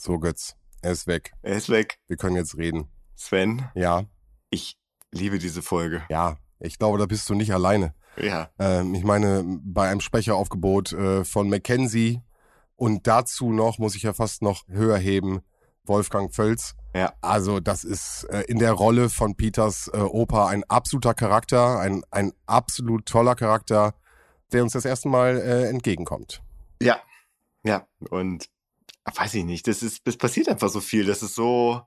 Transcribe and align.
So, 0.00 0.20
Götz, 0.20 0.54
er 0.80 0.92
ist 0.92 1.08
weg. 1.08 1.32
Er 1.42 1.56
ist 1.56 1.68
weg. 1.70 1.98
Wir 2.06 2.16
können 2.16 2.36
jetzt 2.36 2.56
reden. 2.56 2.86
Sven, 3.16 3.68
Ja, 3.74 4.04
ich 4.48 4.78
liebe 5.10 5.38
diese 5.38 5.60
Folge. 5.60 6.02
ja. 6.08 6.36
Ich 6.60 6.76
glaube, 6.78 6.98
da 6.98 7.06
bist 7.06 7.28
du 7.30 7.34
nicht 7.34 7.52
alleine. 7.52 7.94
Ja. 8.16 8.50
Ähm, 8.58 8.92
ich 8.96 9.04
meine, 9.04 9.44
bei 9.62 9.88
einem 9.88 10.00
Sprecheraufgebot 10.00 10.92
äh, 10.92 11.24
von 11.24 11.48
Mackenzie 11.48 12.20
und 12.74 13.06
dazu 13.06 13.52
noch, 13.52 13.78
muss 13.78 13.94
ich 13.94 14.02
ja 14.02 14.12
fast 14.12 14.42
noch 14.42 14.66
höher 14.66 14.98
heben, 14.98 15.40
Wolfgang 15.84 16.34
Völz. 16.34 16.74
Ja. 16.96 17.12
Also 17.20 17.60
das 17.60 17.84
ist 17.84 18.24
äh, 18.30 18.40
in 18.48 18.58
der 18.58 18.72
Rolle 18.72 19.08
von 19.08 19.36
Peters 19.36 19.88
äh, 19.94 19.98
Opa 19.98 20.48
ein 20.48 20.64
absoluter 20.64 21.14
Charakter, 21.14 21.78
ein, 21.78 22.02
ein 22.10 22.32
absolut 22.46 23.06
toller 23.06 23.36
Charakter, 23.36 23.94
der 24.52 24.64
uns 24.64 24.72
das 24.72 24.84
erste 24.84 25.08
Mal 25.08 25.36
äh, 25.38 25.68
entgegenkommt. 25.68 26.42
Ja. 26.82 26.98
Ja. 27.62 27.86
Und 28.10 28.48
weiß 29.14 29.34
ich 29.34 29.44
nicht, 29.44 29.66
das 29.66 29.82
ist, 29.82 30.00
es 30.04 30.16
passiert 30.16 30.48
einfach 30.48 30.68
so 30.68 30.80
viel. 30.80 31.04
Das 31.06 31.22
ist 31.22 31.34
so, 31.34 31.80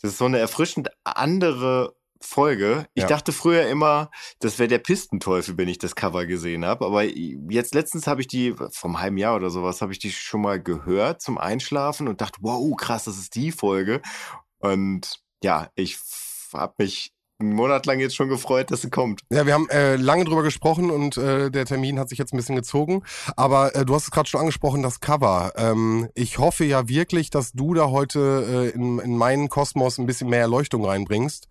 das 0.00 0.12
ist 0.12 0.18
so 0.18 0.26
eine 0.26 0.38
erfrischend 0.38 0.90
andere 1.04 1.94
Folge. 2.20 2.86
Ich 2.94 3.02
Ja. 3.02 3.08
dachte 3.08 3.32
früher 3.32 3.66
immer, 3.68 4.10
das 4.40 4.58
wäre 4.58 4.68
der 4.68 4.78
Pistenteufel, 4.78 5.58
wenn 5.58 5.68
ich 5.68 5.78
das 5.78 5.94
Cover 5.94 6.26
gesehen 6.26 6.64
habe. 6.64 6.86
Aber 6.86 7.04
jetzt 7.04 7.74
letztens 7.74 8.06
habe 8.06 8.22
ich 8.22 8.26
die, 8.26 8.54
vom 8.70 9.00
halben 9.00 9.18
Jahr 9.18 9.36
oder 9.36 9.50
sowas, 9.50 9.82
habe 9.82 9.92
ich 9.92 9.98
die 9.98 10.10
schon 10.10 10.40
mal 10.40 10.62
gehört 10.62 11.20
zum 11.20 11.38
Einschlafen 11.38 12.08
und 12.08 12.20
dachte, 12.20 12.38
wow, 12.40 12.74
krass, 12.76 13.04
das 13.04 13.18
ist 13.18 13.34
die 13.34 13.52
Folge. 13.52 14.00
Und 14.58 15.20
ja, 15.42 15.70
ich 15.74 15.98
habe 16.54 16.74
mich 16.78 17.12
einen 17.40 17.54
Monat 17.54 17.84
lang 17.86 17.98
jetzt 17.98 18.14
schon 18.14 18.28
gefreut, 18.28 18.70
dass 18.70 18.82
sie 18.82 18.90
kommt. 18.90 19.22
Ja, 19.30 19.44
wir 19.44 19.54
haben 19.54 19.68
äh, 19.68 19.96
lange 19.96 20.24
drüber 20.24 20.42
gesprochen 20.42 20.90
und 20.90 21.16
äh, 21.16 21.50
der 21.50 21.64
Termin 21.64 21.98
hat 21.98 22.08
sich 22.08 22.18
jetzt 22.18 22.32
ein 22.32 22.36
bisschen 22.36 22.54
gezogen. 22.54 23.02
Aber 23.36 23.74
äh, 23.74 23.84
du 23.84 23.94
hast 23.94 24.04
es 24.04 24.10
gerade 24.12 24.28
schon 24.28 24.40
angesprochen, 24.40 24.82
das 24.82 25.00
Cover. 25.00 25.52
Ähm, 25.56 26.08
ich 26.14 26.38
hoffe 26.38 26.64
ja 26.64 26.88
wirklich, 26.88 27.30
dass 27.30 27.52
du 27.52 27.74
da 27.74 27.90
heute 27.90 28.72
äh, 28.72 28.76
in, 28.76 29.00
in 29.00 29.16
meinen 29.16 29.48
Kosmos 29.48 29.98
ein 29.98 30.06
bisschen 30.06 30.30
mehr 30.30 30.42
Erleuchtung 30.42 30.84
reinbringst. 30.84 31.48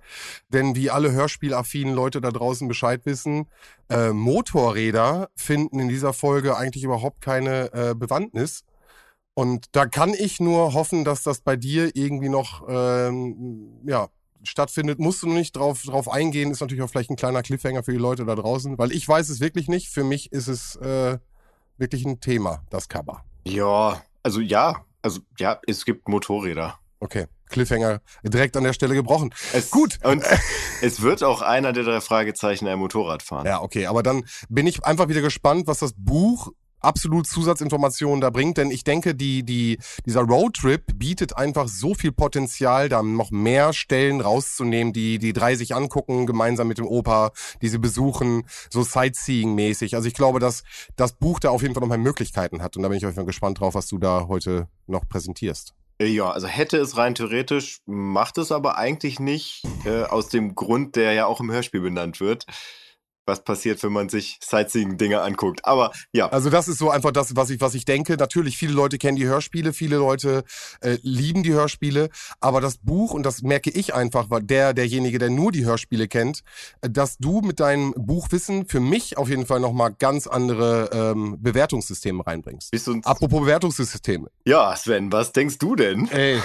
Denn 0.49 0.75
wie 0.75 0.89
alle 0.89 1.11
hörspielaffinen 1.11 1.93
Leute 1.93 2.21
da 2.21 2.31
draußen 2.31 2.67
Bescheid 2.67 3.01
wissen, 3.05 3.47
äh, 3.89 4.11
Motorräder 4.11 5.29
finden 5.35 5.79
in 5.79 5.89
dieser 5.89 6.13
Folge 6.13 6.55
eigentlich 6.55 6.85
überhaupt 6.85 7.19
keine 7.19 7.73
äh, 7.73 7.93
Bewandtnis. 7.93 8.63
Und 9.35 9.65
da 9.71 9.85
kann 9.85 10.13
ich 10.13 10.39
nur 10.39 10.73
hoffen, 10.73 11.03
dass 11.03 11.23
das 11.23 11.41
bei 11.41 11.55
dir 11.55 11.95
irgendwie 11.95 12.29
noch 12.29 12.63
ähm, 12.69 13.81
ja, 13.83 14.07
stattfindet. 14.43 14.99
Musst 14.99 15.23
du 15.23 15.27
nicht 15.27 15.55
drauf, 15.55 15.83
drauf 15.83 16.09
eingehen, 16.09 16.51
ist 16.51 16.61
natürlich 16.61 16.83
auch 16.83 16.89
vielleicht 16.89 17.09
ein 17.09 17.15
kleiner 17.15 17.41
Cliffhanger 17.41 17.83
für 17.83 17.91
die 17.91 17.97
Leute 17.97 18.25
da 18.25 18.35
draußen, 18.35 18.77
weil 18.77 18.91
ich 18.91 19.07
weiß 19.07 19.29
es 19.29 19.39
wirklich 19.39 19.67
nicht. 19.67 19.89
Für 19.89 20.03
mich 20.03 20.31
ist 20.31 20.47
es 20.47 20.75
äh, 20.77 21.17
wirklich 21.77 22.05
ein 22.05 22.19
Thema, 22.19 22.63
das 22.69 22.89
Cover. 22.89 23.23
Ja, 23.45 24.01
also 24.21 24.39
ja, 24.39 24.85
also 25.01 25.21
ja, 25.37 25.59
es 25.67 25.85
gibt 25.85 26.07
Motorräder. 26.07 26.79
Okay, 26.99 27.27
Cliffhanger 27.49 28.01
direkt 28.23 28.55
an 28.57 28.63
der 28.63 28.73
Stelle 28.73 28.95
gebrochen. 28.95 29.33
Es, 29.53 29.71
Gut. 29.71 29.99
Und 30.03 30.23
es 30.81 31.01
wird 31.01 31.23
auch 31.23 31.41
einer 31.41 31.73
der 31.73 31.83
drei 31.83 32.01
Fragezeichen 32.01 32.67
ein 32.67 32.79
Motorrad 32.79 33.23
fahren. 33.23 33.45
Ja, 33.45 33.61
okay, 33.61 33.87
aber 33.87 34.03
dann 34.03 34.25
bin 34.49 34.67
ich 34.67 34.83
einfach 34.85 35.07
wieder 35.09 35.21
gespannt, 35.21 35.67
was 35.67 35.79
das 35.79 35.93
Buch 35.95 36.51
absolut 36.83 37.27
Zusatzinformationen 37.27 38.21
da 38.21 38.29
bringt, 38.29 38.57
denn 38.57 38.71
ich 38.71 38.83
denke, 38.83 39.15
die, 39.15 39.43
die, 39.43 39.77
dieser 40.05 40.21
Roadtrip 40.21 40.83
bietet 40.95 41.37
einfach 41.37 41.67
so 41.67 41.93
viel 41.93 42.11
Potenzial, 42.11 42.89
da 42.89 43.01
noch 43.03 43.31
mehr 43.31 43.73
Stellen 43.73 44.21
rauszunehmen, 44.21 44.93
die 44.93 45.19
die 45.19 45.33
drei 45.33 45.55
sich 45.55 45.75
angucken, 45.75 46.25
gemeinsam 46.25 46.67
mit 46.67 46.77
dem 46.77 46.87
Opa, 46.87 47.31
die 47.61 47.69
sie 47.69 47.79
besuchen, 47.79 48.43
so 48.69 48.81
Sightseeing-mäßig. 48.81 49.95
Also 49.95 50.07
ich 50.07 50.13
glaube, 50.13 50.39
dass 50.39 50.63
das 50.95 51.13
Buch 51.13 51.39
da 51.39 51.49
auf 51.49 51.61
jeden 51.61 51.73
Fall 51.73 51.81
noch 51.81 51.89
mehr 51.89 51.97
Möglichkeiten 51.97 52.61
hat 52.61 52.75
und 52.75 52.83
da 52.83 52.89
bin 52.89 52.97
ich 52.97 53.03
jeden 53.03 53.15
Fall 53.15 53.25
gespannt 53.25 53.59
drauf, 53.59 53.75
was 53.75 53.87
du 53.87 53.97
da 53.97 54.27
heute 54.27 54.67
noch 54.87 55.07
präsentierst. 55.07 55.73
Ja, 56.01 56.31
also 56.31 56.47
hätte 56.47 56.77
es 56.77 56.97
rein 56.97 57.15
theoretisch, 57.15 57.79
macht 57.85 58.37
es 58.37 58.51
aber 58.51 58.77
eigentlich 58.77 59.19
nicht, 59.19 59.63
äh, 59.85 60.03
aus 60.03 60.27
dem 60.27 60.55
Grund, 60.55 60.95
der 60.95 61.13
ja 61.13 61.27
auch 61.27 61.39
im 61.39 61.51
Hörspiel 61.51 61.81
benannt 61.81 62.19
wird. 62.19 62.45
Was 63.25 63.43
passiert, 63.43 63.81
wenn 63.83 63.93
man 63.93 64.09
sich 64.09 64.37
Sightseeing-Dinge 64.43 65.21
anguckt. 65.21 65.65
Aber 65.65 65.91
ja, 66.11 66.27
Also 66.29 66.49
das 66.49 66.67
ist 66.67 66.77
so 66.77 66.89
einfach 66.89 67.11
das, 67.11 67.35
was 67.35 67.49
ich, 67.49 67.61
was 67.61 67.73
ich 67.73 67.85
denke. 67.85 68.17
Natürlich, 68.17 68.57
viele 68.57 68.73
Leute 68.73 68.97
kennen 68.97 69.15
die 69.15 69.25
Hörspiele, 69.25 69.71
viele 69.73 69.97
Leute 69.97 70.43
äh, 70.81 70.97
lieben 71.03 71.43
die 71.43 71.53
Hörspiele, 71.53 72.09
aber 72.41 72.59
das 72.59 72.77
Buch, 72.77 73.13
und 73.13 73.23
das 73.23 73.41
merke 73.41 73.69
ich 73.69 73.93
einfach, 73.93 74.29
weil 74.29 74.43
der, 74.43 74.73
derjenige, 74.73 75.19
der 75.19 75.29
nur 75.29 75.51
die 75.51 75.65
Hörspiele 75.65 76.07
kennt, 76.07 76.41
äh, 76.81 76.89
dass 76.89 77.17
du 77.17 77.41
mit 77.41 77.59
deinem 77.59 77.93
Buchwissen 77.97 78.67
für 78.67 78.79
mich 78.79 79.17
auf 79.17 79.29
jeden 79.29 79.45
Fall 79.45 79.59
nochmal 79.59 79.93
ganz 79.97 80.27
andere 80.27 80.89
ähm, 80.93 81.37
Bewertungssysteme 81.39 82.25
reinbringst. 82.25 82.73
Apropos 83.05 83.41
Bewertungssysteme. 83.41 84.27
ja, 84.45 84.75
Sven, 84.75 85.11
was 85.11 85.31
denkst 85.31 85.57
du 85.59 85.75
denn? 85.75 86.09
Ey, 86.11 86.39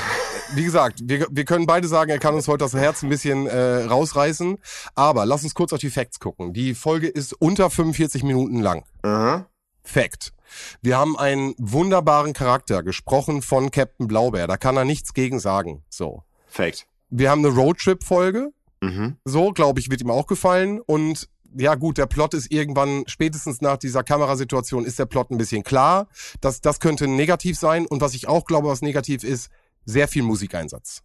wie 0.55 0.65
gesagt, 0.65 1.01
wir, 1.05 1.27
wir 1.31 1.45
können 1.45 1.67
beide 1.67 1.89
sagen, 1.89 2.11
er 2.11 2.19
kann 2.19 2.35
uns 2.35 2.49
heute 2.49 2.65
das 2.65 2.75
Herz 2.75 3.03
ein 3.03 3.09
bisschen 3.09 3.47
äh, 3.47 3.85
rausreißen, 3.85 4.59
aber 4.95 5.27
lass 5.27 5.45
uns 5.45 5.55
kurz 5.55 5.73
auf 5.73 5.81
die 5.81 5.91
Facts 5.91 6.21
gucken. 6.21 6.53
Die 6.53 6.75
Folge 6.75 7.09
ist 7.09 7.35
unter 7.35 7.71
45 7.71 8.23
Minuten 8.23 8.61
lang. 8.61 8.85
Aha. 9.03 9.47
Fact. 9.83 10.33
Wir 10.81 10.97
haben 10.97 11.19
einen 11.19 11.55
wunderbaren 11.59 12.33
Charakter, 12.33 12.83
gesprochen 12.83 13.43
von 13.43 13.71
Captain 13.71 14.07
Blaubeer. 14.07 14.47
Da 14.47 14.57
kann 14.57 14.77
er 14.77 14.85
nichts 14.85 15.15
gegen 15.15 15.41
sagen. 15.41 15.83
So. 15.89 16.23
Fact. 16.47 16.87
Wir 17.11 17.31
haben 17.31 17.45
eine 17.45 17.55
Roadtrip-Folge. 17.55 18.53
Mhm. 18.81 19.17
So, 19.25 19.53
glaube 19.53 19.81
ich, 19.81 19.91
wird 19.91 20.01
ihm 20.01 20.11
auch 20.11 20.27
gefallen. 20.27 20.81
Und 20.81 21.29
ja, 21.57 21.75
gut, 21.75 21.99
der 21.99 22.07
Plot 22.07 22.35
ist 22.35 22.53
irgendwann, 22.53 23.05
spätestens 23.07 23.61
nach 23.61 23.79
dieser 23.79 24.03
Kamerasituation, 24.05 24.85
ist 24.85 24.99
der 24.99 25.07
Plot 25.07 25.31
ein 25.31 25.39
bisschen 25.39 25.65
klar. 25.65 26.09
Das, 26.41 26.61
das 26.61 26.81
könnte 26.81 27.09
negativ 27.09 27.59
sein. 27.59 27.87
Und 27.87 28.01
was 28.01 28.15
ich 28.15 28.29
auch 28.29 28.45
glaube, 28.45 28.69
was 28.69 28.83
negativ 28.83 29.25
ist, 29.25 29.51
sehr 29.85 30.09
viel 30.09 30.23
Musikeinsatz. 30.23 31.03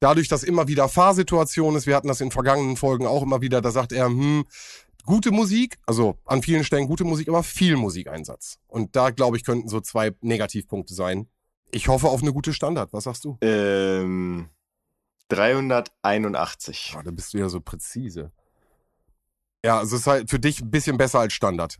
Dadurch, 0.00 0.28
dass 0.28 0.42
immer 0.42 0.68
wieder 0.68 0.88
Fahrsituation 0.88 1.76
ist, 1.76 1.86
wir 1.86 1.96
hatten 1.96 2.08
das 2.08 2.20
in 2.20 2.30
vergangenen 2.30 2.76
Folgen 2.76 3.06
auch 3.06 3.22
immer 3.22 3.40
wieder, 3.40 3.60
da 3.60 3.70
sagt 3.70 3.92
er, 3.92 4.06
hm, 4.06 4.44
gute 5.04 5.30
Musik, 5.30 5.78
also 5.86 6.18
an 6.24 6.42
vielen 6.42 6.64
Stellen 6.64 6.86
gute 6.86 7.04
Musik, 7.04 7.28
aber 7.28 7.42
viel 7.42 7.76
Musikeinsatz. 7.76 8.58
Und 8.66 8.96
da, 8.96 9.10
glaube 9.10 9.36
ich, 9.36 9.44
könnten 9.44 9.68
so 9.68 9.80
zwei 9.80 10.14
Negativpunkte 10.20 10.94
sein. 10.94 11.28
Ich 11.70 11.88
hoffe 11.88 12.08
auf 12.08 12.22
eine 12.22 12.32
gute 12.32 12.52
Standard. 12.52 12.92
Was 12.92 13.04
sagst 13.04 13.24
du? 13.24 13.38
Ähm, 13.40 14.48
381. 15.28 16.94
Ah, 16.96 17.02
da 17.02 17.10
bist 17.10 17.34
du 17.34 17.38
ja 17.38 17.48
so 17.48 17.60
präzise. 17.60 18.30
Ja, 19.64 19.78
also 19.78 19.96
es 19.96 20.02
ist 20.02 20.06
halt 20.06 20.30
für 20.30 20.38
dich 20.38 20.60
ein 20.60 20.70
bisschen 20.70 20.98
besser 20.98 21.20
als 21.20 21.32
Standard. 21.32 21.78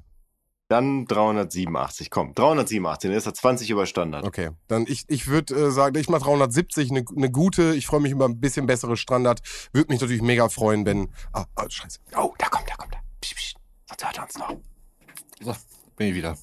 Dann 0.69 1.05
387. 1.07 2.11
Komm, 2.11 2.35
387. 2.35 3.11
Dann 3.11 3.19
ist 3.19 3.27
er 3.27 3.35
20 3.35 3.71
über 3.71 3.87
Standard. 3.87 4.25
Okay, 4.25 4.51
dann 4.67 4.87
ich, 4.89 5.05
ich 5.09 5.27
würde 5.27 5.55
äh, 5.55 5.71
sagen, 5.71 5.97
ich 5.97 6.09
mach 6.09 6.23
370, 6.23 6.91
eine 6.91 7.05
ne 7.13 7.31
gute. 7.31 7.75
Ich 7.75 7.87
freue 7.87 8.01
mich 8.01 8.13
über 8.13 8.25
ein 8.25 8.41
bisschen 8.41 8.67
bessere 8.67 8.97
Standard. 8.97 9.41
Würde 9.73 9.93
mich 9.93 10.01
natürlich 10.01 10.23
mega 10.23 10.49
freuen, 10.49 10.87
wenn... 10.87 11.11
Ah, 11.33 11.45
ah 11.57 11.67
scheiße. 11.69 11.99
Oh, 12.17 12.33
da 12.39 12.49
kommt, 12.49 12.69
da 12.69 12.75
kommt 12.77 12.95
er. 12.95 13.01
Psst, 13.21 13.37
psst. 13.37 13.57
Sonst 13.89 14.05
hört 14.05 14.17
er 14.17 14.23
uns 14.25 14.39
noch. 14.39 14.57
So, 15.41 15.55
bin 15.97 16.09
ich 16.09 16.15
wieder. 16.15 16.39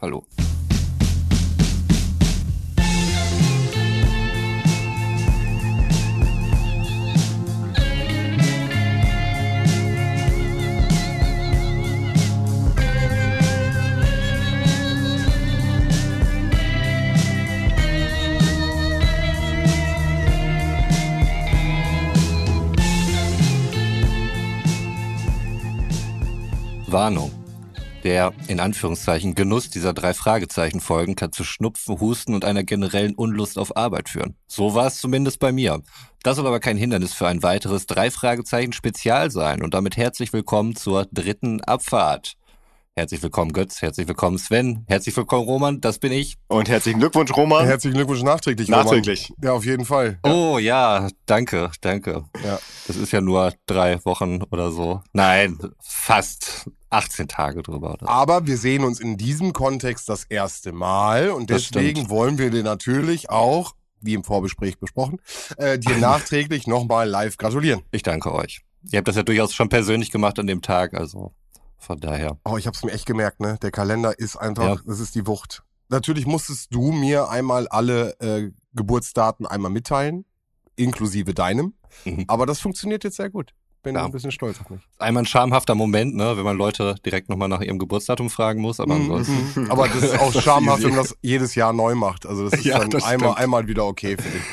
Hallo. 0.00 0.24
Warnung. 26.94 27.32
Der 28.04 28.32
in 28.46 28.60
Anführungszeichen 28.60 29.34
Genuss 29.34 29.68
dieser 29.68 29.92
drei 29.92 30.14
Fragezeichen 30.14 30.78
Folgen 30.78 31.16
kann 31.16 31.32
zu 31.32 31.42
Schnupfen, 31.42 31.98
Husten 31.98 32.34
und 32.34 32.44
einer 32.44 32.62
generellen 32.62 33.16
Unlust 33.16 33.58
auf 33.58 33.76
Arbeit 33.76 34.08
führen. 34.08 34.36
So 34.46 34.76
war 34.76 34.86
es 34.86 34.98
zumindest 34.98 35.40
bei 35.40 35.50
mir. 35.50 35.82
Das 36.22 36.36
soll 36.36 36.46
aber 36.46 36.60
kein 36.60 36.76
Hindernis 36.76 37.12
für 37.12 37.26
ein 37.26 37.42
weiteres 37.42 37.86
drei 37.86 38.12
Fragezeichen 38.12 38.72
Spezial 38.72 39.32
sein 39.32 39.64
und 39.64 39.74
damit 39.74 39.96
herzlich 39.96 40.32
willkommen 40.32 40.76
zur 40.76 41.08
dritten 41.10 41.62
Abfahrt. 41.62 42.34
Herzlich 42.96 43.24
willkommen 43.24 43.52
Götz, 43.52 43.82
herzlich 43.82 44.06
willkommen 44.06 44.38
Sven, 44.38 44.84
herzlich 44.86 45.16
willkommen 45.16 45.48
Roman, 45.48 45.80
das 45.80 45.98
bin 45.98 46.12
ich. 46.12 46.36
Und 46.46 46.68
herzlichen 46.68 47.00
Glückwunsch, 47.00 47.36
Roman. 47.36 47.66
Herzlichen 47.66 47.96
Glückwunsch 47.96 48.22
nachträglich. 48.22 48.68
Roman. 48.68 48.84
Nachträglich. 48.84 49.32
Ja, 49.42 49.52
auf 49.52 49.64
jeden 49.64 49.84
Fall. 49.84 50.20
Oh 50.22 50.58
ja, 50.60 51.08
danke, 51.26 51.72
danke. 51.80 52.26
Ja. 52.44 52.60
Das 52.86 52.94
ist 52.94 53.10
ja 53.10 53.20
nur 53.20 53.52
drei 53.66 53.98
Wochen 54.04 54.44
oder 54.44 54.70
so. 54.70 55.02
Nein, 55.12 55.58
fast 55.82 56.70
18 56.90 57.26
Tage 57.26 57.64
drüber. 57.64 57.94
Oder? 57.94 58.08
Aber 58.08 58.46
wir 58.46 58.56
sehen 58.56 58.84
uns 58.84 59.00
in 59.00 59.16
diesem 59.16 59.52
Kontext 59.52 60.08
das 60.08 60.22
erste 60.22 60.70
Mal 60.70 61.30
und 61.30 61.50
deswegen 61.50 62.10
wollen 62.10 62.38
wir 62.38 62.50
dir 62.50 62.62
natürlich 62.62 63.28
auch, 63.28 63.72
wie 64.02 64.14
im 64.14 64.22
Vorgespräch 64.22 64.78
besprochen, 64.78 65.18
äh, 65.56 65.80
dir 65.80 65.96
nachträglich 65.98 66.68
nochmal 66.68 67.08
live 67.08 67.38
gratulieren. 67.38 67.82
Ich 67.90 68.04
danke 68.04 68.32
euch. 68.32 68.60
Ihr 68.92 68.98
habt 68.98 69.08
das 69.08 69.16
ja 69.16 69.24
durchaus 69.24 69.52
schon 69.52 69.68
persönlich 69.68 70.12
gemacht 70.12 70.38
an 70.38 70.46
dem 70.46 70.62
Tag, 70.62 70.94
also 70.94 71.32
von 71.84 72.00
daher. 72.00 72.38
Oh, 72.44 72.56
ich 72.56 72.66
hab's 72.66 72.82
mir 72.84 72.92
echt 72.92 73.06
gemerkt, 73.06 73.40
ne? 73.40 73.58
Der 73.62 73.70
Kalender 73.70 74.18
ist 74.18 74.36
einfach, 74.36 74.76
Ja. 74.76 74.82
das 74.86 75.00
ist 75.00 75.14
die 75.14 75.26
Wucht. 75.26 75.62
natürlich 75.88 76.26
musstest 76.26 76.74
du 76.74 76.90
mir 76.92 77.28
einmal 77.28 77.68
alle 77.68 78.18
äh, 78.20 78.50
Geburtsdaten 78.74 79.46
einmal 79.46 79.70
mitteilen, 79.70 80.24
inklusive 80.76 81.34
deinem. 81.34 81.74
Mhm. 82.04 82.24
Aber 82.26 82.46
das 82.46 82.58
funktioniert 82.60 83.04
jetzt 83.04 83.16
sehr 83.16 83.30
gut. 83.30 83.52
Bin 83.82 83.94
Ja. 83.96 84.04
ein 84.06 84.10
bisschen 84.12 84.32
stolz 84.32 84.58
auf 84.60 84.70
mich. 84.70 84.80
Einmal 84.98 85.22
ein 85.24 85.26
schamhafter 85.26 85.74
Moment, 85.74 86.14
ne, 86.16 86.36
wenn 86.38 86.44
man 86.44 86.56
Leute 86.56 86.94
direkt 87.04 87.28
nochmal 87.28 87.48
nach 87.50 87.60
ihrem 87.60 87.78
Geburtsdatum 87.78 88.30
fragen 88.30 88.60
muss, 88.62 88.80
aber 88.80 88.94
ansonsten. 88.94 89.60
Mhm. 89.62 89.70
Aber 89.70 89.86
das 89.88 90.02
ist 90.02 90.18
auch 90.18 90.32
schamhaft, 90.42 90.82
wenn 90.82 90.90
man 90.94 91.00
das 91.00 91.14
jedes 91.20 91.54
Jahr 91.54 91.72
neu 91.74 91.94
macht. 91.94 92.24
Also 92.26 92.48
das 92.48 92.54
ist 92.60 92.64
Ja, 92.64 92.78
dann 92.78 92.90
das 92.90 93.04
einmal, 93.04 93.28
stimmt. 93.32 93.38
einmal 93.44 93.68
wieder 93.68 93.84
okay, 93.84 94.16
finde 94.16 94.38
ich. 94.38 94.44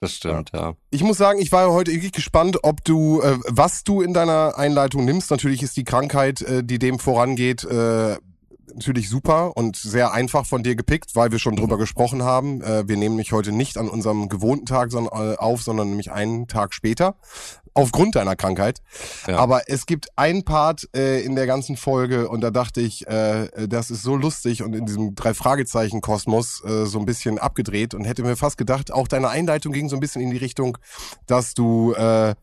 Das 0.00 0.14
stimmt, 0.14 0.50
ja. 0.54 0.74
Ich 0.90 1.02
muss 1.02 1.18
sagen, 1.18 1.40
ich 1.40 1.52
war 1.52 1.70
heute 1.70 1.92
wirklich 1.92 2.12
gespannt, 2.12 2.58
ob 2.62 2.82
du, 2.84 3.20
äh, 3.20 3.36
was 3.46 3.84
du 3.84 4.00
in 4.00 4.14
deiner 4.14 4.56
Einleitung 4.56 5.04
nimmst. 5.04 5.30
Natürlich 5.30 5.62
ist 5.62 5.76
die 5.76 5.84
Krankheit, 5.84 6.40
äh, 6.40 6.64
die 6.64 6.78
dem 6.78 6.98
vorangeht, 6.98 7.64
äh, 7.64 8.16
natürlich 8.74 9.08
super 9.08 9.56
und 9.56 9.76
sehr 9.76 10.12
einfach 10.12 10.46
von 10.46 10.62
dir 10.62 10.76
gepickt, 10.76 11.16
weil 11.16 11.32
wir 11.32 11.38
schon 11.38 11.56
drüber 11.56 11.78
gesprochen 11.78 12.22
haben. 12.22 12.62
Äh, 12.62 12.88
wir 12.88 12.96
nehmen 12.96 13.16
mich 13.16 13.32
heute 13.32 13.52
nicht 13.52 13.78
an 13.78 13.88
unserem 13.88 14.28
gewohnten 14.28 14.66
Tag 14.66 14.92
äh, 14.92 15.36
auf, 15.36 15.62
sondern 15.62 15.88
nämlich 15.88 16.10
einen 16.10 16.48
Tag 16.48 16.74
später. 16.74 17.16
Aufgrund 17.72 18.16
deiner 18.16 18.34
Krankheit. 18.34 18.80
Ja. 19.28 19.38
Aber 19.38 19.68
es 19.68 19.86
gibt 19.86 20.08
einen 20.18 20.44
Part 20.44 20.88
äh, 20.94 21.20
in 21.20 21.36
der 21.36 21.46
ganzen 21.46 21.76
Folge 21.76 22.28
und 22.28 22.40
da 22.40 22.50
dachte 22.50 22.80
ich, 22.80 23.06
äh, 23.06 23.68
das 23.68 23.92
ist 23.92 24.02
so 24.02 24.16
lustig 24.16 24.64
und 24.64 24.74
in 24.74 24.86
diesem 24.86 25.14
Drei-Fragezeichen-Kosmos 25.14 26.64
äh, 26.64 26.86
so 26.86 26.98
ein 26.98 27.04
bisschen 27.04 27.38
abgedreht 27.38 27.94
und 27.94 28.04
hätte 28.04 28.24
mir 28.24 28.36
fast 28.36 28.58
gedacht, 28.58 28.92
auch 28.92 29.06
deine 29.06 29.28
Einleitung 29.28 29.72
ging 29.72 29.88
so 29.88 29.96
ein 29.96 30.00
bisschen 30.00 30.20
in 30.20 30.30
die 30.30 30.36
Richtung, 30.36 30.78
dass 31.26 31.54
du, 31.54 31.92
äh, 31.92 32.34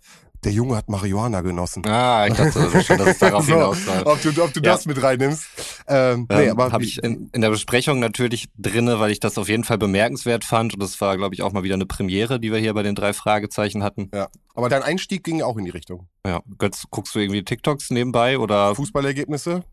der 0.48 0.54
Junge 0.54 0.78
hat 0.78 0.88
Marihuana 0.88 1.42
genossen. 1.42 1.86
Ah, 1.86 2.26
ich 2.26 2.34
dachte 2.34 2.82
schon, 2.82 2.98
dass 2.98 3.08
es 3.10 3.18
darauf 3.20 3.46
So, 3.46 3.54
hinaus 3.54 3.80
ob 4.06 4.22
du, 4.22 4.30
ob 4.42 4.54
du 4.54 4.62
Ja. 4.62 4.72
das 4.72 4.86
mit 4.86 5.04
reinnimmst. 5.04 5.46
Ähm, 5.90 6.26
nee, 6.32 6.46
Ähm, 6.46 6.52
aber 6.52 6.72
habe 6.72 6.86
ich 6.86 7.04
in, 7.04 7.30
in 7.34 7.42
der 7.42 7.50
Besprechung 7.50 8.00
natürlich 8.00 8.48
drinne, 8.58 9.02
weil 9.02 9.12
ich 9.12 9.20
das 9.20 9.38
auf 9.38 9.50
jeden 9.50 9.66
Fall 9.66 9.78
bemerkenswert 9.78 10.46
fand 10.46 10.74
und 10.74 10.82
das 10.82 11.00
war, 11.02 11.18
glaube 11.18 11.36
ich, 11.36 11.44
auch 11.44 11.52
mal 11.52 11.64
wieder 11.64 11.76
eine 11.76 11.86
Premiere, 11.86 12.40
die 12.40 12.50
wir 12.54 12.60
hier 12.60 12.74
bei 12.74 12.82
den 12.84 12.96
drei 12.96 13.12
Fragezeichen 13.12 13.84
hatten. 13.84 14.10
ja. 14.14 14.30
aber 14.56 14.70
dein 14.70 14.84
Einstieg 14.84 15.26
ging 15.26 15.42
auch 15.42 15.58
in 15.58 15.66
die 15.66 15.72
Richtung. 15.72 16.08
Ja, 16.26 16.40
Götz, 16.58 16.86
guckst 16.90 17.14
du 17.14 17.20
irgendwie 17.20 17.44
TikToks 17.44 17.90
nebenbei 17.92 18.40
oder? 18.40 18.74
Fußballergebnisse? 18.76 19.64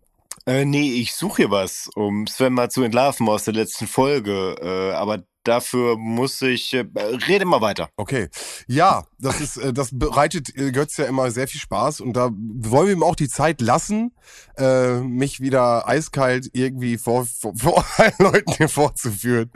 Äh, 0.47 0.65
nee, 0.65 0.91
ich 0.95 1.15
suche 1.15 1.43
hier 1.43 1.51
was, 1.53 1.89
um 1.95 2.27
Sven 2.27 2.53
mal 2.53 2.69
zu 2.69 2.83
entlarven 2.83 3.29
aus 3.29 3.45
der 3.45 3.55
letzten 3.55 3.87
Folge. 3.87 4.57
Äh, 4.61 4.93
aber 4.95 5.23
dafür 5.45 5.97
muss 5.97 6.41
ich. 6.43 6.75
Äh, 6.75 6.85
rede 7.29 7.45
mal 7.45 7.61
weiter. 7.61 7.89
Okay. 7.97 8.29
Ja, 8.67 9.05
das 9.19 9.41
ist, 9.41 9.57
äh, 9.59 9.73
das 9.73 9.91
bereitet 9.93 10.57
äh, 10.57 10.73
Götz 10.73 10.97
ja 10.97 11.05
immer 11.05 11.31
sehr 11.31 11.47
viel 11.49 11.61
Spaß 11.61 12.01
und 12.01 12.15
da 12.15 12.31
wollen 12.33 12.87
wir 12.89 12.93
ihm 12.95 13.03
auch 13.03 13.17
die 13.17 13.29
Zeit 13.29 13.61
lassen, 13.61 14.13
äh, 14.57 15.01
mich 15.01 15.41
wieder 15.41 15.87
eiskalt 15.89 16.51
irgendwie 16.53 16.99
vor, 16.99 17.27
vor, 17.27 17.55
vor 17.57 17.85
allen 17.97 18.15
Leuten 18.19 18.53
hier 18.53 18.69
vorzuführen. 18.69 19.51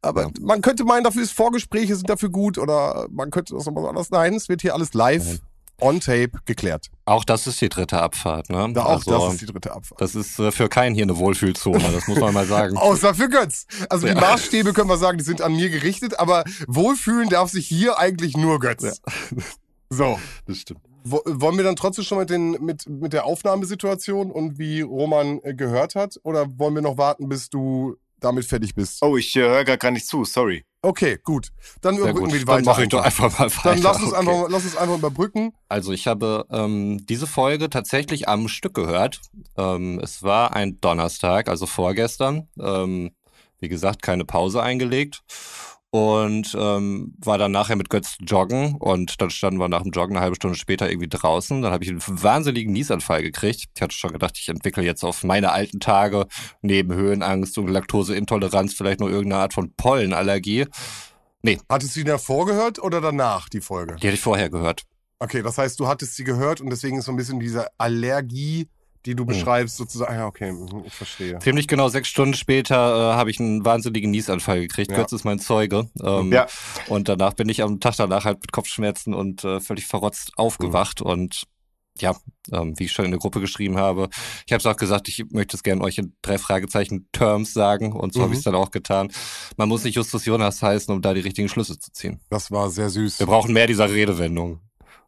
Aber 0.00 0.22
Ja. 0.22 0.30
man 0.40 0.62
könnte 0.62 0.84
meinen, 0.84 1.04
dafür 1.04 1.22
ist 1.22 1.32
Vorgespräche 1.32 1.94
sind 1.96 2.08
dafür 2.08 2.30
gut 2.30 2.58
oder 2.58 3.06
man 3.10 3.30
könnte 3.30 3.54
das 3.54 3.66
nochmal 3.66 3.86
anders. 3.88 4.10
Nein, 4.10 4.34
es 4.34 4.48
wird 4.48 4.62
hier 4.62 4.74
alles 4.74 4.94
live 4.94 5.24
Nein. 5.24 5.40
On 5.82 6.00
tape 6.00 6.32
geklärt. 6.44 6.86
Auch 7.04 7.24
das 7.24 7.46
ist 7.46 7.60
die 7.60 7.68
dritte 7.68 8.00
Abfahrt, 8.00 8.48
ne? 8.50 8.72
Da 8.72 8.84
auch 8.84 8.90
also, 8.90 9.10
das 9.10 9.32
ist 9.34 9.42
die 9.42 9.46
dritte 9.46 9.72
Abfahrt. 9.72 10.00
das 10.00 10.14
ist 10.14 10.38
äh, 10.38 10.52
für 10.52 10.68
keinen 10.68 10.94
hier 10.94 11.02
eine 11.04 11.18
Wohlfühlzone, 11.18 11.90
das 11.92 12.06
muss 12.06 12.18
man 12.18 12.32
mal 12.32 12.46
sagen. 12.46 12.76
Außer 12.78 13.14
für 13.14 13.28
Götz. 13.28 13.66
Also 13.90 14.06
die 14.06 14.14
Ja. 14.14 14.20
Maßstäbe 14.20 14.72
können 14.72 14.88
wir 14.88 14.96
sagen, 14.98 15.18
die 15.18 15.24
sind 15.24 15.42
an 15.42 15.54
mir 15.54 15.68
gerichtet, 15.70 16.18
aber 16.18 16.44
wohlfühlen 16.66 17.28
darf 17.28 17.50
sich 17.50 17.66
hier 17.66 17.98
eigentlich 17.98 18.36
nur 18.36 18.60
Götz. 18.60 18.82
Ja. 18.82 18.92
So. 19.94 20.18
Das 20.46 20.56
stimmt. 20.56 20.80
Wo, 21.04 21.20
wollen 21.26 21.58
wir 21.58 21.64
dann 21.64 21.76
trotzdem 21.76 22.04
schon 22.04 22.16
mit, 22.16 22.30
den, 22.30 22.52
mit, 22.64 22.88
mit 22.88 23.12
der 23.12 23.26
Aufnahmesituation 23.26 24.30
und 24.30 24.58
wie 24.58 24.80
Roman 24.80 25.38
äh, 25.42 25.52
gehört 25.54 25.94
hat? 25.96 26.18
Oder 26.22 26.46
wollen 26.58 26.74
wir 26.74 26.80
noch 26.80 26.96
warten, 26.96 27.28
bis 27.28 27.50
du 27.50 27.96
damit 28.24 28.44
fertig 28.44 28.74
bist? 28.74 28.98
Oh, 29.02 29.16
ich 29.16 29.34
äh, 29.36 29.40
höre 29.40 29.64
gar 29.76 29.90
nicht 29.90 30.06
zu, 30.06 30.24
sorry. 30.24 30.64
Okay, 30.84 31.18
gut. 31.22 31.48
Dann 31.80 31.94
Sehr 31.94 32.02
überbrücken 32.04 32.24
gut. 32.26 32.32
wir 32.32 32.38
die 32.40 32.44
Dann 32.44 32.56
weiter. 32.56 32.70
mache 32.70 32.82
ich 32.82 32.88
doch 32.88 33.02
einfach 33.04 33.38
mal 33.38 33.50
weiter. 33.50 33.60
Dann 33.70 33.82
lass 33.82 34.02
uns, 34.02 34.12
Okay. 34.12 34.18
einfach, 34.28 34.46
lass 34.50 34.64
uns 34.64 34.76
einfach 34.76 34.96
überbrücken. 34.96 35.52
Also 35.68 35.92
ich 35.92 36.06
habe 36.08 36.44
ähm, 36.50 37.04
diese 37.08 37.26
Folge 37.28 37.70
tatsächlich 37.70 38.28
am 38.28 38.48
Stück 38.48 38.74
gehört. 38.74 39.20
Ähm, 39.56 40.00
es 40.02 40.22
war 40.24 40.54
ein 40.56 40.80
Donnerstag, 40.80 41.48
also 41.48 41.66
vorgestern. 41.66 42.48
Ähm, 42.58 43.12
wie 43.60 43.68
gesagt, 43.68 44.02
keine 44.02 44.24
Pause 44.24 44.60
eingelegt. 44.62 45.22
Und 45.94 46.56
ähm, 46.58 47.14
war 47.18 47.36
dann 47.36 47.52
nachher 47.52 47.76
mit 47.76 47.90
Götz 47.90 48.16
joggen 48.18 48.76
und 48.76 49.20
dann 49.20 49.28
standen 49.28 49.60
wir 49.60 49.68
nach 49.68 49.82
dem 49.82 49.92
Joggen 49.92 50.16
eine 50.16 50.24
halbe 50.24 50.36
Stunde 50.36 50.56
später 50.56 50.88
irgendwie 50.88 51.10
draußen. 51.10 51.60
Dann 51.60 51.70
habe 51.70 51.84
ich 51.84 51.90
einen 51.90 52.00
wahnsinnigen 52.02 52.72
Niesanfall 52.72 53.22
gekriegt. 53.22 53.66
Ich 53.74 53.82
hatte 53.82 53.94
schon 53.94 54.12
gedacht, 54.12 54.38
ich 54.38 54.48
entwickle 54.48 54.82
jetzt 54.82 55.04
auf 55.04 55.22
meine 55.22 55.52
alten 55.52 55.80
Tage 55.80 56.28
neben 56.62 56.94
Höhenangst 56.94 57.58
und 57.58 57.68
Laktoseintoleranz 57.68 58.72
vielleicht 58.72 59.00
noch 59.00 59.08
irgendeine 59.08 59.42
Art 59.42 59.52
von 59.52 59.74
Pollenallergie. 59.74 60.64
Hattest 61.68 61.94
du 61.94 62.00
die 62.00 62.04
davor 62.04 62.46
gehört 62.46 62.78
oder 62.78 63.02
danach, 63.02 63.50
die 63.50 63.60
Folge? 63.60 63.96
Die 63.96 64.06
hatte 64.06 64.14
ich 64.14 64.20
vorher 64.20 64.48
gehört. 64.48 64.84
Okay, 65.18 65.42
das 65.42 65.58
heißt, 65.58 65.78
du 65.78 65.88
hattest 65.88 66.16
sie 66.16 66.24
gehört 66.24 66.62
und 66.62 66.70
deswegen 66.70 66.96
ist 66.96 67.04
so 67.04 67.12
ein 67.12 67.16
bisschen 67.16 67.38
diese 67.38 67.66
Allergie, 67.78 68.66
die 69.06 69.10
Hm. 69.12 69.16
du 69.16 69.26
beschreibst, 69.26 69.76
sozusagen. 69.76 70.14
Ja, 70.14 70.26
okay, 70.26 70.52
mhm, 70.52 70.82
ich 70.86 70.92
verstehe. 70.94 71.38
Ziemlich 71.40 71.68
genau 71.68 71.88
sechs 71.88 72.08
Stunden 72.08 72.34
später 72.34 72.76
äh, 73.12 73.14
habe 73.16 73.30
ich 73.30 73.40
einen 73.40 73.64
wahnsinnigen 73.64 74.10
Niesanfall 74.10 74.60
gekriegt. 74.60 74.90
Ja. 74.90 74.98
Götz 74.98 75.12
ist 75.12 75.24
mein 75.24 75.38
Zeuge. 75.38 75.88
Ähm, 76.02 76.32
Ja. 76.32 76.46
Und 76.88 77.08
danach 77.08 77.32
bin 77.34 77.48
ich 77.48 77.62
am 77.62 77.80
Tag 77.80 77.96
danach 77.96 78.24
halt 78.24 78.40
mit 78.40 78.52
Kopfschmerzen 78.52 79.14
und 79.14 79.44
äh, 79.44 79.60
völlig 79.60 79.86
verrotzt 79.86 80.32
aufgewacht. 80.36 81.02
Und 81.02 81.44
ja, 81.98 82.16
ähm, 82.50 82.78
wie 82.78 82.84
ich 82.84 82.92
schon 82.92 83.04
in 83.04 83.10
der 83.10 83.20
Gruppe 83.20 83.40
geschrieben 83.40 83.76
habe, 83.76 84.08
ich 84.46 84.52
habe 84.52 84.60
es 84.60 84.66
auch 84.66 84.76
gesagt, 84.78 85.08
ich 85.08 85.24
möchte 85.30 85.56
es 85.56 85.62
gerne 85.62 85.82
euch 85.82 85.98
in 85.98 86.16
drei 86.22 86.38
Fragezeichen 86.38 87.06
Terms 87.12 87.52
sagen. 87.52 87.92
Und 87.92 88.14
so 88.14 88.20
habe 88.20 88.28
Mhm. 88.28 88.32
ich 88.32 88.38
es 88.38 88.44
dann 88.44 88.54
auch 88.54 88.70
getan. 88.70 89.12
Man 89.58 89.68
muss 89.68 89.84
nicht 89.84 89.96
Justus 89.96 90.24
Jonas 90.24 90.62
heißen, 90.62 90.94
um 90.94 91.02
da 91.02 91.12
die 91.12 91.20
richtigen 91.20 91.50
Schlüsse 91.50 91.78
zu 91.78 91.92
ziehen. 91.92 92.20
Das 92.30 92.50
war 92.50 92.70
sehr 92.70 92.88
süß. 92.88 93.18
Wir 93.18 93.26
brauchen 93.26 93.52
mehr 93.52 93.66
dieser 93.66 93.90
Redewendung. 93.90 94.60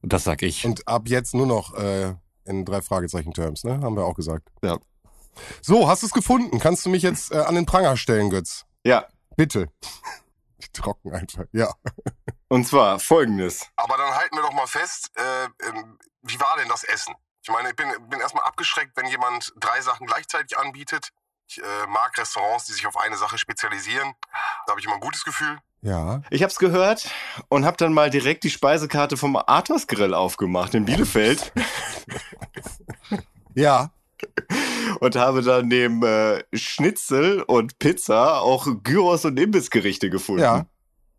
Und 0.02 0.12
das 0.12 0.24
sag 0.24 0.42
ich. 0.42 0.66
Und 0.66 0.86
ab 0.86 1.08
jetzt 1.08 1.32
nur 1.34 1.46
noch 1.46 1.72
äh, 1.74 2.12
in 2.44 2.64
drei 2.64 2.82
Fragezeichen-Terms, 2.82 3.64
ne? 3.64 3.80
Haben 3.80 3.96
wir 3.96 4.04
auch 4.04 4.14
gesagt. 4.14 4.48
Ja. 4.62 4.78
So, 5.62 5.88
hast 5.88 6.02
du 6.02 6.06
es 6.06 6.12
gefunden? 6.12 6.58
Kannst 6.58 6.86
du 6.86 6.90
mich 6.90 7.02
jetzt 7.02 7.32
äh, 7.32 7.38
an 7.38 7.54
den 7.54 7.66
Pranger 7.66 7.96
stellen, 7.96 8.30
Götz? 8.30 8.64
Ja. 8.84 9.06
Bitte. 9.36 9.68
Trocken 10.72 11.12
einfach, 11.12 11.44
ja. 11.52 11.72
Und 12.48 12.66
zwar 12.66 12.98
folgendes. 12.98 13.66
Aber 13.76 13.96
dann 13.96 14.14
halten 14.14 14.36
wir 14.36 14.42
doch 14.42 14.52
mal 14.52 14.66
fest, 14.66 15.10
äh, 15.14 15.68
ähm, 15.68 15.98
wie 16.22 16.40
war 16.40 16.56
denn 16.58 16.68
das 16.68 16.84
Essen? 16.84 17.14
Ich 17.42 17.50
meine, 17.50 17.70
ich 17.70 17.76
bin, 17.76 17.88
bin 18.08 18.20
erstmal 18.20 18.44
abgeschreckt, 18.44 18.96
wenn 18.96 19.06
jemand 19.06 19.52
drei 19.56 19.80
Sachen 19.82 20.06
gleichzeitig 20.06 20.56
anbietet. 20.56 21.10
Ich 21.46 21.58
äh, 21.58 21.86
mag 21.88 22.16
Restaurants, 22.18 22.66
die 22.66 22.72
sich 22.72 22.86
auf 22.86 22.96
eine 22.96 23.16
Sache 23.16 23.38
spezialisieren. 23.38 24.14
Da 24.66 24.70
habe 24.70 24.80
ich 24.80 24.86
immer 24.86 24.94
ein 24.94 25.00
gutes 25.00 25.24
Gefühl. 25.24 25.58
Ja. 25.82 26.22
Ich 26.30 26.42
hab's 26.42 26.58
gehört 26.58 27.10
und 27.48 27.66
hab 27.66 27.76
dann 27.76 27.92
mal 27.92 28.08
direkt 28.08 28.44
die 28.44 28.50
Speisekarte 28.50 29.16
vom 29.18 29.36
Athos 29.36 29.86
Grill 29.86 30.14
aufgemacht 30.14 30.74
in 30.74 30.86
Bielefeld 30.86 31.52
Ja. 33.54 33.90
und 35.00 35.16
habe 35.16 35.42
dann 35.42 35.68
neben 35.68 36.02
äh, 36.02 36.42
Schnitzel 36.54 37.42
und 37.42 37.78
Pizza 37.78 38.40
auch 38.40 38.66
Gyros 38.82 39.24
und 39.26 39.38
Imbissgerichte 39.38 40.08
gefunden. 40.10 40.42
Ja. 40.42 40.66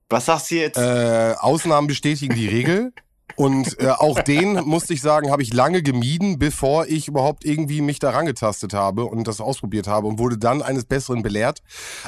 Was 0.10 0.26
sagst 0.26 0.52
du 0.52 0.56
jetzt? 0.56 0.78
Äh, 0.78 1.36
Ausnahmen 1.40 1.88
bestätigen 1.88 2.36
die 2.36 2.48
Regel. 2.48 2.94
Und 3.36 3.80
äh, 3.82 3.90
auch 3.90 4.22
den, 4.22 4.54
musste 4.66 4.94
ich 4.94 5.02
sagen, 5.02 5.32
habe 5.32 5.42
ich 5.42 5.54
lange 5.54 5.82
gemieden, 5.82 6.40
bevor 6.40 6.88
ich 6.88 7.08
überhaupt 7.08 7.44
irgendwie 7.44 7.82
mich 7.82 8.00
da 8.00 8.12
rangetastet 8.12 8.74
habe 8.74 9.06
und 9.06 9.28
das 9.28 9.42
ausprobiert 9.42 9.88
habe 9.88 10.08
und 10.08 10.20
wurde 10.20 10.38
dann 10.38 10.62
eines 10.62 10.86
Besseren 10.86 11.22
belehrt. 11.22 11.60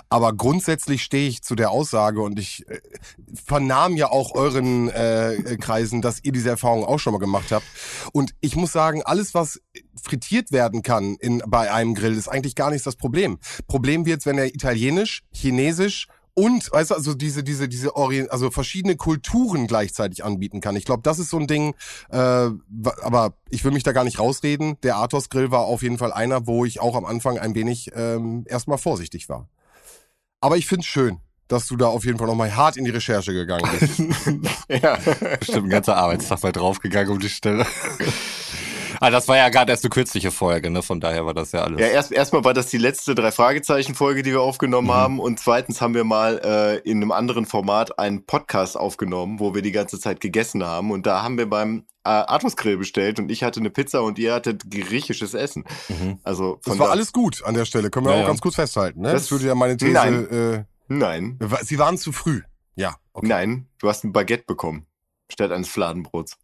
Aber 0.10 0.32
grundsätzlich 0.34 1.04
stehe 1.04 1.28
ich 1.28 1.42
zu 1.42 1.56
der 1.56 1.72
Aussage 1.72 2.22
und 2.22 2.40
ich 2.40 2.66
äh, 2.70 2.80
vernahm 3.34 3.98
ja 3.98 4.10
auch 4.10 4.36
euren 4.36 4.90
äh, 4.90 5.34
äh, 5.34 5.58
Kreisen, 5.58 6.02
dass 6.02 6.24
ihr 6.24 6.32
diese 6.32 6.50
Erfahrung 6.50 6.86
auch 6.86 7.00
schon 7.00 7.14
mal 7.14 7.20
gemacht 7.20 7.52
habt. 7.52 7.66
Und 8.14 8.34
ich 8.40 8.56
muss 8.56 8.72
sagen, 8.72 9.02
alles, 9.04 9.34
was 9.34 9.60
frittiert 10.02 10.52
werden 10.52 10.82
kann 10.82 11.18
in, 11.20 11.42
bei 11.46 11.72
einem 11.72 11.94
Grill, 11.94 12.16
ist 12.16 12.30
eigentlich 12.30 12.56
gar 12.56 12.70
nicht 12.70 12.86
das 12.86 12.96
Problem. 12.96 13.40
Problem 13.68 14.06
wird's, 14.06 14.26
wenn 14.26 14.38
er 14.38 14.54
italienisch, 14.54 15.24
chinesisch 15.34 16.08
und, 16.38 16.72
weißt 16.72 16.92
du, 16.92 16.96
also 16.96 17.16
diese, 17.16 17.44
diese, 17.44 17.68
diese 17.68 17.96
Orient, 17.96 18.32
also 18.32 18.52
verschiedene 18.52 18.96
Kulturen 18.96 19.66
gleichzeitig 19.66 20.24
anbieten 20.24 20.62
kann. 20.62 20.76
Ich 20.76 20.86
glaube, 20.86 21.02
das 21.02 21.18
ist 21.18 21.32
so 21.32 21.40
ein 21.40 21.48
Ding, 21.48 21.74
äh, 22.12 22.18
aber 22.18 23.34
ich 23.50 23.64
will 23.64 23.72
mich 23.72 23.82
da 23.82 23.92
gar 23.92 24.04
nicht 24.04 24.20
rausreden. 24.20 24.80
Der 24.84 24.98
Athos 24.98 25.30
Grill 25.30 25.50
war 25.50 25.62
auf 25.62 25.82
jeden 25.82 25.98
Fall 25.98 26.14
einer, 26.14 26.46
wo 26.46 26.64
ich 26.64 26.80
auch 26.80 26.96
am 26.96 27.06
Anfang 27.06 27.40
ein 27.40 27.56
wenig 27.56 27.90
ähm, 27.96 28.46
erstmal 28.48 28.78
vorsichtig 28.78 29.30
war. 29.30 29.50
Aber 30.40 30.58
ich 30.58 30.68
find's 30.68 30.86
schön, 30.86 31.18
dass 31.48 31.66
du 31.66 31.76
da 31.76 31.88
auf 31.88 32.06
jeden 32.06 32.20
Fall 32.20 32.28
nochmal 32.28 32.56
hart 32.56 32.78
in 32.78 32.86
die 32.86 32.92
Recherche 32.92 33.34
gegangen 33.34 33.68
bist. 33.80 34.00
ja. 34.84 35.00
Bestimmt 35.40 35.66
ein 35.66 35.70
ganzer 35.72 35.98
Arbeitstag 35.98 36.44
mal 36.44 36.52
draufgegangen 36.52 37.10
um 37.14 37.20
die 37.20 37.30
Stelle. 37.30 37.66
Ah, 39.00 39.10
das 39.10 39.28
war 39.28 39.38
ja 39.38 39.50
gerade 39.50 39.72
erst 39.72 39.84
eine 39.84 39.90
kürzliche 39.90 40.32
Folge, 40.32 40.70
ne? 40.70 40.82
Von 40.82 41.00
daher 41.00 41.26
war 41.26 41.34
das 41.34 41.52
ja 41.52 41.62
alles. 41.62 41.80
Ja, 41.80 41.88
erst 41.88 42.12
erstmal 42.12 42.44
war 42.44 42.54
das 42.54 42.68
die 42.68 42.78
letzte 42.78 43.16
drei 43.16 43.32
Fragezeichen 43.32 43.96
Folge, 43.96 44.24
die 44.24 44.32
wir 44.32 44.42
aufgenommen 44.42 44.88
mhm. 44.88 44.94
haben 44.94 45.20
und 45.20 45.40
zweitens 45.40 45.82
haben 45.82 45.94
wir 45.94 46.04
mal 46.04 46.40
äh, 46.44 46.78
in 46.90 46.98
einem 46.98 47.12
anderen 47.12 47.46
Format 47.46 48.00
einen 48.00 48.26
Podcast 48.26 48.78
aufgenommen, 48.78 49.40
wo 49.40 49.54
wir 49.56 49.62
die 49.62 49.72
ganze 49.72 50.00
Zeit 50.00 50.20
gegessen 50.20 50.64
haben 50.64 50.92
und 50.92 51.06
da 51.06 51.24
haben 51.24 51.38
wir 51.38 51.50
beim 51.50 51.86
äh, 52.04 52.10
Artus 52.10 52.56
Grill 52.56 52.78
bestellt 52.78 53.20
und 53.20 53.30
ich 53.32 53.44
hatte 53.44 53.60
eine 53.60 53.70
Pizza 53.70 54.02
und 54.02 54.18
ihr 54.20 54.34
hattet 54.34 54.70
griechisches 54.70 55.34
Essen. 55.34 55.66
Mhm. 55.90 56.20
Also 56.24 56.60
das 56.64 56.80
war 56.80 56.88
da 56.88 56.92
alles 56.92 57.12
gut 57.12 57.44
an 57.44 57.54
der 57.54 57.66
Stelle, 57.66 57.90
können 57.90 58.06
wir 58.06 58.14
ja, 58.14 58.18
auch 58.18 58.22
ja. 58.22 58.28
ganz 58.28 58.42
kurz 58.42 58.56
festhalten. 58.56 59.02
Ne? 59.02 59.12
Das, 59.12 59.24
das 59.24 59.32
würde 59.32 59.48
ja 59.48 59.56
meine 59.56 59.78
These. 59.78 59.92
Nein. 59.92 60.30
Äh, 60.30 60.64
nein. 60.88 61.40
Sie 61.64 61.78
waren 61.78 61.98
zu 61.98 62.12
früh. 62.12 62.42
Ja. 62.76 62.96
Okay. 63.14 63.28
Nein, 63.28 63.68
du 63.80 63.90
hast 63.90 64.04
ein 64.04 64.14
Baguette 64.14 64.46
bekommen 64.46 64.86
statt 65.30 65.52
eines 65.52 65.68
Fladenbrots. 65.68 66.38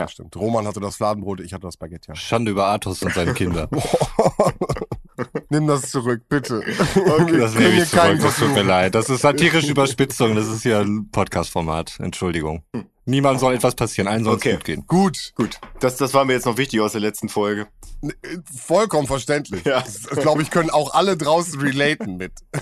Ja. 0.00 0.04
Ja, 0.04 0.08
stimmt. 0.08 0.34
Roman 0.36 0.66
hatte 0.66 0.80
das 0.80 0.96
Fladenbrot, 0.96 1.40
ich 1.40 1.52
hatte 1.52 1.66
das 1.66 1.76
Baguette, 1.76 2.08
ja. 2.08 2.14
Schande 2.14 2.52
über 2.52 2.66
Artus 2.66 3.02
und 3.02 3.12
seine 3.12 3.34
Kinder. 3.34 3.68
Nimm 5.50 5.66
das 5.66 5.90
zurück, 5.90 6.22
bitte. 6.28 6.62
Okay, 6.94 7.38
das 7.38 7.54
nehme 7.54 7.82
ich 7.82 7.88
zurück, 7.90 8.18
das 8.22 8.36
tut 8.38 8.54
mir 8.54 8.62
leid. 8.62 8.94
Das 8.94 9.10
ist 9.10 9.20
satirische 9.20 9.70
Überspitzung, 9.70 10.34
das 10.34 10.48
ist 10.48 10.62
hier 10.62 10.78
ein 10.78 11.10
Podcast-Format. 11.10 11.98
Entschuldigung. 12.00 12.62
Hm. 12.74 12.86
Niemand 13.06 13.40
soll 13.40 13.54
etwas 13.54 13.74
passieren, 13.74 14.08
allen 14.08 14.24
soll 14.24 14.34
okay. 14.34 14.50
es 14.50 14.56
gut 14.56 14.64
gehen. 14.64 14.84
Gut. 14.86 15.32
Gut. 15.34 15.58
Das, 15.80 15.96
das 15.96 16.14
war 16.14 16.24
mir 16.24 16.34
jetzt 16.34 16.46
noch 16.46 16.56
wichtig 16.56 16.80
aus 16.80 16.92
der 16.92 17.00
letzten 17.00 17.28
Folge. 17.28 17.66
Vollkommen 18.58 19.06
verständlich. 19.06 19.64
Ja. 19.64 19.80
Das, 19.80 20.06
glaube 20.22 20.42
ich, 20.42 20.50
können 20.50 20.70
auch 20.70 20.94
alle 20.94 21.16
draußen 21.16 21.60
relaten 21.60 22.16
mit. 22.16 22.32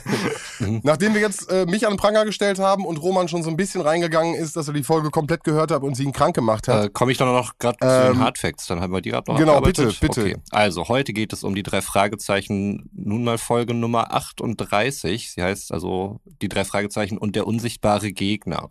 Mhm. 0.60 0.80
Nachdem 0.82 1.14
wir 1.14 1.20
jetzt 1.20 1.48
äh, 1.52 1.66
mich 1.66 1.86
an 1.86 1.92
den 1.92 1.98
Pranger 1.98 2.24
gestellt 2.24 2.58
haben 2.58 2.84
und 2.84 2.96
Roman 2.96 3.28
schon 3.28 3.44
so 3.44 3.50
ein 3.50 3.56
bisschen 3.56 3.80
reingegangen 3.80 4.34
ist, 4.34 4.56
dass 4.56 4.66
er 4.66 4.74
die 4.74 4.82
Folge 4.82 5.10
komplett 5.10 5.44
gehört 5.44 5.70
hat 5.70 5.84
und 5.84 5.94
sie 5.94 6.02
ihn 6.02 6.12
krank 6.12 6.34
gemacht 6.34 6.66
hat. 6.66 6.86
Äh, 6.86 6.88
Komme 6.88 7.12
ich 7.12 7.18
dann 7.18 7.28
noch 7.28 7.58
gerade 7.58 7.78
ähm, 7.80 7.88
zu 7.88 8.12
den 8.14 8.18
Hardfacts, 8.24 8.66
dann 8.66 8.80
haben 8.80 8.92
wir 8.92 9.00
die 9.00 9.10
gerade 9.10 9.30
noch 9.30 9.38
Genau, 9.38 9.60
bitte, 9.60 9.94
bitte. 10.00 10.20
Okay. 10.20 10.36
Also, 10.50 10.88
heute 10.88 11.12
geht 11.12 11.32
es 11.32 11.44
um 11.44 11.54
die 11.54 11.62
drei 11.62 11.80
Fragezeichen, 11.80 12.90
nun 12.92 13.22
mal 13.22 13.38
Folge 13.38 13.72
Nummer 13.72 14.12
38. 14.12 15.30
Sie 15.30 15.42
heißt 15.44 15.70
also 15.70 16.18
die 16.42 16.48
drei 16.48 16.64
Fragezeichen 16.64 17.16
und 17.16 17.36
der 17.36 17.46
unsichtbare 17.46 18.10
Gegner. 18.10 18.70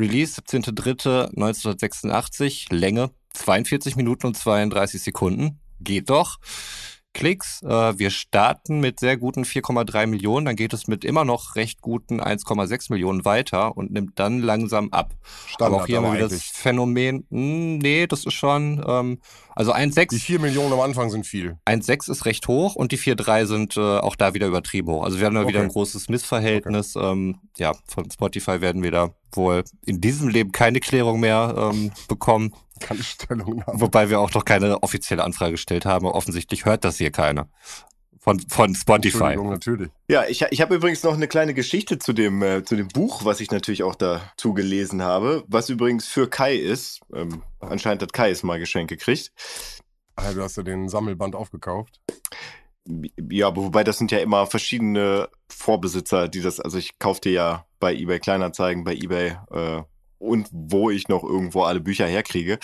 Release 0.00 0.40
17.03.1986, 0.40 2.72
Länge 2.72 3.10
42 3.34 3.96
Minuten 3.96 4.28
und 4.28 4.36
32 4.36 5.02
Sekunden. 5.02 5.58
Geht 5.80 6.08
doch. 6.10 6.38
Klicks. 7.18 7.62
Äh, 7.62 7.98
wir 7.98 8.10
starten 8.10 8.78
mit 8.78 9.00
sehr 9.00 9.16
guten 9.16 9.42
4,3 9.42 10.06
Millionen, 10.06 10.46
dann 10.46 10.54
geht 10.54 10.72
es 10.72 10.86
mit 10.86 11.04
immer 11.04 11.24
noch 11.24 11.56
recht 11.56 11.82
guten 11.82 12.20
1,6 12.20 12.92
Millionen 12.92 13.24
weiter 13.24 13.76
und 13.76 13.90
nimmt 13.90 14.20
dann 14.20 14.40
langsam 14.40 14.90
ab. 14.92 15.14
Standard, 15.48 15.74
aber 15.74 15.82
auch 15.82 15.86
hier 15.86 16.00
mal 16.00 16.14
wieder 16.14 16.28
das 16.28 16.44
Phänomen, 16.44 17.26
mh, 17.28 17.40
hm, 17.40 17.78
nee, 17.78 18.06
das 18.06 18.24
ist 18.24 18.34
schon, 18.34 18.84
ähm, 18.86 19.18
also 19.56 19.72
1,6. 19.72 20.10
Die 20.10 20.20
4 20.20 20.38
Millionen 20.38 20.72
am 20.72 20.80
Anfang 20.80 21.10
sind 21.10 21.26
viel. 21.26 21.58
1,6 21.66 22.08
ist 22.08 22.24
recht 22.24 22.46
hoch 22.46 22.76
und 22.76 22.92
die 22.92 22.98
4,3 22.98 23.46
sind 23.46 23.76
äh, 23.76 23.80
auch 23.80 24.14
da 24.14 24.32
wieder 24.34 24.46
übertrieben 24.46 24.92
hoch. 24.92 25.02
Also 25.02 25.18
wir 25.18 25.26
haben 25.26 25.34
da 25.34 25.40
okay. 25.40 25.48
wieder 25.48 25.62
ein 25.62 25.68
großes 25.68 26.08
Missverhältnis. 26.08 26.94
Okay. 26.94 27.10
Ähm, 27.10 27.40
ja, 27.56 27.72
von 27.88 28.08
Spotify 28.08 28.60
werden 28.60 28.84
wir 28.84 28.92
da 28.92 29.10
wohl 29.32 29.64
in 29.84 30.00
diesem 30.00 30.28
Leben 30.28 30.52
keine 30.52 30.78
Klärung 30.78 31.18
mehr 31.18 31.72
ähm, 31.72 31.90
bekommen. 32.06 32.54
Keine 32.80 33.02
Stellungnahme. 33.02 33.80
Wobei 33.80 34.10
wir 34.10 34.20
auch 34.20 34.32
noch 34.32 34.44
keine 34.44 34.82
offizielle 34.82 35.24
Anfrage 35.24 35.52
gestellt 35.52 35.86
haben. 35.86 36.06
Offensichtlich 36.06 36.64
hört 36.64 36.84
das 36.84 36.98
hier 36.98 37.10
keiner. 37.10 37.48
Von, 38.20 38.40
von 38.40 38.74
Spotify. 38.74 39.36
natürlich. 39.36 39.90
Ja, 40.08 40.24
ich, 40.28 40.44
ich 40.50 40.60
habe 40.60 40.74
übrigens 40.74 41.02
noch 41.02 41.14
eine 41.14 41.28
kleine 41.28 41.54
Geschichte 41.54 41.98
zu 41.98 42.12
dem, 42.12 42.42
äh, 42.42 42.64
zu 42.64 42.76
dem 42.76 42.88
Buch, 42.88 43.24
was 43.24 43.40
ich 43.40 43.50
natürlich 43.50 43.84
auch 43.84 43.94
dazu 43.94 44.52
gelesen 44.54 45.02
habe, 45.02 45.44
was 45.46 45.70
übrigens 45.70 46.06
für 46.06 46.28
Kai 46.28 46.56
ist. 46.56 47.00
Ähm, 47.14 47.42
anscheinend 47.60 48.02
hat 48.02 48.12
Kai 48.12 48.30
es 48.30 48.42
mal 48.42 48.58
Geschenk 48.58 48.90
gekriegt. 48.90 49.32
Ah, 50.16 50.32
du 50.32 50.42
hast 50.42 50.56
ja 50.56 50.62
den 50.62 50.88
Sammelband 50.88 51.36
aufgekauft. 51.36 52.00
Ja, 53.30 53.54
wobei 53.54 53.84
das 53.84 53.98
sind 53.98 54.10
ja 54.10 54.18
immer 54.18 54.46
verschiedene 54.46 55.28
Vorbesitzer, 55.48 56.28
die 56.28 56.40
das, 56.40 56.58
also 56.58 56.76
ich 56.76 56.98
kaufte 56.98 57.30
ja 57.30 57.66
bei 57.78 57.94
eBay 57.94 58.18
Kleinanzeigen, 58.18 58.82
bei 58.82 58.94
eBay 58.94 59.36
äh, 59.52 59.82
und 60.18 60.48
wo 60.52 60.90
ich 60.90 61.08
noch 61.08 61.22
irgendwo 61.22 61.62
alle 61.62 61.80
Bücher 61.80 62.06
herkriege. 62.06 62.58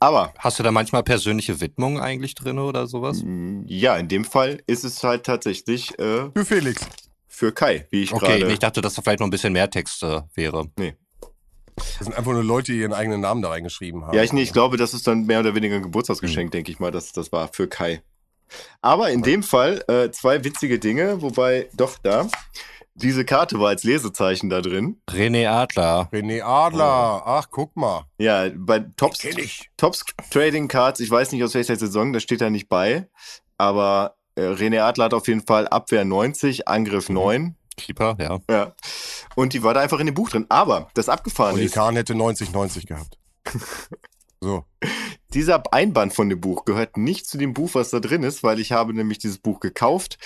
Aber. 0.00 0.32
Hast 0.38 0.58
du 0.58 0.62
da 0.62 0.70
manchmal 0.70 1.02
persönliche 1.02 1.60
Widmungen 1.60 2.00
eigentlich 2.00 2.34
drin 2.34 2.58
oder 2.58 2.86
sowas? 2.86 3.22
Ja, 3.66 3.96
in 3.96 4.08
dem 4.08 4.24
Fall 4.24 4.62
ist 4.66 4.84
es 4.84 5.02
halt 5.02 5.24
tatsächlich. 5.24 5.98
Äh, 5.98 6.30
für 6.34 6.44
Felix. 6.44 6.86
Für 7.28 7.52
Kai, 7.52 7.86
wie 7.90 8.02
ich 8.02 8.12
okay, 8.12 8.26
gerade. 8.26 8.44
Okay, 8.44 8.52
ich 8.54 8.58
dachte, 8.58 8.80
dass 8.80 8.94
da 8.94 9.02
vielleicht 9.02 9.20
noch 9.20 9.26
ein 9.26 9.30
bisschen 9.30 9.52
mehr 9.52 9.68
Text 9.68 10.02
äh, 10.02 10.22
wäre. 10.34 10.70
Nee. 10.78 10.94
Das 11.76 11.98
sind 12.06 12.16
einfach 12.16 12.32
nur 12.32 12.42
Leute, 12.42 12.72
die 12.72 12.78
ihren 12.78 12.94
eigenen 12.94 13.20
Namen 13.20 13.42
da 13.42 13.50
reingeschrieben 13.50 14.06
haben. 14.06 14.16
Ja, 14.16 14.22
ich, 14.22 14.32
nee, 14.32 14.42
ich 14.42 14.54
glaube, 14.54 14.78
das 14.78 14.94
ist 14.94 15.06
dann 15.06 15.26
mehr 15.26 15.40
oder 15.40 15.54
weniger 15.54 15.76
ein 15.76 15.82
Geburtstagsgeschenk, 15.82 16.48
mhm. 16.48 16.50
denke 16.52 16.72
ich 16.72 16.78
mal, 16.78 16.90
dass 16.90 17.12
das 17.12 17.32
war 17.32 17.48
für 17.52 17.68
Kai. 17.68 18.02
Aber 18.80 19.10
in 19.10 19.22
dem 19.22 19.42
Fall 19.42 19.84
äh, 19.88 20.10
zwei 20.10 20.44
witzige 20.44 20.78
Dinge, 20.78 21.20
wobei 21.20 21.68
doch 21.74 21.98
da. 21.98 22.28
Diese 22.98 23.26
Karte 23.26 23.60
war 23.60 23.68
als 23.68 23.84
Lesezeichen 23.84 24.48
da 24.48 24.62
drin. 24.62 25.02
René 25.10 25.46
Adler. 25.48 26.08
René 26.12 26.42
Adler. 26.42 27.22
Oh. 27.22 27.28
Ach, 27.28 27.48
guck 27.50 27.76
mal. 27.76 28.06
Ja, 28.16 28.48
bei 28.54 28.78
Tops, 28.96 29.18
Tops 29.76 30.02
Trading 30.30 30.66
Cards, 30.66 31.00
ich 31.00 31.10
weiß 31.10 31.32
nicht 31.32 31.44
aus 31.44 31.52
welcher 31.52 31.76
Saison, 31.76 32.14
das 32.14 32.22
steht 32.22 32.40
da 32.40 32.48
nicht 32.48 32.70
bei. 32.70 33.06
Aber 33.58 34.16
äh, 34.34 34.48
René 34.48 34.80
Adler 34.80 35.04
hat 35.04 35.14
auf 35.14 35.28
jeden 35.28 35.42
Fall 35.42 35.68
Abwehr 35.68 36.06
90, 36.06 36.68
Angriff 36.68 37.10
mhm. 37.10 37.16
9. 37.16 37.56
Keeper, 37.76 38.16
ja. 38.18 38.38
Ja. 38.48 38.72
Und 39.34 39.52
die 39.52 39.62
war 39.62 39.74
da 39.74 39.80
einfach 39.80 40.00
in 40.00 40.06
dem 40.06 40.14
Buch 40.14 40.30
drin. 40.30 40.46
Aber 40.48 40.88
das 40.94 41.10
abgefahren 41.10 41.58
ist. 41.58 41.74
Kahn 41.74 41.96
hätte 41.96 42.14
90-90 42.14 42.86
gehabt. 42.86 43.18
so. 44.40 44.64
Dieser 45.34 45.62
Einband 45.70 46.14
von 46.14 46.30
dem 46.30 46.40
Buch 46.40 46.64
gehört 46.64 46.96
nicht 46.96 47.26
zu 47.26 47.36
dem 47.36 47.52
Buch, 47.52 47.74
was 47.74 47.90
da 47.90 48.00
drin 48.00 48.22
ist, 48.22 48.42
weil 48.42 48.58
ich 48.58 48.72
habe 48.72 48.94
nämlich 48.94 49.18
dieses 49.18 49.36
Buch 49.36 49.60
gekauft 49.60 50.16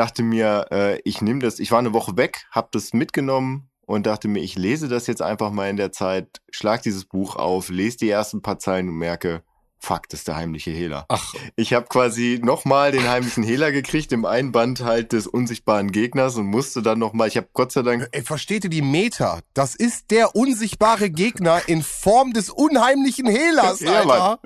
dachte 0.00 0.22
mir, 0.22 0.66
äh, 0.70 0.98
ich 1.04 1.20
nehme 1.20 1.40
das, 1.40 1.58
ich 1.58 1.70
war 1.72 1.78
eine 1.78 1.92
Woche 1.92 2.16
weg, 2.16 2.46
habe 2.50 2.68
das 2.72 2.94
mitgenommen 2.94 3.68
und 3.84 4.06
dachte 4.06 4.28
mir, 4.28 4.40
ich 4.40 4.56
lese 4.56 4.88
das 4.88 5.06
jetzt 5.06 5.20
einfach 5.20 5.50
mal 5.50 5.68
in 5.68 5.76
der 5.76 5.92
Zeit, 5.92 6.40
schlag 6.50 6.80
dieses 6.80 7.04
Buch 7.04 7.36
auf, 7.36 7.68
lese 7.68 7.98
die 7.98 8.08
ersten 8.08 8.40
paar 8.40 8.58
Zeilen 8.58 8.88
und 8.88 8.94
merke, 8.94 9.42
fuck, 9.80 10.08
das 10.08 10.20
ist 10.20 10.28
der 10.28 10.36
heimliche 10.36 10.70
Hehler. 10.70 11.06
Ach. 11.08 11.34
Ich 11.56 11.72
habe 11.72 11.86
quasi 11.86 12.40
nochmal 12.42 12.92
den 12.92 13.08
heimlichen 13.08 13.42
Hehler 13.42 13.72
gekriegt 13.72 14.12
im 14.12 14.24
Einband 14.24 14.82
halt 14.82 15.12
des 15.12 15.26
unsichtbaren 15.26 15.90
Gegners 15.90 16.36
und 16.36 16.46
musste 16.46 16.82
dann 16.82 16.98
nochmal, 16.98 17.28
ich 17.28 17.36
habe 17.36 17.48
Gott 17.52 17.72
sei 17.72 17.82
Dank... 17.82 18.08
Ey, 18.12 18.22
versteht 18.22 18.64
ihr 18.64 18.70
die 18.70 18.82
Meta? 18.82 19.40
Das 19.54 19.74
ist 19.74 20.10
der 20.10 20.36
unsichtbare 20.36 21.10
Gegner 21.10 21.62
in 21.66 21.82
Form 21.82 22.32
des 22.32 22.50
unheimlichen 22.50 23.26
Hehlers, 23.26 23.82
Alter. 23.86 24.06
Ja, 24.06 24.38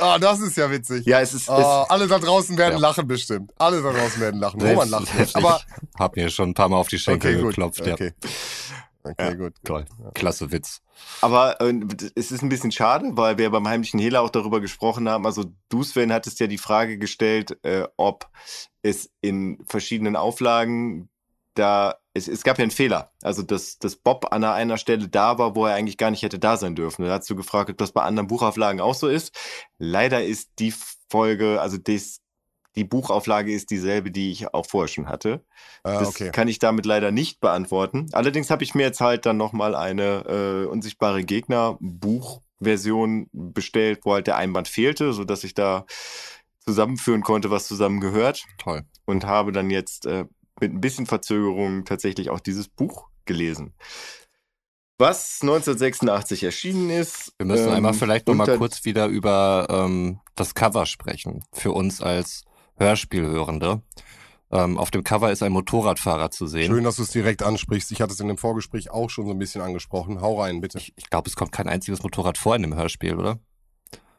Ah, 0.00 0.18
das 0.18 0.40
ist 0.40 0.56
ja 0.56 0.70
witzig. 0.70 1.04
Ja, 1.06 1.20
es 1.20 1.34
ist. 1.34 1.48
Oh, 1.48 1.58
es, 1.58 1.90
alle 1.90 2.06
da 2.08 2.18
draußen 2.18 2.56
werden 2.56 2.74
ja. 2.74 2.78
lachen 2.78 3.06
bestimmt. 3.06 3.52
Alle 3.58 3.82
da 3.82 3.92
draußen 3.92 4.20
werden 4.20 4.40
lachen. 4.40 4.60
Roman 4.60 4.88
lacht 4.88 5.14
nicht. 5.18 5.36
Aber 5.36 5.60
ich 5.66 6.00
hab 6.00 6.16
mir 6.16 6.30
schon 6.30 6.50
ein 6.50 6.54
paar 6.54 6.70
Mal 6.70 6.78
auf 6.78 6.88
die 6.88 6.98
Schenkel 6.98 7.34
okay, 7.34 7.44
geklopft. 7.44 7.86
Ja. 7.86 7.96
Okay. 9.02 9.30
Ja, 9.30 9.34
gut. 9.34 9.54
Toll. 9.64 9.86
Klasse 10.14 10.52
Witz. 10.52 10.82
Aber 11.22 11.60
äh, 11.60 11.72
es 12.14 12.30
ist 12.32 12.42
ein 12.42 12.50
bisschen 12.50 12.72
schade, 12.72 13.06
weil 13.12 13.38
wir 13.38 13.50
beim 13.50 13.66
heimlichen 13.66 13.98
Hehler 13.98 14.20
auch 14.20 14.30
darüber 14.30 14.60
gesprochen 14.60 15.08
haben. 15.08 15.24
Also 15.24 15.44
du, 15.70 15.82
Sven, 15.82 16.12
hattest 16.12 16.40
ja 16.40 16.46
die 16.46 16.58
Frage 16.58 16.98
gestellt, 16.98 17.58
äh, 17.62 17.84
ob 17.96 18.28
es 18.82 19.10
in 19.20 19.62
verschiedenen 19.66 20.16
Auflagen 20.16 21.08
da, 21.54 21.96
es, 22.14 22.28
es 22.28 22.42
gab 22.42 22.58
ja 22.58 22.62
einen 22.62 22.70
Fehler. 22.70 23.12
Also, 23.22 23.42
dass, 23.42 23.78
dass 23.78 23.96
Bob 23.96 24.32
an 24.32 24.44
einer 24.44 24.78
Stelle 24.78 25.08
da 25.08 25.38
war, 25.38 25.54
wo 25.54 25.66
er 25.66 25.74
eigentlich 25.74 25.98
gar 25.98 26.10
nicht 26.10 26.22
hätte 26.22 26.38
da 26.38 26.56
sein 26.56 26.74
dürfen. 26.74 27.04
Da 27.04 27.18
hast 27.18 27.28
du 27.28 27.36
gefragt, 27.36 27.70
ob 27.70 27.78
das 27.78 27.92
bei 27.92 28.02
anderen 28.02 28.28
Buchauflagen 28.28 28.80
auch 28.80 28.94
so 28.94 29.08
ist. 29.08 29.36
Leider 29.78 30.24
ist 30.24 30.50
die 30.58 30.72
Folge, 31.08 31.60
also 31.60 31.76
das, 31.76 32.20
die 32.76 32.84
Buchauflage 32.84 33.52
ist 33.52 33.70
dieselbe, 33.70 34.10
die 34.10 34.30
ich 34.30 34.54
auch 34.54 34.66
vorher 34.66 34.88
schon 34.88 35.08
hatte. 35.08 35.44
Ah, 35.82 35.98
das 35.98 36.08
okay. 36.08 36.30
kann 36.30 36.48
ich 36.48 36.58
damit 36.58 36.86
leider 36.86 37.10
nicht 37.10 37.40
beantworten. 37.40 38.06
Allerdings 38.12 38.50
habe 38.50 38.62
ich 38.62 38.74
mir 38.74 38.84
jetzt 38.84 39.00
halt 39.00 39.26
dann 39.26 39.36
nochmal 39.36 39.74
eine 39.74 40.24
äh, 40.26 40.66
unsichtbare 40.66 41.24
Gegner-Buchversion 41.24 43.28
bestellt, 43.32 44.00
wo 44.04 44.14
halt 44.14 44.28
der 44.28 44.36
Einband 44.36 44.68
fehlte, 44.68 45.12
sodass 45.12 45.44
ich 45.44 45.54
da 45.54 45.84
zusammenführen 46.64 47.22
konnte, 47.22 47.50
was 47.50 47.66
zusammengehört. 47.66 48.44
Toll. 48.58 48.82
Und 49.04 49.26
habe 49.26 49.50
dann 49.50 49.70
jetzt 49.70 50.06
äh, 50.06 50.26
mit 50.60 50.72
ein 50.72 50.80
bisschen 50.80 51.06
Verzögerung 51.06 51.84
tatsächlich 51.84 52.30
auch 52.30 52.40
dieses 52.40 52.68
Buch 52.68 53.08
gelesen. 53.24 53.74
Was 54.98 55.38
1986 55.40 56.44
erschienen 56.44 56.90
ist. 56.90 57.32
Wir 57.38 57.46
müssen 57.46 57.68
ähm, 57.68 57.74
einmal 57.74 57.94
vielleicht 57.94 58.28
noch 58.28 58.34
mal 58.34 58.58
kurz 58.58 58.84
wieder 58.84 59.06
über 59.06 59.66
ähm, 59.70 60.20
das 60.34 60.54
Cover 60.54 60.84
sprechen. 60.84 61.42
Für 61.52 61.72
uns 61.72 62.02
als 62.02 62.44
Hörspielhörende. 62.80 63.82
Ähm, 64.52 64.78
auf 64.78 64.90
dem 64.90 65.04
Cover 65.04 65.30
ist 65.30 65.44
ein 65.44 65.52
Motorradfahrer 65.52 66.32
zu 66.32 66.48
sehen. 66.48 66.72
Schön, 66.72 66.82
dass 66.82 66.96
du 66.96 67.02
es 67.02 67.10
direkt 67.10 67.42
ansprichst. 67.42 67.92
Ich 67.92 68.00
hatte 68.00 68.12
es 68.12 68.18
in 68.18 68.26
dem 68.26 68.38
Vorgespräch 68.38 68.90
auch 68.90 69.08
schon 69.08 69.26
so 69.26 69.30
ein 69.30 69.38
bisschen 69.38 69.62
angesprochen. 69.62 70.20
Hau 70.20 70.40
rein, 70.40 70.60
bitte. 70.60 70.78
Ich, 70.78 70.92
ich 70.96 71.08
glaube, 71.08 71.28
es 71.28 71.36
kommt 71.36 71.52
kein 71.52 71.68
einziges 71.68 72.02
Motorrad 72.02 72.36
vor 72.36 72.56
in 72.56 72.62
dem 72.62 72.74
Hörspiel, 72.74 73.14
oder? 73.14 73.38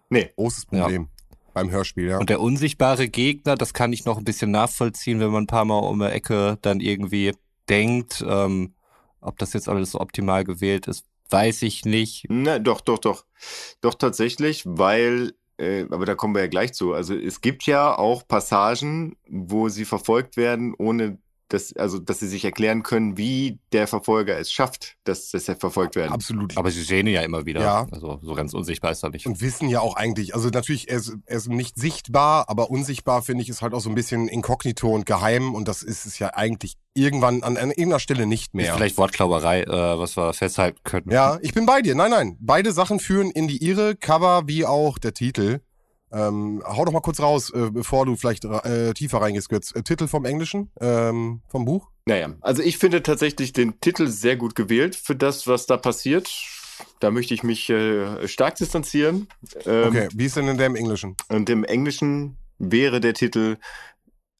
Nee. 0.10 0.32
Großes 0.36 0.68
Problem. 0.68 1.02
Ja. 1.04 1.36
Beim 1.54 1.70
Hörspiel, 1.70 2.08
ja. 2.08 2.18
Und 2.18 2.30
der 2.30 2.40
unsichtbare 2.40 3.10
Gegner, 3.10 3.56
das 3.56 3.74
kann 3.74 3.92
ich 3.92 4.06
noch 4.06 4.18
ein 4.18 4.24
bisschen 4.24 4.52
nachvollziehen, 4.52 5.20
wenn 5.20 5.32
man 5.32 5.44
ein 5.44 5.48
paar 5.48 5.66
Mal 5.66 5.80
um 5.80 6.00
die 6.00 6.06
Ecke 6.06 6.58
dann 6.62 6.80
irgendwie 6.80 7.34
denkt, 7.68 8.24
ähm, 8.26 8.74
ob 9.20 9.38
das 9.38 9.52
jetzt 9.52 9.68
alles 9.68 9.92
so 9.92 10.00
optimal 10.00 10.46
gewählt 10.46 10.88
ist, 10.88 11.06
weiß 11.30 11.64
ich 11.64 11.84
nicht. 11.84 12.26
Na, 12.30 12.58
doch, 12.58 12.80
doch, 12.80 13.00
doch. 13.00 13.26
Doch 13.82 13.96
tatsächlich, 13.96 14.64
weil 14.66 15.34
äh, 15.62 15.86
aber 15.92 16.06
da 16.06 16.16
kommen 16.16 16.34
wir 16.34 16.42
ja 16.42 16.48
gleich 16.48 16.74
zu. 16.74 16.94
Also 16.94 17.14
es 17.16 17.42
gibt 17.42 17.64
ja 17.68 17.96
auch 17.98 18.28
Passagen, 18.28 19.16
wo 19.30 19.70
sie 19.70 19.86
verfolgt 19.86 20.36
werden, 20.36 20.74
ohne 20.78 21.20
dass, 21.54 21.76
also, 21.76 22.00
dass 22.00 22.20
sie 22.20 22.28
sich 22.28 22.46
erklären 22.46 22.82
können, 22.84 23.18
wie 23.18 23.60
der 23.74 23.88
Verfolger 23.88 24.40
es 24.40 24.52
schafft, 24.52 24.96
dass, 25.04 25.32
dass 25.32 25.50
er 25.50 25.56
verfolgt 25.58 25.96
werden. 25.96 26.14
Absolut. 26.14 26.58
Aber 26.58 26.72
sie 26.72 26.82
sehen 26.82 27.08
ihn 27.08 27.14
ja 27.14 27.22
immer 27.22 27.46
wieder. 27.46 27.62
Ja. 27.62 27.88
Also 27.92 28.20
so 28.22 28.34
ganz 28.34 28.54
unsichtbar 28.54 28.92
ist 28.92 29.04
er 29.04 29.10
nicht. 29.10 29.26
Und 29.26 29.42
wissen 29.42 29.68
ja 29.68 29.82
auch 29.82 29.96
eigentlich, 29.96 30.34
also 30.34 30.50
natürlich, 30.50 30.90
er 30.90 30.98
ist, 30.98 31.14
er 31.26 31.38
ist 31.38 31.50
nicht 31.50 31.78
sichtbar, 31.78 32.50
aber 32.50 32.72
unsichtbar 32.72 33.22
finde 33.22 33.44
ich 33.44 33.50
ist 33.50 33.62
halt 33.62 33.74
auch 33.74 33.82
so 33.82 33.90
ein 33.90 33.96
bisschen 33.96 34.28
inkognito 34.28 34.90
und 34.90 35.06
geheim 35.06 35.54
und 35.54 35.68
das 35.68 35.84
ist 35.84 36.06
es 36.06 36.20
ja 36.20 36.34
eigentlich 36.34 36.78
irgendwann 36.94 37.44
an, 37.44 37.58
an 37.58 37.70
irgendeiner 37.70 38.00
Stelle 38.00 38.26
nicht 38.26 38.48
Ist 38.48 38.54
mehr. 38.54 38.74
vielleicht 38.76 38.98
Wortklauberei, 38.98 39.64
äh, 39.64 39.68
was 40.00 40.18
wir 40.18 40.34
festhalten 40.34 40.80
können. 40.84 41.10
Ja, 41.10 41.38
ich 41.42 41.54
bin 41.54 41.66
bei 41.66 41.82
dir. 41.82 41.96
Nein, 41.96 42.12
nein. 42.12 42.38
Beide 42.40 42.72
Sachen 42.72 43.00
führen 43.00 43.32
in 43.32 43.48
die 43.48 43.64
Irre, 43.64 43.96
Cover 43.96 44.44
wie 44.48 44.66
auch 44.66 44.98
der 44.98 45.14
Titel. 45.14 45.60
Ähm, 46.12 46.62
hau 46.66 46.86
doch 46.86 46.92
mal 46.92 47.02
kurz 47.02 47.20
raus, 47.20 47.52
äh, 47.52 47.70
bevor 47.72 48.06
du 48.06 48.16
vielleicht 48.16 48.46
äh, 48.46 48.94
tiefer 48.94 49.22
reingehst, 49.22 49.50
Götz. 49.50 49.74
Äh, 49.74 49.84
Titel 49.84 50.08
vom 50.08 50.26
Englischen, 50.26 50.72
ähm, 50.80 51.42
vom 51.48 51.66
Buch? 51.66 51.90
Naja, 52.06 52.34
also 52.42 52.62
ich 52.62 52.78
finde 52.78 53.04
tatsächlich 53.04 53.54
den 53.54 53.80
Titel 53.80 54.08
sehr 54.08 54.36
gut 54.36 54.56
gewählt 54.56 54.96
für 54.96 55.16
das, 55.16 55.48
was 55.48 55.66
da 55.68 55.78
passiert. 55.78 56.30
Da 57.00 57.12
möchte 57.12 57.34
ich 57.34 57.44
mich 57.44 57.70
äh, 57.70 58.28
stark 58.28 58.56
distanzieren. 58.56 59.28
Ähm, 59.66 59.88
Okay, 59.88 60.10
wie 60.14 60.26
ist 60.26 60.36
denn 60.36 60.48
in 60.48 60.58
dem 60.58 60.76
Englischen? 60.76 61.16
Und 61.30 61.50
im 61.50 61.64
Englischen 61.64 62.38
wäre 62.58 63.00
der 63.00 63.14
Titel, 63.14 63.58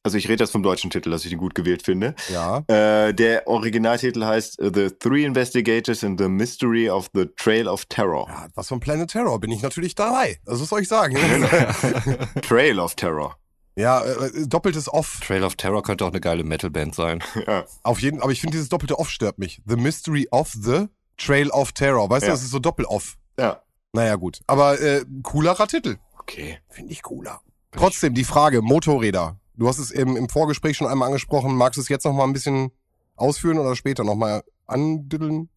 also 0.04 0.18
ich 0.18 0.28
rede 0.28 0.42
jetzt 0.44 0.50
vom 0.50 0.62
deutschen 0.62 0.90
Titel, 0.90 1.10
dass 1.10 1.24
ich 1.24 1.30
den 1.30 1.38
gut 1.38 1.54
gewählt 1.54 1.82
finde. 1.84 2.14
Ja. 2.28 2.58
Äh, 2.68 3.12
der 3.14 3.46
Originaltitel 3.46 4.24
heißt 4.24 4.58
äh, 4.60 4.70
The 4.74 4.90
Three 4.90 5.24
Investigators 5.24 6.02
in 6.02 6.18
the 6.18 6.28
Mystery 6.28 6.90
of 6.90 7.08
the 7.14 7.26
Trail 7.36 7.68
of 7.68 7.84
Terror. 7.86 8.26
ja. 8.28 8.48
Was 8.54 8.68
von 8.68 8.80
Planet 8.80 9.10
Terror 9.10 9.38
bin 9.40 9.50
ich 9.52 9.62
natürlich 9.62 9.94
dabei. 9.94 10.38
Also 10.46 10.62
was 10.62 10.68
soll 10.70 10.80
ich 10.80 10.88
sagen? 10.88 11.16
Trail 12.42 12.78
of 12.80 12.94
Terror. 12.94 13.36
ja, 13.76 14.02
äh, 14.04 14.46
doppeltes 14.46 14.92
Off. 14.92 15.20
Trail 15.24 15.44
of 15.44 15.54
Terror 15.56 15.82
könnte 15.82 16.04
auch 16.04 16.10
eine 16.10 16.20
geile 16.20 16.44
Metalband 16.44 16.94
sein. 16.94 17.22
Ja. 17.46 17.64
Auf 17.82 18.00
jeden, 18.00 18.20
aber 18.22 18.32
ich 18.32 18.40
finde 18.40 18.56
dieses 18.56 18.68
doppelte 18.68 18.98
Off 18.98 19.10
stört 19.10 19.38
mich. 19.38 19.60
The 19.66 19.76
Mystery 19.76 20.28
of 20.30 20.52
the 20.52 20.86
Trail 21.16 21.50
of 21.50 21.72
Terror. 21.72 22.08
Weißt 22.10 22.22
du, 22.22 22.26
Ja. 22.28 22.32
das 22.32 22.42
ist 22.42 22.50
so 22.50 22.58
Doppel-Off. 22.58 23.16
ja. 23.38 23.62
Naja, 23.94 24.14
gut. 24.16 24.40
Aber 24.46 24.80
äh, 24.80 25.04
coolerer 25.22 25.66
Titel. 25.66 25.98
Okay. 26.18 26.58
Finde 26.70 26.92
ich 26.92 27.02
cooler. 27.02 27.42
Trotzdem 27.72 28.14
die 28.14 28.24
Frage, 28.24 28.62
Motorräder. 28.62 29.38
Du 29.54 29.68
hast 29.68 29.78
es 29.78 29.90
im, 29.90 30.16
im 30.16 30.28
Vorgespräch 30.28 30.76
schon 30.76 30.86
einmal 30.86 31.06
angesprochen. 31.06 31.54
Magst 31.54 31.76
du 31.76 31.82
es 31.82 31.88
jetzt 31.88 32.04
noch 32.04 32.12
mal 32.12 32.24
ein 32.24 32.32
bisschen 32.32 32.70
ausführen 33.16 33.58
oder 33.58 33.76
später 33.76 34.04
noch 34.04 34.14
mal? 34.14 34.42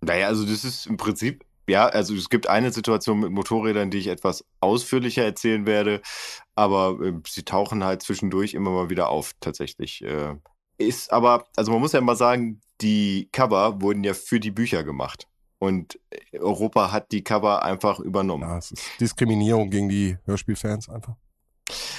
Naja, 0.02 0.28
also 0.28 0.46
das 0.46 0.64
ist 0.64 0.88
im 0.88 0.98
Prinzip, 0.98 1.46
ja, 1.68 1.88
also 1.88 2.14
es 2.16 2.30
gibt 2.30 2.48
eine 2.48 2.72
Situation 2.72 3.20
mit 3.20 3.32
Motorrädern, 3.32 3.90
die 3.90 3.98
ich 3.98 4.08
etwas 4.08 4.46
ausführlicher 4.60 5.24
erzählen 5.24 5.66
werde, 5.66 6.02
aber 6.56 7.00
äh, 7.02 7.14
sie 7.28 7.44
tauchen 7.44 7.84
halt 7.84 8.04
zwischendurch 8.04 8.54
immer 8.54 8.72
mal 8.72 8.90
wieder 8.90 9.10
auf, 9.10 9.32
tatsächlich. 9.40 10.04
Äh, 10.04 10.36
ist 10.78 11.14
aber, 11.14 11.46
also 11.56 11.72
man 11.72 11.82
muss 11.82 11.94
ja 11.94 12.02
mal 12.02 12.18
sagen, 12.18 12.60
die 12.82 13.30
Cover 13.32 13.82
wurden 13.82 14.04
ja 14.04 14.14
für 14.14 14.40
die 14.40 14.52
Bücher 14.52 14.84
gemacht. 14.84 15.28
Und 15.58 16.00
Europa 16.34 16.92
hat 16.92 17.12
die 17.14 17.24
Cover 17.24 17.64
einfach 17.64 18.00
übernommen. 18.00 18.44
Ja, 18.44 18.58
es 18.58 18.72
ist 18.72 18.84
Diskriminierung 19.00 19.70
gegen 19.70 19.88
die 19.88 20.18
Hörspielfans 20.26 20.90
einfach. 20.90 21.16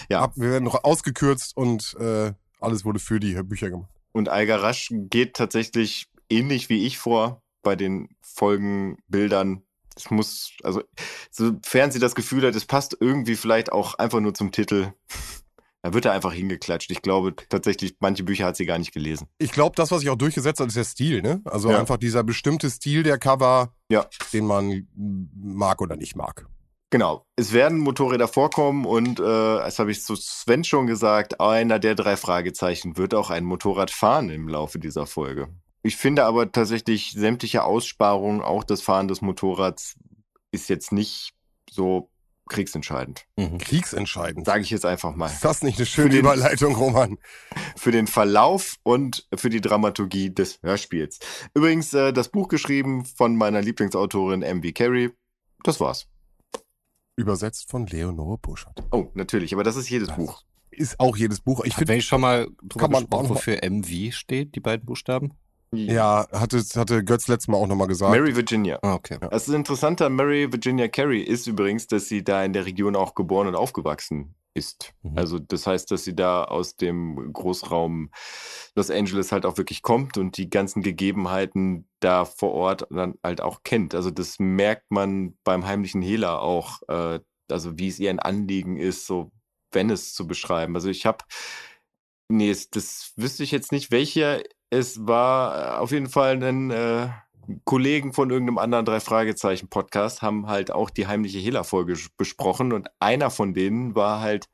Ja. 0.09 0.21
Ab, 0.23 0.33
wir 0.37 0.51
werden 0.51 0.65
noch 0.65 0.85
ausgekürzt 0.85 1.57
und 1.57 1.95
äh, 2.01 2.33
alles 2.61 2.85
wurde 2.85 2.99
für 3.01 3.21
die 3.21 3.35
Bücher 3.43 3.71
gemacht. 3.71 3.91
Und 4.13 4.29
Algarasch 4.29 4.89
geht 4.93 5.35
tatsächlich 5.35 6.07
ähnlich 6.31 6.69
wie 6.69 6.87
ich 6.87 6.99
vor 6.99 7.43
bei 7.63 7.77
den 7.77 8.09
Folgenbildern. 8.23 9.63
Es 9.97 10.11
muss, 10.11 10.51
also, 10.63 10.83
sofern 11.31 11.91
sie 11.91 11.99
das 11.99 12.15
Gefühl 12.15 12.47
hat, 12.47 12.55
es 12.55 12.67
passt 12.67 12.97
irgendwie 13.01 13.35
vielleicht 13.37 13.73
auch 13.73 13.95
einfach 13.95 14.21
nur 14.21 14.35
zum 14.35 14.53
Titel, 14.53 14.93
da 15.83 15.95
wird 15.95 16.05
er 16.05 16.13
einfach 16.13 16.33
hingeklatscht. 16.33 16.91
Ich 16.91 17.01
glaube 17.03 17.35
tatsächlich, 17.49 17.97
manche 18.01 18.23
Bücher 18.23 18.47
hat 18.47 18.57
sie 18.57 18.67
gar 18.67 18.79
nicht 18.79 18.93
gelesen. 18.93 19.27
Ich 19.39 19.53
glaube, 19.53 19.75
das, 19.77 19.91
was 19.91 20.01
sich 20.01 20.11
auch 20.11 20.17
durchgesetzt 20.17 20.61
hat, 20.61 20.69
ist 20.69 20.77
der 20.77 20.85
Stil, 20.85 21.23
ne? 21.23 21.41
Also 21.45 21.71
Ja. 21.71 21.79
einfach 21.79 21.97
dieser 21.97 22.25
bestimmte 22.25 22.71
Stil 22.71 23.03
der 23.05 23.19
Cover, 23.19 23.73
Ja. 23.91 24.07
den 24.33 24.47
man 24.47 24.87
mag 25.35 25.81
oder 25.81 25.97
nicht 25.97 26.15
mag. 26.17 26.47
Genau. 26.91 27.25
Es 27.37 27.53
werden 27.53 27.79
Motorräder 27.79 28.29
vorkommen 28.29 28.85
und, 28.87 29.19
äh, 29.19 29.23
das 29.23 29.79
habe 29.79 29.91
ich 29.91 30.03
zu 30.05 30.15
Sven 30.15 30.63
schon 30.65 30.87
gesagt, 30.87 31.41
einer 31.41 31.79
der 31.79 31.95
drei 31.97 32.17
Fragezeichen 32.17 32.97
wird 32.97 33.15
auch 33.15 33.31
ein 33.31 33.45
Motorrad 33.45 33.91
fahren 33.91 34.31
im 34.31 34.49
Laufe 34.49 34.79
dieser 34.79 35.07
Folge. 35.07 35.49
Ich 35.83 35.97
finde 35.97 36.25
aber 36.25 36.51
tatsächlich 36.53 37.13
sämtliche 37.13 37.65
Aussparungen, 37.65 38.41
auch 38.41 38.65
das 38.65 38.83
Fahren 38.83 39.09
des 39.09 39.21
Motorrads, 39.21 39.97
ist 40.53 40.69
jetzt 40.69 40.93
nicht 40.93 41.33
so 41.71 42.09
kriegsentscheidend. 42.49 43.25
Mhm. 43.37 43.59
Kriegsentscheidend. 43.59 44.47
Sage 44.47 44.63
ich 44.63 44.71
jetzt 44.71 44.87
einfach 44.87 45.15
mal. 45.17 45.27
Ist 45.27 45.45
das 45.45 45.63
nicht 45.63 45.79
eine 45.79 45.87
schöne 45.87 46.11
den- 46.11 46.21
Überleitung, 46.21 46.77
Roman? 46.77 47.19
Für 47.77 47.91
den 47.91 48.07
Verlauf 48.07 48.77
und 48.85 49.27
für 49.35 49.51
die 49.51 49.61
Dramaturgie 49.61 50.33
des 50.33 50.61
Hörspiels. 50.63 51.19
Übrigens, 51.55 51.93
äh, 51.95 52.13
das 52.13 52.29
Buch 52.29 52.47
geschrieben 52.47 53.05
von 53.05 53.35
meiner 53.37 53.61
Lieblingsautorin 53.61 54.43
M.V. 54.43 54.71
Carey. 54.73 55.11
Das 55.65 55.81
war's. 55.81 56.07
Übersetzt 57.17 57.71
von 57.71 57.87
Leonore 57.87 58.39
Buschert. 58.39 58.83
Oh, 58.91 59.07
natürlich, 59.15 59.55
aber 59.55 59.65
das 59.65 59.77
ist 59.77 59.89
jedes 59.89 60.09
Das 60.09 60.17
Buch. 60.17 60.43
Ist 60.71 61.01
auch 61.01 61.17
jedes 61.17 61.41
Buch. 61.41 61.65
Ich 61.65 61.75
finde, 61.75 61.89
wenn 61.89 61.99
ich 61.99 62.05
schon 62.05 62.21
mal 62.21 62.47
drüber 62.63 62.81
Kann 62.85 62.91
man 62.91 63.05
gesprochen, 63.05 63.29
wofür 63.31 63.59
MV 63.63 64.13
steht, 64.13 64.55
die 64.55 64.61
beiden 64.61 64.85
Buchstaben? 64.85 65.33
Ja, 65.77 66.27
hatte, 66.33 66.59
hatte 66.75 67.05
Götz 67.05 67.29
letztes 67.29 67.49
Mal 67.49 67.57
auch 67.59 67.67
nochmal 67.67 67.87
gesagt. 67.89 68.11
Mary 68.13 68.35
Virginia. 68.35 68.79
Ah, 68.83 68.95
okay. 68.95 69.19
Das 69.31 69.49
Interessante 69.49 70.07
an 70.07 70.15
Mary 70.15 70.51
Virginia 70.53 70.89
Carey 70.89 71.21
ist 71.23 71.47
übrigens, 71.47 71.87
dass 71.87 72.09
sie 72.09 72.25
da 72.25 72.45
in 72.45 72.53
der 72.53 72.67
Region 72.67 72.97
auch 72.97 73.15
geboren 73.15 73.47
und 73.47 73.55
aufgewachsen 73.55 74.35
ist. 74.55 74.95
Mhm. 75.03 75.19
Also 75.19 75.39
das 75.39 75.67
heißt, 75.67 75.91
dass 75.91 76.05
sie 76.05 76.17
da 76.17 76.45
aus 76.45 76.77
dem 76.77 77.33
Großraum 77.33 78.11
Los 78.75 78.91
Angeles 78.91 79.31
halt 79.33 79.45
auch 79.47 79.59
wirklich 79.59 79.83
kommt 79.83 80.17
und 80.19 80.37
die 80.39 80.49
ganzen 80.51 80.83
Gegebenheiten 80.83 81.87
da 82.01 82.25
vor 82.25 82.53
Ort 82.53 82.87
dann 82.91 83.15
halt 83.23 83.41
auch 83.41 83.63
kennt. 83.65 83.95
Also 83.95 84.11
das 84.11 84.39
merkt 84.39 84.91
man 84.91 85.37
beim 85.45 85.67
heimlichen 85.67 86.01
Hehler 86.03 86.41
auch, 86.41 86.81
äh, 86.89 87.21
also 87.51 87.79
wie 87.79 87.89
es 87.89 87.99
ihr 87.99 88.11
ein 88.11 88.19
Anliegen 88.19 88.77
ist, 88.79 89.07
so 89.07 89.31
Venice 89.73 90.15
zu 90.15 90.27
beschreiben. 90.27 90.75
Also 90.75 90.89
ich 90.89 91.05
habe, 91.07 91.19
nee, 92.29 92.51
es- 92.51 92.71
das 92.71 93.13
wüsste 93.17 93.43
ich 93.43 93.51
jetzt 93.51 93.73
nicht, 93.73 93.91
welcher 93.91 94.41
es 94.71 95.07
war. 95.07 95.77
Äh, 95.77 95.79
Auf 95.79 95.91
jeden 95.93 96.09
Fall 96.09 96.43
ein 96.43 96.71
äh, 96.71 97.09
Kollegen 97.65 98.13
von 98.13 98.31
irgendeinem 98.31 98.59
anderen 98.59 98.85
drei 98.85 99.01
Fragezeichen 99.01 99.69
Podcast 99.69 100.23
haben 100.23 100.49
halt 100.49 100.71
auch 100.73 100.91
die 100.91 101.07
heimliche 101.07 101.39
Hehler-Folge 101.39 101.95
sch- 101.95 102.11
besprochen 102.17 102.73
und 102.73 102.89
einer 102.99 103.31
von 103.31 103.55
denen 103.55 103.95
war 103.95 104.21
halt 104.21 104.49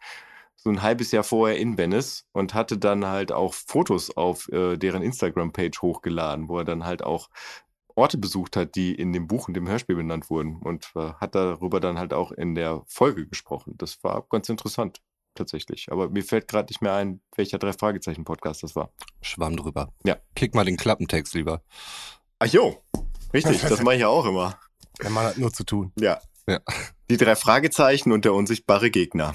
so 0.56 0.70
ein 0.70 0.82
halbes 0.82 1.10
Jahr 1.10 1.24
vorher 1.24 1.58
in 1.58 1.78
Venice 1.78 2.26
und 2.32 2.54
hatte 2.54 2.78
dann 2.78 3.06
halt 3.06 3.32
auch 3.32 3.54
Fotos 3.54 4.16
auf 4.16 4.48
äh, 4.52 4.76
deren 4.76 5.02
Instagram-Page 5.02 5.80
hochgeladen, 5.82 6.48
wo 6.48 6.58
er 6.58 6.64
dann 6.64 6.84
halt 6.84 7.02
auch 7.02 7.30
Orte 7.94 8.16
besucht 8.16 8.56
hat, 8.56 8.74
die 8.74 8.94
in 8.94 9.12
dem 9.12 9.26
Buch 9.26 9.48
und 9.48 9.54
dem 9.54 9.68
Hörspiel 9.68 9.96
benannt 9.96 10.30
wurden 10.30 10.56
und 10.62 10.92
äh, 10.94 11.12
hat 11.14 11.34
darüber 11.34 11.80
dann 11.80 11.98
halt 11.98 12.14
auch 12.14 12.30
in 12.30 12.54
der 12.54 12.82
Folge 12.86 13.26
gesprochen. 13.26 13.74
Das 13.76 14.04
war 14.04 14.24
ganz 14.30 14.48
interessant 14.48 15.00
tatsächlich. 15.34 15.90
Aber 15.90 16.08
mir 16.08 16.24
fällt 16.24 16.48
gerade 16.48 16.68
nicht 16.68 16.82
mehr 16.82 16.94
ein, 16.94 17.20
welcher 17.36 17.58
drei 17.58 17.72
Fragezeichen 17.72 18.24
Podcast 18.24 18.62
das 18.62 18.76
war. 18.76 18.90
Schwamm 19.20 19.56
drüber. 19.56 19.92
Ja. 20.04 20.16
Kick 20.34 20.54
mal 20.54 20.64
den 20.64 20.76
Klappentext 20.76 21.34
lieber. 21.34 21.62
Ach 22.38 22.46
jo, 22.46 22.82
richtig, 23.32 23.60
das 23.60 23.82
mache 23.82 23.94
ich 23.94 24.00
ja 24.00 24.08
auch 24.08 24.26
immer. 24.26 24.58
Der 25.02 25.10
Mann 25.10 25.26
hat 25.26 25.38
nur 25.38 25.52
zu 25.52 25.64
tun. 25.64 25.92
Ja. 25.98 26.20
Ja. 26.46 26.60
Die 27.10 27.16
drei 27.16 27.36
Fragezeichen 27.36 28.12
und 28.12 28.24
der 28.24 28.34
unsichtbare 28.34 28.90
Gegner. 28.90 29.34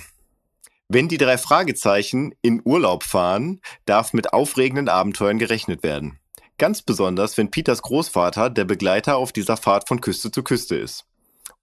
Wenn 0.90 1.10
die 1.10 1.18
drei 1.18 1.38
Fragezeichen 1.38 2.34
in 2.42 2.62
Urlaub 2.64 3.04
fahren, 3.04 3.62
darf 3.86 4.14
mit 4.14 4.34
aufregenden 4.34 4.88
Abenteuern 4.88 5.38
gerechnet 5.38 5.84
werden. 5.84 6.20
Ganz 6.58 6.82
besonders, 6.82 7.38
wenn 7.38 7.52
Peters 7.52 7.82
Großvater 7.82 8.50
der 8.50 8.66
Begleiter 8.66 9.18
auf 9.18 9.32
dieser 9.32 9.58
Fahrt 9.58 9.88
von 9.88 10.02
Küste 10.02 10.32
zu 10.32 10.44
Küste 10.44 10.76
ist. 10.76 11.06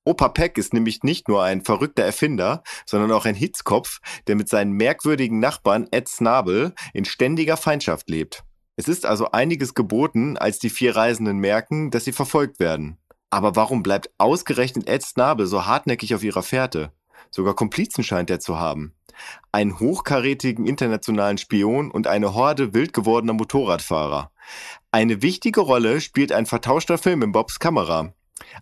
Opa 0.04 0.28
Peck 0.28 0.58
ist 0.58 0.74
nämlich 0.74 1.02
nicht 1.02 1.28
nur 1.28 1.42
ein 1.42 1.62
verrückter 1.62 2.02
Erfinder, 2.04 2.62
sondern 2.84 3.12
auch 3.12 3.24
ein 3.24 3.34
Hitzkopf, 3.34 4.00
der 4.26 4.36
mit 4.36 4.48
seinen 4.48 4.72
merkwürdigen 4.72 5.40
Nachbarn 5.40 5.88
Ed 5.90 6.08
Snabel 6.08 6.74
in 6.92 7.06
ständiger 7.06 7.56
Feindschaft 7.56 8.10
lebt. 8.10 8.44
Es 8.76 8.88
ist 8.88 9.06
also 9.06 9.30
einiges 9.30 9.74
geboten, 9.74 10.36
als 10.36 10.58
die 10.58 10.68
vier 10.68 10.94
Reisenden 10.94 11.38
merken, 11.38 11.90
dass 11.90 12.04
sie 12.04 12.12
verfolgt 12.12 12.60
werden. 12.60 12.98
Aber 13.30 13.56
warum 13.56 13.82
bleibt 13.82 14.10
ausgerechnet 14.18 14.88
Ed 14.88 15.02
Snabel 15.02 15.46
so 15.46 15.64
hartnäckig 15.64 16.14
auf 16.14 16.22
ihrer 16.22 16.42
Fährte? 16.42 16.92
Sogar 17.30 17.54
Komplizen 17.54 18.04
scheint 18.04 18.30
er 18.30 18.40
zu 18.40 18.58
haben. 18.58 18.94
Einen 19.52 19.80
hochkarätigen 19.80 20.66
internationalen 20.66 21.38
Spion 21.38 21.90
und 21.90 22.06
eine 22.06 22.34
Horde 22.34 22.74
wild 22.74 22.92
gewordener 22.92 23.32
Motorradfahrer. 23.32 24.30
Eine 24.90 25.22
wichtige 25.22 25.60
Rolle 25.60 26.00
spielt 26.00 26.32
ein 26.32 26.46
vertauschter 26.46 26.98
Film 26.98 27.22
in 27.22 27.32
Bobs 27.32 27.58
Kamera. 27.58 28.12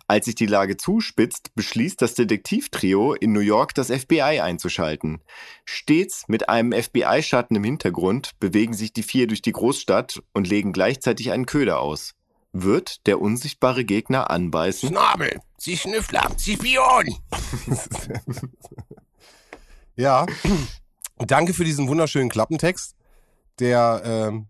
Als 0.07 0.25
sich 0.25 0.35
die 0.35 0.45
Lage 0.45 0.77
zuspitzt, 0.77 1.53
beschließt 1.55 2.01
das 2.01 2.13
Detektivtrio 2.13 3.13
in 3.13 3.31
New 3.31 3.39
York 3.39 3.73
das 3.73 3.89
FBI 3.89 4.39
einzuschalten. 4.41 5.21
Stets 5.65 6.25
mit 6.27 6.49
einem 6.49 6.71
FBI-Schatten 6.71 7.55
im 7.55 7.63
Hintergrund 7.63 8.31
bewegen 8.39 8.73
sich 8.73 8.93
die 8.93 9.03
vier 9.03 9.27
durch 9.27 9.41
die 9.41 9.51
Großstadt 9.51 10.21
und 10.33 10.47
legen 10.47 10.73
gleichzeitig 10.73 11.31
einen 11.31 11.45
Köder 11.45 11.79
aus. 11.79 12.13
Wird 12.51 13.07
der 13.07 13.19
unsichtbare 13.19 13.83
Gegner 13.83 14.29
anbeißen? 14.29 14.89
Schnabel, 14.89 15.39
Sie 15.57 15.77
Schnüffler, 15.77 16.29
Sie 16.37 16.53
Spion. 16.53 17.15
Ja, 19.95 20.25
danke 21.17 21.53
für 21.53 21.63
diesen 21.63 21.87
wunderschönen 21.87 22.29
Klappentext, 22.29 22.95
der 23.59 24.01
ähm, 24.03 24.47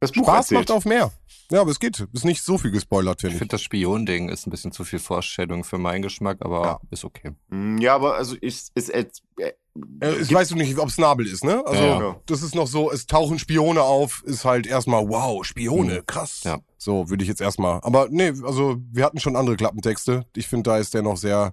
Das 0.00 0.12
Buch 0.12 0.24
Spaß 0.24 0.36
erzählt. 0.50 0.60
macht 0.60 0.70
auf 0.70 0.84
mehr. 0.84 1.12
Ja, 1.50 1.60
aber 1.62 1.70
es 1.72 1.80
geht. 1.80 2.00
Ist 2.12 2.24
nicht 2.24 2.42
so 2.42 2.58
viel 2.58 2.70
gespoilert, 2.70 3.16
Ich 3.18 3.20
finde 3.22 3.34
ich. 3.34 3.38
finde, 3.38 3.52
das 3.52 3.62
Spion-Ding 3.62 4.28
ist 4.28 4.46
ein 4.46 4.50
bisschen 4.50 4.72
zu 4.72 4.84
viel 4.84 4.98
Vorstellung 5.00 5.64
für 5.64 5.78
meinen 5.78 6.00
Geschmack, 6.02 6.38
aber 6.40 6.62
Ja. 6.64 6.80
ist 6.90 7.04
okay. 7.04 7.32
Mm, 7.48 7.78
Ja, 7.78 7.96
aber 7.96 8.14
also 8.14 8.34
ist, 8.36 8.70
ist, 8.74 8.88
ist 8.88 9.22
äh, 9.38 9.52
Äh, 10.00 10.16
ich 10.20 10.32
weiß 10.32 10.52
nicht, 10.54 10.78
ob 10.78 10.88
es 10.88 10.98
Nabel 10.98 11.26
ist, 11.26 11.44
ne? 11.44 11.62
Also, 11.66 11.82
Ja, 11.82 12.00
ja. 12.00 12.16
das 12.26 12.42
ist 12.42 12.54
noch 12.54 12.66
so, 12.66 12.90
es 12.90 13.06
tauchen 13.06 13.38
Spione 13.38 13.82
auf, 13.82 14.22
ist 14.26 14.44
halt 14.44 14.66
erstmal, 14.66 15.08
wow, 15.08 15.44
Spione, 15.44 16.00
Mhm. 16.00 16.06
krass. 16.06 16.40
Ja. 16.44 16.58
So 16.78 17.08
würde 17.10 17.22
ich 17.24 17.28
jetzt 17.28 17.40
erstmal. 17.40 17.80
Aber 17.82 18.08
nee, 18.10 18.32
also 18.44 18.78
wir 18.92 19.04
hatten 19.04 19.20
schon 19.20 19.36
andere 19.36 19.56
Klappentexte. 19.56 20.24
Ich 20.34 20.46
finde, 20.48 20.70
da 20.70 20.78
ist 20.78 20.94
der 20.94 21.02
noch 21.02 21.16
sehr 21.16 21.52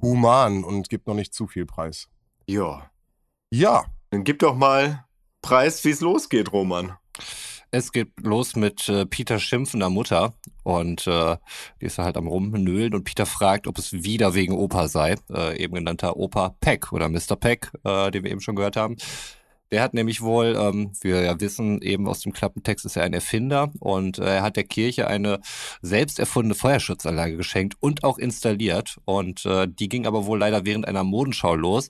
human 0.00 0.64
und 0.64 0.88
gibt 0.88 1.06
noch 1.06 1.14
nicht 1.14 1.32
zu 1.34 1.46
viel 1.46 1.64
Preis. 1.66 2.08
ja. 2.46 2.88
Ja, 3.54 3.84
Dann 4.10 4.24
gib 4.24 4.38
doch 4.38 4.54
mal 4.56 5.04
Preis, 5.42 5.84
wie 5.84 5.90
es 5.90 6.00
losgeht, 6.00 6.52
Roman. 6.52 6.96
Es 7.74 7.90
geht 7.90 8.10
los 8.20 8.54
mit 8.54 8.86
äh, 8.90 9.06
Peter 9.06 9.38
schimpfender 9.38 9.88
Mutter 9.88 10.34
und 10.62 11.06
äh, 11.06 11.38
die 11.80 11.86
ist 11.86 11.96
halt 11.96 12.18
am 12.18 12.26
Rumnölen 12.26 12.92
und 12.92 13.04
Peter 13.04 13.24
fragt, 13.24 13.66
ob 13.66 13.78
es 13.78 13.94
wieder 13.94 14.34
wegen 14.34 14.52
Opa 14.52 14.88
sei, 14.88 15.14
äh, 15.32 15.56
eben 15.56 15.76
genannter 15.76 16.18
Opa 16.18 16.54
Peck 16.60 16.92
oder 16.92 17.08
Mr. 17.08 17.34
Peck, 17.34 17.72
äh, 17.84 18.10
den 18.10 18.24
wir 18.24 18.30
eben 18.30 18.42
schon 18.42 18.56
gehört 18.56 18.76
haben. 18.76 18.98
Der 19.70 19.80
hat 19.80 19.94
nämlich 19.94 20.20
wohl, 20.20 20.54
ähm, 20.54 20.92
wir 21.00 21.22
ja 21.22 21.40
wissen, 21.40 21.80
eben 21.80 22.06
aus 22.08 22.20
dem 22.20 22.34
Klappentext 22.34 22.84
ist 22.84 22.96
er 22.96 23.04
ein 23.04 23.14
Erfinder 23.14 23.72
und 23.80 24.18
äh, 24.18 24.36
er 24.36 24.42
hat 24.42 24.56
der 24.56 24.64
Kirche 24.64 25.06
eine 25.06 25.40
selbst 25.80 26.18
erfundene 26.18 26.54
Feuerschutzanlage 26.54 27.38
geschenkt 27.38 27.78
und 27.80 28.04
auch 28.04 28.18
installiert 28.18 28.98
und 29.06 29.46
äh, 29.46 29.66
die 29.66 29.88
ging 29.88 30.06
aber 30.06 30.26
wohl 30.26 30.38
leider 30.38 30.66
während 30.66 30.86
einer 30.86 31.04
Modenschau 31.04 31.54
los, 31.54 31.88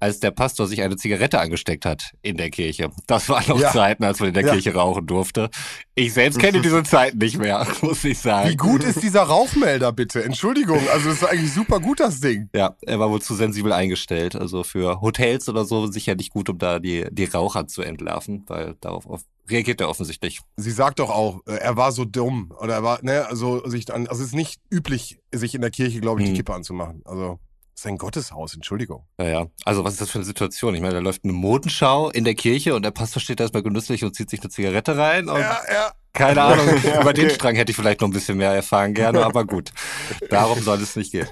als 0.00 0.20
der 0.20 0.30
Pastor 0.32 0.66
sich 0.66 0.82
eine 0.82 0.96
Zigarette 0.96 1.40
angesteckt 1.40 1.86
hat 1.86 2.12
in 2.22 2.36
der 2.36 2.50
Kirche. 2.50 2.90
Das 3.06 3.28
waren 3.28 3.44
noch 3.48 3.58
Ja. 3.60 3.72
Zeiten, 3.72 4.04
als 4.04 4.20
man 4.20 4.28
in 4.28 4.34
der 4.34 4.44
Ja. 4.44 4.52
Kirche 4.52 4.74
rauchen 4.74 5.06
durfte. 5.06 5.48
Ich 5.94 6.12
selbst 6.12 6.38
kenne 6.38 6.60
diese 6.60 6.82
Zeiten 6.84 7.18
nicht 7.18 7.38
mehr, 7.38 7.66
muss 7.82 8.04
ich 8.04 8.18
sagen. 8.18 8.50
wie 8.50 8.56
gut 8.56 8.84
ist 8.84 9.02
dieser 9.02 9.22
Rauchmelder 9.22 9.92
bitte? 9.92 10.22
Entschuldigung, 10.24 10.80
also 10.92 11.08
das 11.08 11.22
ist 11.22 11.24
eigentlich 11.28 11.52
super 11.52 11.80
gut, 11.80 12.00
das 12.00 12.20
Ding. 12.20 12.48
Ja, 12.54 12.76
er 12.82 12.98
war 12.98 13.10
wohl 13.10 13.22
zu 13.22 13.34
sensibel 13.34 13.72
eingestellt. 13.72 14.36
Also 14.36 14.62
für 14.64 15.00
Hotels 15.00 15.48
oder 15.48 15.64
so 15.64 15.86
sicher 15.86 16.14
nicht 16.14 16.30
gut, 16.32 16.48
um 16.50 16.58
da 16.58 16.78
die, 16.80 17.06
die 17.10 17.24
Raucher 17.24 17.66
zu 17.66 17.82
entlarven, 17.82 18.44
weil 18.48 18.74
darauf 18.80 19.06
auf, 19.06 19.22
reagiert 19.48 19.80
er 19.80 19.88
offensichtlich. 19.88 20.40
Sie 20.56 20.70
sagt 20.70 20.98
doch 20.98 21.10
auch, 21.10 21.40
äh, 21.46 21.54
er 21.56 21.76
war 21.76 21.92
so 21.92 22.04
dumm. 22.04 22.52
Oder 22.60 22.74
er 22.74 22.82
war, 22.82 22.98
ne, 23.02 23.26
also 23.26 23.66
sich 23.68 23.92
an, 23.92 24.06
also 24.08 24.22
es 24.22 24.28
ist 24.28 24.34
nicht 24.34 24.60
üblich, 24.70 25.18
sich 25.32 25.54
in 25.54 25.60
der 25.60 25.70
Kirche, 25.70 26.00
glaube 26.00 26.20
ich, 26.20 26.26
die 26.26 26.32
Hm. 26.32 26.36
Kippe 26.38 26.54
anzumachen. 26.54 27.02
Also, 27.04 27.38
es 27.74 27.80
ist 27.80 27.86
ein 27.86 27.98
Gotteshaus, 27.98 28.54
Entschuldigung. 28.54 29.04
Ja, 29.18 29.26
ja. 29.26 29.46
Also 29.64 29.84
was 29.84 29.94
ist 29.94 30.00
das 30.00 30.10
für 30.10 30.18
eine 30.18 30.24
Situation? 30.24 30.74
Ich 30.74 30.80
meine, 30.80 30.94
da 30.94 31.00
läuft 31.00 31.24
eine 31.24 31.32
Modenschau 31.32 32.08
in 32.10 32.22
der 32.24 32.34
Kirche 32.34 32.74
und 32.76 32.84
der 32.84 32.92
Pastor 32.92 33.20
steht 33.20 33.40
da 33.40 33.44
erstmal 33.44 33.64
genüsslich 33.64 34.04
und 34.04 34.14
zieht 34.14 34.30
sich 34.30 34.40
eine 34.40 34.50
Zigarette 34.50 34.96
rein 34.96 35.28
und 35.28 35.40
Ja, 35.40 35.58
ja. 35.68 35.92
keine 36.12 36.42
Ahnung, 36.42 36.66
Ja, 36.84 37.00
über 37.00 37.12
den. 37.12 37.30
Strang 37.30 37.56
hätte 37.56 37.72
ich 37.72 37.76
vielleicht 37.76 38.00
noch 38.00 38.08
ein 38.08 38.12
bisschen 38.12 38.38
mehr 38.38 38.52
erfahren 38.52 38.94
gerne, 38.94 39.24
aber 39.24 39.44
gut. 39.44 39.72
Darum 40.30 40.60
soll 40.62 40.80
es 40.80 40.94
nicht 40.94 41.10
gehen. 41.10 41.26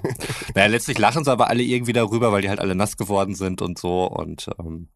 Naja, 0.55 0.67
letztlich 0.67 0.99
lachen 0.99 1.25
sie 1.25 1.31
aber 1.31 1.49
alle 1.49 1.63
irgendwie 1.63 1.93
darüber, 1.93 2.33
weil 2.33 2.43
die 2.43 2.49
halt 2.49 2.59
alle 2.61 2.75
nass 2.75 2.97
geworden 2.97 3.37
sind 3.37 3.63
und 3.63 3.79
so 3.79 4.07
und 4.07 4.51
ähm, 4.59 4.89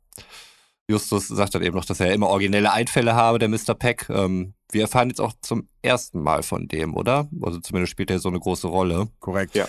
Justus 0.89 1.29
sagt 1.29 1.55
dann 1.55 1.63
eben 1.63 1.77
noch, 1.77 1.85
dass 1.85 1.99
er 2.01 2.13
immer 2.13 2.29
originelle 2.29 2.73
Einfälle 2.73 3.15
habe, 3.15 3.39
der 3.39 3.49
Mr. 3.49 3.75
Peck. 3.75 4.09
Ähm, 4.09 4.55
wir 4.71 4.83
erfahren 4.83 5.09
jetzt 5.09 5.21
auch 5.21 5.33
zum 5.41 5.69
ersten 5.83 6.21
Mal 6.21 6.43
von 6.43 6.69
dem, 6.69 6.95
oder? 6.95 7.29
Also 7.43 7.59
zumindest 7.61 7.91
spielt 7.93 8.11
er 8.11 8.19
so 8.21 8.29
eine 8.29 8.39
große 8.39 8.69
Rolle. 8.69 9.09
Korrekt. 9.19 9.55
Ja. 9.57 9.67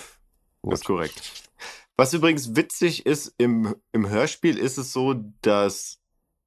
Das 0.62 0.80
ist 0.80 0.84
korrekt. 0.86 1.47
Was 2.00 2.14
übrigens 2.14 2.54
witzig 2.54 3.06
ist, 3.06 3.34
im, 3.38 3.74
im 3.90 4.08
Hörspiel 4.08 4.56
ist 4.56 4.78
es 4.78 4.92
so, 4.92 5.16
dass 5.42 5.98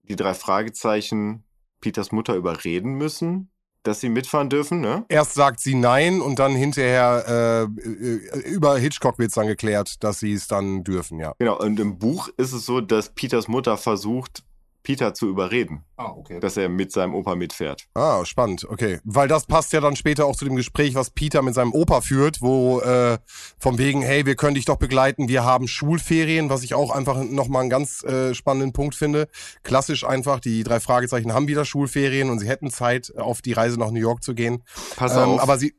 die 0.04 0.16
drei 0.16 0.34
Fragezeichen 0.34 1.44
Peters 1.82 2.14
Mutter 2.14 2.36
überreden 2.36 2.94
müssen, 2.94 3.52
dass 3.84 4.00
sie 4.00 4.08
mitfahren 4.08 4.50
dürfen, 4.50 4.80
ne? 4.80 5.04
Erst 5.10 5.34
sagt 5.34 5.60
sie 5.60 5.76
nein 5.76 6.22
und 6.22 6.40
dann 6.40 6.56
hinterher 6.56 7.68
äh, 7.78 7.82
äh, 7.82 8.50
über 8.50 8.78
Hitchcock 8.78 9.20
wird's 9.20 9.34
dann 9.34 9.48
geklärt, 9.48 10.02
dass 10.06 10.20
sie 10.20 10.32
es 10.32 10.48
dann 10.48 10.86
dürfen, 10.86 11.20
ja. 11.20 11.34
Genau, 11.38 11.60
und 11.60 11.82
im 11.82 12.00
Buch 12.00 12.30
ist 12.38 12.54
es 12.54 12.66
so, 12.66 12.80
dass 12.80 13.10
Peters 13.10 13.50
Mutter 13.50 13.76
versucht, 13.76 14.46
Peter 14.84 15.13
zu 15.13 15.28
überreden, 15.30 15.84
Ah, 15.98 16.12
okay. 16.15 16.39
dass 16.39 16.58
er 16.58 16.70
mit 16.70 16.91
seinem 16.91 17.13
Opa 17.13 17.36
mitfährt. 17.36 17.88
Ah, 17.94 18.26
spannend, 18.26 18.65
okay. 18.70 19.00
Weil 19.04 19.28
das 19.28 19.46
passt 19.46 19.74
ja 19.74 19.80
dann 19.82 19.96
später 19.96 20.26
auch 20.26 20.36
zu 20.36 20.46
dem 20.46 20.56
Gespräch, 20.56 20.96
was 20.96 21.12
Peter 21.12 21.41
mit 21.41 21.54
seinem 21.54 21.74
Opa 21.74 22.02
führt, 22.02 22.41
wo 22.41 22.80
äh, 22.82 23.17
vom 23.60 23.78
wegen, 23.78 24.02
hey, 24.02 24.26
wir 24.26 24.36
können 24.36 24.56
dich 24.56 24.65
doch 24.65 24.78
begleiten, 24.78 25.28
wir 25.28 25.44
haben 25.44 25.67
Schulferien, 25.67 26.50
was 26.50 26.63
ich 26.63 26.74
auch 26.74 26.91
einfach 26.91 27.24
nochmal 27.24 27.62
einen 27.62 27.70
ganz 27.70 28.04
äh, 28.04 28.34
spannenden 28.34 28.74
Punkt 28.74 28.96
finde. 28.96 29.28
Klassisch 29.63 30.04
einfach, 30.04 30.39
die 30.39 30.63
drei 30.63 30.80
Fragezeichen 30.80 31.34
haben 31.34 31.48
wieder 31.48 31.65
Schulferien 31.65 32.30
und 32.30 32.39
sie 32.39 32.48
hätten 32.48 32.72
Zeit, 32.72 33.13
auf 33.17 33.41
die 33.41 33.54
Reise 33.54 33.80
nach 33.80 33.91
New 33.91 34.00
York 34.00 34.24
zu 34.24 34.34
gehen. 34.34 34.63
Pass 34.96 35.13
Ähm, 35.15 35.20
auf, 35.20 35.41
aber 35.41 35.58
sie, 35.58 35.76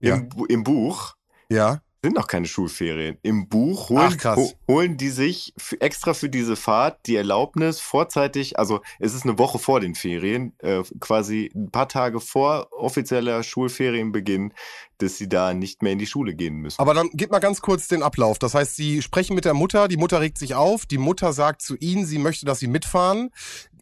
ja, 0.00 0.16
im, 0.16 0.28
Bu- 0.28 0.46
im 0.46 0.62
Buch 0.64 1.14
ja, 1.50 1.80
sind 2.04 2.16
noch 2.16 2.26
keine 2.26 2.46
Schulferien. 2.46 3.16
Im 3.22 3.48
Buch 3.48 3.88
holen, 3.88 4.18
Ach, 4.22 4.36
ho 4.36 4.52
holen 4.68 4.98
die 4.98 5.08
sich 5.08 5.54
extra 5.80 6.12
für 6.12 6.28
diese 6.28 6.54
Fahrt 6.54 7.06
die 7.06 7.16
Erlaubnis 7.16 7.80
vorzeitig, 7.80 8.58
also 8.58 8.80
es 8.98 9.14
ist 9.14 9.24
eine 9.24 9.38
Woche 9.38 9.58
vor 9.58 9.80
den 9.80 9.94
Ferien, 9.94 10.52
äh, 10.58 10.82
quasi 11.00 11.50
ein 11.54 11.70
paar 11.70 11.88
Tage 11.88 12.20
vor 12.20 12.68
offizieller 12.72 13.42
Schulferienbeginn, 13.42 14.52
dass 14.98 15.16
sie 15.16 15.30
da 15.30 15.54
nicht 15.54 15.82
mehr 15.82 15.92
in 15.92 15.98
die 15.98 16.06
Schule 16.06 16.34
gehen 16.34 16.56
müssen. 16.56 16.78
Aber 16.78 16.92
dann 16.92 17.08
gib 17.14 17.30
mal 17.30 17.38
ganz 17.38 17.62
kurz 17.62 17.88
den 17.88 18.02
Ablauf. 18.02 18.38
Das 18.38 18.54
heißt, 18.54 18.76
sie 18.76 19.00
sprechen 19.00 19.34
mit 19.34 19.46
der 19.46 19.54
Mutter, 19.54 19.88
die 19.88 19.96
Mutter 19.96 20.20
regt 20.20 20.36
sich 20.36 20.54
auf, 20.54 20.84
die 20.84 20.98
Mutter 20.98 21.32
sagt 21.32 21.62
zu 21.62 21.74
ihnen, 21.76 22.04
sie 22.04 22.18
möchte, 22.18 22.44
dass 22.44 22.58
sie 22.58 22.68
mitfahren. 22.68 23.30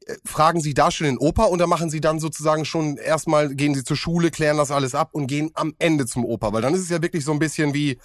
Äh, 0.06 0.16
Fragen 0.24 0.60
sie 0.60 0.74
da 0.74 0.90
schon 0.90 1.06
den 1.06 1.18
Opa 1.18 1.44
und 1.44 1.58
dann 1.58 1.68
machen 1.68 1.90
sie 1.90 2.00
dann 2.00 2.20
sozusagen 2.20 2.64
schon 2.64 2.96
erstmal, 2.96 3.54
gehen 3.54 3.74
sie 3.74 3.84
zur 3.84 3.96
Schule, 3.96 4.30
klären 4.30 4.56
das 4.56 4.70
alles 4.70 4.94
ab 4.94 5.10
und 5.12 5.26
gehen 5.26 5.50
am 5.54 5.74
Ende 5.78 6.06
zum 6.06 6.24
Opa. 6.24 6.52
Weil 6.52 6.62
dann 6.62 6.74
ist 6.74 6.80
es 6.80 6.90
ja 6.90 7.02
wirklich 7.02 7.24
so 7.24 7.32
ein 7.32 7.38
bisschen 7.38 7.74
wie 7.74 7.98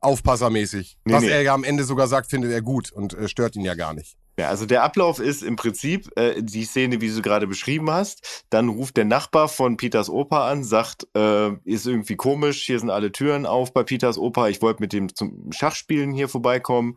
Aufpassermäßig. 0.00 0.98
Nee, 1.04 1.14
Was 1.14 1.22
nee. 1.22 1.30
er 1.30 1.42
ja 1.42 1.54
am 1.54 1.64
Ende 1.64 1.84
sogar 1.84 2.06
sagt, 2.06 2.28
findet 2.28 2.52
er 2.52 2.60
gut 2.60 2.92
und 2.92 3.14
äh, 3.14 3.28
stört 3.28 3.56
ihn 3.56 3.64
ja 3.64 3.74
gar 3.74 3.94
nicht. 3.94 4.16
Ja, 4.38 4.48
also 4.48 4.66
der 4.66 4.82
Ablauf 4.82 5.20
ist 5.20 5.42
im 5.42 5.54
Prinzip 5.54 6.10
äh, 6.16 6.42
die 6.42 6.64
Szene, 6.64 7.00
wie 7.00 7.08
du 7.08 7.22
gerade 7.22 7.46
beschrieben 7.46 7.90
hast. 7.90 8.44
Dann 8.50 8.68
ruft 8.68 8.96
der 8.96 9.04
Nachbar 9.04 9.48
von 9.48 9.76
Peters 9.76 10.10
Opa 10.10 10.50
an, 10.50 10.64
sagt, 10.64 11.06
äh, 11.16 11.52
ist 11.64 11.86
irgendwie 11.86 12.16
komisch, 12.16 12.64
hier 12.64 12.80
sind 12.80 12.90
alle 12.90 13.12
Türen 13.12 13.46
auf 13.46 13.72
bei 13.72 13.84
Peters 13.84 14.18
Opa. 14.18 14.48
Ich 14.48 14.60
wollte 14.60 14.82
mit 14.82 14.92
dem 14.92 15.14
zum 15.14 15.52
Schachspielen 15.52 16.12
hier 16.12 16.28
vorbeikommen 16.28 16.96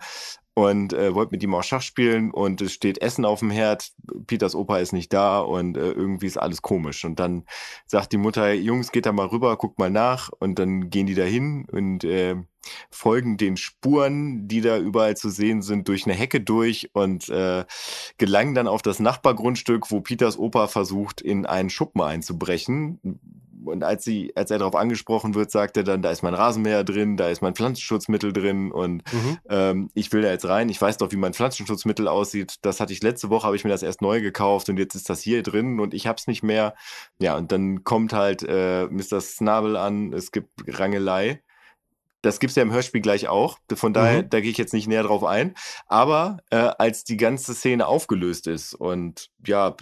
und 0.58 0.92
äh, 0.92 1.14
wollte 1.14 1.34
mit 1.34 1.44
ihm 1.44 1.54
auch 1.54 1.62
Schach 1.62 1.84
spielen 1.84 2.32
und 2.32 2.62
es 2.62 2.74
steht 2.74 3.00
Essen 3.04 3.26
auf 3.26 3.42
dem 3.42 3.52
Herd. 3.52 3.92
Peters 4.26 4.56
Opa 4.56 4.80
ist 4.80 4.92
nicht 4.92 5.14
da 5.14 5.38
und 5.38 5.78
äh, 5.78 5.92
irgendwie 5.92 6.26
ist 6.26 6.38
alles 6.38 6.64
komisch. 6.64 7.06
Und 7.06 7.20
dann 7.20 7.46
sagt 7.86 8.12
die 8.12 8.18
Mutter, 8.18 8.52
Jungs, 8.54 8.92
geht 8.92 9.06
da 9.06 9.12
mal 9.12 9.28
rüber, 9.28 9.56
guckt 9.56 9.78
mal 9.78 9.92
nach 9.92 10.32
und 10.40 10.58
dann 10.58 10.90
gehen 10.90 11.06
die 11.06 11.14
da 11.14 11.26
hin 11.26 11.68
und 11.72 12.04
äh, 12.06 12.38
folgen 12.90 13.38
den 13.38 13.56
Spuren, 13.56 14.48
die 14.48 14.62
da 14.62 14.80
überall 14.80 15.16
zu 15.16 15.30
sehen 15.30 15.62
sind, 15.62 15.90
durch 15.90 16.08
eine 16.08 16.16
Hecke 16.16 16.42
durch 16.42 16.90
und 16.94 17.30
äh, 17.30 17.64
gelangen 18.18 18.56
dann 18.56 18.68
auf 18.68 18.82
das 18.82 19.00
Nachbargrundstück, 19.00 19.92
wo 19.92 20.02
Peters 20.02 20.40
Opa 20.40 20.68
versucht, 20.68 21.22
in 21.22 21.46
einen 21.46 21.70
Schuppen 21.70 22.02
einzubrechen. 22.02 23.00
Und 23.68 23.84
als, 23.84 24.04
sie, 24.04 24.32
als 24.36 24.52
er 24.52 24.60
darauf 24.60 24.76
angesprochen 24.76 25.36
wird, 25.36 25.52
sagt 25.52 25.78
er 25.78 25.84
dann, 25.84 26.02
da 26.02 26.12
ist 26.12 26.24
mein 26.24 26.34
Rasenmäher 26.34 26.84
drin, 26.84 27.18
da 27.18 27.30
ist 27.30 27.42
mein 27.42 27.56
Pflanzenschutzmittel 27.56 28.34
drin 28.34 28.72
und 28.72 29.04
Mhm. 29.14 29.38
ähm, 29.50 29.90
ich 29.94 30.12
will 30.14 30.22
da 30.22 30.30
jetzt 30.30 30.48
rein. 30.48 30.70
Ich 30.70 30.82
weiß 30.82 30.98
doch, 30.98 31.12
wie 31.12 31.16
mein 31.18 31.34
Pflanzenschutzmittel 31.34 32.08
aussieht. 32.08 32.56
Das 32.62 32.80
hatte 32.80 32.94
ich 32.94 33.04
letzte 33.04 33.30
Woche, 33.30 33.46
habe 33.46 33.56
ich 33.56 33.64
mir 33.64 33.70
das 33.72 33.84
erst 33.84 34.02
neu 34.02 34.22
gekauft 34.22 34.70
und 34.70 34.78
jetzt 34.78 34.96
ist 34.96 35.10
das 35.10 35.22
hier 35.22 35.44
drin 35.44 35.80
und 35.80 35.94
ich 35.94 36.08
hab's 36.08 36.28
nicht 36.28 36.44
mehr. 36.44 36.74
Ja, 37.20 37.36
und 37.38 37.52
dann 37.52 37.84
kommt 37.84 38.14
halt 38.14 38.44
äh, 38.44 38.86
Mr. 38.88 39.22
Snabel 39.22 39.76
an, 39.78 40.14
es 40.14 40.32
gibt 40.32 40.50
Rangelei. 40.68 41.42
Das 42.24 42.40
gibt's 42.40 42.56
ja 42.56 42.64
im 42.64 42.72
Hörspiel 42.74 43.02
gleich 43.02 43.28
auch. 43.28 43.60
Von 43.76 43.94
daher, 43.94 44.24
Mhm. 44.24 44.30
da 44.32 44.42
gehe 44.42 44.50
ich 44.50 44.58
jetzt 44.58 44.74
nicht 44.74 44.88
näher 44.88 45.04
drauf 45.04 45.24
ein. 45.24 45.54
Aber 45.86 46.38
äh, 46.50 46.58
als 46.58 47.04
die 47.04 47.16
ganze 47.16 47.54
Szene 47.54 47.86
aufgelöst 47.86 48.48
ist 48.48 48.74
und 48.74 49.30
ja, 49.46 49.76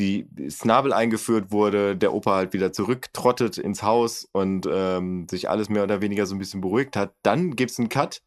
die 0.00 0.26
Snabel 0.50 0.92
eingeführt 0.92 1.52
wurde, 1.52 1.96
der 1.96 2.12
Opa 2.12 2.34
halt 2.34 2.52
wieder 2.52 2.72
zurücktrottet 2.72 3.58
ins 3.58 3.82
Haus 3.82 4.28
und 4.32 4.68
ähm, 4.70 5.26
sich 5.30 5.48
alles 5.48 5.68
mehr 5.68 5.84
oder 5.84 6.00
weniger 6.00 6.26
so 6.26 6.34
ein 6.34 6.38
bisschen 6.38 6.60
beruhigt 6.60 6.96
hat, 6.96 7.14
dann 7.22 7.54
gibt's 7.54 7.78
einen 7.78 7.88
Cut. 7.88 8.22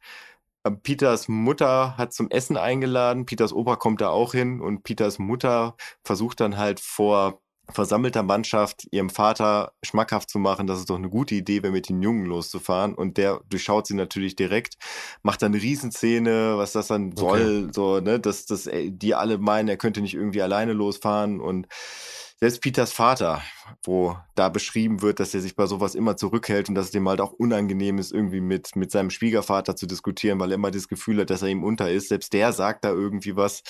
Äh, 0.63 0.71
Peters 0.71 1.27
Mutter 1.27 1.97
hat 1.97 2.13
zum 2.13 2.29
Essen 2.29 2.57
eingeladen, 2.57 3.25
Peters 3.25 3.53
Opa 3.53 3.75
kommt 3.75 4.01
da 4.01 4.09
auch 4.09 4.33
hin 4.33 4.61
und 4.61 4.83
Peters 4.83 5.19
Mutter 5.19 5.75
versucht 6.03 6.39
dann 6.39 6.57
halt 6.57 6.79
vor 6.79 7.41
versammelter 7.69 8.23
Mannschaft 8.23 8.87
ihrem 8.91 9.09
Vater 9.09 9.73
schmackhaft 9.83 10.29
zu 10.29 10.39
machen, 10.39 10.67
dass 10.67 10.79
es 10.79 10.85
doch 10.85 10.95
eine 10.95 11.09
gute 11.09 11.35
Idee 11.35 11.63
wäre, 11.63 11.73
mit 11.73 11.89
den 11.89 12.01
Jungen 12.01 12.25
loszufahren. 12.25 12.95
Und 12.95 13.17
der 13.17 13.41
durchschaut 13.49 13.87
sie 13.87 13.95
natürlich 13.95 14.35
direkt, 14.35 14.75
macht 15.23 15.41
dann 15.41 15.53
eine 15.53 15.61
Riesenszene, 15.61 16.57
was 16.57 16.71
das 16.71 16.87
dann 16.87 17.15
soll, 17.15 17.69
so, 17.73 17.99
ne, 17.99 18.19
dass, 18.19 18.45
dass 18.45 18.69
die 18.71 19.15
alle 19.15 19.37
meinen, 19.37 19.67
er 19.67 19.77
könnte 19.77 20.01
nicht 20.01 20.13
irgendwie 20.13 20.41
alleine 20.41 20.73
losfahren 20.73 21.39
und 21.39 21.67
selbst 22.39 22.61
Peters 22.61 22.93
Vater, 22.93 23.41
wo 23.83 24.15
da 24.35 24.49
beschrieben 24.49 25.01
wird, 25.01 25.19
dass 25.19 25.33
er 25.33 25.41
sich 25.41 25.55
bei 25.55 25.65
sowas 25.65 25.95
immer 25.95 26.17
zurückhält 26.17 26.69
und 26.69 26.75
dass 26.75 26.85
es 26.85 26.91
dem 26.91 27.09
halt 27.09 27.19
auch 27.19 27.31
unangenehm 27.31 27.97
ist, 27.97 28.11
irgendwie 28.11 28.41
mit, 28.41 28.75
mit 28.75 28.91
seinem 28.91 29.09
Schwiegervater 29.09 29.75
zu 29.75 29.87
diskutieren, 29.87 30.39
weil 30.39 30.51
er 30.51 30.55
immer 30.55 30.69
das 30.69 30.87
Gefühl 30.87 31.21
hat, 31.21 31.31
dass 31.31 31.41
er 31.41 31.47
ihm 31.47 31.63
unter 31.63 31.89
ist. 31.89 32.09
Selbst 32.09 32.33
der 32.33 32.53
sagt 32.53 32.85
da 32.85 32.91
irgendwie 32.91 33.35
was. 33.35 33.63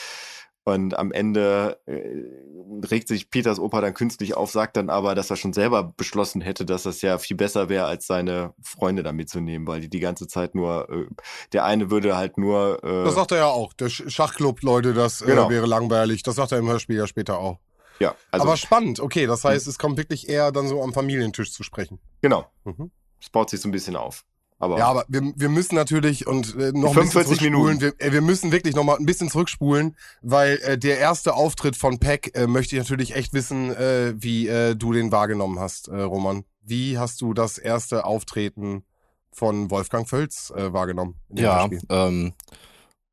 Und 0.68 0.98
am 1.00 1.14
Ende 1.14 1.80
äh, 1.86 2.86
regt 2.92 3.08
sich 3.08 3.30
Peters 3.30 3.58
Opa 3.58 3.80
dann 3.80 3.94
künstlich 3.94 4.36
auf, 4.36 4.52
sagt 4.52 4.76
dann 4.76 4.90
aber, 4.90 5.16
dass 5.16 5.30
er 5.30 5.38
schon 5.38 5.54
selber 5.54 5.82
beschlossen 5.96 6.42
hätte, 6.42 6.66
dass 6.66 6.84
das 6.84 7.02
ja 7.02 7.18
viel 7.20 7.38
besser 7.38 7.70
wäre, 7.70 7.86
als 7.86 8.06
seine 8.06 8.54
Freunde 8.62 9.02
da 9.02 9.14
mitzunehmen, 9.14 9.66
weil 9.66 9.80
die 9.80 9.90
die 9.90 10.02
ganze 10.02 10.28
Zeit 10.28 10.56
nur, 10.56 10.90
äh, 10.90 11.06
der 11.54 11.64
eine 11.64 11.90
würde 11.90 12.18
halt 12.18 12.38
nur. 12.38 12.84
Äh, 12.84 13.06
Das 13.06 13.16
sagt 13.16 13.32
er 13.32 13.38
ja 13.38 13.48
auch. 13.48 13.72
Der 13.74 13.88
Sch- 13.88 14.10
Schachclub, 14.10 14.62
Leute, 14.62 14.94
das 14.94 15.20
Genau. 15.24 15.48
äh, 15.48 15.52
wäre 15.52 15.68
langweilig. 15.68 16.22
Das 16.24 16.36
sagt 16.36 16.52
er 16.52 16.58
im 16.58 16.68
Hörspiel 16.68 16.98
ja 16.98 17.08
später 17.08 17.40
auch. 17.40 17.60
ja, 18.00 18.14
also 18.32 18.46
Aber 18.46 18.58
spannend, 18.58 19.00
okay. 19.00 19.26
Das 19.26 19.46
heißt, 19.46 19.68
es 19.68 19.80
kommt 19.80 19.98
wirklich 19.98 20.28
eher 20.28 20.52
dann 20.52 20.68
so 20.68 20.84
am 20.84 20.92
Familientisch 20.92 21.54
zu 21.54 21.64
sprechen. 21.64 22.00
genau. 22.22 22.46
Mhm. 22.66 22.92
Es 23.22 23.30
baut 23.30 23.50
sich 23.50 23.62
so 23.62 23.70
ein 23.70 23.72
bisschen 23.72 23.96
auf. 23.96 24.24
Aber, 24.60 24.78
Ja, 24.78 24.88
aber 24.88 25.06
wir, 25.08 25.22
wir 25.36 25.50
müssen 25.50 25.76
natürlich 25.76 26.26
und 26.26 26.56
äh, 26.56 26.72
noch 26.72 26.90
ein 26.90 26.94
45 26.94 27.14
bisschen 27.14 27.54
zurückspulen. 27.54 27.78
Minuten. 27.78 27.82
Wir, 28.00 28.08
äh, 28.08 28.12
wir 28.12 28.22
müssen 28.22 28.52
wirklich 28.52 28.76
noch 28.76 28.84
mal 28.84 28.98
ein 28.98 29.06
bisschen 29.06 29.30
zurückspulen, 29.30 29.96
weil 30.22 30.58
äh, 30.64 30.78
der 30.78 30.98
erste 30.98 31.36
Auftritt 31.36 31.76
von 31.76 32.00
Peck 32.00 32.36
äh, 32.36 32.48
möchte 32.48 32.76
ich 32.76 32.82
natürlich 32.82 33.16
echt 33.16 33.34
wissen, 33.34 33.76
äh, 33.76 34.14
wie 34.18 34.48
äh, 34.48 34.76
du 34.76 34.94
den 34.94 35.12
wahrgenommen 35.12 35.60
hast, 35.60 35.90
äh, 35.90 36.02
Roman. 36.02 36.44
Wie 36.64 36.98
hast 36.98 37.22
du 37.22 37.34
das 37.34 37.58
erste 37.58 38.06
Auftreten 38.06 38.84
von 39.32 39.70
Wolfgang 39.70 40.10
Völz 40.10 40.52
äh, 40.56 40.74
wahrgenommen? 40.74 41.16
Ja, 41.30 41.70
ähm, 41.90 42.34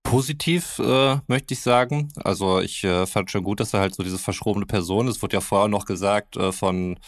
positiv 0.04 0.78
äh, 0.78 1.16
möchte 1.26 1.54
ich 1.54 1.60
sagen. 1.60 2.10
Also 2.22 2.60
ich 2.60 2.84
äh, 2.84 3.06
fand 3.06 3.30
schon 3.30 3.42
gut, 3.42 3.58
dass 3.58 3.74
er 3.74 3.80
halt 3.80 3.94
so 3.94 4.02
diese 4.04 4.18
verschrobene 4.18 4.66
Person 4.66 5.08
ist. 5.08 5.22
Wurde 5.22 5.34
ja 5.36 5.40
vorher 5.40 5.66
noch 5.68 5.86
gesagt 5.86 6.36
äh, 6.36 6.52
von 6.52 6.98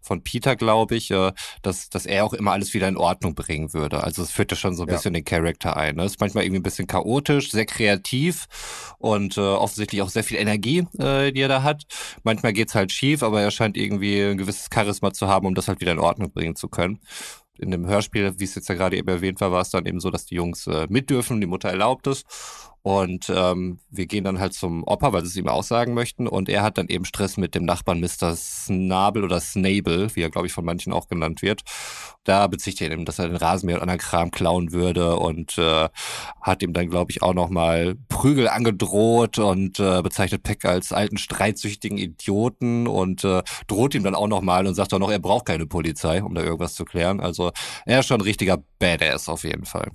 von 0.00 0.22
Peter, 0.22 0.56
glaube 0.56 0.96
ich, 0.96 1.10
äh, 1.10 1.32
dass 1.62 1.90
dass 1.90 2.06
er 2.06 2.24
auch 2.24 2.32
immer 2.32 2.52
alles 2.52 2.72
wieder 2.72 2.88
in 2.88 2.96
Ordnung 2.96 3.34
bringen 3.34 3.74
würde. 3.74 4.02
Also 4.02 4.22
es 4.22 4.30
führt 4.30 4.50
ja 4.52 4.56
schon 4.56 4.74
so 4.74 4.84
ein 4.84 4.88
Ja. 4.88 4.94
bisschen 4.94 5.12
den 5.12 5.24
Charakter 5.24 5.76
ein. 5.76 5.96
Ne? 5.96 6.04
Ist 6.04 6.20
manchmal 6.20 6.44
irgendwie 6.44 6.60
ein 6.60 6.62
bisschen 6.62 6.86
chaotisch, 6.86 7.50
sehr 7.50 7.66
kreativ 7.66 8.46
und 8.98 9.36
äh, 9.36 9.40
offensichtlich 9.40 10.00
auch 10.00 10.08
sehr 10.08 10.24
viel 10.24 10.38
Energie, 10.38 10.86
äh, 10.98 11.32
die 11.32 11.40
er 11.42 11.48
da 11.48 11.62
hat. 11.64 11.82
Manchmal 12.22 12.52
geht's 12.54 12.74
halt 12.74 12.92
schief, 12.92 13.22
aber 13.22 13.42
er 13.42 13.50
scheint 13.50 13.76
irgendwie 13.76 14.20
ein 14.22 14.38
gewisses 14.38 14.68
Charisma 14.72 15.12
zu 15.12 15.26
haben, 15.28 15.46
um 15.46 15.54
das 15.54 15.68
halt 15.68 15.80
wieder 15.80 15.92
in 15.92 15.98
Ordnung 15.98 16.30
bringen 16.32 16.56
zu 16.56 16.68
können 16.68 17.00
in 17.58 17.70
dem 17.70 17.86
Hörspiel, 17.86 18.34
wie 18.38 18.44
es 18.44 18.54
jetzt 18.54 18.68
ja 18.68 18.74
gerade 18.74 18.96
eben 18.96 19.08
erwähnt 19.08 19.40
war, 19.40 19.52
war 19.52 19.60
es 19.60 19.70
dann 19.70 19.86
eben 19.86 20.00
so, 20.00 20.10
dass 20.10 20.26
die 20.26 20.34
Jungs 20.34 20.66
äh, 20.66 20.86
mit 20.88 21.10
dürfen, 21.10 21.40
die 21.40 21.46
Mutter 21.46 21.68
erlaubt 21.68 22.06
es. 22.06 22.24
Und 22.86 23.32
ähm, 23.34 23.78
wir 23.88 24.04
gehen 24.04 24.24
dann 24.24 24.38
halt 24.38 24.52
zum 24.52 24.84
Opa, 24.84 25.14
weil 25.14 25.22
sie 25.22 25.28
es 25.28 25.36
ihm 25.36 25.48
aussagen 25.48 25.94
möchten. 25.94 26.28
Und 26.28 26.50
er 26.50 26.62
hat 26.62 26.76
dann 26.76 26.88
eben 26.88 27.06
Stress 27.06 27.38
mit 27.38 27.54
dem 27.54 27.64
Nachbarn 27.64 27.98
Mr. 27.98 28.36
Snabel 28.36 29.24
oder 29.24 29.40
Snable, 29.40 30.14
wie 30.14 30.20
er, 30.20 30.28
glaube 30.28 30.48
ich, 30.48 30.52
von 30.52 30.66
manchen 30.66 30.92
auch 30.92 31.08
genannt 31.08 31.40
wird. 31.40 31.62
Da 32.24 32.46
bezichtigt 32.46 32.82
er 32.82 32.92
eben, 32.92 33.06
dass 33.06 33.18
er 33.18 33.28
den 33.28 33.36
Rasenmäher 33.36 33.76
und 33.76 33.82
anderen 33.84 34.00
Kram 34.00 34.30
klauen 34.30 34.72
würde 34.72 35.16
und 35.16 35.56
äh, 35.56 35.88
hat 36.42 36.62
ihm 36.62 36.74
dann, 36.74 36.90
glaube 36.90 37.10
ich, 37.10 37.22
auch 37.22 37.32
nochmal 37.32 37.94
Prügel 38.10 38.48
angedroht 38.48 39.38
und 39.38 39.80
äh, 39.80 40.02
bezeichnet 40.02 40.42
Peck 40.42 40.66
als 40.66 40.92
alten, 40.92 41.16
streitsüchtigen 41.16 41.96
Idioten 41.96 42.86
und 42.86 43.24
äh, 43.24 43.42
droht 43.66 43.94
ihm 43.94 44.04
dann 44.04 44.14
auch 44.14 44.28
nochmal 44.28 44.66
und 44.66 44.74
sagt 44.74 44.92
auch 44.92 44.98
noch, 44.98 45.10
er 45.10 45.20
braucht 45.20 45.46
keine 45.46 45.64
Polizei, 45.64 46.22
um 46.22 46.34
da 46.34 46.42
irgendwas 46.42 46.74
zu 46.74 46.84
klären. 46.84 47.20
Also 47.20 47.50
er 47.86 48.00
ist 48.00 48.06
schon 48.08 48.18
ein 48.20 48.24
richtiger 48.24 48.62
Badass 48.78 49.30
auf 49.30 49.44
jeden 49.44 49.64
Fall. 49.64 49.90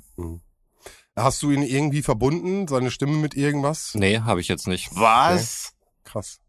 Hast 1.24 1.42
du 1.44 1.52
ihn 1.52 1.64
irgendwie 1.64 2.02
verbunden, 2.02 2.68
seine 2.68 2.92
Stimme 2.92 3.18
mit 3.18 3.36
irgendwas? 3.36 3.92
Nee, 3.96 4.20
habe 4.20 4.42
ich 4.42 4.48
jetzt 4.48 4.68
nicht. 4.68 4.90
was? 4.96 5.74
Krass. 6.04 6.40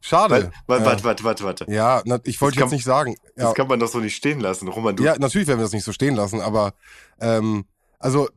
Schade. 0.00 0.50
Warte, 0.66 0.82
Äh, 0.82 0.86
warte, 0.86 1.04
warte, 1.04 1.24
warte, 1.24 1.44
warte. 1.44 1.66
Ja, 1.68 2.02
na, 2.04 2.20
ich 2.24 2.40
wollte 2.40 2.58
kann- 2.58 2.68
jetzt 2.68 2.72
nicht 2.74 2.84
sagen. 2.84 3.16
Ja, 3.36 3.44
Das 3.44 3.54
kann 3.54 3.66
man 3.68 3.80
doch 3.80 3.88
so 3.88 3.98
nicht 3.98 4.14
stehen 4.14 4.40
lassen. 4.40 4.68
Roman, 4.68 4.94
du. 4.96 5.02
ja, 5.02 5.16
natürlich 5.18 5.48
werden 5.48 5.58
wir 5.58 5.64
das 5.64 5.72
nicht 5.72 5.84
so 5.84 5.92
stehen 5.92 6.14
lassen, 6.14 6.40
aber 6.40 6.74
ähm, 7.20 7.64
also 7.98 8.28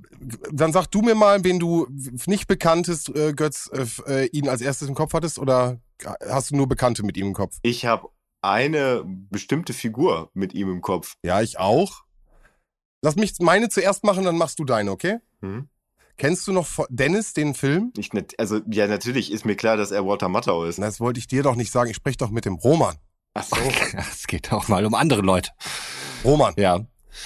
dann 0.52 0.72
sag 0.74 0.88
du 0.88 1.02
mir 1.02 1.16
mal, 1.16 1.44
wen 1.44 1.60
du 1.60 1.88
nicht 2.26 2.48
bekanntest, 2.48 3.10
äh, 3.16 3.34
Götz, 3.34 3.70
äh, 3.74 3.86
äh, 4.24 4.26
ihn 4.28 4.48
als 4.50 4.62
erstes 4.62 4.88
im 4.88 4.96
Kopf 4.96 5.14
hattest 5.14 5.38
oder 5.40 5.80
hast 6.28 6.52
du 6.52 6.56
nur 6.56 6.68
Bekannte 6.68 7.04
mit 7.04 7.18
ihm 7.18 7.28
im 7.28 7.34
Kopf? 7.34 7.58
Ich 7.62 7.86
habe 7.86 8.08
eine 8.42 9.04
bestimmte 9.06 9.74
Figur 9.74 10.32
mit 10.34 10.54
ihm 10.54 10.72
im 10.72 10.82
Kopf. 10.82 11.16
Ja, 11.24 11.42
ich 11.42 11.60
auch. 11.60 12.04
Lass 13.02 13.16
mich 13.16 13.34
meine 13.40 13.70
zuerst 13.70 14.04
machen, 14.04 14.24
dann 14.26 14.38
machst 14.38 14.60
du 14.60 14.66
deine, 14.66 14.92
okay? 14.92 15.18
Hm? 15.42 15.70
Kennst 16.18 16.48
du 16.48 16.52
noch 16.54 16.66
von 16.68 16.86
Dennis 16.90 17.32
den 17.34 17.54
Film? 17.54 17.94
Ich, 17.98 18.12
nat- 18.12 18.34
also, 18.38 18.60
ja, 18.70 18.88
natürlich 18.88 19.32
ist 19.32 19.46
mir 19.46 19.56
klar, 19.56 19.78
dass 19.78 19.92
er 19.92 20.06
Walter 20.06 20.28
Matthau 20.28 20.66
ist. 20.66 20.78
Das 20.80 21.00
wollte 21.00 21.18
ich 21.20 21.28
dir 21.28 21.44
doch 21.44 21.56
nicht 21.56 21.72
sagen. 21.72 21.90
Ich 21.90 21.96
spreche 21.96 22.18
doch 22.18 22.30
mit 22.30 22.44
dem 22.44 22.56
Roman. 22.56 22.98
Ach 23.36 23.44
so. 23.46 23.56
Es 24.12 24.28
geht 24.28 24.52
auch 24.52 24.68
mal 24.68 24.86
um 24.86 24.94
andere 24.96 25.22
Leute. 25.22 25.52
Roman, 26.26 26.54
Ja. 26.58 26.82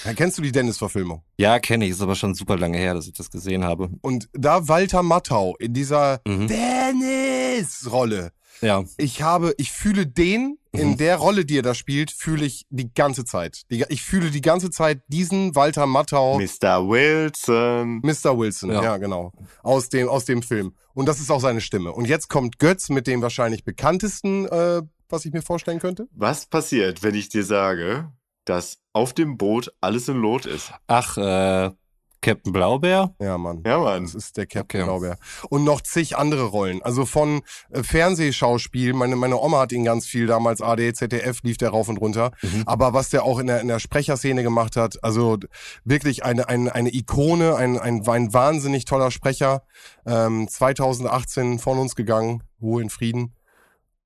ja, 0.06 0.14
kennst 0.14 0.38
du 0.38 0.44
die 0.44 0.52
Dennis-Verfilmung? 0.52 1.24
Ja, 1.38 1.58
kenne 1.58 1.86
ich. 1.86 1.92
Ist 1.92 2.02
aber 2.04 2.14
schon 2.14 2.36
super 2.36 2.56
lange 2.56 2.78
her, 2.78 2.94
dass 2.94 3.08
ich 3.08 3.14
das 3.14 3.32
gesehen 3.32 3.64
habe. 3.64 3.90
Und 4.02 4.30
da 4.34 4.68
Walter 4.68 5.02
Matthau 5.02 5.56
in 5.58 5.74
dieser 5.74 6.22
Mhm. 6.28 6.48
Dennis-Rolle. 6.48 8.32
Ja. 8.64 8.84
Ich 8.98 9.22
habe, 9.22 9.54
ich 9.58 9.72
fühle 9.72 10.08
den 10.08 10.58
in 10.72 10.92
Mhm. 10.92 10.98
der 10.98 11.18
Rolle, 11.18 11.46
die 11.46 11.58
er 11.58 11.62
da 11.62 11.76
spielt, 11.76 12.10
fühle 12.12 12.46
ich 12.46 12.66
die 12.70 12.92
ganze 12.94 13.26
Zeit. 13.26 13.62
Die, 13.70 13.86
ich 13.90 14.02
fühle 14.04 14.32
die 14.32 14.42
ganze 14.42 14.72
Zeit 14.72 15.02
diesen 15.08 15.54
Walter 15.56 15.86
Matthau, 15.86 16.40
Mr. 16.40 16.88
Wilson. 16.90 18.00
Mr. 18.04 18.38
Wilson, 18.38 18.72
ja. 18.72 18.82
Ja. 18.84 18.98
genau, 18.98 19.32
aus 19.62 19.90
dem 19.90 20.08
aus 20.10 20.26
dem 20.26 20.42
Film. 20.42 20.74
Und 20.94 21.08
das 21.08 21.20
ist 21.20 21.30
auch 21.32 21.40
seine 21.42 21.62
Stimme. 21.62 21.92
Und 21.92 22.06
jetzt 22.08 22.30
kommt 22.30 22.60
Götz 22.60 22.90
mit 22.90 23.06
dem 23.08 23.22
wahrscheinlich 23.22 23.64
bekanntesten, 23.64 24.46
äh, 24.48 24.82
was 25.10 25.26
ich 25.26 25.34
mir 25.34 25.42
vorstellen 25.42 25.80
könnte. 25.80 26.08
Was 26.12 26.46
passiert, 26.48 27.04
wenn 27.04 27.16
ich 27.16 27.30
dir 27.30 27.44
sage, 27.44 28.12
dass 28.46 28.80
auf 28.94 29.14
dem 29.14 29.38
Boot 29.38 29.72
alles 29.82 30.08
in 30.08 30.18
Lot 30.18 30.46
ist? 30.46 30.72
Ach, 30.88 31.18
äh, 31.18 31.72
Captain 32.24 32.54
Blaubeer? 32.54 33.14
Ja, 33.20 33.38
Mann. 33.38 33.62
Ja, 33.66 33.78
Mann. 33.78 34.04
Das 34.04 34.16
ist 34.16 34.38
der 34.38 34.48
Captain 34.48 34.64
Okay. 34.64 34.84
Blaubeer. 34.86 35.18
Und 35.50 35.64
noch 35.66 35.82
zig 35.82 36.18
andere 36.18 36.46
Rollen. 36.46 36.82
Also 36.82 37.06
von 37.06 37.42
äh, 37.70 37.84
Fernsehschauspiel, 37.84 38.94
meine, 38.94 39.16
meine 39.16 39.38
Oma 39.38 39.60
hat 39.60 39.74
ihn 39.74 39.84
ganz 39.84 40.08
viel 40.08 40.26
damals, 40.26 40.62
AD, 40.62 40.94
ZDF 40.94 41.44
lief 41.44 41.58
der 41.58 41.70
rauf 41.70 41.90
und 41.90 41.98
runter. 41.98 42.32
Mhm. 42.42 42.64
Aber 42.66 42.94
was 42.94 43.10
der 43.10 43.24
auch 43.24 43.40
in 43.40 43.48
der, 43.48 43.60
in 43.60 43.68
der 43.68 43.80
Sprecherszene 43.80 44.42
gemacht 44.42 44.78
hat, 44.78 45.04
also 45.04 45.38
wirklich 45.84 46.24
eine, 46.24 46.48
eine, 46.48 46.74
eine 46.74 46.94
Ikone, 46.94 47.56
ein, 47.56 47.78
ein, 47.78 48.08
ein 48.08 48.34
wahnsinnig 48.34 48.86
toller 48.86 49.12
Sprecher. 49.12 49.64
Ähm, 50.06 50.48
2018 50.48 51.60
von 51.60 51.78
uns 51.78 51.96
gegangen, 51.96 52.42
Ruhe 52.62 52.82
in 52.82 52.90
Frieden. 52.90 53.36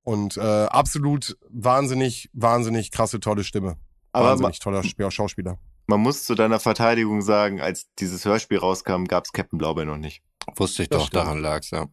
Und 0.02 0.38
äh, 0.38 0.42
absolut 0.42 1.38
wahnsinnig, 1.50 2.30
wahnsinnig 2.34 2.92
krasse, 2.92 3.20
tolle 3.20 3.44
Stimme. 3.44 3.78
Aber 4.12 4.30
wahnsinnig 4.32 4.60
toller 4.60 4.80
Sp 4.82 5.06
Schauspieler. 5.12 5.60
Man 5.88 6.00
muss 6.02 6.24
zu 6.26 6.36
deiner 6.36 6.60
Verteidigung 6.60 7.22
sagen, 7.22 7.60
als 7.62 7.88
dieses 8.00 8.24
Hörspiel 8.26 8.60
rauskam, 8.60 9.06
gab 9.06 9.26
es 9.26 9.32
Captain 9.34 9.58
Blaubeer 9.58 9.86
noch 9.86 9.98
nicht. 9.98 10.22
Wusste 10.56 10.84
ich 10.84 10.90
Das 10.90 11.00
doch, 11.00 11.08
stimmt. 11.08 11.24
daran 11.24 11.40
lag's, 11.42 11.72
ja. 11.72 11.88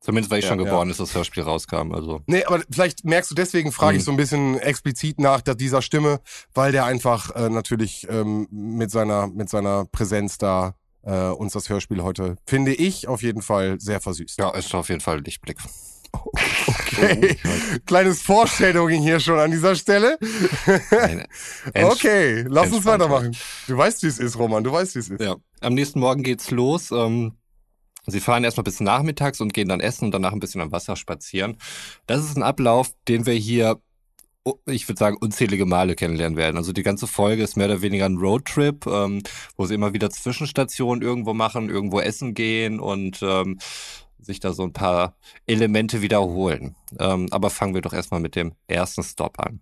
Zumindest 0.00 0.30
weil 0.30 0.38
ich 0.38 0.44
Ja, 0.44 0.50
schon 0.50 0.60
ja. 0.60 0.64
geboren 0.66 0.90
ist, 0.90 1.00
das 1.00 1.14
Hörspiel 1.14 1.42
rauskam. 1.42 1.92
Also. 1.92 2.22
Nee, 2.26 2.44
aber 2.44 2.62
vielleicht 2.70 3.04
merkst 3.04 3.30
du, 3.32 3.34
deswegen 3.34 3.72
frage 3.72 3.96
ich 3.96 4.02
Mhm. 4.02 4.06
so 4.06 4.10
ein 4.12 4.16
bisschen 4.16 4.58
explizit 4.60 5.18
nach 5.18 5.40
dass 5.40 5.56
dieser 5.56 5.82
Stimme, 5.82 6.20
weil 6.54 6.70
der 6.70 6.84
einfach 6.84 7.34
äh, 7.34 7.48
natürlich 7.48 8.06
ähm, 8.08 8.46
mit 8.50 8.90
seiner 8.92 9.26
mit 9.26 9.48
seiner 9.48 9.86
Präsenz 9.86 10.38
da 10.38 10.74
äh, 11.02 11.28
uns 11.30 11.52
das 11.52 11.68
Hörspiel 11.68 12.02
heute, 12.04 12.36
finde 12.46 12.74
ich, 12.74 13.08
auf 13.08 13.22
jeden 13.22 13.42
Fall 13.42 13.80
sehr 13.80 14.00
versüßt. 14.00 14.38
Ja, 14.38 14.50
ist 14.50 14.72
auf 14.74 14.88
jeden 14.88 15.00
Fall 15.00 15.18
ein 15.18 15.24
Lichtblick. 15.24 15.58
Okay. 16.98 17.36
Kleines 17.86 18.22
Foreshadowing 18.22 19.02
hier 19.02 19.20
schon 19.20 19.38
an 19.38 19.50
dieser 19.50 19.74
Stelle. 19.74 20.18
Okay, 21.74 22.44
lass 22.48 22.72
uns 22.72 22.84
weitermachen. 22.84 23.36
Du 23.66 23.76
weißt, 23.76 24.02
wie 24.02 24.06
es 24.06 24.18
ist, 24.18 24.38
Roman, 24.38 24.64
du 24.64 24.72
weißt, 24.72 24.94
wie 24.94 24.98
es 24.98 25.08
ist. 25.08 25.20
Ja. 25.20 25.36
Am 25.60 25.74
nächsten 25.74 26.00
Morgen 26.00 26.22
geht's 26.22 26.50
los. 26.50 26.90
Ähm, 26.90 27.32
sie 28.06 28.20
fahren 28.20 28.44
erstmal 28.44 28.64
bis 28.64 28.80
nachmittags 28.80 29.40
und 29.40 29.54
gehen 29.54 29.68
dann 29.68 29.80
essen 29.80 30.06
und 30.06 30.12
danach 30.12 30.32
ein 30.32 30.40
bisschen 30.40 30.60
am 30.60 30.72
Wasser 30.72 30.96
spazieren. 30.96 31.58
Das 32.06 32.24
ist 32.24 32.36
ein 32.36 32.42
Ablauf, 32.42 32.90
den 33.06 33.26
wir 33.26 33.34
hier, 33.34 33.80
oh, 34.44 34.54
ich 34.66 34.88
würde 34.88 34.98
sagen, 34.98 35.16
unzählige 35.20 35.66
Male 35.66 35.94
kennenlernen 35.94 36.36
werden. 36.36 36.56
Also 36.56 36.72
die 36.72 36.82
ganze 36.82 37.06
Folge 37.06 37.42
ist 37.42 37.56
mehr 37.56 37.66
oder 37.66 37.82
weniger 37.82 38.06
ein 38.06 38.18
Roadtrip, 38.18 38.86
ähm, 38.86 39.22
wo 39.56 39.66
sie 39.66 39.74
immer 39.74 39.92
wieder 39.92 40.10
Zwischenstationen 40.10 41.02
irgendwo 41.02 41.34
machen, 41.34 41.68
irgendwo 41.68 42.00
essen 42.00 42.34
gehen 42.34 42.80
und 42.80 43.20
ähm, 43.22 43.58
sich 44.20 44.40
da 44.40 44.52
so 44.52 44.62
ein 44.62 44.72
paar 44.72 45.16
Elemente 45.46 46.02
wiederholen. 46.02 46.76
Ähm, 46.98 47.28
aber 47.30 47.50
fangen 47.50 47.74
wir 47.74 47.82
doch 47.82 47.92
erstmal 47.92 48.20
mit 48.20 48.36
dem 48.36 48.52
ersten 48.66 49.02
Stop 49.02 49.38
an. 49.38 49.60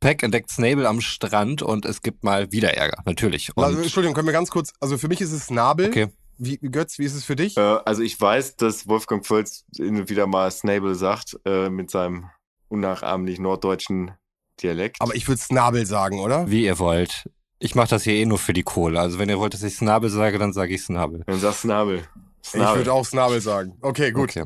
Peck 0.00 0.22
entdeckt 0.22 0.50
Snable 0.50 0.88
am 0.88 1.00
Strand 1.00 1.62
und 1.62 1.84
es 1.84 2.02
gibt 2.02 2.24
mal 2.24 2.52
wieder 2.52 2.74
Ärger, 2.74 3.02
natürlich. 3.04 3.56
Und, 3.56 3.82
Entschuldigung, 3.82 4.14
können 4.14 4.28
wir 4.28 4.32
ganz 4.32 4.50
kurz, 4.50 4.72
also 4.80 4.98
für 4.98 5.08
mich 5.08 5.20
ist 5.20 5.32
es 5.32 5.50
Nabel. 5.50 5.88
okay. 5.88 6.08
Wie, 6.36 6.58
Götz, 6.58 6.98
wie 6.98 7.04
ist 7.04 7.14
es 7.14 7.24
für 7.24 7.36
dich? 7.36 7.56
Äh, 7.56 7.60
also 7.60 8.02
ich 8.02 8.20
weiß, 8.20 8.56
dass 8.56 8.88
Wolfgang 8.88 9.24
Völz 9.24 9.64
wieder 9.78 10.26
mal 10.26 10.50
Snable 10.50 10.96
sagt, 10.96 11.38
äh, 11.44 11.70
mit 11.70 11.90
seinem 11.90 12.28
unnachahmlich 12.68 13.38
norddeutschen 13.38 14.12
Dialekt. 14.62 14.96
Aber 15.00 15.14
ich 15.14 15.28
würde 15.28 15.40
Snabel 15.40 15.86
sagen, 15.86 16.20
oder? 16.20 16.50
Wie 16.50 16.64
ihr 16.64 16.78
wollt. 16.78 17.28
Ich 17.58 17.74
mache 17.74 17.88
das 17.88 18.02
hier 18.04 18.14
eh 18.14 18.26
nur 18.26 18.38
für 18.38 18.52
die 18.52 18.62
Kohle. 18.62 19.00
Also 19.00 19.18
wenn 19.18 19.28
ihr 19.28 19.38
wollt, 19.38 19.54
dass 19.54 19.62
ich 19.62 19.76
Snabel 19.76 20.10
sage, 20.10 20.38
dann 20.38 20.52
sage 20.52 20.74
ich 20.74 20.82
Snabel. 20.82 21.22
Dann 21.26 21.38
sagst 21.38 21.62
Snabel. 21.62 22.02
Ich 22.52 22.54
würde 22.54 22.92
auch 22.92 23.04
Snabel 23.04 23.40
sagen. 23.40 23.76
Okay, 23.80 24.12
gut. 24.12 24.30
Okay. 24.30 24.44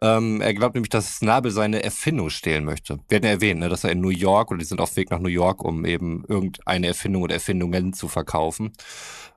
Ähm, 0.00 0.40
er 0.40 0.54
glaubt 0.54 0.74
nämlich, 0.74 0.90
dass 0.90 1.16
Snabel 1.16 1.50
seine 1.50 1.82
Erfindung 1.82 2.30
stehlen 2.30 2.64
möchte. 2.64 3.00
Wir 3.08 3.16
hatten 3.16 3.26
ja 3.26 3.32
erwähnt, 3.32 3.58
ne, 3.60 3.68
dass 3.68 3.82
er 3.82 3.90
in 3.90 4.00
New 4.00 4.10
York 4.10 4.50
oder 4.50 4.58
die 4.58 4.64
sind 4.64 4.80
auf 4.80 4.94
Weg 4.96 5.10
nach 5.10 5.18
New 5.18 5.28
York, 5.28 5.64
um 5.64 5.84
eben 5.84 6.24
irgendeine 6.28 6.86
Erfindung 6.86 7.22
oder 7.22 7.34
Erfindungen 7.34 7.92
zu 7.92 8.06
verkaufen. 8.06 8.72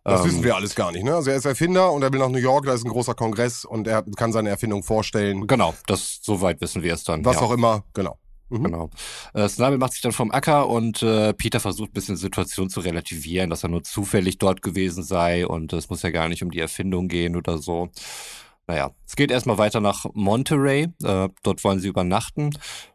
Das 0.04 0.22
ähm, 0.22 0.28
wissen 0.28 0.44
wir 0.44 0.56
alles 0.56 0.76
gar 0.76 0.92
nicht, 0.92 1.04
ne? 1.04 1.16
Also 1.16 1.32
er 1.32 1.38
ist 1.38 1.46
Erfinder 1.46 1.92
und 1.92 2.04
er 2.04 2.14
will 2.14 2.20
nach 2.20 2.30
New 2.30 2.38
York, 2.38 2.66
da 2.66 2.74
ist 2.74 2.86
ein 2.86 2.92
großer 2.92 3.16
Kongress 3.16 3.66
und 3.66 3.88
er 3.88 4.04
kann 4.16 4.32
seine 4.32 4.50
Erfindung 4.50 4.84
vorstellen. 4.84 5.48
Genau, 5.48 5.74
das 5.88 6.20
soweit 6.22 6.62
wissen 6.62 6.84
wir 6.84 6.94
es 6.94 7.04
dann. 7.04 7.26
Was 7.26 7.38
ja. 7.38 7.42
auch 7.42 7.52
immer, 7.52 7.84
genau. 7.96 8.18
Mhm. 8.52 8.64
Genau. 8.66 8.90
Äh, 9.34 9.48
Snabel 9.48 9.78
macht 9.78 9.94
sich 9.94 10.02
dann 10.02 10.12
vom 10.12 10.32
Acker 10.32 10.68
und 10.68 11.02
äh, 11.02 11.34
Peter 11.34 11.60
versucht 11.60 11.92
ein 11.92 11.94
bisschen 11.94 12.16
die 12.16 12.22
Situation 12.22 12.70
zu 12.70 12.82
relativieren, 12.82 13.50
dass 13.50 13.64
er 13.64 13.70
nur 13.70 13.84
zufällig 13.84 14.38
dort 14.38 14.62
gewesen 14.62 15.04
sei 15.04 15.48
und 15.48 15.74
es 15.74 15.90
muss 15.90 16.02
ja 16.04 16.12
gar 16.12 16.28
nicht 16.28 16.44
um 16.44 16.52
die 16.52 16.60
Erfindung 16.60 17.08
gehen 17.08 17.36
oder 17.36 17.58
so. 17.58 17.90
Naja, 18.68 18.92
es 19.08 19.16
geht 19.16 19.32
erstmal 19.32 19.58
weiter 19.58 19.80
nach 19.80 20.06
Monterey. 20.14 20.88
Äh, 21.04 21.30
dort 21.44 21.64
wollen 21.64 21.80
sie 21.80 21.88
übernachten, 21.88 22.52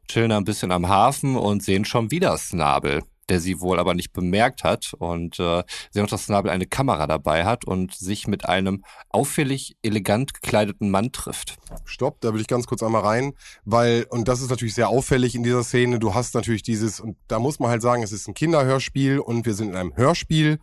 chillen 0.08 0.32
ein 0.32 0.44
bisschen 0.44 0.70
am 0.70 0.88
Hafen 0.88 1.36
und 1.36 1.62
sehen 1.62 1.84
schon 1.84 2.10
wieder 2.10 2.36
Snabel 2.38 3.02
der 3.28 3.40
sie 3.40 3.60
wohl 3.60 3.78
aber 3.78 3.94
nicht 3.94 4.12
bemerkt 4.12 4.64
hat 4.64 4.94
und 4.98 5.38
äh, 5.38 5.62
sie 5.90 6.00
auch, 6.00 6.06
dass 6.06 6.24
Snabel 6.24 6.50
eine 6.50 6.66
Kamera 6.66 7.06
dabei 7.06 7.44
hat 7.44 7.64
und 7.64 7.94
sich 7.94 8.26
mit 8.26 8.48
einem 8.48 8.84
auffällig 9.08 9.76
elegant 9.82 10.34
gekleideten 10.34 10.90
Mann 10.90 11.12
trifft. 11.12 11.56
Stopp, 11.84 12.20
da 12.20 12.32
will 12.32 12.40
ich 12.40 12.46
ganz 12.46 12.66
kurz 12.66 12.82
einmal 12.82 13.02
rein, 13.02 13.32
weil, 13.64 14.06
und 14.10 14.28
das 14.28 14.40
ist 14.40 14.50
natürlich 14.50 14.74
sehr 14.74 14.88
auffällig 14.88 15.34
in 15.34 15.42
dieser 15.42 15.64
Szene, 15.64 15.98
du 15.98 16.14
hast 16.14 16.34
natürlich 16.34 16.62
dieses, 16.62 17.00
und 17.00 17.16
da 17.28 17.38
muss 17.38 17.58
man 17.58 17.70
halt 17.70 17.82
sagen, 17.82 18.02
es 18.02 18.12
ist 18.12 18.28
ein 18.28 18.34
Kinderhörspiel 18.34 19.18
und 19.18 19.46
wir 19.46 19.54
sind 19.54 19.70
in 19.70 19.76
einem 19.76 19.96
Hörspiel. 19.96 20.58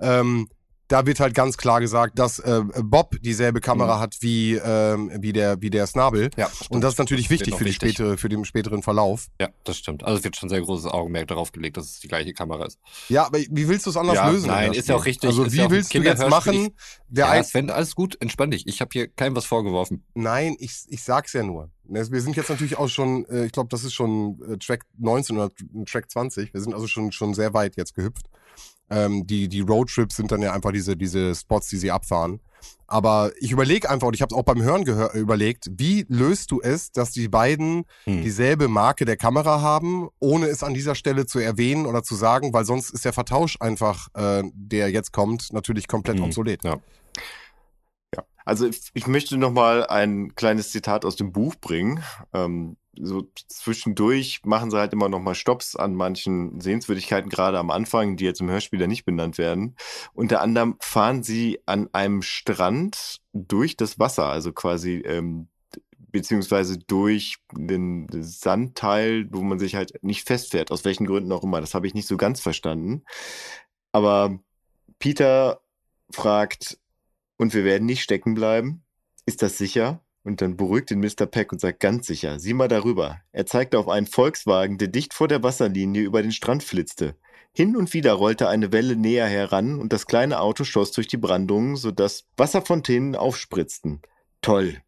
Ähm, 0.00 0.48
da 0.88 1.06
wird 1.06 1.20
halt 1.20 1.34
ganz 1.34 1.56
klar 1.56 1.80
gesagt, 1.80 2.18
dass 2.18 2.38
äh, 2.38 2.62
Bob 2.82 3.16
dieselbe 3.20 3.60
Kamera 3.60 3.96
mhm. 3.96 4.00
hat 4.00 4.16
wie 4.20 4.54
ähm, 4.54 5.10
wie 5.20 5.32
der 5.32 5.60
wie 5.60 5.70
der 5.70 5.86
Snabel. 5.86 6.30
Ja, 6.36 6.48
stimmt. 6.48 6.70
und 6.70 6.80
das 6.80 6.94
ist 6.94 6.98
natürlich 6.98 7.30
wichtig 7.30 7.54
für 7.54 7.64
die 7.64 7.70
wichtig. 7.70 7.92
spätere 7.92 8.16
für 8.16 8.28
den 8.28 8.44
späteren 8.44 8.82
Verlauf. 8.82 9.28
Ja, 9.40 9.50
das 9.64 9.76
stimmt. 9.76 10.02
Also 10.02 10.18
es 10.18 10.24
wird 10.24 10.36
schon 10.36 10.48
sehr 10.48 10.62
großes 10.62 10.86
Augenmerk 10.86 11.28
darauf 11.28 11.52
gelegt, 11.52 11.76
dass 11.76 11.86
es 11.86 12.00
die 12.00 12.08
gleiche 12.08 12.32
Kamera 12.32 12.64
ist. 12.64 12.78
Ja, 13.08 13.26
aber 13.26 13.38
wie 13.38 13.68
willst 13.68 13.86
du 13.86 13.90
es 13.90 13.96
anders 13.96 14.16
ja, 14.16 14.30
lösen? 14.30 14.48
Nein, 14.48 14.72
ist 14.72 14.88
ja 14.88 14.96
auch 14.96 15.04
richtig. 15.04 15.28
Also 15.28 15.52
wie 15.52 15.58
ja 15.58 15.70
willst 15.70 15.92
du 15.92 15.98
jetzt 15.98 16.26
machen? 16.28 16.74
Der 17.08 17.26
ja, 17.26 17.44
Sven, 17.44 17.70
alles 17.70 17.94
gut, 17.94 18.16
entspann 18.20 18.50
dich. 18.50 18.66
Ich 18.66 18.80
habe 18.80 18.90
hier 18.92 19.08
keinem 19.08 19.36
was 19.36 19.44
vorgeworfen. 19.44 20.04
Nein, 20.14 20.56
ich 20.58 20.84
ich 20.88 21.02
sag's 21.02 21.34
ja 21.34 21.42
nur. 21.42 21.70
Wir 21.84 22.20
sind 22.20 22.36
jetzt 22.36 22.50
natürlich 22.50 22.76
auch 22.76 22.88
schon, 22.88 23.24
äh, 23.26 23.46
ich 23.46 23.52
glaube, 23.52 23.70
das 23.70 23.82
ist 23.82 23.94
schon 23.94 24.38
äh, 24.42 24.58
Track 24.58 24.84
19 24.98 25.38
oder 25.38 25.50
Track 25.86 26.10
20. 26.10 26.52
Wir 26.52 26.60
sind 26.60 26.74
also 26.74 26.86
schon 26.86 27.12
schon 27.12 27.32
sehr 27.32 27.54
weit 27.54 27.76
jetzt 27.76 27.94
gehüpft. 27.94 28.26
Ähm, 28.90 29.26
die, 29.26 29.48
die 29.48 29.60
Roadtrips 29.60 30.16
sind 30.16 30.32
dann 30.32 30.42
ja 30.42 30.52
einfach 30.52 30.72
diese, 30.72 30.96
diese 30.96 31.34
Spots, 31.34 31.68
die 31.68 31.76
sie 31.76 31.90
abfahren. 31.90 32.40
Aber 32.90 33.32
ich 33.38 33.52
überlege 33.52 33.90
einfach, 33.90 34.08
und 34.08 34.14
ich 34.14 34.22
habe 34.22 34.34
es 34.34 34.38
auch 34.38 34.44
beim 34.44 34.62
Hören 34.62 34.82
überlegt, 35.12 35.68
wie 35.72 36.06
löst 36.08 36.50
du 36.50 36.62
es, 36.62 36.90
dass 36.90 37.10
die 37.10 37.28
beiden 37.28 37.84
hm. 38.04 38.22
dieselbe 38.22 38.66
Marke 38.66 39.04
der 39.04 39.18
Kamera 39.18 39.60
haben, 39.60 40.08
ohne 40.20 40.46
es 40.46 40.62
an 40.62 40.72
dieser 40.72 40.94
Stelle 40.94 41.26
zu 41.26 41.38
erwähnen 41.38 41.84
oder 41.84 42.02
zu 42.02 42.14
sagen, 42.14 42.54
weil 42.54 42.64
sonst 42.64 42.90
ist 42.90 43.04
der 43.04 43.12
Vertausch 43.12 43.58
einfach, 43.60 44.08
äh, 44.14 44.42
der 44.54 44.90
jetzt 44.90 45.12
kommt, 45.12 45.52
natürlich 45.52 45.86
komplett 45.86 46.16
hm. 46.16 46.24
obsolet. 46.24 46.64
Ja. 46.64 46.78
ja. 48.16 48.24
Also 48.46 48.70
ich 48.94 49.06
möchte 49.06 49.36
noch 49.36 49.52
mal 49.52 49.86
ein 49.86 50.34
kleines 50.34 50.70
Zitat 50.70 51.04
aus 51.04 51.16
dem 51.16 51.30
Buch 51.30 51.56
bringen. 51.56 52.02
Ähm, 52.32 52.77
so 53.02 53.28
zwischendurch 53.48 54.40
machen 54.44 54.70
sie 54.70 54.78
halt 54.78 54.92
immer 54.92 55.08
noch 55.08 55.20
mal 55.20 55.34
Stops 55.34 55.76
an 55.76 55.94
manchen 55.94 56.60
Sehenswürdigkeiten, 56.60 57.30
gerade 57.30 57.58
am 57.58 57.70
Anfang, 57.70 58.16
die 58.16 58.24
jetzt 58.24 58.40
im 58.40 58.50
Hörspiel 58.50 58.86
nicht 58.86 59.04
benannt 59.04 59.38
werden. 59.38 59.76
Unter 60.14 60.40
anderem 60.40 60.76
fahren 60.80 61.22
sie 61.22 61.60
an 61.66 61.88
einem 61.92 62.22
Strand 62.22 63.18
durch 63.32 63.76
das 63.76 63.98
Wasser, 63.98 64.26
also 64.26 64.52
quasi 64.52 64.96
ähm, 65.04 65.48
beziehungsweise 66.10 66.78
durch 66.78 67.36
den 67.52 68.06
Sandteil, 68.10 69.26
wo 69.30 69.42
man 69.42 69.58
sich 69.58 69.74
halt 69.74 70.02
nicht 70.02 70.26
festfährt, 70.26 70.70
aus 70.70 70.84
welchen 70.84 71.06
Gründen 71.06 71.32
auch 71.32 71.44
immer. 71.44 71.60
Das 71.60 71.74
habe 71.74 71.86
ich 71.86 71.94
nicht 71.94 72.08
so 72.08 72.16
ganz 72.16 72.40
verstanden. 72.40 73.04
Aber 73.92 74.38
Peter 74.98 75.60
fragt, 76.10 76.78
und 77.38 77.54
wir 77.54 77.64
werden 77.64 77.86
nicht 77.86 78.02
stecken 78.02 78.34
bleiben? 78.34 78.84
Ist 79.24 79.42
das 79.42 79.56
sicher? 79.56 80.02
Und 80.24 80.40
dann 80.40 80.56
beruhigt 80.56 80.90
ihn 80.90 81.00
Mr. 81.00 81.26
Peck 81.26 81.52
und 81.52 81.60
sagt 81.60 81.80
ganz 81.80 82.06
sicher, 82.06 82.38
sieh 82.38 82.52
mal 82.52 82.68
darüber. 82.68 83.20
Er 83.32 83.46
zeigte 83.46 83.78
auf 83.78 83.88
einen 83.88 84.06
Volkswagen, 84.06 84.78
der 84.78 84.88
dicht 84.88 85.14
vor 85.14 85.28
der 85.28 85.42
Wasserlinie 85.42 86.02
über 86.02 86.22
den 86.22 86.32
Strand 86.32 86.62
flitzte. 86.62 87.16
Hin 87.52 87.76
und 87.76 87.92
wieder 87.94 88.12
rollte 88.12 88.48
eine 88.48 88.72
Welle 88.72 88.94
näher 88.94 89.26
heran 89.26 89.78
und 89.78 89.92
das 89.92 90.06
kleine 90.06 90.40
Auto 90.40 90.64
schoss 90.64 90.92
durch 90.92 91.08
die 91.08 91.16
Brandungen, 91.16 91.76
sodass 91.76 92.26
Wasserfontänen 92.36 93.16
aufspritzten. 93.16 94.02
Toll. 94.42 94.82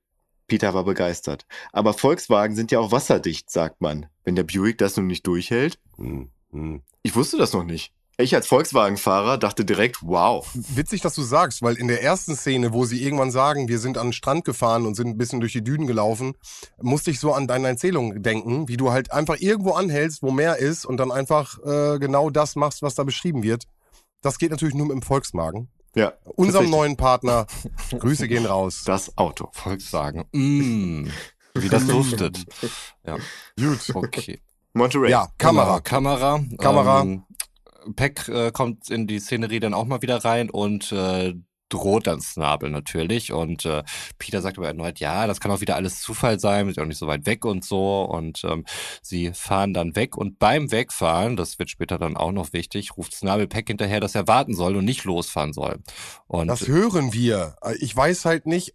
Peter 0.46 0.74
war 0.74 0.84
begeistert. 0.84 1.46
Aber 1.72 1.94
Volkswagen 1.94 2.56
sind 2.56 2.72
ja 2.72 2.80
auch 2.80 2.92
wasserdicht, 2.92 3.50
sagt 3.50 3.80
man. 3.80 4.06
Wenn 4.24 4.36
der 4.36 4.44
Buick 4.44 4.78
das 4.78 4.96
nun 4.96 5.06
nicht 5.06 5.26
durchhält? 5.26 5.78
Hm, 5.96 6.30
hm. 6.50 6.82
Ich 7.02 7.14
wusste 7.14 7.38
das 7.38 7.52
noch 7.52 7.64
nicht. 7.64 7.92
Ich 8.20 8.34
als 8.34 8.46
Volkswagen-Fahrer 8.48 9.38
dachte 9.38 9.64
direkt, 9.64 9.98
wow. 10.02 10.46
Witzig, 10.54 11.00
dass 11.00 11.14
du 11.14 11.22
sagst, 11.22 11.62
weil 11.62 11.76
in 11.76 11.88
der 11.88 12.02
ersten 12.02 12.36
Szene, 12.36 12.72
wo 12.72 12.84
sie 12.84 13.02
irgendwann 13.02 13.30
sagen, 13.30 13.68
wir 13.68 13.78
sind 13.78 13.96
an 13.96 14.08
den 14.08 14.12
Strand 14.12 14.44
gefahren 14.44 14.84
und 14.84 14.94
sind 14.94 15.08
ein 15.08 15.16
bisschen 15.16 15.40
durch 15.40 15.52
die 15.52 15.64
Dünen 15.64 15.86
gelaufen, 15.86 16.34
musste 16.80 17.10
ich 17.10 17.18
so 17.18 17.32
an 17.32 17.46
deine 17.46 17.68
Erzählung 17.68 18.22
denken, 18.22 18.68
wie 18.68 18.76
du 18.76 18.92
halt 18.92 19.12
einfach 19.12 19.36
irgendwo 19.38 19.72
anhältst, 19.72 20.22
wo 20.22 20.30
mehr 20.30 20.58
ist 20.58 20.84
und 20.84 20.98
dann 20.98 21.10
einfach 21.10 21.58
äh, 21.64 21.98
genau 21.98 22.30
das 22.30 22.56
machst, 22.56 22.82
was 22.82 22.94
da 22.94 23.04
beschrieben 23.04 23.42
wird. 23.42 23.64
Das 24.20 24.38
geht 24.38 24.50
natürlich 24.50 24.74
nur 24.74 24.92
im 24.92 25.02
Volkswagen. 25.02 25.68
Ja. 25.94 26.12
Unserem 26.24 26.68
neuen 26.68 26.96
Partner. 26.96 27.46
Grüße 27.98 28.28
gehen 28.28 28.46
raus. 28.46 28.82
Das 28.84 29.16
Auto. 29.16 29.48
Volkswagen. 29.52 30.24
Mm, 30.32 31.08
wie 31.54 31.68
das 31.68 31.86
duftet. 31.88 32.44
Ja. 33.06 33.16
Gut. 33.56 33.90
Okay. 33.94 34.40
Monterey. 34.72 35.10
Ja, 35.10 35.28
Kamera. 35.36 35.80
Kamera. 35.80 36.44
Kamera. 36.58 37.02
Ähm, 37.02 37.24
Peck 37.96 38.28
äh, 38.28 38.50
kommt 38.52 38.90
in 38.90 39.06
die 39.06 39.20
Szenerie 39.20 39.60
dann 39.60 39.74
auch 39.74 39.86
mal 39.86 40.02
wieder 40.02 40.24
rein 40.24 40.50
und 40.50 40.92
äh, 40.92 41.34
droht 41.70 42.06
dann 42.06 42.20
Snabel 42.20 42.68
natürlich. 42.70 43.32
Und 43.32 43.64
äh, 43.64 43.82
Peter 44.18 44.42
sagt 44.42 44.58
aber 44.58 44.66
erneut, 44.66 45.00
ja, 45.00 45.26
das 45.26 45.40
kann 45.40 45.50
auch 45.50 45.60
wieder 45.60 45.76
alles 45.76 46.00
Zufall 46.00 46.38
sein, 46.38 46.68
ist 46.68 46.78
auch 46.78 46.84
nicht 46.84 46.98
so 46.98 47.06
weit 47.06 47.26
weg 47.26 47.44
und 47.44 47.64
so. 47.64 48.02
Und 48.02 48.44
ähm, 48.44 48.64
sie 49.02 49.32
fahren 49.32 49.72
dann 49.72 49.96
weg 49.96 50.16
und 50.16 50.38
beim 50.38 50.70
Wegfahren, 50.70 51.36
das 51.36 51.58
wird 51.58 51.70
später 51.70 51.98
dann 51.98 52.16
auch 52.16 52.32
noch 52.32 52.52
wichtig, 52.52 52.96
ruft 52.96 53.14
Snabel 53.14 53.46
Peck 53.46 53.68
hinterher, 53.68 54.00
dass 54.00 54.14
er 54.14 54.28
warten 54.28 54.54
soll 54.54 54.76
und 54.76 54.84
nicht 54.84 55.04
losfahren 55.04 55.52
soll. 55.52 55.78
Und 56.26 56.48
das 56.48 56.66
hören 56.66 57.12
wir. 57.12 57.56
Ich 57.78 57.96
weiß 57.96 58.24
halt 58.24 58.46
nicht, 58.46 58.74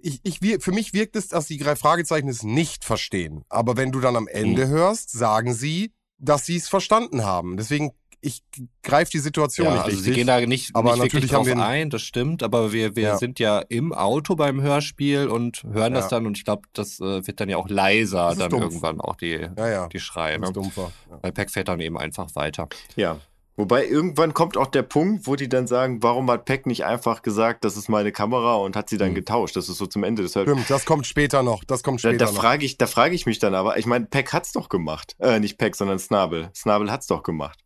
ich, 0.00 0.20
ich, 0.22 0.40
für 0.62 0.72
mich 0.72 0.94
wirkt 0.94 1.16
es, 1.16 1.28
dass 1.28 1.46
die 1.46 1.58
drei 1.58 1.76
Fragezeichen 1.76 2.28
es 2.28 2.42
nicht 2.42 2.84
verstehen. 2.84 3.44
Aber 3.48 3.76
wenn 3.76 3.92
du 3.92 4.00
dann 4.00 4.16
am 4.16 4.26
Ende 4.26 4.62
hm. 4.62 4.70
hörst, 4.70 5.10
sagen 5.10 5.52
sie, 5.52 5.92
dass 6.18 6.46
sie 6.46 6.56
es 6.56 6.68
verstanden 6.68 7.24
haben. 7.24 7.56
Deswegen 7.56 7.92
ich 8.22 8.42
greife 8.82 9.10
die 9.10 9.18
Situation 9.18 9.66
ja, 9.66 9.72
nicht 9.72 9.84
also 9.84 9.96
richtig. 9.96 10.04
Sie 10.06 10.18
gehen 10.18 10.26
da 10.26 10.40
nicht, 10.40 10.76
aber 10.76 10.96
nicht 10.96 11.12
wirklich 11.12 11.30
drauf 11.30 11.48
ein, 11.48 11.90
das 11.90 12.02
stimmt, 12.02 12.42
aber 12.42 12.72
wir, 12.72 12.96
wir 12.96 13.02
ja. 13.02 13.16
sind 13.16 13.38
ja 13.38 13.60
im 13.60 13.92
Auto 13.92 14.36
beim 14.36 14.60
Hörspiel 14.60 15.28
und 15.28 15.62
hören 15.64 15.94
ja. 15.94 16.00
das 16.00 16.08
dann 16.08 16.26
und 16.26 16.36
ich 16.36 16.44
glaube, 16.44 16.62
das 16.72 17.00
äh, 17.00 17.26
wird 17.26 17.40
dann 17.40 17.48
ja 17.48 17.56
auch 17.56 17.68
leiser 17.68 18.34
dann 18.36 18.50
dumpf. 18.50 18.64
irgendwann 18.64 19.00
auch 19.00 19.16
die, 19.16 19.48
die 19.92 20.00
Schreie. 20.00 20.38
Ne? 20.38 20.52
Dumpfer. 20.52 20.92
Weil 21.22 21.32
Peck 21.32 21.50
fährt 21.50 21.68
dann 21.68 21.80
eben 21.80 21.96
einfach 21.96 22.34
weiter. 22.34 22.68
Ja. 22.96 23.18
Wobei 23.56 23.86
irgendwann 23.86 24.32
kommt 24.32 24.56
auch 24.56 24.68
der 24.68 24.82
Punkt, 24.82 25.26
wo 25.26 25.36
die 25.36 25.48
dann 25.48 25.66
sagen, 25.66 26.02
warum 26.02 26.30
hat 26.30 26.46
Peck 26.46 26.64
nicht 26.64 26.86
einfach 26.86 27.20
gesagt, 27.20 27.62
das 27.62 27.76
ist 27.76 27.90
meine 27.90 28.10
Kamera 28.10 28.54
und 28.54 28.74
hat 28.74 28.88
sie 28.88 28.96
dann 28.96 29.10
mhm. 29.10 29.16
getauscht. 29.16 29.54
Das 29.54 29.68
ist 29.68 29.76
so 29.76 29.86
zum 29.86 30.02
Ende. 30.02 30.22
Deshalb, 30.22 30.48
Stimmt, 30.48 30.70
das 30.70 30.86
kommt 30.86 31.06
später 31.06 31.42
noch. 31.42 31.62
Das 31.64 31.82
kommt 31.82 32.00
später 32.00 32.24
da, 32.24 32.24
da 32.26 32.32
frage 32.32 32.64
ich, 32.64 32.78
da 32.78 32.86
frage 32.86 33.14
ich 33.14 33.26
mich 33.26 33.38
dann 33.38 33.54
aber. 33.54 33.76
Ich 33.76 33.84
meine, 33.84 34.06
Peck 34.06 34.32
hat's 34.32 34.52
doch 34.52 34.70
gemacht. 34.70 35.14
Äh, 35.18 35.40
nicht 35.40 35.58
Peck, 35.58 35.76
sondern 35.76 35.98
Snabel. 35.98 36.48
Snabel 36.54 36.90
hat's 36.90 37.06
doch 37.06 37.22
gemacht. 37.22 37.58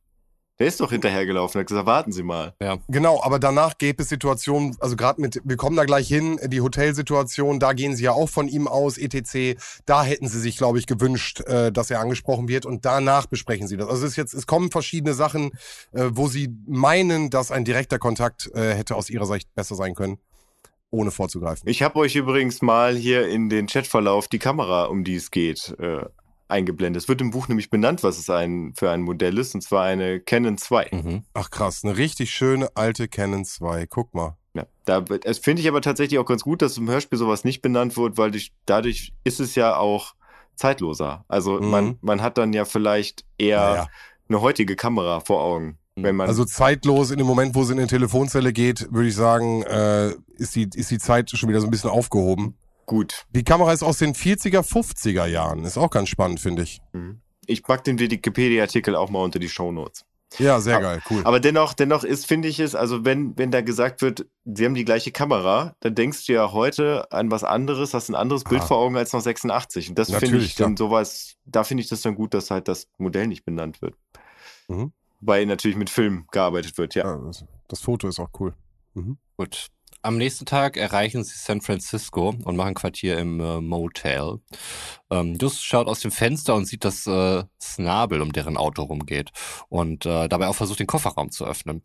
Der 0.61 0.69
ist 0.69 0.81
doch 0.81 0.93
hinterhergelaufen, 0.93 1.61
hat 1.61 1.67
gesagt, 1.67 1.87
warten 1.87 2.13
Sie 2.13 2.23
mal. 2.23 2.55
Ja. 2.63 2.79
Genau, 2.89 3.21
aber 3.23 3.41
danach 3.41 3.77
gäbe 3.77 4.05
es 4.05 4.09
Situationen, 4.09 4.77
also 4.79 4.95
gerade 4.95 5.21
mit, 5.21 5.41
wir 5.45 5.57
kommen 5.57 5.77
da 5.77 5.85
gleich 5.85 6.07
hin, 6.07 6.39
die 6.47 6.61
Hotelsituation, 6.61 7.59
da 7.59 7.73
gehen 7.73 7.97
sie 7.97 8.05
ja 8.05 8.13
auch 8.13 8.29
von 8.29 8.47
ihm 8.47 8.69
aus, 8.69 8.97
etc. 8.97 9.59
Da 9.85 10.05
hätten 10.05 10.29
sie 10.29 10.39
sich, 10.39 10.57
glaube 10.57 10.79
ich, 10.79 10.87
gewünscht, 10.87 11.41
äh, 11.41 11.73
dass 11.73 11.91
er 11.91 11.99
angesprochen 11.99 12.47
wird 12.47 12.67
und 12.67 12.85
danach 12.85 13.27
besprechen 13.27 13.67
sie 13.67 13.77
das. 13.77 13.89
Also 13.89 14.05
es 14.05 14.13
ist 14.13 14.17
jetzt, 14.17 14.33
es 14.33 14.47
kommen 14.47 14.71
verschiedene 14.71 15.15
Sachen, 15.15 15.51
äh, 15.93 16.11
wo 16.11 16.29
sie 16.29 16.55
meinen, 16.67 17.31
dass 17.31 17.51
ein 17.51 17.65
direkter 17.65 17.99
Kontakt 17.99 18.49
äh, 18.55 18.75
hätte 18.75 18.95
aus 18.95 19.11
ihrer 19.11 19.27
Sicht 19.27 19.53
besser 19.55 19.75
sein 19.75 19.95
können 19.95 20.19
ohne 20.91 21.11
vorzugreifen. 21.11 21.69
Ich 21.69 21.83
habe 21.83 21.99
euch 21.99 22.15
übrigens 22.15 22.63
mal 22.63 22.95
hier 22.95 23.27
in 23.27 23.49
den 23.49 23.67
Chatverlauf 23.67 24.29
die 24.29 24.39
Kamera, 24.39 24.85
um 24.85 25.03
die 25.03 25.17
es 25.17 25.33
geht, 25.33 25.75
äh, 25.81 26.05
eingeblendet. 26.49 27.03
Es 27.03 27.09
wird 27.09 27.21
im 27.21 27.31
Buch 27.31 27.49
nämlich 27.49 27.71
benannt, 27.71 28.03
was 28.03 28.19
es 28.19 28.31
ein, 28.31 28.75
für 28.77 28.91
ein 28.91 29.03
Modell 29.03 29.39
ist, 29.39 29.55
und 29.55 29.63
zwar 29.63 29.85
eine 29.85 30.21
Canon 30.21 30.59
2. 30.59 30.89
Mhm. 30.93 31.23
Ach 31.35 31.51
krass, 31.51 31.85
eine 31.85 31.97
richtig 31.97 32.31
schöne 32.31 32.69
alte 32.75 33.09
Canon 33.09 33.45
2. 33.45 33.87
Guck 33.87 34.15
mal. 34.15 34.37
Ja, 34.55 34.67
da 34.85 35.01
das 35.01 35.39
finde 35.39 35.63
ich 35.63 35.69
aber 35.69 35.81
tatsächlich 35.81 36.19
auch 36.19 36.27
ganz 36.27 36.43
gut, 36.43 36.63
dass 36.63 36.79
im 36.79 36.89
Hörspiel 36.89 37.19
sowas 37.19 37.45
nicht 37.45 37.61
benannt 37.61 37.97
wird, 37.97 38.19
weil 38.19 38.31
durch, 38.31 38.53
dadurch 38.67 39.13
ist 39.25 39.41
es 39.41 39.55
ja 39.55 39.77
auch 39.77 40.15
zeitloser. 40.55 41.25
Also 41.29 41.61
mhm. 41.61 41.71
man, 41.71 41.99
man 42.03 42.23
hat 42.23 42.39
dann 42.39 42.53
ja 42.53 42.65
vielleicht 42.65 43.25
eher 43.39 43.59
naja. 43.59 43.87
eine 44.29 44.41
heutige 44.41 44.77
Kamera 44.77 45.21
vor 45.21 45.43
Augen. 45.43 45.79
Mhm. 45.97 46.03
Wenn 46.03 46.17
man 46.17 46.29
also 46.29 46.45
zeitlos 46.45 47.11
in 47.11 47.19
dem 47.19 47.27
Moment, 47.27 47.55
wo 47.55 47.65
sie 47.65 47.73
in 47.73 47.79
eine 47.79 47.89
Telefonzelle 47.89 48.53
geht, 48.53 48.87
würde 48.93 49.09
ich 49.09 49.17
sagen, 49.17 49.63
äh, 49.63 50.13
ist, 50.37 50.55
die, 50.55 50.69
ist 50.75 50.91
die 50.91 50.99
Zeit 50.99 51.31
schon 51.31 51.49
wieder 51.49 51.61
so 51.61 51.67
ein 51.67 51.71
bisschen 51.71 51.91
aufgehoben. 51.91 52.57
Gut. 52.87 53.27
Die 53.31 53.45
Kamera 53.45 53.73
ist 53.73 53.83
aus 53.83 53.99
den 53.99 54.15
40er, 54.15 54.61
50er 54.61 55.27
Jahren. 55.27 55.65
Ist 55.65 55.79
auch 55.79 55.91
ganz 55.91 56.09
spannend, 56.09 56.41
finde 56.41 56.63
ich. 56.63 56.81
Mhm. 56.93 57.21
Ich 57.47 57.63
pack 57.63 57.85
den 57.85 57.99
Wikipedia-Artikel 57.99 58.97
auch 58.97 59.11
mal 59.11 59.23
unter 59.23 59.39
die 59.39 59.49
Shownotes. 59.49 60.07
Ja, 60.39 60.61
sehr 60.61 60.77
aber, 60.77 60.85
geil, 60.85 61.03
cool. 61.11 61.23
Aber 61.25 61.41
dennoch, 61.41 61.75
dennoch 61.75 62.05
ist, 62.05 62.27
finde 62.27 62.49
ich 62.49 62.59
es, 62.59 62.75
also 62.75 63.05
wenn, 63.05 63.39
wenn 63.39 63.51
da 63.51 63.61
gesagt 63.61 64.03
wird, 64.03 64.27
sie 64.45 64.65
haben 64.65 64.75
die 64.75 64.85
gleiche 64.85 65.13
Kamera, 65.13 65.75
dann 65.81 65.95
denkst 65.95 66.27
du 66.27 66.33
ja 66.33 66.53
heute 66.53 67.11
an 67.13 67.31
was 67.31 67.45
anderes, 67.45 67.95
hast 67.95 68.09
ein 68.09 68.15
anderes 68.15 68.45
Bild 68.45 68.63
ah. 68.63 68.67
vor 68.67 68.79
Augen 68.79 68.97
als 68.97 69.13
noch 69.13 69.21
86. 69.21 69.91
Und 69.91 69.99
das 69.99 70.13
finde 70.13 70.39
ich 70.39 70.57
dann 70.57 70.77
sowas, 70.77 71.37
da 71.45 71.65
finde 71.65 71.83
ich 71.83 71.89
das 71.89 72.03
dann 72.03 72.15
gut, 72.15 72.35
dass 72.35 72.51
halt 72.51 72.69
das 72.69 72.89
Modell 72.99 73.27
nicht 73.29 73.45
benannt 73.45 73.81
wird. 73.81 73.95
Mhm. 74.69 74.93
Weil 75.21 75.47
natürlich 75.47 75.77
mit 75.77 75.91
Film 75.91 76.27
gearbeitet 76.33 76.77
wird, 76.79 76.95
ja. 76.95 77.05
ja 77.05 77.17
das, 77.19 77.45
das, 77.69 77.81
Foto 77.81 78.09
ist 78.09 78.19
auch 78.19 78.31
cool. 78.41 78.55
Mhm. 78.95 79.19
Gut. 79.37 79.69
Am 80.05 80.19
nächsten 80.19 80.45
Tag 80.45 80.77
erreichen 80.77 81.25
sie 81.25 81.33
San 81.35 81.63
Francisco 81.63 82.35
und 82.45 82.57
machen 82.57 82.75
Quartier 82.75 83.19
im 83.19 83.41
äh, 83.41 83.63
Motel. 83.63 84.41
Ähm, 85.11 85.39
Just 85.41 85.65
schaut 85.65 85.87
aus 85.87 86.01
dem 86.01 86.11
Fenster 86.11 86.55
und 86.55 86.67
sieht, 86.67 86.85
dass 86.85 87.07
äh, 87.07 87.45
Snabel 87.59 88.21
um 88.21 88.31
deren 88.31 88.59
Auto 88.59 88.83
rumgeht 88.83 89.31
und 89.71 90.05
äh, 90.05 90.29
dabei 90.29 90.49
auch 90.49 90.55
versucht, 90.57 90.81
den 90.81 90.87
Kofferraum 90.87 91.31
zu 91.31 91.47
öffnen. 91.47 91.83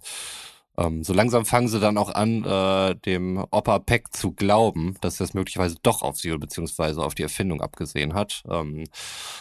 Ähm, 0.77 1.01
so 1.01 1.13
langsam 1.13 1.45
fangen 1.45 1.69
sie 1.69 1.79
dann 1.79 1.97
auch 1.97 2.09
an, 2.13 2.43
äh, 2.43 2.95
dem 2.95 3.37
Opa 3.51 3.79
Peck 3.79 4.11
zu 4.11 4.33
glauben, 4.33 4.97
dass 4.99 5.21
er 5.21 5.23
es 5.23 5.33
möglicherweise 5.33 5.77
doch 5.81 6.01
auf 6.01 6.17
sie 6.17 6.37
beziehungsweise 6.37 7.01
auf 7.01 7.15
die 7.15 7.23
Erfindung 7.23 7.61
abgesehen 7.61 8.15
hat. 8.15 8.43
Ähm, 8.51 8.83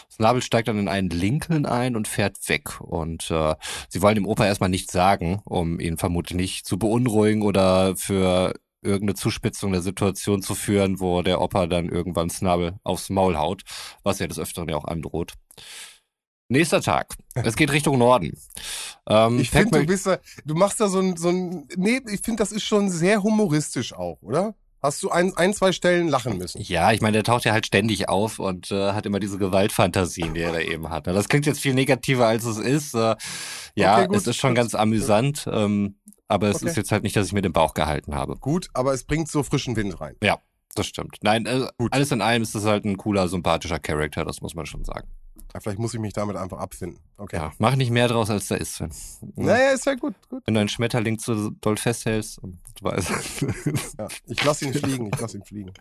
Snabel 0.09 0.41
steigt 0.41 0.69
dann 0.69 0.79
in 0.79 0.87
einen 0.87 1.09
Lincoln 1.09 1.65
ein 1.65 1.97
und 1.97 2.07
fährt 2.07 2.37
weg. 2.47 2.79
Und 2.79 3.29
äh, 3.29 3.55
sie 3.89 4.01
wollen 4.01 4.15
dem 4.15 4.25
Opa 4.25 4.45
erstmal 4.45 4.69
nichts 4.69 4.93
sagen, 4.93 5.41
um 5.43 5.81
ihn 5.81 5.97
vermutlich 5.97 6.37
nicht 6.37 6.65
zu 6.65 6.79
beunruhigen 6.79 7.41
oder 7.41 7.97
für 7.97 8.53
irgendeine 8.81 9.15
Zuspitzung 9.15 9.71
der 9.71 9.81
Situation 9.81 10.41
zu 10.41 10.55
führen, 10.55 10.99
wo 10.99 11.21
der 11.21 11.41
Opa 11.41 11.67
dann 11.67 11.89
irgendwann 11.89 12.29
Snabel 12.29 12.79
aufs 12.83 13.09
Maul 13.09 13.37
haut, 13.37 13.63
was 14.03 14.21
er 14.21 14.27
des 14.27 14.39
Öfteren 14.39 14.69
ja 14.69 14.77
auch 14.77 14.85
androht. 14.85 15.33
Nächster 16.51 16.81
Tag. 16.81 17.15
Es 17.35 17.55
geht 17.55 17.71
Richtung 17.71 17.99
Norden. 17.99 18.35
Ähm, 19.07 19.39
ich 19.39 19.51
finde, 19.51 19.81
du 19.81 19.85
bist 19.85 20.07
da, 20.07 20.17
du 20.45 20.55
machst 20.55 20.81
da 20.81 20.87
so 20.87 20.99
ein, 20.99 21.15
so 21.15 21.29
ein, 21.29 21.67
nee, 21.75 22.01
ich 22.09 22.21
finde, 22.21 22.41
das 22.41 22.51
ist 22.51 22.63
schon 22.63 22.89
sehr 22.89 23.21
humoristisch 23.21 23.93
auch, 23.93 24.19
oder? 24.21 24.55
Hast 24.81 25.03
du 25.03 25.09
ein, 25.09 25.35
ein, 25.35 25.53
zwei 25.53 25.73
Stellen 25.73 26.07
lachen 26.07 26.37
müssen? 26.37 26.61
Ja, 26.61 26.93
ich 26.93 27.01
meine, 27.01 27.17
der 27.17 27.23
taucht 27.23 27.43
ja 27.43 27.51
halt 27.51 27.67
ständig 27.67 28.07
auf 28.07 28.39
und 28.39 28.71
äh, 28.71 28.93
hat 28.93 29.05
immer 29.05 29.19
diese 29.19 29.37
Gewaltfantasien, 29.37 30.33
die 30.33 30.39
er 30.39 30.53
da 30.53 30.59
eben 30.59 30.89
hat. 30.89 31.05
Das 31.05 31.27
klingt 31.27 31.45
jetzt 31.45 31.59
viel 31.59 31.73
negativer, 31.73 32.27
als 32.27 32.45
es 32.45 32.57
ist. 32.57 32.95
Äh, 32.95 33.15
ja, 33.75 34.03
okay, 34.03 34.15
es 34.15 34.25
ist 34.25 34.37
schon 34.37 34.55
ganz 34.55 34.75
amüsant, 34.75 35.47
ähm, 35.51 35.99
aber 36.29 36.47
es 36.47 36.57
okay. 36.57 36.67
ist 36.67 36.77
jetzt 36.77 36.91
halt 36.91 37.03
nicht, 37.03 37.15
dass 37.15 37.27
ich 37.27 37.33
mir 37.33 37.41
den 37.41 37.51
Bauch 37.51 37.73
gehalten 37.73 38.15
habe. 38.15 38.37
Gut, 38.37 38.69
aber 38.73 38.93
es 38.93 39.03
bringt 39.03 39.27
so 39.29 39.43
frischen 39.43 39.75
Wind 39.75 39.99
rein. 39.99 40.15
Ja, 40.23 40.39
das 40.75 40.87
stimmt. 40.87 41.17
Nein, 41.21 41.45
äh, 41.45 41.67
alles 41.91 42.11
in 42.11 42.21
allem 42.21 42.43
ist 42.43 42.55
das 42.55 42.63
halt 42.63 42.85
ein 42.85 42.95
cooler, 42.95 43.27
sympathischer 43.27 43.79
Charakter, 43.79 44.23
das 44.23 44.39
muss 44.41 44.55
man 44.55 44.65
schon 44.65 44.85
sagen. 44.85 45.09
Ja, 45.53 45.59
vielleicht 45.59 45.79
muss 45.79 45.95
ich 45.95 45.99
mich 45.99 46.13
damit 46.13 46.35
einfach 46.35 46.59
abfinden. 46.59 46.99
Okay. 47.17 47.37
Ja, 47.37 47.51
mach 47.57 47.75
nicht 47.75 47.89
mehr 47.89 48.07
draus, 48.07 48.29
als 48.29 48.47
da 48.47 48.55
ist, 48.55 48.75
Sven. 48.75 48.91
Naja, 49.35 49.71
ist 49.71 49.85
ja 49.87 49.95
gut, 49.95 50.13
gut. 50.29 50.43
Wenn 50.45 50.53
du 50.53 50.59
einen 50.59 50.69
Schmetterling 50.69 51.17
zu 51.17 51.49
doll 51.61 51.77
festhältst, 51.77 52.39
du 52.43 52.51
weißt. 52.81 53.11
ja, 53.97 54.07
ich 54.27 54.43
lass 54.43 54.61
ihn 54.61 54.73
fliegen, 54.75 55.09
ich 55.11 55.19
lass 55.19 55.33
ihn 55.33 55.43
fliegen. 55.43 55.73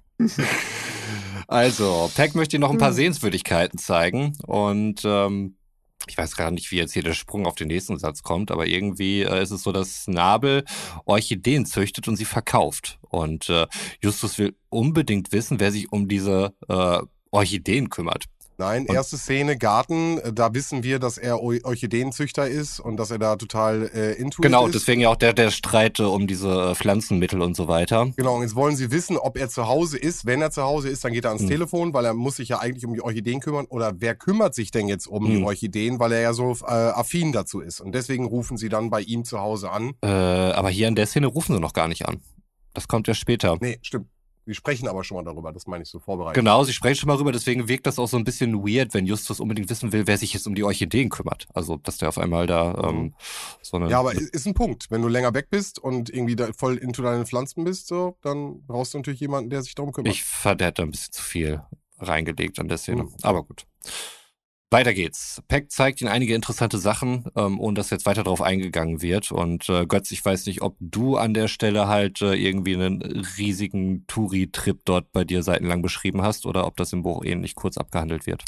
Also, 1.47 2.11
Peck 2.15 2.35
möchte 2.35 2.57
dir 2.57 2.61
noch 2.61 2.71
ein 2.71 2.79
paar 2.79 2.89
hm. 2.89 2.97
Sehenswürdigkeiten 2.97 3.79
zeigen 3.79 4.37
und 4.47 5.03
ähm, 5.05 5.57
ich 6.09 6.19
weiß 6.19 6.37
gar 6.37 6.51
nicht, 6.51 6.71
wie 6.71 6.77
jetzt 6.77 6.93
hier 6.93 7.03
der 7.03 7.15
Sprung 7.15 7.47
auf 7.47 7.55
den 7.55 7.69
nächsten 7.69 7.99
Satz 7.99 8.23
kommt, 8.23 8.51
aber 8.51 8.67
irgendwie 8.67 9.23
äh, 9.23 9.43
ist 9.43 9.51
es 9.51 9.63
so, 9.63 9.73
dass 9.73 10.07
Nabel 10.07 10.65
Orchideen 11.05 11.67
züchtet 11.67 12.09
und 12.09 12.17
sie 12.17 12.25
verkauft. 12.25 12.99
Und 13.03 13.49
äh, 13.49 13.67
Justus 14.03 14.39
will 14.39 14.57
unbedingt 14.69 15.33
wissen, 15.33 15.61
wer 15.61 15.73
sich 15.73 15.93
um 15.93 16.09
diese 16.09 16.55
äh, 16.69 17.01
Orchideen 17.31 17.91
kümmert. 17.91 18.25
Nein, 18.61 18.87
erste 18.87 19.17
Szene 19.17 19.57
Garten, 19.57 20.19
äh, 20.19 20.33
da 20.33 20.53
wissen 20.53 20.83
wir, 20.83 20.99
dass 20.99 21.17
er 21.17 21.41
Orchideenzüchter 21.41 22.49
ist 22.49 22.81
und 22.81 22.97
dass 22.97 23.13
er 23.13 23.21
da 23.21 23.37
total 23.37 23.89
äh, 23.95 24.15
intuit 24.15 24.43
genau, 24.43 24.67
ist. 24.67 24.73
Genau, 24.73 24.73
deswegen 24.73 25.01
ja 25.01 25.11
auch 25.11 25.17
der, 25.17 25.33
der 25.33 25.53
Streit 25.53 26.01
äh, 26.01 26.03
um 26.03 26.27
diese 26.27 26.71
äh, 26.71 26.75
Pflanzenmittel 26.75 27.41
und 27.41 27.55
so 27.55 27.69
weiter. 27.69 28.11
Genau, 28.17 28.35
und 28.35 28.43
jetzt 28.43 28.57
wollen 28.57 28.75
sie 28.75 28.91
wissen, 28.91 29.17
ob 29.17 29.39
er 29.39 29.49
zu 29.49 29.69
Hause 29.69 29.97
ist. 29.97 30.27
Wenn 30.27 30.43
er 30.43 30.51
zu 30.51 30.63
Hause 30.63 30.89
ist, 30.89 31.05
dann 31.05 31.13
geht 31.13 31.25
er 31.25 31.31
ans 31.31 31.43
hm. 31.43 31.51
Telefon, 31.51 31.95
weil 31.95 32.05
er 32.05 32.15
muss 32.15 32.37
sich 32.37 32.49
ja 32.49 32.59
eigentlich 32.59 32.85
um 32.85 32.95
die 32.95 33.01
Orchideen 33.01 33.39
kümmern. 33.39 33.67
Oder 33.67 33.93
wer 33.99 34.17
kümmert 34.17 34.57
sich 34.57 34.73
denn 34.73 34.89
jetzt 34.89 35.07
um 35.07 35.25
hm. 35.25 35.37
die 35.37 35.43
Orchideen, 35.45 36.01
weil 36.01 36.11
er 36.11 36.21
ja 36.21 36.33
so 36.33 36.57
äh, 36.63 36.65
affin 36.65 37.31
dazu 37.31 37.61
ist. 37.61 37.81
Und 37.81 37.95
deswegen 37.95 38.25
rufen 38.25 38.57
sie 38.57 38.69
dann 38.69 38.91
bei 38.91 39.03
ihm 39.03 39.25
zu 39.25 39.39
Hause 39.39 39.71
an. 39.71 39.93
Äh, 40.03 40.09
aber 40.09 40.71
hier 40.71 40.89
in 40.89 40.97
der 40.97 41.07
Szene 41.07 41.29
rufen 41.29 41.55
sie 41.55 41.61
noch 41.61 41.75
gar 41.75 41.87
nicht 41.87 42.09
an. 42.09 42.21
Das 42.75 42.89
kommt 42.89 43.07
ja 43.07 43.15
später. 43.15 43.57
Nee, 43.61 43.79
stimmt. 43.83 44.09
Sie 44.49 44.55
sprechen 44.55 44.89
aber 44.89 45.05
schon 45.05 45.19
mal 45.19 45.25
darüber, 45.25 45.53
das 45.53 45.67
meine 45.67 45.83
ich 45.83 45.91
so 45.91 46.01
vorbereitet. 46.01 46.37
Genau, 46.37 46.65
sie 46.65 46.73
sprechen 46.73 47.01
schon 47.01 47.09
mal 47.09 47.17
darüber, 47.17 47.33
deswegen 47.33 47.69
wirkt 47.69 47.87
das 47.87 47.99
auch 47.99 48.07
so 48.07 48.17
ein 48.17 48.25
bisschen 48.25 48.67
weird, 48.67 48.95
wenn 48.95 49.05
Justus 49.05 49.41
unbedingt 49.41 49.69
wissen 49.69 49.93
will, 49.93 50.07
wer 50.07 50.17
sich 50.17 50.33
jetzt 50.33 50.47
um 50.47 50.55
die 50.55 50.65
Orchideen 50.65 51.11
kümmert. 51.11 51.47
Also, 51.53 51.77
dass 51.77 51.99
der 51.99 52.09
auf 52.09 52.17
einmal 52.17 52.47
da 52.47 52.73
mhm. 52.91 52.99
ähm, 52.99 53.15
so 53.61 53.77
eine. 53.77 53.91
Ja, 53.91 54.01
aber 54.01 54.15
ist 54.15 54.47
ein 54.47 54.55
Punkt. 54.55 54.91
Wenn 54.91 55.03
du 55.03 55.09
länger 55.09 55.35
weg 55.35 55.49
bist 55.51 55.79
und 55.79 56.09
irgendwie 56.09 56.35
da 56.35 56.51
voll 56.57 56.79
into 56.79 57.03
deine 57.03 57.27
Pflanzen 57.27 57.65
bist, 57.65 57.89
so, 57.89 58.17
dann 58.23 58.63
brauchst 58.67 58.95
du 58.95 58.99
natürlich 58.99 59.21
jemanden, 59.21 59.51
der 59.51 59.61
sich 59.61 59.75
darum 59.75 59.93
kümmert. 59.93 60.15
Ich 60.15 60.25
fand, 60.25 60.63
der 60.63 60.69
hat 60.69 60.79
da 60.79 60.85
ein 60.85 60.93
bisschen 60.93 61.13
zu 61.13 61.23
viel 61.23 61.63
reingelegt 61.99 62.59
an 62.59 62.69
der 62.69 62.79
Szene. 62.79 63.03
Mhm. 63.03 63.17
Aber 63.21 63.43
gut. 63.43 63.67
Weiter 64.71 64.93
geht's. 64.93 65.43
Peck 65.49 65.71
zeigt 65.71 66.03
Ihnen 66.03 66.11
einige 66.11 66.35
interessante 66.35 66.77
Sachen, 66.77 67.25
ähm, 67.37 67.59
ohne 67.59 67.75
dass 67.75 67.89
jetzt 67.89 68.05
weiter 68.05 68.23
darauf 68.23 68.43
eingegangen 68.43 69.01
wird. 69.01 69.33
Und 69.33 69.67
äh, 69.71 69.87
Götz, 69.87 70.11
ich 70.11 70.23
weiß 70.23 70.45
nicht, 70.45 70.61
ob 70.61 70.77
du 70.79 71.17
an 71.17 71.33
der 71.33 71.49
Stelle 71.49 71.89
halt 71.89 72.21
äh, 72.21 72.35
irgendwie 72.35 72.75
einen 72.75 73.01
riesigen 73.39 74.07
Touri-Trip 74.09 74.79
dort 74.85 75.11
bei 75.13 75.25
dir 75.25 75.43
seitenlang 75.43 75.81
beschrieben 75.81 76.21
hast 76.21 76.45
oder 76.45 76.67
ob 76.67 76.77
das 76.77 76.93
im 76.93 77.03
Buch 77.03 77.25
ähnlich 77.25 77.55
kurz 77.55 77.79
abgehandelt 77.79 78.27
wird. 78.27 78.45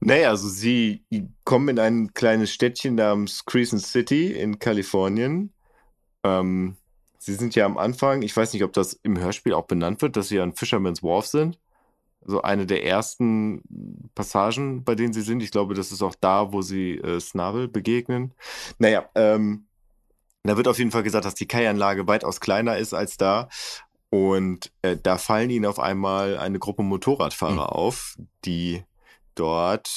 Naja, 0.00 0.30
also 0.30 0.48
sie 0.48 1.04
kommen 1.44 1.68
in 1.68 1.78
ein 1.78 2.14
kleines 2.14 2.50
Städtchen 2.50 2.94
namens 2.94 3.44
Crescent 3.44 3.82
City 3.82 4.32
in 4.32 4.58
Kalifornien. 4.58 5.52
Ähm, 6.24 6.78
sie 7.18 7.34
sind 7.34 7.54
ja 7.54 7.66
am 7.66 7.76
Anfang, 7.76 8.22
ich 8.22 8.34
weiß 8.34 8.54
nicht, 8.54 8.64
ob 8.64 8.72
das 8.72 8.94
im 9.02 9.18
Hörspiel 9.18 9.52
auch 9.52 9.66
benannt 9.66 10.00
wird, 10.00 10.16
dass 10.16 10.28
sie 10.28 10.40
an 10.40 10.54
Fisherman's 10.54 11.02
Wharf 11.02 11.26
sind 11.26 11.58
so 12.24 12.42
eine 12.42 12.66
der 12.66 12.84
ersten 12.84 13.62
Passagen, 14.14 14.84
bei 14.84 14.94
denen 14.94 15.12
sie 15.12 15.22
sind. 15.22 15.42
Ich 15.42 15.50
glaube, 15.50 15.74
das 15.74 15.92
ist 15.92 16.02
auch 16.02 16.14
da, 16.14 16.52
wo 16.52 16.62
sie 16.62 16.96
äh, 16.98 17.20
Snabel 17.20 17.68
begegnen. 17.68 18.34
Naja, 18.78 19.08
ähm, 19.14 19.66
da 20.42 20.56
wird 20.56 20.68
auf 20.68 20.78
jeden 20.78 20.90
Fall 20.90 21.02
gesagt, 21.02 21.24
dass 21.24 21.34
die 21.34 21.48
Kai-Anlage 21.48 22.06
weitaus 22.06 22.40
kleiner 22.40 22.76
ist 22.76 22.94
als 22.94 23.16
da. 23.16 23.48
Und 24.10 24.72
äh, 24.82 24.96
da 24.96 25.18
fallen 25.18 25.50
ihnen 25.50 25.66
auf 25.66 25.78
einmal 25.78 26.38
eine 26.38 26.58
Gruppe 26.58 26.82
Motorradfahrer 26.82 27.52
mhm. 27.52 27.58
auf, 27.60 28.16
die 28.44 28.82
dort 29.34 29.88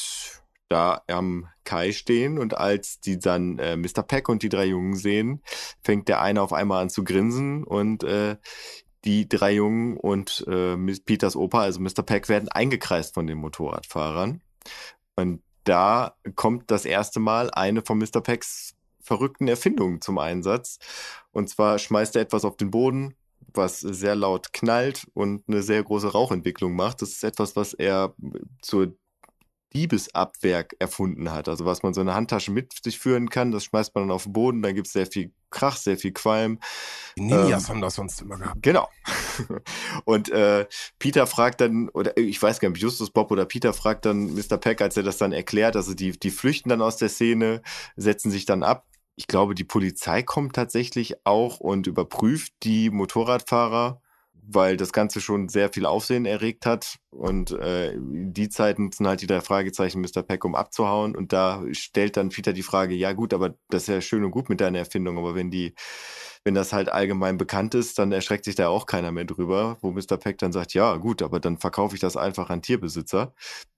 da 0.67 1.01
am 1.07 1.47
Kai 1.63 1.91
stehen 1.91 2.39
und 2.39 2.57
als 2.57 2.99
die 3.01 3.19
dann 3.19 3.59
äh, 3.59 3.75
Mr. 3.75 4.03
Peck 4.03 4.29
und 4.29 4.41
die 4.41 4.49
drei 4.49 4.65
Jungen 4.65 4.95
sehen, 4.95 5.41
fängt 5.83 6.07
der 6.07 6.21
eine 6.21 6.41
auf 6.41 6.53
einmal 6.53 6.81
an 6.81 6.89
zu 6.89 7.03
grinsen 7.03 7.63
und 7.63 8.03
äh, 8.03 8.37
die 9.05 9.27
drei 9.27 9.53
Jungen 9.53 9.97
und 9.97 10.45
äh, 10.47 10.77
Peters 11.05 11.35
Opa, 11.35 11.61
also 11.61 11.79
Mr. 11.79 12.03
Peck, 12.03 12.29
werden 12.29 12.49
eingekreist 12.49 13.13
von 13.13 13.27
den 13.27 13.37
Motorradfahrern. 13.37 14.41
Und 15.15 15.41
da 15.63 16.15
kommt 16.35 16.71
das 16.71 16.85
erste 16.85 17.19
Mal 17.19 17.49
eine 17.51 17.81
von 17.81 17.97
Mr. 17.97 18.21
Pecks 18.21 18.75
verrückten 19.01 19.47
Erfindungen 19.47 20.01
zum 20.01 20.17
Einsatz. 20.17 20.79
Und 21.31 21.49
zwar 21.49 21.79
schmeißt 21.79 22.15
er 22.15 22.21
etwas 22.21 22.45
auf 22.45 22.57
den 22.57 22.71
Boden, 22.71 23.15
was 23.53 23.79
sehr 23.79 24.15
laut 24.15 24.53
knallt 24.53 25.07
und 25.13 25.43
eine 25.47 25.63
sehr 25.63 25.83
große 25.83 26.11
Rauchentwicklung 26.11 26.75
macht. 26.75 27.01
Das 27.01 27.09
ist 27.09 27.23
etwas, 27.23 27.55
was 27.55 27.73
er 27.73 28.13
zur 28.61 28.93
Diebesabwerk 29.73 30.75
erfunden 30.79 31.31
hat. 31.31 31.47
Also 31.47 31.65
was 31.65 31.83
man 31.83 31.93
so 31.93 32.01
eine 32.01 32.13
Handtasche 32.13 32.51
mit 32.51 32.73
sich 32.83 32.99
führen 32.99 33.29
kann, 33.29 33.51
das 33.51 33.65
schmeißt 33.65 33.95
man 33.95 34.05
dann 34.05 34.15
auf 34.15 34.23
den 34.23 34.33
Boden, 34.33 34.61
dann 34.61 34.75
gibt 34.75 34.87
es 34.87 34.93
sehr 34.93 35.07
viel 35.07 35.31
Krach, 35.49 35.77
sehr 35.77 35.97
viel 35.97 36.13
Qualm. 36.13 36.59
Die 37.17 37.21
Ninjas 37.21 37.63
ähm, 37.63 37.69
haben 37.69 37.81
das 37.81 37.95
sonst 37.95 38.21
immer 38.21 38.37
gehabt. 38.37 38.63
Genau. 38.63 38.89
Und 40.05 40.29
äh, 40.29 40.65
Peter 40.97 41.27
fragt 41.27 41.61
dann, 41.61 41.89
oder 41.89 42.17
ich 42.17 42.41
weiß 42.41 42.59
gar 42.59 42.69
nicht, 42.69 42.81
Justus 42.81 43.11
Bob 43.11 43.31
oder 43.31 43.45
Peter 43.45 43.73
fragt 43.73 44.05
dann 44.05 44.33
Mr. 44.33 44.57
Peck, 44.57 44.81
als 44.81 44.97
er 44.97 45.03
das 45.03 45.17
dann 45.17 45.33
erklärt, 45.33 45.75
also 45.75 45.93
die, 45.93 46.17
die 46.17 46.31
flüchten 46.31 46.69
dann 46.69 46.81
aus 46.81 46.97
der 46.97 47.09
Szene, 47.09 47.61
setzen 47.95 48.31
sich 48.31 48.45
dann 48.45 48.63
ab. 48.63 48.87
Ich 49.15 49.27
glaube, 49.27 49.55
die 49.55 49.65
Polizei 49.65 50.23
kommt 50.23 50.55
tatsächlich 50.55 51.25
auch 51.25 51.59
und 51.59 51.85
überprüft 51.85 52.53
die 52.63 52.89
Motorradfahrer 52.89 54.00
weil 54.43 54.77
das 54.77 54.93
Ganze 54.93 55.21
schon 55.21 55.49
sehr 55.49 55.69
viel 55.69 55.85
Aufsehen 55.85 56.25
erregt 56.25 56.65
hat. 56.65 56.97
Und 57.09 57.51
äh, 57.51 57.95
die 57.97 58.49
Zeiten 58.49 58.91
sind 58.91 59.07
halt 59.07 59.21
die 59.21 59.27
drei 59.27 59.41
Fragezeichen 59.41 60.01
Mr. 60.01 60.23
Peck, 60.23 60.45
um 60.45 60.55
abzuhauen. 60.55 61.15
Und 61.15 61.33
da 61.33 61.63
stellt 61.71 62.17
dann 62.17 62.29
Peter 62.29 62.53
die 62.53 62.63
Frage, 62.63 62.95
ja 62.95 63.13
gut, 63.13 63.33
aber 63.33 63.55
das 63.69 63.83
ist 63.83 63.87
ja 63.89 64.01
schön 64.01 64.23
und 64.23 64.31
gut 64.31 64.49
mit 64.49 64.61
deiner 64.61 64.79
Erfindung, 64.79 65.17
aber 65.17 65.35
wenn 65.35 65.51
die, 65.51 65.73
wenn 66.43 66.55
das 66.55 66.73
halt 66.73 66.89
allgemein 66.89 67.37
bekannt 67.37 67.75
ist, 67.75 67.99
dann 67.99 68.11
erschreckt 68.11 68.45
sich 68.45 68.55
da 68.55 68.69
auch 68.69 68.85
keiner 68.85 69.11
mehr 69.11 69.25
drüber, 69.25 69.77
wo 69.81 69.91
Mr. 69.91 70.17
Peck 70.17 70.37
dann 70.39 70.51
sagt, 70.51 70.73
ja 70.73 70.97
gut, 70.97 71.21
aber 71.21 71.39
dann 71.39 71.57
verkaufe 71.57 71.95
ich 71.95 72.01
das 72.01 72.17
einfach 72.17 72.49
an 72.49 72.61
Tierbesitzer, 72.61 73.33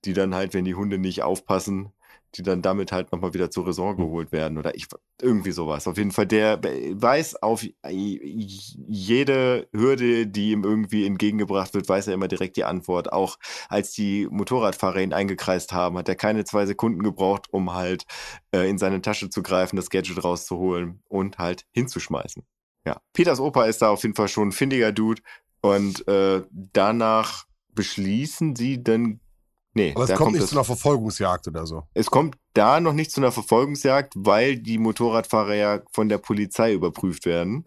die 0.05 0.13
dann 0.13 0.33
halt, 0.33 0.53
wenn 0.53 0.65
die 0.65 0.75
Hunde 0.75 0.97
nicht 0.97 1.23
aufpassen, 1.23 1.93
die 2.35 2.43
dann 2.43 2.61
damit 2.61 2.91
halt 2.91 3.11
nochmal 3.11 3.33
wieder 3.33 3.51
zur 3.51 3.67
Raison 3.67 3.95
geholt 3.95 4.31
werden 4.31 4.57
oder 4.57 4.75
ich 4.75 4.87
irgendwie 5.21 5.51
sowas. 5.51 5.87
Auf 5.87 5.97
jeden 5.97 6.11
Fall, 6.11 6.25
der 6.25 6.59
weiß 6.61 7.41
auf 7.41 7.65
jede 7.83 9.67
Hürde, 9.71 10.27
die 10.27 10.51
ihm 10.51 10.63
irgendwie 10.63 11.05
entgegengebracht 11.05 11.73
wird, 11.73 11.87
weiß 11.87 12.07
er 12.07 12.13
immer 12.13 12.27
direkt 12.27 12.57
die 12.57 12.63
Antwort. 12.63 13.13
Auch 13.13 13.37
als 13.69 13.91
die 13.91 14.27
Motorradfahrer 14.29 15.01
ihn 15.01 15.13
eingekreist 15.13 15.73
haben, 15.73 15.97
hat 15.97 16.09
er 16.09 16.15
keine 16.15 16.43
zwei 16.45 16.65
Sekunden 16.65 17.03
gebraucht, 17.03 17.47
um 17.51 17.73
halt 17.73 18.05
äh, 18.53 18.69
in 18.69 18.77
seine 18.77 19.01
Tasche 19.01 19.29
zu 19.29 19.43
greifen, 19.43 19.75
das 19.75 19.89
Gadget 19.89 20.23
rauszuholen 20.23 21.01
und 21.07 21.37
halt 21.37 21.65
hinzuschmeißen. 21.71 22.43
Ja, 22.85 22.99
Peters 23.13 23.39
Opa 23.39 23.65
ist 23.65 23.81
da 23.81 23.89
auf 23.89 24.03
jeden 24.03 24.15
Fall 24.15 24.27
schon 24.27 24.49
ein 24.49 24.51
findiger 24.51 24.91
Dude 24.91 25.21
und 25.61 26.05
äh, 26.07 26.41
danach 26.51 27.45
beschließen 27.73 28.55
sie 28.55 28.83
dann 28.83 29.19
Nee, 29.73 29.93
Aber 29.95 30.03
es 30.03 30.09
kommt, 30.09 30.19
kommt 30.19 30.35
nicht 30.35 30.47
zu 30.47 30.55
einer 30.55 30.63
Verfolgungsjagd 30.63 31.47
oder 31.47 31.65
so. 31.65 31.83
Es 31.93 32.11
kommt 32.11 32.37
da 32.53 32.79
noch 32.79 32.93
nicht 32.93 33.11
zu 33.11 33.21
einer 33.21 33.31
Verfolgungsjagd, 33.31 34.13
weil 34.15 34.57
die 34.57 34.77
Motorradfahrer 34.77 35.55
ja 35.55 35.81
von 35.91 36.09
der 36.09 36.19
Polizei 36.19 36.73
überprüft 36.73 37.25
werden 37.25 37.65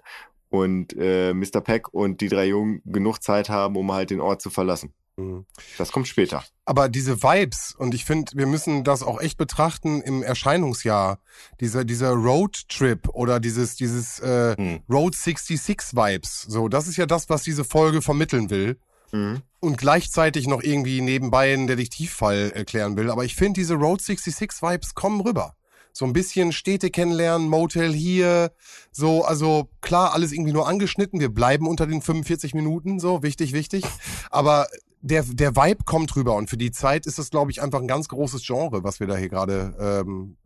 und 0.48 0.94
äh, 0.96 1.34
Mr. 1.34 1.61
Peck 1.61 1.92
und 1.92 2.20
die 2.20 2.28
drei 2.28 2.46
Jungen 2.46 2.80
genug 2.84 3.22
Zeit 3.22 3.48
haben, 3.48 3.76
um 3.76 3.92
halt 3.92 4.11
den 4.11 4.20
Ort 4.20 4.40
zu 4.40 4.50
verlassen. 4.50 4.92
Mhm. 5.16 5.46
Das 5.78 5.92
kommt 5.92 6.09
später. 6.09 6.44
Aber 6.64 6.88
diese 6.88 7.22
Vibes, 7.22 7.74
und 7.76 7.94
ich 7.94 8.04
finde, 8.04 8.32
wir 8.34 8.46
müssen 8.46 8.84
das 8.84 9.02
auch 9.02 9.20
echt 9.20 9.38
betrachten 9.38 10.02
im 10.02 10.22
Erscheinungsjahr, 10.22 11.18
dieser, 11.61 11.84
dieser 11.84 12.11
Road-Trip 12.11 13.09
oder 13.09 13.40
dieses, 13.40 13.76
dieses 13.76 14.20
äh, 14.20 14.54
mhm. 14.61 14.80
Road 14.90 15.14
66 15.14 15.96
Vibes, 15.96 16.42
so, 16.42 16.68
das 16.68 16.86
ist 16.86 16.96
ja 16.96 17.07
das, 17.07 17.28
was 17.28 17.42
diese 17.42 17.64
Folge 17.64 18.02
vermitteln 18.02 18.50
will. 18.50 18.78
Mhm. 19.12 19.42
Und 19.61 19.78
gleichzeitig 19.78 20.46
noch 20.46 20.62
irgendwie 20.62 21.00
nebenbei 21.00 21.52
einen 21.52 21.66
Detektivfall 21.66 22.52
erklären 22.54 22.96
will. 22.96 23.11
Aber 23.11 23.24
ich 23.24 23.34
finde, 23.34 23.61
diese 23.61 23.74
Road 23.74 24.00
66 24.00 24.62
Vibes 24.62 24.94
kommen 24.94 25.20
rüber. 25.20 25.54
So 25.92 26.04
ein 26.04 26.12
bisschen 26.12 26.52
Städte 26.52 26.90
kennenlernen, 26.90 27.48
Motel 27.48 27.94
hier, 27.94 28.52
so, 28.92 29.24
also 29.24 29.70
klar, 29.80 30.12
alles 30.12 30.32
irgendwie 30.32 30.52
nur 30.52 30.68
angeschnitten. 30.68 31.20
Wir 31.20 31.30
bleiben 31.30 31.66
unter 31.66 31.86
den 31.86 32.02
45 32.02 32.52
Minuten, 32.52 33.00
so, 33.00 33.22
wichtig, 33.22 33.54
wichtig. 33.54 33.82
Aber 34.30 34.66
der, 35.00 35.22
der 35.22 35.57
Vibe 35.57 35.84
kommt 35.84 36.14
rüber 36.14 36.34
und 36.34 36.50
für 36.50 36.59
die 36.59 36.70
Zeit 36.70 37.07
ist 37.07 37.18
das, 37.18 37.30
glaube 37.30 37.50
ich, 37.50 37.62
einfach 37.62 37.80
ein 37.80 37.88
ganz 37.88 38.09
großes 38.09 38.44
Genre, 38.44 38.84
was 38.84 39.00
wir 39.00 39.07
da 39.07 39.16
hier 39.16 39.30
gerade 39.30 39.74
ähm, 40.04 40.36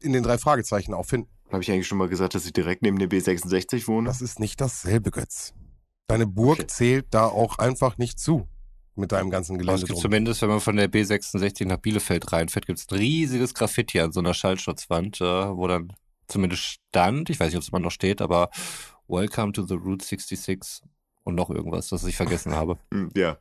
in 0.00 0.12
den 0.12 0.22
drei 0.22 0.36
Fragezeichen 0.36 0.92
auch 0.92 1.06
finden. 1.06 1.28
Habe 1.50 1.62
ich 1.62 1.70
eigentlich 1.70 1.86
schon 1.86 1.98
mal 1.98 2.08
gesagt, 2.08 2.34
dass 2.34 2.44
ich 2.44 2.52
direkt 2.52 2.82
neben 2.82 2.98
dem 2.98 3.10
B66 3.10 3.86
wohne? 3.86 4.08
Das 4.08 4.20
ist 4.20 4.40
nicht 4.40 4.60
dasselbe, 4.60 5.10
Götz. 5.10 5.54
Deine 6.08 6.26
Burg 6.26 6.58
okay. 6.58 6.66
zählt 6.66 7.06
da 7.10 7.26
auch 7.26 7.58
einfach 7.58 7.98
nicht 7.98 8.18
zu 8.18 8.48
mit 8.94 9.12
deinem 9.12 9.30
ganzen 9.30 9.58
Gelände. 9.58 9.80
Es 9.80 9.86
gibt 9.86 9.96
drum. 9.96 10.02
zumindest, 10.02 10.42
wenn 10.42 10.50
man 10.50 10.60
von 10.60 10.76
der 10.76 10.90
B66 10.90 11.66
nach 11.66 11.78
Bielefeld 11.78 12.30
reinfährt, 12.32 12.66
gibt 12.66 12.78
es 12.78 12.86
ein 12.90 12.98
riesiges 12.98 13.54
Graffiti 13.54 14.00
an 14.00 14.12
so 14.12 14.20
einer 14.20 14.34
Schallschutzwand, 14.34 15.20
äh, 15.20 15.24
wo 15.24 15.66
dann 15.66 15.92
zumindest 16.28 16.62
stand, 16.62 17.30
ich 17.30 17.40
weiß 17.40 17.48
nicht, 17.48 17.56
ob 17.56 17.62
es 17.62 17.68
immer 17.68 17.80
noch 17.80 17.90
steht, 17.90 18.20
aber 18.20 18.50
Welcome 19.08 19.52
to 19.52 19.66
the 19.66 19.74
Route 19.74 20.04
66 20.04 20.82
und 21.24 21.34
noch 21.34 21.50
irgendwas, 21.50 21.88
das 21.88 22.04
ich 22.04 22.16
vergessen 22.16 22.54
habe. 22.54 22.78
Hm, 22.92 23.10
ja. 23.16 23.38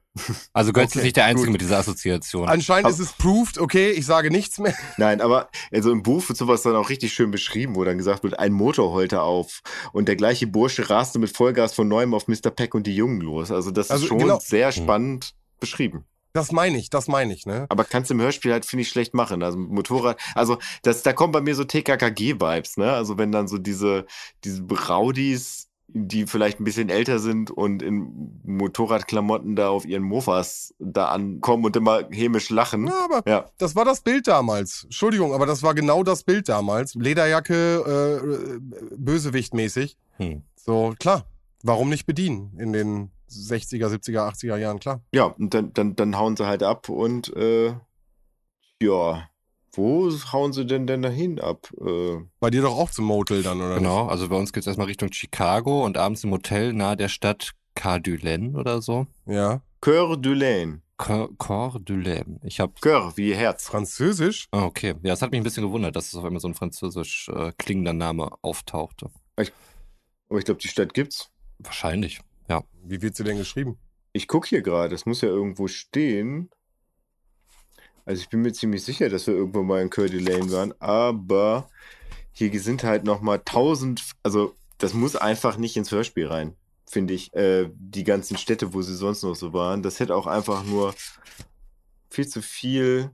Also 0.54 0.72
Götz 0.72 0.92
okay, 0.92 1.00
ist 1.00 1.04
nicht 1.04 1.18
der 1.18 1.26
Einzige 1.26 1.48
gut. 1.48 1.54
mit 1.54 1.62
dieser 1.62 1.80
Assoziation. 1.80 2.48
Anscheinend 2.48 2.86
aber, 2.86 2.94
ist 2.94 3.00
es 3.00 3.14
proved, 3.14 3.58
okay, 3.58 3.92
ich 3.92 4.06
sage 4.06 4.32
nichts 4.32 4.60
mehr. 4.60 4.74
Nein, 4.98 5.20
aber 5.20 5.50
also 5.72 5.92
im 5.92 6.04
Buch 6.04 6.28
wird 6.30 6.38
sowas 6.38 6.62
dann 6.62 6.76
auch 6.76 6.90
richtig 6.90 7.14
schön 7.14 7.32
beschrieben, 7.32 7.76
wo 7.76 7.84
dann 7.84 7.98
gesagt 7.98 8.24
wird, 8.24 8.40
ein 8.40 8.54
Motor 8.54 8.94
heulte 8.94 9.22
auf 9.22 9.62
und 9.92 10.08
der 10.08 10.16
gleiche 10.16 10.48
Bursche 10.48 10.90
raste 10.90 11.20
mit 11.20 11.36
Vollgas 11.36 11.74
von 11.74 11.88
neuem 11.88 12.14
auf 12.14 12.28
Mr. 12.28 12.50
Peck 12.50 12.76
und 12.76 12.88
die 12.88 12.96
Jungen 12.96 13.20
los. 13.20 13.52
Also 13.52 13.72
das 13.72 13.92
also 13.92 14.04
ist 14.04 14.10
schon 14.10 14.20
genau. 14.20 14.40
sehr 14.40 14.72
spannend 14.72 15.26
hm. 15.26 15.32
beschrieben. 15.60 16.06
Das 16.34 16.52
meine 16.52 16.78
ich, 16.78 16.90
das 16.90 17.08
meine 17.08 17.34
ich, 17.34 17.46
ne? 17.46 17.66
Aber 17.68 17.84
kannst 17.84 18.10
du 18.10 18.14
im 18.14 18.22
Hörspiel 18.22 18.54
halt, 18.54 18.66
finde 18.66 18.84
ich, 18.84 18.90
schlecht 18.90 19.14
machen. 19.14 19.44
Also 19.44 19.58
Motorrad, 19.58 20.20
also 20.34 20.60
das, 20.82 21.04
da 21.04 21.12
kommen 21.12 21.34
bei 21.34 21.42
mir 21.42 21.56
so 21.56 21.66
TKKG-Vibes, 21.66 22.78
ne? 22.78 22.94
Also 22.94 23.18
wenn 23.18 23.32
dann 23.34 23.50
so 23.50 23.58
diese, 23.58 24.06
diese 24.44 24.62
Braudis 24.62 25.70
die 25.94 26.26
vielleicht 26.26 26.60
ein 26.60 26.64
bisschen 26.64 26.89
älter 26.89 27.20
sind 27.20 27.52
und 27.52 27.82
in 27.82 28.39
Motorradklamotten 28.44 29.56
da 29.56 29.70
auf 29.70 29.86
ihren 29.86 30.04
Mofas 30.04 30.74
da 30.80 31.10
ankommen 31.10 31.66
und 31.66 31.76
immer 31.76 32.04
hämisch 32.10 32.50
lachen. 32.50 32.88
Ja, 32.88 33.06
aber 33.06 33.30
ja. 33.30 33.46
das 33.58 33.76
war 33.76 33.86
das 33.86 34.02
Bild 34.02 34.28
damals. 34.28 34.86
Entschuldigung, 34.86 35.34
aber 35.34 35.46
das 35.46 35.64
war 35.64 35.74
genau 35.74 36.04
das 36.04 36.24
Bild 36.24 36.50
damals. 36.50 36.96
Lederjacke, 36.96 38.22
äh, 38.22 38.96
Bösewichtmäßig. 38.98 39.98
Hm. 40.18 40.44
So, 40.56 40.94
klar. 41.00 41.26
Warum 41.64 41.89
nicht 41.89 42.06
bedienen 42.06 42.58
in 42.58 42.74
den 42.74 43.12
60er, 43.30 43.88
70er, 43.88 44.32
80er 44.34 44.58
Jahren, 44.58 44.80
klar. 44.80 45.02
Ja, 45.14 45.26
und 45.26 45.54
dann, 45.54 45.74
dann, 45.74 45.96
dann 45.96 46.18
hauen 46.18 46.36
sie 46.36 46.46
halt 46.46 46.64
ab 46.64 46.89
und 46.89 47.36
äh, 47.36 47.74
ja, 48.82 49.30
wo 49.74 50.11
hauen 50.32 50.53
sie 50.53 50.65
denn 50.65 50.88
denn 50.88 51.01
dahin 51.01 51.39
ab? 51.39 51.69
Äh, 51.80 52.17
bei 52.39 52.49
dir 52.49 52.61
doch 52.61 52.78
auch 52.78 52.91
zum 52.91 53.05
Motel 53.05 53.43
dann, 53.43 53.61
oder? 53.61 53.76
Genau, 53.76 54.07
also 54.07 54.30
bei 54.30 54.36
uns 54.36 54.53
geht 54.53 54.61
es 54.61 54.67
erstmal 54.67 54.88
Richtung 54.88 55.11
Chicago 55.11 55.86
und 55.86 55.97
abends 55.97 56.24
im 56.24 56.32
Hotel 56.32 56.74
nahe 56.74 56.97
der 56.97 57.09
Stadt 57.09 57.51
Cardulaine 57.76 58.57
oder 58.57 58.82
so. 58.82 59.07
Ja. 59.26 59.61
Coeur 59.80 60.13
d'Ulaine. 60.15 60.82
Coeur 60.97 61.80
d'Ulaine. 61.80 62.39
Ich 62.43 62.59
habe 62.59 62.74
Coeur 62.82 63.13
wie 63.15 63.34
Herz. 63.34 63.65
Französisch? 63.67 64.47
Ah, 64.51 64.65
okay. 64.65 64.93
Ja, 65.01 65.13
es 65.13 65.22
hat 65.22 65.32
mich 65.32 65.39
ein 65.39 65.43
bisschen 65.43 65.63
gewundert, 65.63 65.95
dass 65.95 66.07
es 66.07 66.15
auf 66.15 66.24
einmal 66.24 66.39
so 66.39 66.47
ein 66.47 66.53
französisch 66.53 67.30
äh, 67.30 67.51
klingender 67.57 67.93
Name 67.93 68.30
auftauchte. 68.43 69.09
Ich, 69.39 69.51
aber 70.30 70.39
ich 70.39 70.45
glaube, 70.45 70.61
die 70.61 70.67
Stadt 70.67 70.93
gibt's. 70.93 71.32
Wahrscheinlich, 71.57 72.19
ja. 72.47 72.63
Wie 72.84 73.01
wird 73.01 73.15
sie 73.15 73.24
denn 73.24 73.38
geschrieben? 73.38 73.80
Ich 74.13 74.28
gucke 74.28 74.47
hier 74.47 74.61
gerade, 74.61 74.93
es 74.93 75.05
muss 75.05 75.22
ja 75.22 75.30
irgendwo 75.30 75.67
stehen. 75.67 76.49
Also 78.12 78.24
ich 78.24 78.30
bin 78.30 78.41
mir 78.41 78.51
ziemlich 78.51 78.84
sicher, 78.84 79.07
dass 79.07 79.26
wir 79.26 79.34
irgendwo 79.34 79.64
mal 79.64 79.82
in 79.82 79.89
Curdy 79.89 80.20
Lane 80.20 80.51
waren, 80.51 80.74
aber 80.80 81.70
hier 82.34 82.51
sind 82.59 82.84
halt 82.84 83.05
nochmal 83.05 83.41
tausend, 83.45 84.03
also 84.22 84.53
das 84.80 84.93
muss 84.93 85.16
einfach 85.16 85.55
nicht 85.55 85.78
ins 85.78 85.93
Hörspiel 85.93 86.28
rein, 86.28 86.53
finde 86.86 87.14
ich. 87.14 87.34
Äh, 87.34 87.70
die 87.74 88.03
ganzen 88.03 88.36
Städte, 88.36 88.74
wo 88.74 88.82
sie 88.82 88.95
sonst 88.95 89.24
noch 89.24 89.36
so 89.36 89.53
waren, 89.53 89.82
das 89.82 90.01
hätte 90.01 90.14
auch 90.14 90.28
einfach 90.28 90.66
nur 90.66 90.93
viel 92.09 92.28
zu 92.28 92.41
viel. 92.41 93.12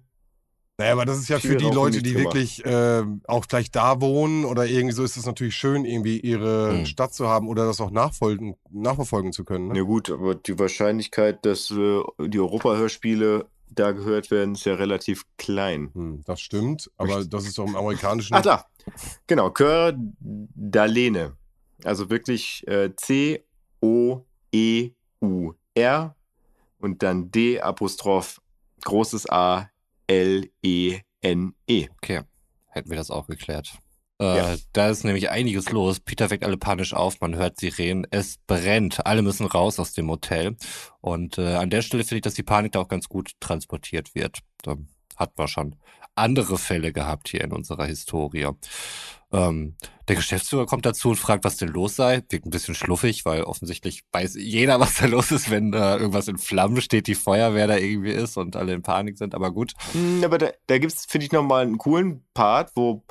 Naja, 0.79 0.93
aber 0.93 1.05
das 1.05 1.19
ist 1.19 1.29
ja 1.29 1.37
für 1.37 1.57
die 1.57 1.69
Leute, 1.69 2.01
die 2.01 2.15
wirklich 2.15 2.65
äh, 2.65 3.03
auch 3.27 3.47
gleich 3.47 3.69
da 3.69 4.01
wohnen 4.01 4.45
oder 4.45 4.65
irgendwie 4.65 4.95
so 4.95 5.03
ist 5.03 5.15
es 5.15 5.27
natürlich 5.27 5.55
schön, 5.55 5.85
irgendwie 5.85 6.19
ihre 6.19 6.71
hm. 6.71 6.85
Stadt 6.87 7.13
zu 7.13 7.27
haben 7.27 7.47
oder 7.47 7.67
das 7.67 7.79
auch 7.81 7.91
nachfolgen, 7.91 8.55
nachverfolgen 8.71 9.31
zu 9.31 9.45
können. 9.45 9.67
Ne? 9.67 9.77
Ja 9.77 9.83
gut, 9.83 10.09
aber 10.09 10.33
die 10.33 10.57
Wahrscheinlichkeit, 10.57 11.45
dass 11.45 11.69
äh, 11.69 12.01
die 12.19 12.39
Europa-Hörspiele 12.39 13.45
da 13.69 13.91
gehört 13.91 14.31
werden, 14.31 14.53
ist 14.53 14.65
ja 14.65 14.75
relativ 14.75 15.23
klein. 15.37 15.91
Hm, 15.93 16.21
das 16.25 16.41
stimmt, 16.41 16.89
aber 16.97 17.23
das 17.25 17.45
ist 17.45 17.57
doch 17.57 17.67
im 17.67 17.75
amerikanischen. 17.75 18.33
Ach 18.35 18.41
da, 18.41 18.65
genau, 19.27 19.47
Cœur 19.49 19.93
d'Alene. 20.57 21.33
Also 21.83 22.09
wirklich 22.09 22.67
äh, 22.67 22.95
C-O-E-U-R 22.95 23.45
und 26.79 27.03
dann 27.03 27.31
D 27.31 27.61
Apostroph 27.61 28.41
großes 28.83 29.29
A 29.29 29.69
L-E-N-E. 30.07 31.03
-E. 31.69 31.89
Okay, 31.97 32.21
hätten 32.67 32.89
wir 32.89 32.97
das 32.97 33.11
auch 33.11 33.27
geklärt. 33.27 33.77
Äh, 34.19 34.37
ja. 34.37 34.55
Da 34.73 34.89
ist 34.89 35.03
nämlich 35.03 35.29
einiges 35.29 35.71
los. 35.71 35.99
Peter 35.99 36.29
weckt 36.29 36.43
alle 36.43 36.57
panisch 36.57 36.93
auf, 36.93 37.19
man 37.21 37.35
hört 37.35 37.59
Sirenen, 37.59 38.07
es 38.09 38.37
brennt, 38.47 39.05
alle 39.05 39.21
müssen 39.21 39.45
raus 39.45 39.79
aus 39.79 39.93
dem 39.93 40.09
Hotel. 40.09 40.55
Und 41.01 41.37
äh, 41.37 41.55
an 41.55 41.69
der 41.69 41.81
Stelle 41.81 42.03
finde 42.03 42.17
ich, 42.17 42.21
dass 42.23 42.33
die 42.33 42.43
Panik 42.43 42.71
da 42.71 42.79
auch 42.79 42.87
ganz 42.87 43.07
gut 43.09 43.31
transportiert 43.39 44.15
wird. 44.15 44.39
Da 44.63 44.75
hat 45.15 45.37
man 45.37 45.47
schon 45.47 45.75
andere 46.15 46.57
Fälle 46.57 46.91
gehabt 46.91 47.29
hier 47.29 47.41
in 47.41 47.51
unserer 47.51 47.85
Historie. 47.85 48.47
Ähm, 49.31 49.75
der 50.07 50.15
Geschäftsführer 50.15 50.65
kommt 50.65 50.85
dazu 50.85 51.09
und 51.09 51.17
fragt, 51.17 51.43
was 51.43 51.57
denn 51.57 51.67
los 51.67 51.95
sei. 51.95 52.23
Wirkt 52.29 52.45
ein 52.45 52.49
bisschen 52.49 52.75
schluffig, 52.75 53.25
weil 53.25 53.43
offensichtlich 53.43 54.03
weiß 54.11 54.35
jeder, 54.35 54.79
was 54.79 54.95
da 54.95 55.05
los 55.05 55.31
ist, 55.31 55.51
wenn 55.51 55.71
da 55.71 55.97
irgendwas 55.97 56.27
in 56.27 56.37
Flammen 56.37 56.81
steht, 56.81 57.07
die 57.07 57.15
Feuerwehr 57.15 57.67
da 57.67 57.77
irgendwie 57.77 58.11
ist 58.11 58.37
und 58.37 58.55
alle 58.55 58.73
in 58.73 58.81
Panik 58.81 59.17
sind, 59.17 59.35
aber 59.35 59.51
gut. 59.51 59.73
Hm, 59.91 60.23
aber 60.23 60.37
da, 60.37 60.51
da 60.67 60.77
gibt's, 60.77 61.05
finde 61.05 61.25
ich, 61.25 61.31
nochmal 61.31 61.63
einen 61.63 61.77
coolen 61.77 62.25
Part, 62.33 62.71
wo 62.75 63.03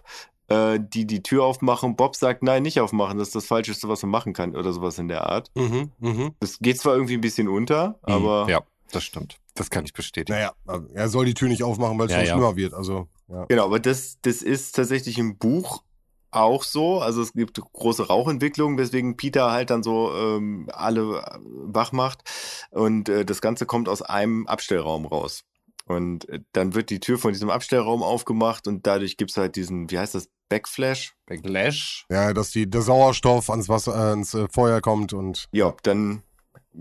äh, 0.49 0.79
die 0.81 1.07
die 1.07 1.23
Tür 1.23 1.45
aufmachen. 1.45 1.97
Bob 1.97 2.17
sagt, 2.17 2.43
nein, 2.43 2.63
nicht 2.63 2.81
aufmachen, 2.81 3.19
das 3.19 3.29
ist 3.29 3.35
das 3.35 3.47
Falscheste, 3.47 3.89
was 3.89 4.03
man 4.03 4.11
machen 4.11 4.33
kann 4.33 4.57
oder 4.57 4.73
sowas 4.73 4.99
in 4.99 5.09
der 5.09 5.27
Art. 5.27 5.51
Mhm, 5.55 5.93
mh. 5.99 6.31
Das 6.41 6.59
geht 6.59 6.79
zwar 6.79 6.95
irgendwie 6.95 7.15
ein 7.15 7.21
bisschen 7.21 7.49
unter, 7.49 7.99
mhm, 8.07 8.13
aber... 8.13 8.47
Ja, 8.49 8.61
das 8.93 9.05
stimmt. 9.05 9.39
Das 9.55 9.71
kann 9.71 9.85
ich 9.85 9.93
bestätigen. 9.93 10.39
Naja, 10.39 10.53
er 10.95 11.09
soll 11.09 11.25
die 11.25 11.35
Tür 11.35 11.49
nicht 11.49 11.63
aufmachen, 11.63 11.99
weil 11.99 12.07
es 12.07 12.13
ja, 12.13 12.19
schon 12.19 12.27
ja. 12.27 12.35
schlimmer 12.35 12.57
wird. 12.57 12.75
Also, 12.75 13.09
ja. 13.29 13.47
Genau, 13.47 13.65
aber 13.65 13.81
das, 13.81 14.19
das 14.23 14.43
ist 14.43 14.77
tatsächlich 14.77 15.19
im 15.19 15.39
Buch 15.39 15.83
auch 16.31 16.63
so. 16.63 17.01
Also 17.01 17.23
es 17.23 17.33
gibt 17.33 17.61
große 17.61 18.07
Rauchentwicklungen, 18.07 18.79
weswegen 18.79 19.17
Peter 19.17 19.51
halt 19.51 19.71
dann 19.71 19.83
so 19.83 20.13
ähm, 20.15 20.69
alle 20.73 21.25
wach 21.43 21.93
macht. 21.93 22.23
Und 22.71 23.09
äh, 23.09 23.25
das 23.25 23.41
Ganze 23.41 23.67
kommt 23.67 23.89
aus 23.89 24.03
einem 24.03 24.47
Abstellraum 24.47 25.07
raus. 25.07 25.45
Und 25.87 26.29
äh, 26.29 26.41
dann 26.53 26.75
wird 26.75 26.91
die 26.91 27.01
Tür 27.01 27.19
von 27.19 27.33
diesem 27.33 27.51
Abstellraum 27.51 28.03
aufgemacht 28.03 28.67
und 28.67 28.87
dadurch 28.87 29.17
gibt 29.17 29.31
es 29.31 29.37
halt 29.37 29.57
diesen, 29.57 29.91
wie 29.91 29.99
heißt 29.99 30.15
das, 30.15 30.29
Backflash? 30.49 31.15
Backlash? 31.27 32.07
Ja, 32.11 32.33
dass 32.33 32.51
die, 32.51 32.69
der 32.69 32.83
Sauerstoff 32.83 33.51
ans 33.51 33.69
Wasser, 33.69 33.95
äh, 33.95 34.11
ans 34.11 34.35
äh, 34.35 34.47
Feuer 34.49 34.81
kommt 34.81 35.13
und. 35.13 35.47
Ja, 35.53 35.75
dann 35.83 36.23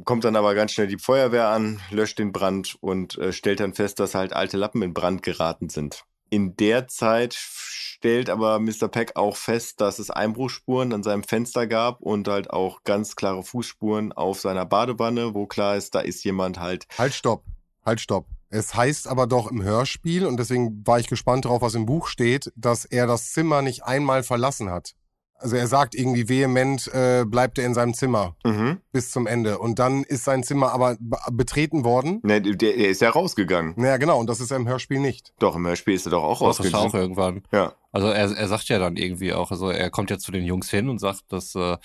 kommt 0.03 0.23
dann 0.23 0.35
aber 0.35 0.55
ganz 0.55 0.73
schnell 0.73 0.87
die 0.87 0.97
Feuerwehr 0.97 1.47
an, 1.47 1.79
löscht 1.89 2.19
den 2.19 2.31
Brand 2.31 2.77
und 2.81 3.17
äh, 3.17 3.31
stellt 3.31 3.59
dann 3.59 3.73
fest, 3.73 3.99
dass 3.99 4.13
halt 4.13 4.33
alte 4.33 4.57
Lappen 4.57 4.81
in 4.81 4.93
Brand 4.93 5.23
geraten 5.23 5.69
sind. 5.69 6.03
in 6.29 6.55
der 6.57 6.87
Zeit 6.87 7.33
stellt 7.33 8.29
aber 8.29 8.59
Mr. 8.59 8.87
Peck 8.87 9.15
auch 9.15 9.37
fest, 9.37 9.79
dass 9.81 9.99
es 9.99 10.09
Einbruchspuren 10.09 10.93
an 10.93 11.01
seinem 11.01 11.23
Fenster 11.23 11.65
gab 11.65 12.01
und 12.01 12.27
halt 12.27 12.49
auch 12.49 12.83
ganz 12.83 13.15
klare 13.15 13.43
Fußspuren 13.43 14.11
auf 14.11 14.41
seiner 14.41 14.65
Badewanne, 14.65 15.33
wo 15.33 15.47
klar 15.47 15.75
ist, 15.75 15.95
da 15.95 16.01
ist 16.01 16.23
jemand 16.23 16.59
halt. 16.59 16.87
Halt, 16.97 17.13
stopp. 17.13 17.45
Halt, 17.85 18.01
stopp. 18.01 18.27
Es 18.55 18.73
heißt 18.73 19.07
aber 19.07 19.27
doch 19.27 19.51
im 19.51 19.61
Hörspiel, 19.61 20.25
und 20.25 20.37
deswegen 20.37 20.85
war 20.87 20.99
ich 20.99 21.07
gespannt 21.07 21.45
darauf, 21.45 21.61
was 21.61 21.75
im 21.75 21.85
Buch 21.85 22.07
steht, 22.07 22.51
dass 22.55 22.85
er 22.85 23.05
das 23.07 23.33
Zimmer 23.33 23.61
nicht 23.61 23.83
einmal 23.83 24.23
verlassen 24.23 24.69
hat. 24.69 24.93
Also 25.37 25.57
er 25.57 25.67
sagt 25.67 25.95
irgendwie 25.95 26.29
vehement, 26.29 26.87
äh, 26.93 27.25
bleibt 27.27 27.59
er 27.59 27.65
in 27.65 27.73
seinem 27.73 27.93
Zimmer 27.93 28.37
Mhm. 28.45 28.77
bis 28.93 29.11
zum 29.11 29.27
Ende. 29.27 29.59
Und 29.59 29.79
dann 29.79 30.03
ist 30.05 30.23
sein 30.23 30.43
Zimmer 30.43 30.71
aber 30.71 30.95
be- 30.97 31.17
betreten 31.33 31.83
worden. 31.83 32.21
Ne, 32.23 32.41
der, 32.41 32.55
der 32.55 32.75
ist 32.89 33.01
ja 33.01 33.09
rausgegangen. 33.09 33.73
Naja, 33.75 33.97
genau, 33.97 34.17
und 34.17 34.27
das 34.29 34.39
ist 34.39 34.51
er 34.51 34.57
im 34.57 34.67
Hörspiel 34.67 34.99
nicht. 34.99 35.33
Doch, 35.39 35.57
im 35.57 35.67
Hörspiel 35.67 35.93
ist 35.93 36.07
er 36.07 36.11
doch 36.11 36.23
auch 36.23 36.39
Das 36.39 36.61
ist 36.65 36.73
auch 36.73 36.85
rausgegangen. 36.85 37.01
irgendwann. 37.17 37.43
Ja. 37.51 37.73
Also 37.91 38.07
er, 38.07 38.31
er 38.31 38.47
sagt 38.47 38.69
ja 38.69 38.79
dann 38.79 38.95
irgendwie 38.95 39.33
auch, 39.33 39.51
also 39.51 39.69
er 39.69 39.89
kommt 39.89 40.09
ja 40.09 40.17
zu 40.17 40.31
den 40.31 40.45
Jungs 40.45 40.69
hin 40.69 40.87
und 40.87 40.99
sagt, 40.99 41.23
dass 41.27 41.53
äh, 41.55 41.75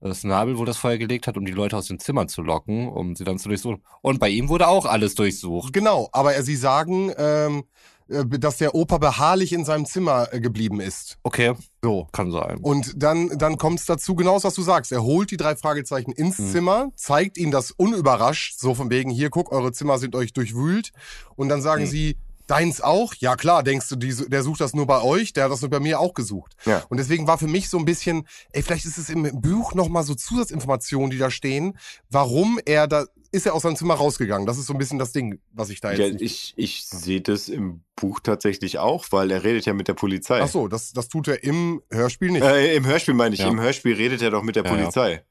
das 0.00 0.24
Nabel 0.24 0.58
wohl 0.58 0.66
das 0.66 0.76
Feuer 0.76 0.98
gelegt 0.98 1.26
hat, 1.26 1.36
um 1.36 1.44
die 1.44 1.52
Leute 1.52 1.76
aus 1.76 1.86
den 1.86 1.98
Zimmern 1.98 2.28
zu 2.28 2.42
locken, 2.42 2.88
um 2.88 3.16
sie 3.16 3.24
dann 3.24 3.38
zu 3.38 3.48
durchsuchen. 3.48 3.82
Und 4.02 4.18
bei 4.20 4.28
ihm 4.28 4.48
wurde 4.48 4.68
auch 4.68 4.84
alles 4.86 5.14
durchsucht. 5.14 5.72
Genau, 5.72 6.08
aber 6.12 6.34
er, 6.34 6.42
sie 6.42 6.56
sagen, 6.56 7.12
ähm, 7.16 7.64
äh, 8.08 8.24
dass 8.24 8.58
der 8.58 8.74
Opa 8.74 8.98
beharrlich 8.98 9.52
in 9.52 9.64
seinem 9.64 9.84
Zimmer 9.86 10.28
äh, 10.32 10.40
geblieben 10.40 10.80
ist. 10.80 11.18
Okay, 11.24 11.54
So. 11.82 12.06
kann 12.12 12.30
sein. 12.30 12.58
Und 12.62 12.92
dann, 13.02 13.36
dann 13.38 13.56
kommt 13.58 13.80
es 13.80 13.86
dazu, 13.86 14.14
genau 14.14 14.34
das, 14.34 14.44
was 14.44 14.54
du 14.54 14.62
sagst. 14.62 14.92
Er 14.92 15.02
holt 15.02 15.30
die 15.30 15.36
drei 15.36 15.56
Fragezeichen 15.56 16.12
ins 16.12 16.38
Mhm. 16.38 16.50
Zimmer, 16.52 16.88
zeigt 16.94 17.36
ihnen 17.38 17.50
das 17.50 17.70
unüberrascht, 17.72 18.60
so 18.60 18.74
von 18.74 18.90
wegen, 18.90 19.10
hier, 19.10 19.30
guck, 19.30 19.50
eure 19.50 19.72
Zimmer 19.72 19.98
sind 19.98 20.14
euch 20.14 20.32
durchwühlt. 20.32 20.92
Und 21.36 21.48
dann 21.48 21.62
sagen 21.62 21.82
Mhm. 21.84 21.88
sie, 21.88 22.16
deins 22.46 22.80
auch? 22.80 23.14
Ja 23.18 23.36
klar, 23.36 23.62
denkst 23.62 23.88
du, 23.88 23.96
die, 23.96 24.14
der 24.28 24.42
sucht 24.42 24.60
das 24.60 24.74
nur 24.74 24.86
bei 24.86 25.02
euch, 25.02 25.32
der 25.32 25.44
hat 25.44 25.52
das 25.52 25.60
nur 25.60 25.70
bei 25.70 25.80
mir 25.80 26.00
auch 26.00 26.14
gesucht. 26.14 26.54
Ja. 26.64 26.84
Und 26.88 26.98
deswegen 26.98 27.26
war 27.26 27.38
für 27.38 27.46
mich 27.46 27.68
so 27.68 27.78
ein 27.78 27.84
bisschen, 27.84 28.26
ey, 28.52 28.62
vielleicht 28.62 28.84
ist 28.84 28.98
es 28.98 29.08
im 29.08 29.40
Buch 29.40 29.74
nochmal 29.74 30.02
so 30.04 30.14
Zusatzinformationen, 30.14 31.10
die 31.10 31.18
da 31.18 31.30
stehen, 31.30 31.76
warum 32.10 32.58
er 32.64 32.86
da, 32.86 33.06
ist 33.32 33.46
er 33.46 33.54
aus 33.54 33.62
seinem 33.62 33.76
Zimmer 33.76 33.94
rausgegangen? 33.94 34.46
Das 34.46 34.58
ist 34.58 34.66
so 34.66 34.72
ein 34.72 34.78
bisschen 34.78 34.98
das 34.98 35.12
Ding, 35.12 35.40
was 35.52 35.70
ich 35.70 35.80
da 35.80 35.92
jetzt 35.92 36.20
Ja, 36.20 36.26
ich, 36.26 36.54
ich 36.56 36.86
sehe 36.86 37.20
das 37.20 37.48
im 37.48 37.82
Buch 37.96 38.20
tatsächlich 38.20 38.78
auch, 38.78 39.06
weil 39.10 39.30
er 39.30 39.42
redet 39.44 39.66
ja 39.66 39.74
mit 39.74 39.88
der 39.88 39.94
Polizei. 39.94 40.40
Ach 40.40 40.48
so, 40.48 40.68
das, 40.68 40.92
das 40.92 41.08
tut 41.08 41.28
er 41.28 41.42
im 41.42 41.82
Hörspiel 41.90 42.30
nicht. 42.30 42.42
Äh, 42.44 42.76
Im 42.76 42.86
Hörspiel 42.86 43.14
meine 43.14 43.34
ich, 43.34 43.40
Ja. 43.40 43.48
im 43.48 43.60
Hörspiel 43.60 43.94
redet 43.94 44.22
er 44.22 44.30
doch 44.30 44.42
mit 44.42 44.56
der 44.56 44.64
ja. 44.64 44.70
Polizei. 44.70 45.24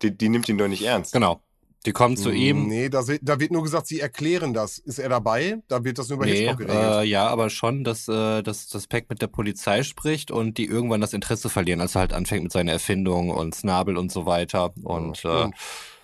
Die, 0.00 0.16
die 0.16 0.28
nimmt 0.28 0.48
ihn 0.48 0.58
doch 0.58 0.68
nicht 0.68 0.82
ernst. 0.82 1.12
Genau. 1.12 1.40
Die 1.84 1.92
kommen 1.92 2.16
zu 2.16 2.30
ihm. 2.30 2.68
Nee, 2.68 2.88
da, 2.88 3.02
da 3.20 3.40
wird 3.40 3.50
nur 3.50 3.62
gesagt, 3.64 3.88
sie 3.88 3.98
erklären 3.98 4.54
das. 4.54 4.78
Ist 4.78 4.98
er 5.00 5.08
dabei? 5.08 5.58
Da 5.66 5.82
wird 5.82 5.98
das 5.98 6.08
nur 6.08 6.16
über 6.18 6.26
Nee, 6.26 6.36
Hitchcock 6.42 6.58
geregelt. 6.58 6.80
äh, 6.94 7.02
ja, 7.02 7.26
aber 7.26 7.50
schon, 7.50 7.82
dass, 7.82 8.06
äh, 8.06 8.42
dass 8.42 8.68
das 8.68 8.86
Pack 8.86 9.10
mit 9.10 9.20
der 9.20 9.26
Polizei 9.26 9.82
spricht 9.82 10.30
und 10.30 10.58
die 10.58 10.66
irgendwann 10.66 11.00
das 11.00 11.12
Interesse 11.12 11.48
verlieren, 11.50 11.80
als 11.80 11.96
er 11.96 12.02
halt 12.02 12.12
anfängt 12.12 12.44
mit 12.44 12.52
seiner 12.52 12.70
Erfindung 12.72 13.30
und 13.30 13.54
Snabel 13.54 13.96
und 13.96 14.12
so 14.12 14.26
weiter. 14.26 14.72
Und 14.84 15.22
Ja, 15.24 15.30
äh, 15.30 15.38
stimmt. 15.42 15.54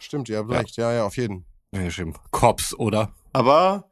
stimmt, 0.01 0.29
ihr 0.31 0.39
habt 0.39 0.51
ja. 0.51 0.59
recht. 0.59 0.77
Ja, 0.77 0.93
ja, 0.93 1.05
auf 1.07 1.17
jeden. 1.17 1.45
äh, 1.71 1.85
geschrieben, 1.85 2.15
Cops, 2.33 2.75
oder? 2.75 3.13
Aber 3.33 3.89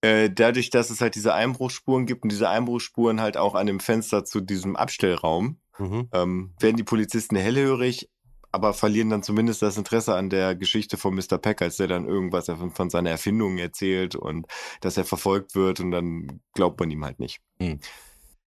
äh, 0.00 0.30
dadurch, 0.30 0.70
dass 0.70 0.90
es 0.90 1.00
halt 1.00 1.14
diese 1.14 1.32
Einbruchsspuren 1.32 2.06
gibt 2.06 2.24
und 2.24 2.32
diese 2.32 2.48
Einbruchsspuren 2.48 3.20
halt 3.20 3.36
auch 3.36 3.54
an 3.54 3.66
dem 3.68 3.78
Fenster 3.78 4.24
zu 4.24 4.40
diesem 4.40 4.74
Abstellraum, 4.74 5.58
Mhm. 5.78 6.08
ähm, 6.12 6.54
werden 6.60 6.76
die 6.76 6.84
Polizisten 6.84 7.34
hellhörig, 7.34 8.08
aber 8.54 8.72
verlieren 8.72 9.10
dann 9.10 9.22
zumindest 9.22 9.60
das 9.62 9.76
Interesse 9.76 10.14
an 10.14 10.30
der 10.30 10.54
Geschichte 10.54 10.96
von 10.96 11.14
Mr. 11.14 11.38
Peck, 11.38 11.60
als 11.60 11.76
der 11.76 11.88
dann 11.88 12.06
irgendwas 12.06 12.46
von, 12.74 12.88
seiner 12.90 13.10
Erfindung 13.10 13.58
erzählt 13.58 14.14
und 14.14 14.46
dass 14.80 14.96
er 14.96 15.04
verfolgt 15.04 15.54
wird 15.54 15.80
und 15.80 15.90
dann 15.90 16.40
glaubt 16.54 16.80
man 16.80 16.90
ihm 16.90 17.04
halt 17.04 17.18
nicht. 17.20 17.40
Hm. 17.60 17.80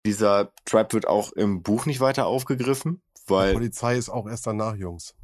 Dieser 0.07 0.53
Trap 0.65 0.93
wird 0.95 1.07
auch 1.07 1.33
im 1.33 1.63
Buch 1.63 1.85
nicht 1.87 2.01
weiter 2.01 2.27
aufgegriffen, 2.27 3.03
Die 3.19 3.31
weil 3.31 3.53
Polizei 3.53 3.97
ist 3.97 4.09
auch 4.09 4.27
erst 4.29 4.47
danach, 4.47 4.77
Jungs. 4.77 5.15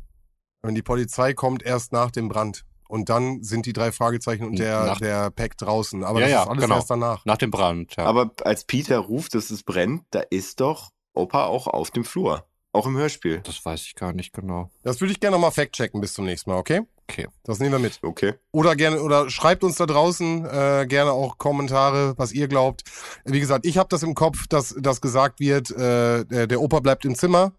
Wenn 0.63 0.75
die 0.75 0.83
Polizei 0.83 1.33
kommt, 1.33 1.63
erst 1.63 1.93
nach 1.93 2.11
dem 2.11 2.29
Brand. 2.29 2.65
Und 2.89 3.09
dann 3.09 3.43
sind 3.43 3.67
die 3.67 3.73
drei 3.73 3.93
Fragezeichen 3.93 4.45
und 4.45 4.59
der, 4.59 4.85
Nach- 4.85 4.99
der 4.99 5.31
Pack 5.31 5.57
draußen. 5.57 6.05
Aber 6.05 6.21
Ja, 6.21 6.27
das 6.27 6.33
ja, 6.33 6.43
ist 6.43 6.49
alles 6.49 6.63
genau. 6.65 6.75
erst 6.77 6.91
danach. 6.91 7.25
Nach 7.25 7.39
dem 7.39 7.51
Brand, 7.51 7.97
ja. 7.97 8.05
Aber 8.05 8.31
als 8.45 8.65
Peter 8.65 8.99
ruft, 8.99 9.35
dass 9.35 9.51
es 9.51 9.63
brennt, 9.63 10.03
da 10.11 10.21
ist 10.21 10.61
doch 10.61 10.91
Opa 11.15 11.47
auch 11.47 11.67
auf 11.67 11.91
dem 11.91 12.05
Flur. 12.05 12.47
Auch 12.75 12.87
im 12.87 12.97
Hörspiel. 12.97 13.41
das 13.45 13.65
weiß 13.65 13.83
ich 13.83 13.95
gar 13.95 14.13
nicht 14.13 14.33
genau. 14.33 14.69
Das 14.83 15.01
würde 15.01 15.13
ich 15.13 15.21
gerne 15.21 15.37
nochmal 15.37 15.53
fact-checken 15.53 16.01
bis 16.01 16.13
zum 16.13 16.25
nächsten 16.25 16.51
Mal, 16.51 16.57
okay? 16.57 16.83
Okay. 17.09 17.29
Das 17.45 17.61
nehmen 17.61 17.71
wir 17.71 17.79
mit. 17.79 18.01
Okay. 18.03 18.35
Oder 18.51 18.75
gerne, 18.75 19.01
oder 19.01 19.31
schreibt 19.31 19.63
uns 19.63 19.77
da 19.77 19.87
draußen 19.87 20.45
äh, 20.45 20.87
gerne 20.89 21.13
auch 21.13 21.39
Kommentare, 21.39 22.15
was 22.17 22.33
ihr 22.33 22.49
glaubt. 22.49 22.83
Wie 23.25 23.39
gesagt, 23.39 23.65
ich 23.65 23.79
habe 23.79 23.89
das 23.91 24.03
im 24.03 24.17
Kopf, 24.17 24.49
dass, 24.49 24.75
dass 24.77 25.01
gesagt 25.01 25.39
wird, 25.39 25.71
äh, 25.71 26.25
der, 26.25 26.49
der 26.49 26.61
Opa 26.61 26.81
bleibt 26.81 27.05
im 27.05 27.15
Zimmer 27.15 27.53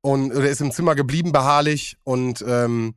und 0.00 0.28
der 0.28 0.50
ist 0.50 0.60
im 0.60 0.70
Zimmer 0.70 0.94
geblieben, 0.94 1.32
beharrlich 1.32 1.96
und 2.04 2.44
ähm, 2.46 2.94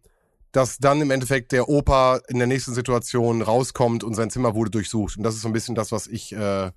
dass 0.51 0.77
dann 0.77 1.01
im 1.01 1.09
Endeffekt 1.09 1.51
der 1.51 1.67
Opa 1.67 2.19
in 2.27 2.37
der 2.37 2.47
nächsten 2.47 2.75
Situation 2.75 3.41
rauskommt 3.41 4.03
und 4.03 4.13
sein 4.13 4.29
Zimmer 4.29 4.53
wurde 4.53 4.69
durchsucht. 4.69 5.17
Und 5.17 5.23
das 5.23 5.33
ist 5.33 5.41
so 5.41 5.49
ein 5.49 5.53
bisschen 5.53 5.73
das, 5.73 5.91
was 5.91 6.05
ich. 6.05 6.31
Äh, 6.31 6.71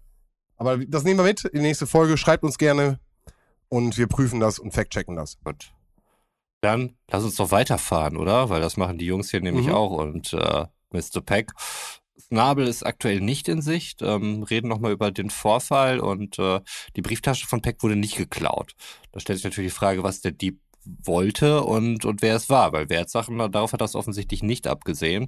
aber 0.56 0.78
das 0.78 1.04
nehmen 1.04 1.18
wir 1.18 1.24
mit 1.24 1.44
in 1.44 1.58
die 1.58 1.66
nächste 1.66 1.86
Folge. 1.86 2.16
Schreibt 2.16 2.44
uns 2.44 2.56
gerne 2.56 3.00
und 3.72 3.96
wir 3.96 4.06
prüfen 4.06 4.38
das 4.38 4.58
und 4.58 4.72
fact-checken 4.74 5.16
das. 5.16 5.38
Gut. 5.42 5.72
Dann 6.60 6.94
lass 7.10 7.24
uns 7.24 7.36
doch 7.36 7.50
weiterfahren, 7.50 8.18
oder? 8.18 8.50
Weil 8.50 8.60
das 8.60 8.76
machen 8.76 8.98
die 8.98 9.06
Jungs 9.06 9.30
hier 9.30 9.40
nämlich 9.40 9.68
Mhm. 9.68 9.72
auch. 9.72 9.92
Und 9.92 10.34
äh, 10.34 10.66
Mr. 10.90 11.22
Peck. 11.24 11.52
Snabel 12.18 12.68
ist 12.68 12.84
aktuell 12.84 13.20
nicht 13.22 13.48
in 13.48 13.62
Sicht, 13.62 14.02
ähm, 14.02 14.42
reden 14.42 14.68
nochmal 14.68 14.92
über 14.92 15.10
den 15.10 15.30
Vorfall 15.30 16.00
und 16.00 16.38
äh, 16.38 16.60
die 16.96 17.00
Brieftasche 17.02 17.46
von 17.46 17.62
Peck 17.62 17.82
wurde 17.82 17.96
nicht 17.96 18.16
geklaut. 18.16 18.74
Da 19.10 19.20
stellt 19.20 19.38
sich 19.38 19.44
natürlich 19.44 19.72
die 19.72 19.76
Frage, 19.78 20.02
was 20.02 20.20
der 20.20 20.32
Dieb 20.32 20.60
wollte 20.84 21.62
und, 21.62 22.04
und 22.04 22.20
wer 22.22 22.36
es 22.36 22.50
war, 22.50 22.72
weil 22.72 22.90
Wertsachen, 22.90 23.38
darauf 23.38 23.72
hat 23.72 23.80
er 23.80 23.86
es 23.86 23.94
offensichtlich 23.94 24.42
nicht 24.42 24.66
abgesehen. 24.66 25.26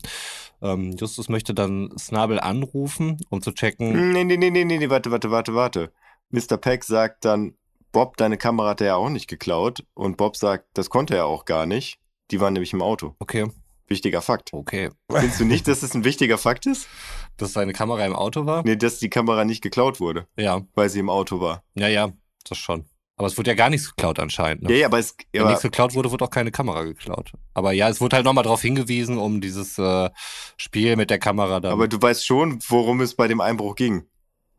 Ähm, 0.60 0.92
Justus 0.98 1.28
möchte 1.30 1.54
dann 1.54 1.90
Snabel 1.98 2.40
anrufen, 2.40 3.18
um 3.30 3.40
zu 3.40 3.52
checken, 3.52 4.12
Nee, 4.12 4.24
nee, 4.24 4.36
nee, 4.36 4.50
nee, 4.50 4.64
nee, 4.64 4.78
nee, 4.78 4.90
warte, 4.90 5.10
warte, 5.10 5.30
warte, 5.30 5.54
warte. 5.54 5.92
Mr. 6.30 6.58
Peck 6.58 6.84
sagt 6.84 7.24
dann, 7.24 7.54
Bob, 7.94 8.18
deine 8.18 8.36
Kamera 8.36 8.70
hat 8.70 8.80
er 8.82 8.86
ja 8.88 8.96
auch 8.96 9.08
nicht 9.08 9.28
geklaut. 9.28 9.84
Und 9.94 10.18
Bob 10.18 10.36
sagt, 10.36 10.66
das 10.74 10.90
konnte 10.90 11.16
er 11.16 11.24
auch 11.26 11.46
gar 11.46 11.64
nicht. 11.64 11.98
Die 12.30 12.40
waren 12.40 12.52
nämlich 12.52 12.72
im 12.74 12.82
Auto. 12.82 13.14
okay, 13.20 13.46
Wichtiger 13.86 14.22
Fakt. 14.22 14.52
okay, 14.52 14.90
Findest 15.10 15.40
du 15.40 15.44
nicht, 15.44 15.68
dass 15.68 15.82
es 15.82 15.94
ein 15.94 16.04
wichtiger 16.04 16.36
Fakt 16.38 16.66
ist? 16.66 16.88
dass 17.36 17.52
seine 17.52 17.72
Kamera 17.72 18.04
im 18.06 18.14
Auto 18.16 18.46
war? 18.46 18.62
Nee, 18.64 18.76
dass 18.76 18.98
die 18.98 19.10
Kamera 19.10 19.44
nicht 19.44 19.62
geklaut 19.62 20.00
wurde, 20.00 20.26
Ja, 20.36 20.62
weil 20.74 20.88
sie 20.88 21.00
im 21.00 21.08
Auto 21.10 21.40
war. 21.40 21.62
ja, 21.74 21.88
ja, 21.88 22.10
das 22.48 22.58
schon. 22.58 22.84
Aber 23.16 23.28
es 23.28 23.36
wurde 23.38 23.50
ja 23.50 23.54
gar 23.54 23.70
nichts 23.70 23.90
geklaut 23.94 24.18
anscheinend. 24.18 24.64
Ne? 24.64 24.72
Ja, 24.72 24.76
ja, 24.78 24.86
aber 24.88 24.98
es, 24.98 25.14
Wenn 25.32 25.42
aber, 25.42 25.50
nichts 25.50 25.62
geklaut 25.62 25.94
wurde, 25.94 26.10
wurde 26.10 26.24
auch 26.24 26.30
keine 26.30 26.50
Kamera 26.50 26.82
geklaut. 26.82 27.32
Aber 27.52 27.70
ja, 27.72 27.88
es 27.88 28.00
wurde 28.00 28.16
halt 28.16 28.24
nochmal 28.24 28.42
darauf 28.42 28.60
hingewiesen, 28.62 29.18
um 29.18 29.40
dieses 29.40 29.78
äh, 29.78 30.10
Spiel 30.56 30.96
mit 30.96 31.10
der 31.10 31.18
Kamera 31.20 31.60
dann. 31.60 31.72
aber 31.72 31.86
du 31.86 32.00
weißt 32.02 32.26
schon, 32.26 32.58
worum 32.68 33.00
es 33.02 33.14
bei 33.14 33.28
dem 33.28 33.40
Einbruch 33.40 33.76
ging. 33.76 34.06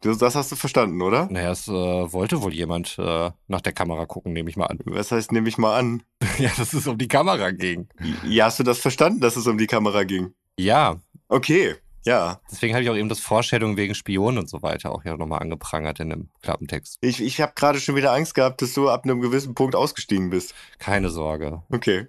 Das 0.05 0.35
hast 0.35 0.51
du 0.51 0.55
verstanden, 0.55 1.01
oder? 1.01 1.27
naja, 1.31 1.51
es 1.51 1.67
äh, 1.67 1.71
wollte 1.71 2.41
wohl 2.41 2.53
jemand 2.53 2.97
äh, 2.99 3.31
nach 3.47 3.61
der 3.61 3.73
Kamera 3.73 4.05
gucken, 4.05 4.33
nehme 4.33 4.49
ich 4.49 4.57
mal 4.57 4.67
an. 4.67 4.79
Was 4.85 5.11
heißt, 5.11 5.31
nehme 5.31 5.49
ich 5.49 5.57
mal 5.57 5.77
an. 5.77 6.03
ja, 6.37 6.51
dass 6.57 6.73
es 6.73 6.85
um 6.87 6.97
die 6.97 7.07
Kamera 7.07 7.51
ging. 7.51 7.87
Ja, 8.23 8.45
hast 8.45 8.59
du 8.59 8.63
das 8.63 8.79
verstanden, 8.79 9.19
dass 9.21 9.35
es 9.35 9.47
um 9.47 9.57
die 9.57 9.67
Kamera 9.67 10.03
ging? 10.03 10.33
Ja, 10.57 10.97
Okay, 11.27 11.75
ja. 12.05 12.39
deswegen 12.51 12.75
habe 12.75 12.83
ich 12.83 12.89
auch 12.91 12.95
eben 12.95 13.09
das 13.09 13.19
Vorstellung 13.19 13.77
wegen 13.77 13.95
Spionen 13.95 14.37
und 14.37 14.47
so 14.49 14.61
weiter 14.61 14.91
auch 14.91 15.03
ja 15.05 15.17
nochmal 15.17 15.39
angeprangert 15.41 15.99
in 15.99 16.11
dem 16.11 16.29
Klappentext. 16.43 16.99
Ich, 17.01 17.19
ich 17.19 17.41
habe 17.41 17.53
gerade 17.55 17.79
schon 17.79 17.95
wieder 17.95 18.13
Angst 18.13 18.35
gehabt, 18.35 18.61
dass 18.61 18.73
du 18.73 18.89
ab 18.89 19.05
einem 19.05 19.21
gewissen 19.21 19.55
Punkt 19.55 19.75
ausgestiegen 19.75 20.29
bist. 20.29 20.53
Keine 20.77 21.09
Sorge. 21.09 21.63
Okay. 21.71 22.07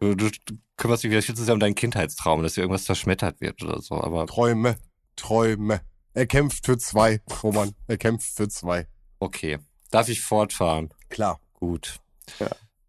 Du, 0.00 0.14
du, 0.14 0.28
du 0.44 0.54
kümmerst 0.76 1.02
dich 1.02 1.10
wieder 1.10 1.22
viel 1.22 1.34
zu 1.34 1.44
sehr 1.44 1.54
um 1.54 1.60
deinen 1.60 1.74
Kindheitstraum, 1.74 2.42
dass 2.42 2.54
dir 2.54 2.60
irgendwas 2.60 2.84
zerschmettert 2.84 3.40
wird 3.40 3.62
oder 3.62 3.80
so. 3.80 3.94
Aber 3.94 4.26
Träume, 4.26 4.76
Träume. 5.16 5.80
Er 6.18 6.26
kämpft 6.26 6.66
für 6.66 6.76
zwei, 6.78 7.20
Roman. 7.44 7.76
Er 7.86 7.96
kämpft 7.96 8.34
für 8.34 8.48
zwei. 8.48 8.88
okay. 9.20 9.58
Darf 9.92 10.08
ich 10.08 10.20
fortfahren? 10.20 10.92
Klar. 11.10 11.38
Gut. 11.52 12.00
Ja. 12.40 12.48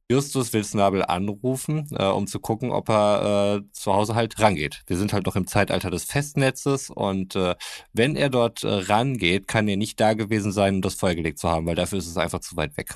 Justus 0.10 0.52
will 0.52 0.64
Snabel 0.64 1.04
anrufen, 1.04 1.88
äh, 1.92 2.06
um 2.06 2.26
zu 2.26 2.40
gucken, 2.40 2.72
ob 2.72 2.90
er 2.90 3.60
äh, 3.60 3.72
zu 3.72 3.94
Hause 3.94 4.16
halt 4.16 4.40
rangeht. 4.40 4.82
Wir 4.88 4.98
sind 4.98 5.14
halt 5.14 5.28
noch 5.28 5.36
im 5.36 5.46
Zeitalter 5.46 5.92
des 5.92 6.06
Festnetzes 6.06 6.90
und 6.90 7.36
äh, 7.36 7.54
wenn 7.94 8.16
er 8.16 8.30
dort 8.30 8.64
äh, 8.64 8.68
rangeht, 8.68 9.48
kann 9.48 9.68
er 9.68 9.78
nicht 9.78 10.00
da 10.00 10.16
gewesen 10.16 10.52
sein, 10.52 10.78
um 10.78 10.82
das 10.82 10.96
Feuer 10.96 11.14
gelegt 11.14 11.38
zu 11.38 11.50
haben, 11.50 11.68
weil 11.68 11.76
dafür 11.76 12.00
ist 12.00 12.08
es 12.08 12.18
einfach 12.18 12.40
zu 12.40 12.58
weit 12.58 12.78
weg. 12.78 12.96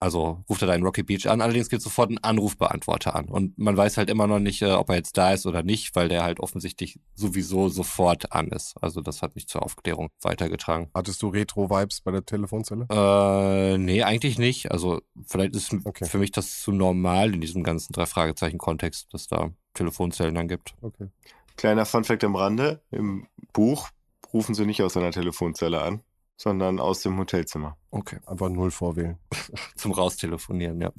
Also 0.00 0.42
ruft 0.48 0.62
er 0.62 0.68
da 0.68 0.74
in 0.74 0.82
Rocky 0.82 1.02
Beach 1.02 1.26
an, 1.28 1.42
allerdings 1.42 1.68
geht 1.68 1.82
sofort 1.82 2.10
ein 2.10 2.16
Anrufbeantworter 2.18 3.14
an. 3.14 3.26
Und 3.26 3.58
man 3.58 3.76
weiß 3.76 3.98
halt 3.98 4.08
immer 4.08 4.26
noch 4.26 4.38
nicht, 4.38 4.62
äh, 4.62 4.72
ob 4.72 4.88
er 4.88 4.96
jetzt 4.96 5.18
da 5.18 5.32
ist 5.32 5.44
oder 5.46 5.62
nicht, 5.62 5.94
weil 5.94 6.08
der 6.08 6.22
halt 6.22 6.40
offensichtlich 6.40 6.98
sowieso 7.14 7.68
sofort 7.68 8.32
an 8.32 8.48
ist. 8.48 8.74
Also 8.80 9.02
das 9.02 9.20
hat 9.20 9.34
nicht 9.34 9.50
zur 9.50 9.62
Aufklärung 9.62 10.08
weitergetragen. 10.22 10.88
Hattest 10.94 11.20
du 11.20 11.28
Retro-Vibes 11.28 12.00
bei 12.00 12.12
der 12.12 12.24
Telefonzelle? 12.24 12.86
Äh, 12.90 13.76
nee, 13.76 14.02
eigentlich 14.02 14.38
nicht. 14.38 14.72
Also 14.72 15.02
vielleicht 15.26 15.54
ist 15.54 15.70
Okay. 15.84 16.06
für 16.06 16.18
mich 16.18 16.30
das 16.32 16.60
zu 16.60 16.72
normal 16.72 17.34
in 17.34 17.40
diesem 17.42 17.62
ganzen 17.62 17.92
drei 17.92 18.06
Fragezeichen 18.06 18.56
Kontext, 18.58 19.12
dass 19.12 19.28
da 19.28 19.50
Telefonzellen 19.74 20.34
dann 20.34 20.48
gibt. 20.48 20.74
Okay. 20.80 21.08
Kleiner 21.56 21.84
Funfact 21.84 22.24
am 22.24 22.36
Rande. 22.36 22.80
Im 22.90 23.26
Buch 23.52 23.90
rufen 24.32 24.54
sie 24.54 24.64
nicht 24.64 24.82
aus 24.82 24.96
einer 24.96 25.10
Telefonzelle 25.10 25.82
an, 25.82 26.00
sondern 26.40 26.80
aus 26.80 27.02
dem 27.02 27.18
Hotelzimmer. 27.18 27.76
Okay, 27.90 28.16
einfach 28.24 28.48
null 28.48 28.70
vorwählen. 28.70 29.18
Zum 29.76 29.92
Raustelefonieren, 29.92 30.80
ja. 30.80 30.90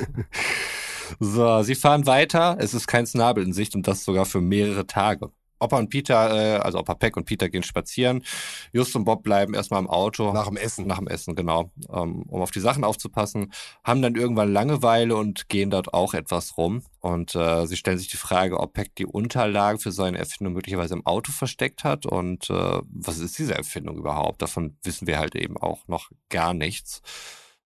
so, 1.20 1.62
sie 1.62 1.76
fahren 1.76 2.06
weiter. 2.06 2.56
Es 2.58 2.74
ist 2.74 2.88
kein 2.88 3.06
Snabel 3.06 3.44
in 3.44 3.52
Sicht 3.52 3.76
und 3.76 3.86
das 3.86 4.02
sogar 4.02 4.26
für 4.26 4.40
mehrere 4.40 4.84
Tage. 4.84 5.30
Opa 5.60 5.78
und 5.78 5.88
Peter, 5.88 6.30
äh, 6.34 6.58
also 6.58 6.78
Opa 6.78 6.94
Peck 6.94 7.16
und 7.16 7.24
Peter 7.24 7.48
gehen 7.48 7.62
spazieren. 7.62 8.24
Just 8.72 8.94
und 8.96 9.04
Bob 9.04 9.22
bleiben 9.22 9.54
erstmal 9.54 9.80
im 9.80 9.88
Auto. 9.88 10.32
Nach 10.32 10.46
dem 10.46 10.56
Essen. 10.56 10.86
Nach 10.86 10.98
dem 10.98 11.08
Essen, 11.08 11.34
genau. 11.34 11.70
Ähm, 11.92 12.22
um 12.28 12.42
auf 12.42 12.50
die 12.50 12.60
Sachen 12.60 12.84
aufzupassen. 12.84 13.52
Haben 13.84 14.02
dann 14.02 14.14
irgendwann 14.14 14.52
Langeweile 14.52 15.16
und 15.16 15.48
gehen 15.48 15.70
dort 15.70 15.94
auch 15.94 16.14
etwas 16.14 16.56
rum. 16.56 16.82
Und 17.00 17.34
äh, 17.34 17.66
sie 17.66 17.76
stellen 17.76 17.98
sich 17.98 18.08
die 18.08 18.16
Frage, 18.16 18.58
ob 18.58 18.72
Peck 18.72 18.94
die 18.96 19.06
Unterlagen 19.06 19.78
für 19.78 19.92
seine 19.92 20.18
Erfindung 20.18 20.54
möglicherweise 20.54 20.94
im 20.94 21.06
Auto 21.06 21.32
versteckt 21.32 21.84
hat. 21.84 22.06
Und 22.06 22.50
äh, 22.50 22.80
was 22.90 23.18
ist 23.18 23.38
diese 23.38 23.54
Erfindung 23.54 23.96
überhaupt? 23.96 24.42
Davon 24.42 24.76
wissen 24.82 25.06
wir 25.06 25.18
halt 25.18 25.34
eben 25.34 25.56
auch 25.56 25.86
noch 25.88 26.10
gar 26.28 26.54
nichts 26.54 27.02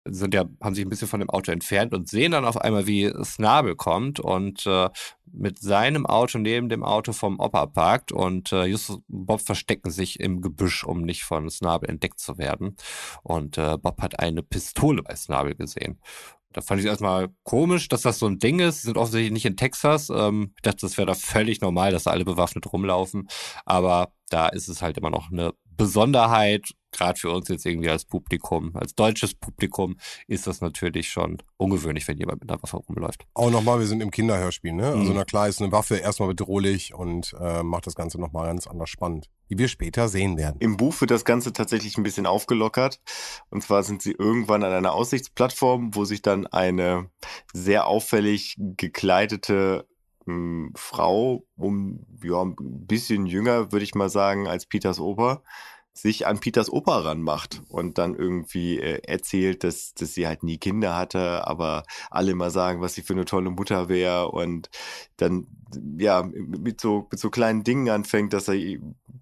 sind 0.04 0.34
ja, 0.34 0.44
haben 0.62 0.74
sich 0.74 0.84
ein 0.84 0.88
bisschen 0.88 1.08
von 1.08 1.20
dem 1.20 1.30
Auto 1.30 1.52
entfernt 1.52 1.92
und 1.94 2.08
sehen 2.08 2.32
dann 2.32 2.44
auf 2.44 2.56
einmal, 2.56 2.86
wie 2.86 3.12
Snabel 3.22 3.76
kommt 3.76 4.18
und 4.18 4.66
äh, 4.66 4.88
mit 5.32 5.58
seinem 5.58 6.06
Auto 6.06 6.38
neben 6.38 6.68
dem 6.68 6.82
Auto 6.82 7.12
vom 7.12 7.38
Opa 7.38 7.66
parkt 7.66 8.10
und 8.10 8.52
äh, 8.52 8.64
Justus 8.64 8.96
und 8.96 9.04
Bob 9.08 9.40
verstecken 9.40 9.90
sich 9.90 10.18
im 10.20 10.40
Gebüsch, 10.40 10.84
um 10.84 11.02
nicht 11.02 11.24
von 11.24 11.48
Snabel 11.50 11.88
entdeckt 11.88 12.18
zu 12.18 12.38
werden. 12.38 12.76
Und 13.22 13.58
äh, 13.58 13.76
Bob 13.78 14.00
hat 14.02 14.18
eine 14.18 14.42
Pistole 14.42 15.02
bei 15.02 15.14
Snabel 15.14 15.54
gesehen. 15.54 16.00
Da 16.52 16.62
fand 16.62 16.80
ich 16.80 16.86
erstmal 16.86 17.28
komisch, 17.44 17.88
dass 17.88 18.02
das 18.02 18.18
so 18.18 18.26
ein 18.26 18.40
Ding 18.40 18.58
ist. 18.58 18.82
Sie 18.82 18.86
sind 18.86 18.98
offensichtlich 18.98 19.32
nicht 19.32 19.46
in 19.46 19.56
Texas. 19.56 20.10
Ähm, 20.10 20.52
ich 20.56 20.62
dachte, 20.62 20.80
das 20.80 20.96
wäre 20.96 21.06
da 21.06 21.14
völlig 21.14 21.60
normal, 21.60 21.92
dass 21.92 22.08
alle 22.08 22.24
bewaffnet 22.24 22.72
rumlaufen. 22.72 23.28
Aber 23.64 24.12
da 24.30 24.48
ist 24.48 24.68
es 24.68 24.80
halt 24.82 24.96
immer 24.96 25.10
noch 25.10 25.30
eine 25.30 25.52
Besonderheit, 25.76 26.74
gerade 26.92 27.18
für 27.18 27.30
uns 27.30 27.48
jetzt 27.48 27.64
irgendwie 27.64 27.88
als 27.88 28.04
Publikum, 28.04 28.72
als 28.74 28.94
deutsches 28.94 29.34
Publikum, 29.34 29.96
ist 30.26 30.46
das 30.46 30.60
natürlich 30.60 31.08
schon 31.08 31.38
ungewöhnlich, 31.56 32.06
wenn 32.06 32.18
jemand 32.18 32.42
mit 32.42 32.50
einer 32.50 32.62
Waffe 32.62 32.76
rumläuft. 32.76 33.24
Auch 33.34 33.50
nochmal, 33.50 33.78
wir 33.78 33.86
sind 33.86 34.02
im 34.02 34.10
Kinderhörspiel, 34.10 34.72
ne? 34.72 34.88
Also 34.88 35.10
Mhm. 35.10 35.16
na 35.16 35.24
klar 35.24 35.48
ist 35.48 35.62
eine 35.62 35.72
Waffe 35.72 35.96
erstmal 35.96 36.28
bedrohlich 36.28 36.92
und 36.94 37.34
äh, 37.40 37.62
macht 37.62 37.86
das 37.86 37.94
Ganze 37.94 38.20
nochmal 38.20 38.46
ganz 38.46 38.66
anders 38.66 38.90
spannend. 38.90 39.30
Wie 39.48 39.58
wir 39.58 39.68
später 39.68 40.08
sehen 40.08 40.36
werden. 40.36 40.56
Im 40.60 40.76
Buch 40.76 41.00
wird 41.00 41.10
das 41.10 41.24
Ganze 41.24 41.52
tatsächlich 41.52 41.96
ein 41.96 42.02
bisschen 42.04 42.26
aufgelockert. 42.26 43.00
Und 43.48 43.62
zwar 43.62 43.82
sind 43.82 44.00
sie 44.02 44.12
irgendwann 44.12 44.62
an 44.62 44.72
einer 44.72 44.92
Aussichtsplattform, 44.92 45.94
wo 45.94 46.04
sich 46.04 46.22
dann 46.22 46.46
eine 46.46 47.10
sehr 47.52 47.86
auffällig 47.86 48.54
gekleidete 48.58 49.86
ähm, 50.26 50.72
Frau, 50.76 51.44
um 51.56 52.06
ja 52.22 52.42
ein 52.42 52.56
bisschen 52.86 53.26
jünger, 53.26 53.72
würde 53.72 53.84
ich 53.84 53.94
mal 53.94 54.10
sagen, 54.10 54.46
als 54.46 54.66
Peters 54.66 55.00
Opa, 55.00 55.42
sich 55.92 56.26
an 56.26 56.40
Peters 56.40 56.70
Opa 56.70 56.98
ranmacht 56.98 57.62
und 57.68 57.98
dann 57.98 58.14
irgendwie 58.14 58.78
äh, 58.78 59.00
erzählt, 59.06 59.64
dass, 59.64 59.92
dass 59.94 60.14
sie 60.14 60.26
halt 60.26 60.42
nie 60.42 60.58
Kinder 60.58 60.96
hatte, 60.96 61.46
aber 61.46 61.82
alle 62.10 62.32
immer 62.32 62.50
sagen, 62.50 62.80
was 62.80 62.94
sie 62.94 63.02
für 63.02 63.12
eine 63.12 63.24
tolle 63.24 63.50
Mutter 63.50 63.88
wäre 63.88 64.30
und 64.30 64.70
dann 65.16 65.46
ja 65.98 66.22
mit 66.22 66.80
so 66.80 67.08
mit 67.10 67.20
so 67.20 67.30
kleinen 67.30 67.64
Dingen 67.64 67.88
anfängt, 67.90 68.32
dass 68.32 68.48
er 68.48 68.78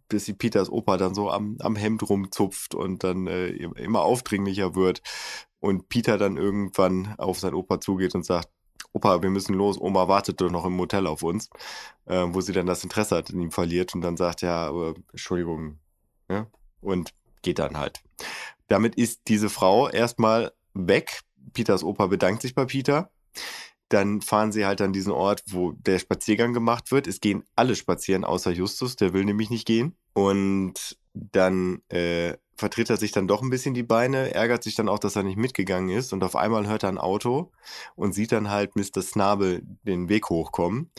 bis 0.09 0.25
sie 0.25 0.35
Peters 0.35 0.71
Opa 0.71 0.97
dann 0.97 1.15
so 1.15 1.31
am, 1.31 1.57
am 1.61 1.77
Hemd 1.77 2.09
rumzupft 2.09 2.75
und 2.75 3.05
dann 3.05 3.27
äh, 3.27 3.49
immer 3.49 4.03
aufdringlicher 4.03 4.75
wird 4.75 5.03
und 5.61 5.89
Peter 5.89 6.19
dann 6.19 6.37
irgendwann 6.37 7.15
auf 7.19 7.39
sein 7.39 7.55
Opa 7.55 7.81
zugeht 7.81 8.15
und 8.15 8.25
sagt, 8.25 8.49
Opa, 8.93 9.23
wir 9.23 9.31
müssen 9.31 9.55
los, 9.55 9.81
Oma 9.81 10.09
wartet 10.09 10.41
doch 10.41 10.51
noch 10.51 10.65
im 10.65 10.75
Motel 10.75 11.07
auf 11.07 11.23
uns, 11.23 11.51
äh, 12.07 12.25
wo 12.29 12.41
sie 12.41 12.53
dann 12.53 12.67
das 12.67 12.83
Interesse 12.85 13.17
hat 13.17 13.31
in 13.31 13.41
ihm 13.41 13.51
verliert 13.51 13.95
und 13.95 14.01
dann 14.01 14.17
sagt, 14.17 14.43
ja, 14.43 14.67
aber, 14.67 14.95
Entschuldigung, 15.13 15.79
ja, 16.31 16.47
und 16.81 17.13
geht 17.43 17.59
dann 17.59 17.77
halt. 17.77 18.03
Damit 18.69 18.95
ist 18.97 19.23
diese 19.29 19.49
Frau 19.49 19.89
erstmal 19.89 20.53
weg. 20.75 21.21
Peters 21.53 21.83
Opa 21.83 22.07
bedankt 22.07 22.43
sich 22.43 22.55
bei 22.55 22.65
Peter. 22.65 23.11
Dann 23.89 24.21
fahren 24.21 24.53
sie 24.53 24.67
halt 24.67 24.83
an 24.83 24.93
diesen 24.93 25.13
Ort, 25.13 25.43
wo 25.47 25.73
der 25.73 25.99
Spaziergang 25.99 26.53
gemacht 26.53 26.93
wird. 26.93 27.07
Es 27.07 27.21
gehen 27.21 27.45
alle 27.57 27.75
spazieren, 27.75 28.25
außer 28.25 28.51
Justus, 28.51 28.97
der 28.97 29.15
will 29.15 29.25
nämlich 29.25 29.49
nicht 29.49 29.67
gehen. 29.67 29.97
Und 30.13 30.99
dann 31.15 31.81
äh, 31.89 32.37
vertritt 32.59 32.91
er 32.91 32.97
sich 32.97 33.13
dann 33.13 33.29
doch 33.29 33.41
ein 33.43 33.51
bisschen 33.51 33.73
die 33.73 33.83
Beine, 33.83 34.35
ärgert 34.35 34.65
sich 34.65 34.75
dann 34.75 34.89
auch, 34.89 34.99
dass 34.99 35.17
er 35.17 35.23
nicht 35.23 35.39
mitgegangen 35.39 35.91
ist. 35.91 36.13
Und 36.13 36.25
auf 36.25 36.37
einmal 36.37 36.67
hört 36.67 36.83
er 36.83 36.91
ein 36.91 36.99
Auto 36.99 37.51
und 37.95 38.15
sieht 38.15 38.33
dann 38.33 38.51
halt 38.51 38.77
Mr. 38.77 39.01
Snabel 39.01 39.63
den 39.85 40.09
Weg 40.09 40.29
hochkommen. 40.29 40.91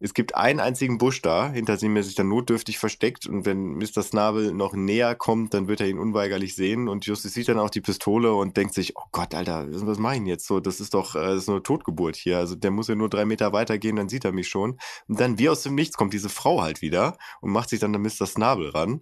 Es 0.00 0.14
gibt 0.14 0.36
einen 0.36 0.60
einzigen 0.60 0.96
Busch 0.98 1.22
da, 1.22 1.50
hinter 1.50 1.76
dem 1.76 1.96
er 1.96 2.04
sich 2.04 2.14
dann 2.14 2.28
notdürftig 2.28 2.78
versteckt. 2.78 3.26
Und 3.26 3.46
wenn 3.46 3.74
Mr. 3.74 4.02
Snabel 4.02 4.52
noch 4.52 4.74
näher 4.74 5.16
kommt, 5.16 5.54
dann 5.54 5.66
wird 5.66 5.80
er 5.80 5.88
ihn 5.88 5.98
unweigerlich 5.98 6.54
sehen. 6.54 6.88
Und 6.88 7.04
Justus 7.04 7.34
sieht 7.34 7.48
dann 7.48 7.58
auch 7.58 7.70
die 7.70 7.80
Pistole 7.80 8.32
und 8.32 8.56
denkt 8.56 8.74
sich, 8.74 8.96
oh 8.96 9.06
Gott, 9.10 9.34
Alter, 9.34 9.66
was 9.68 9.98
mache 9.98 10.14
ich 10.14 10.20
denn 10.20 10.26
jetzt 10.26 10.46
so? 10.46 10.60
Das 10.60 10.78
ist 10.78 10.94
doch, 10.94 11.16
äh, 11.16 11.20
das 11.20 11.38
ist 11.38 11.48
nur 11.48 11.64
Totgeburt 11.64 12.14
hier. 12.14 12.38
Also 12.38 12.54
der 12.54 12.70
muss 12.70 12.86
ja 12.86 12.94
nur 12.94 13.10
drei 13.10 13.24
Meter 13.24 13.52
weitergehen, 13.52 13.96
dann 13.96 14.08
sieht 14.08 14.24
er 14.24 14.32
mich 14.32 14.46
schon. 14.48 14.78
Und 15.08 15.18
dann 15.18 15.38
wie 15.38 15.48
aus 15.48 15.64
dem 15.64 15.74
Nichts 15.74 15.96
kommt 15.96 16.12
diese 16.12 16.28
Frau 16.28 16.62
halt 16.62 16.80
wieder 16.80 17.16
und 17.40 17.50
macht 17.50 17.70
sich 17.70 17.80
dann 17.80 17.94
an 17.94 18.02
Mr. 18.02 18.26
Snabel 18.26 18.70
ran 18.70 19.00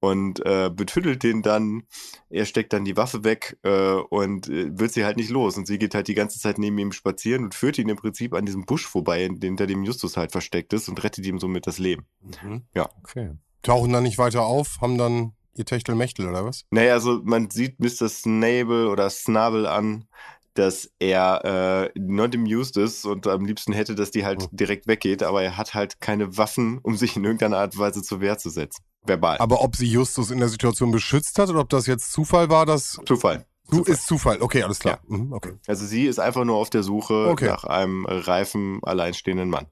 und 0.00 0.44
äh, 0.46 0.70
betüttelt 0.74 1.22
den 1.22 1.42
dann. 1.42 1.82
Er 2.30 2.46
steckt 2.46 2.72
dann 2.72 2.84
die 2.84 2.96
Waffe 2.96 3.22
weg 3.22 3.58
äh, 3.62 3.92
und 3.94 4.48
äh, 4.48 4.76
wird 4.78 4.92
sie 4.92 5.04
halt 5.04 5.16
nicht 5.16 5.30
los. 5.30 5.56
Und 5.56 5.66
sie 5.66 5.78
geht 5.78 5.94
halt 5.94 6.08
die 6.08 6.14
ganze 6.14 6.38
Zeit 6.40 6.58
neben 6.58 6.78
ihm 6.78 6.92
spazieren 6.92 7.44
und 7.44 7.54
führt 7.54 7.78
ihn 7.78 7.88
im 7.88 7.96
Prinzip 7.96 8.34
an 8.34 8.46
diesem 8.46 8.64
Busch 8.64 8.86
vorbei, 8.86 9.24
in- 9.24 9.40
hinter 9.40 9.66
dem 9.66 9.84
Justus 9.84 10.16
halt 10.16 10.32
versteckt 10.32 10.72
ist 10.72 10.88
und 10.88 11.02
rettet 11.04 11.26
ihm 11.26 11.38
somit 11.38 11.66
das 11.66 11.78
Leben. 11.78 12.06
Mhm. 12.42 12.62
Ja. 12.74 12.88
Okay. 13.02 13.32
Tauchen 13.62 13.92
dann 13.92 14.02
nicht 14.04 14.16
weiter 14.18 14.42
auf, 14.46 14.78
haben 14.80 14.96
dann 14.96 15.32
ihr 15.54 15.66
Techtelmechtel 15.66 16.26
oder 16.28 16.44
was? 16.46 16.64
Naja, 16.70 16.94
also 16.94 17.20
man 17.22 17.50
sieht 17.50 17.78
Mr. 17.78 18.08
Snable 18.08 18.88
oder 18.88 19.10
Snabel 19.10 19.66
an, 19.66 20.06
dass 20.54 20.90
er 20.98 21.90
äh, 21.94 21.98
not 21.98 22.34
amused 22.34 22.76
ist 22.76 23.04
und 23.04 23.26
am 23.26 23.44
liebsten 23.44 23.72
hätte, 23.72 23.94
dass 23.94 24.10
die 24.10 24.24
halt 24.24 24.42
Hm. 24.42 24.48
direkt 24.52 24.86
weggeht, 24.86 25.22
aber 25.22 25.42
er 25.42 25.56
hat 25.56 25.74
halt 25.74 26.00
keine 26.00 26.36
Waffen, 26.38 26.78
um 26.82 26.96
sich 26.96 27.16
in 27.16 27.24
irgendeiner 27.24 27.58
Art 27.58 27.74
und 27.74 27.80
Weise 27.80 28.02
zur 28.02 28.20
Wehr 28.20 28.38
zu 28.38 28.48
setzen. 28.50 28.82
Verbal. 29.04 29.38
Aber 29.38 29.62
ob 29.62 29.76
sie 29.76 29.86
Justus 29.86 30.30
in 30.30 30.38
der 30.38 30.48
Situation 30.48 30.90
beschützt 30.90 31.38
hat 31.38 31.48
oder 31.48 31.60
ob 31.60 31.68
das 31.70 31.86
jetzt 31.86 32.12
Zufall 32.12 32.48
war, 32.50 32.66
das 32.66 32.98
Zufall. 33.06 33.46
du 33.70 33.78
Zufall. 33.78 33.94
ist 33.94 34.06
Zufall. 34.06 34.42
Okay, 34.42 34.62
alles 34.62 34.78
klar. 34.78 35.00
Mhm, 35.08 35.32
okay, 35.32 35.52
Also 35.66 35.86
sie 35.86 36.06
ist 36.06 36.18
einfach 36.20 36.44
nur 36.44 36.56
auf 36.56 36.70
der 36.70 36.82
Suche 36.82 37.28
Okay. 37.28 37.46
nach 37.46 37.64
einem 37.64 38.04
reifen, 38.06 38.80
alleinstehenden 38.82 39.48
Mann. 39.50 39.66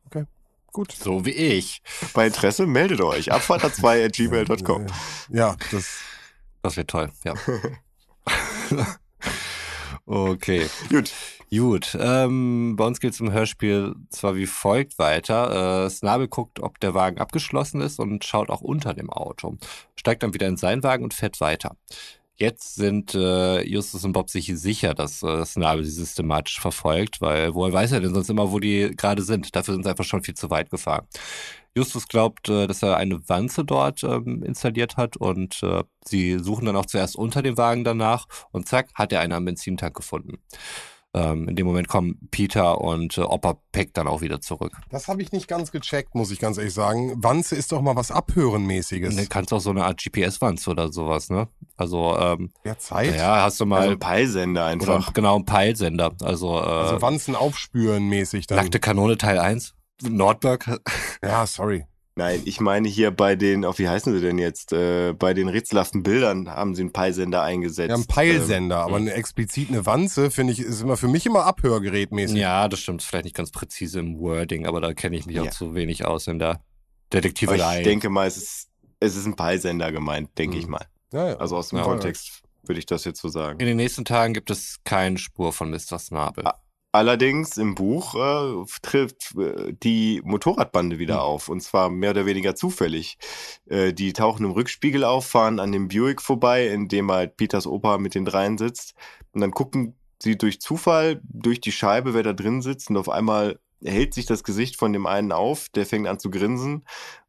gut. 0.73 0.93
So 0.93 1.25
wie 1.25 1.33
ich. 1.33 1.83
Bei 2.15 2.27
Interesse 2.27 2.67
meldet 2.67 3.01
euch. 3.01 3.33
Abfahrt2 3.33 4.05
at 4.07 4.13
gmail.com. 4.15 4.87
Ja, 5.31 5.57
das. 5.71 5.99
Das 6.63 6.77
wäre 6.77 6.87
toll, 6.87 7.11
ja. 7.25 7.35
okay. 10.07 10.67
Gut. 10.89 11.13
Gut, 11.51 11.97
ähm, 11.99 12.77
bei 12.77 12.85
uns 12.85 13.01
geht 13.01 13.15
es 13.15 13.21
im 13.21 13.33
Hörspiel 13.33 13.95
zwar 14.11 14.37
wie 14.37 14.47
folgt 14.47 14.99
weiter. 14.99 15.87
Äh, 15.87 15.91
Snabel 15.91 16.29
guckt, 16.29 16.61
ob 16.61 16.79
der 16.81 16.93
Wagen 16.93 17.19
abgeschlossen 17.19 17.81
ist 17.81 17.99
und 17.99 18.25
schaut 18.25 18.51
auch 18.51 18.61
unter 18.61 18.93
dem 18.93 19.09
Auto. 19.09 19.57
Steigt 19.97 20.23
dann 20.23 20.35
wieder 20.35 20.47
in 20.47 20.59
seinen 20.59 20.83
Wagen 20.83 21.05
und 21.05 21.15
fährt 21.15 21.41
weiter. 21.41 21.75
Jetzt 22.37 22.75
sind 22.77 23.15
äh, 23.15 23.63
Justus 23.63 24.05
und 24.05 24.13
Bob 24.13 24.31
sich 24.31 24.47
sicher, 24.55 24.95
dass 24.95 25.23
äh, 25.23 25.45
Snabel 25.45 25.85
sie 25.85 25.91
systematisch 25.91 26.61
verfolgt, 26.61 27.21
weil 27.21 27.55
woher 27.55 27.73
weiß 27.73 27.93
er 27.93 28.01
denn 28.01 28.15
sonst 28.15 28.31
immer, 28.31 28.53
wo 28.53 28.61
die 28.61 28.93
gerade 28.95 29.23
sind? 29.23 29.57
Dafür 29.57 29.75
sind 29.75 29.85
sie 29.85 29.91
einfach 29.91 30.05
schon 30.05 30.23
viel 30.23 30.35
zu 30.35 30.51
weit 30.51 30.71
gefahren. 30.71 31.07
Justus 31.75 32.09
glaubt, 32.09 32.49
äh, 32.49 32.67
dass 32.67 32.83
er 32.83 32.97
eine 32.99 33.27
Wanze 33.29 33.65
dort 33.65 34.05
ähm, 34.05 34.43
installiert 34.45 34.97
hat 34.97 35.17
und 35.17 35.63
äh, 35.63 35.83
sie 36.05 36.39
suchen 36.39 36.67
dann 36.67 36.77
auch 36.77 36.87
zuerst 36.87 37.17
unter 37.17 37.43
dem 37.43 37.57
Wagen 37.57 37.85
danach 37.85 38.27
und 38.53 38.69
zack, 38.69 38.91
hat 38.95 39.13
er 39.13 39.21
einen 39.21 39.33
am 39.33 39.45
Benzintank 39.47 39.97
gefunden. 39.97 40.39
Ähm, 41.15 41.49
in 41.49 41.57
dem 41.57 41.67
Moment 41.67 41.89
kommen 41.89 42.19
Peter 42.31 42.81
und 42.83 43.17
äh, 43.17 43.23
Opa 43.23 43.57
Peck 43.73 43.95
dann 43.95 44.07
auch 44.07 44.21
wieder 44.21 44.43
zurück. 44.43 44.73
Das 44.91 45.09
habe 45.09 45.23
ich 45.23 45.33
nicht 45.33 45.49
ganz 45.49 45.73
gecheckt, 45.73 46.15
muss 46.15 46.31
ich 46.31 46.39
ganz 46.39 46.59
ehrlich 46.59 46.75
sagen. 46.75 47.15
Wanze 47.17 47.57
ist 47.57 47.73
doch 47.73 47.81
mal 47.81 47.97
was 47.97 48.11
Abhörenmäßiges. 48.11 49.17
Du 49.17 49.27
kannst 49.27 49.53
auch 49.55 49.61
so 49.61 49.71
eine 49.71 49.85
Art 49.87 49.99
GPS-Wanze 50.03 50.69
oder 50.71 50.93
sowas, 50.93 51.31
ne? 51.31 51.49
Also, 51.77 52.15
ähm, 52.19 52.51
Ja, 52.65 52.77
Zeit. 52.77 53.17
ja, 53.17 53.43
hast 53.43 53.59
du 53.59 53.65
mal 53.67 53.81
Also 53.81 53.93
ein 53.93 53.99
Peilsender 53.99 54.65
oder, 54.75 54.97
einfach. 54.97 55.13
genau 55.15 55.37
einen 55.37 55.47
Peilsender. 55.47 56.13
Also, 56.23 56.59
äh, 56.59 56.63
Also 56.63 57.01
Wanzen 57.01 57.35
aufspüren 57.35 58.07
mäßig 58.09 58.47
dann. 58.47 58.57
nackte 58.59 58.79
Kanone 58.79 59.17
Teil 59.17 59.39
1. 59.39 59.75
Nordberg. 60.03 60.79
Ja, 61.23 61.47
sorry. 61.47 61.87
Nein, 62.19 62.43
ich 62.47 62.61
meine 62.61 62.89
hier 62.89 63.13
bei 63.13 63.37
den, 63.37 63.65
auf 63.65 63.79
wie 63.79 63.89
heißen 63.89 64.13
sie 64.13 64.21
denn 64.21 64.39
jetzt? 64.39 64.73
Äh, 64.73 65.13
bei 65.13 65.35
den 65.35 65.47
rätselhaften 65.49 66.03
Bildern 66.03 66.51
haben 66.51 66.75
sie 66.75 66.83
einen 66.83 66.93
Peilsender 66.93 67.43
eingesetzt. 67.43 67.91
Ja, 67.91 67.95
ein 67.95 68.07
Peilsender, 68.07 68.79
aber 68.79 68.97
eine 68.97 69.13
explizit 69.13 69.69
eine 69.69 69.87
Wanze, 69.87 70.33
finde 70.33 70.53
ich, 70.53 70.59
ist 70.59 70.83
immer 70.83 70.97
für 70.97 71.07
mich 71.07 71.27
immer 71.27 71.45
Abhörgerätmäßig. 71.47 72.37
Ja, 72.37 72.67
das 72.69 72.81
stimmt. 72.81 73.05
Vielleicht 73.05 73.25
nicht 73.27 73.37
ganz 73.37 73.53
präzise 73.53 74.01
im 74.01 74.19
Wording, 74.19 74.67
aber 74.67 74.81
da 74.81 74.95
kenne 74.95 75.17
ich 75.17 75.27
mich 75.27 75.39
auch 75.39 75.45
Ja. 75.45 75.51
zu 75.53 75.75
wenig 75.77 76.05
aus 76.07 76.27
in 76.27 76.41
der 76.41 76.49
Aber 76.51 76.61
Detektiverei. 77.13 77.79
ich 77.79 77.85
denke 77.85 78.11
mal, 78.11 78.27
es 78.27 78.37
ist, 78.37 78.69
es 78.99 79.15
ist 79.15 79.25
ein 79.27 79.37
Peilsender 79.37 79.93
gemeint, 79.93 80.37
denke 80.39 80.57
Mhm. 80.57 80.61
ich 80.63 80.67
mal. 80.67 80.87
Ja, 81.13 81.29
ja. 81.29 81.37
Also 81.37 81.57
aus 81.57 81.69
dem 81.69 81.79
Ja, 81.79 81.85
Kontext 81.85 82.43
würde 82.65 82.81
ich 82.81 82.87
das 82.87 83.05
jetzt 83.05 83.21
so 83.21 83.29
sagen. 83.29 83.61
in 83.61 83.67
den 83.67 83.77
nächsten 83.77 84.05
Tagen 84.05 84.35
gibt 84.35 84.51
es 84.51 84.79
keine 84.85 85.19
Spur 85.19 85.53
von 85.53 85.71
Mr. 85.71 86.01
Snabel. 86.01 86.45
Ah. 86.49 86.59
Allerdings 86.99 87.57
im 87.59 87.77
Buch 87.77 88.17
äh, 88.17 88.65
trifft 88.83 89.33
äh, 89.37 89.73
die 89.73 90.21
Motorradbande 90.25 90.99
wieder 90.99 91.23
auf 91.23 91.49
und 91.49 91.61
zwar 91.61 91.91
mehr 91.91 92.11
oder 92.11 92.27
weniger 92.27 92.57
zufällig. 92.57 93.19
Äh, 93.67 93.93
die 93.93 94.13
tauchen 94.13 94.45
im 94.45 94.51
Rückspiegel 94.51 95.05
auf, 95.05 95.25
fahren 95.25 95.61
an 95.61 95.71
dem 95.71 95.87
Buick 95.87 96.21
vorbei, 96.21 96.67
in 96.67 96.89
dem 96.89 97.13
halt 97.13 97.37
Peters 97.37 97.69
Opa 97.69 97.99
mit 97.99 98.17
den 98.17 98.25
dreien 98.25 98.59
sitzt 98.59 98.97
und 99.31 99.43
dann 99.43 99.53
gucken 99.53 99.95
sie 100.21 100.37
durch 100.37 100.61
Zufall 100.61 101.21
durch 101.23 101.61
die 101.61 101.71
Scheibe, 101.71 102.15
wer 102.15 102.25
da 102.25 102.33
drin 102.33 102.63
sitzt 102.63 102.91
und 102.91 102.97
auf 102.97 103.09
einmal 103.09 103.61
hält 103.85 104.13
sich 104.13 104.27
das 104.27 104.43
Gesicht 104.43 104.75
von 104.75 104.93
dem 104.93 105.07
einen 105.07 105.31
auf, 105.31 105.69
der 105.69 105.87
fängt 105.87 106.09
an 106.09 106.19
zu 106.19 106.31
grinsen 106.31 106.85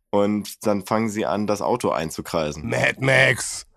und 0.09 0.65
dann 0.65 0.83
fangen 0.83 1.09
sie 1.09 1.27
an, 1.27 1.45
das 1.45 1.61
Auto 1.61 1.91
einzukreisen. 1.91 2.67
Mad 2.67 2.95
Max! 3.01 3.68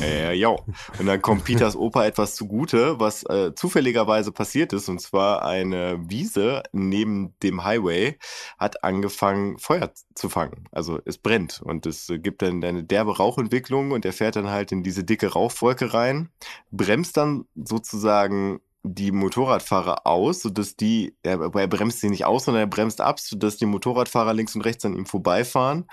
Äh, 0.00 0.34
ja. 0.34 0.48
Und 0.48 1.06
dann 1.06 1.22
kommt 1.22 1.44
Peters 1.44 1.76
Opa 1.76 2.04
etwas 2.04 2.34
zugute, 2.34 2.98
was 2.98 3.22
äh, 3.24 3.54
zufälligerweise 3.54 4.32
passiert 4.32 4.72
ist. 4.72 4.88
Und 4.88 5.00
zwar 5.00 5.44
eine 5.44 5.98
Wiese 6.08 6.62
neben 6.72 7.34
dem 7.42 7.64
Highway 7.64 8.18
hat 8.58 8.84
angefangen, 8.84 9.58
Feuer 9.58 9.92
zu 10.14 10.28
fangen. 10.28 10.68
Also 10.72 11.00
es 11.04 11.18
brennt 11.18 11.60
und 11.62 11.86
es 11.86 12.12
gibt 12.16 12.42
dann 12.42 12.62
eine 12.64 12.84
derbe 12.84 13.16
Rauchentwicklung 13.16 13.92
und 13.92 14.04
er 14.04 14.12
fährt 14.12 14.36
dann 14.36 14.50
halt 14.50 14.72
in 14.72 14.82
diese 14.82 15.04
dicke 15.04 15.32
Rauchwolke 15.32 15.94
rein, 15.94 16.30
bremst 16.70 17.16
dann 17.16 17.46
sozusagen 17.54 18.60
die 18.88 19.10
Motorradfahrer 19.10 20.06
aus, 20.06 20.42
sodass 20.42 20.76
die, 20.76 21.16
er, 21.22 21.40
er 21.40 21.66
bremst 21.66 22.00
sie 22.00 22.08
nicht 22.08 22.24
aus, 22.24 22.44
sondern 22.44 22.62
er 22.62 22.68
bremst 22.68 23.00
ab, 23.00 23.18
sodass 23.18 23.56
die 23.56 23.66
Motorradfahrer 23.66 24.32
links 24.32 24.54
und 24.54 24.62
rechts 24.62 24.84
an 24.84 24.94
ihm 24.94 25.06
vorbeifahren 25.06 25.86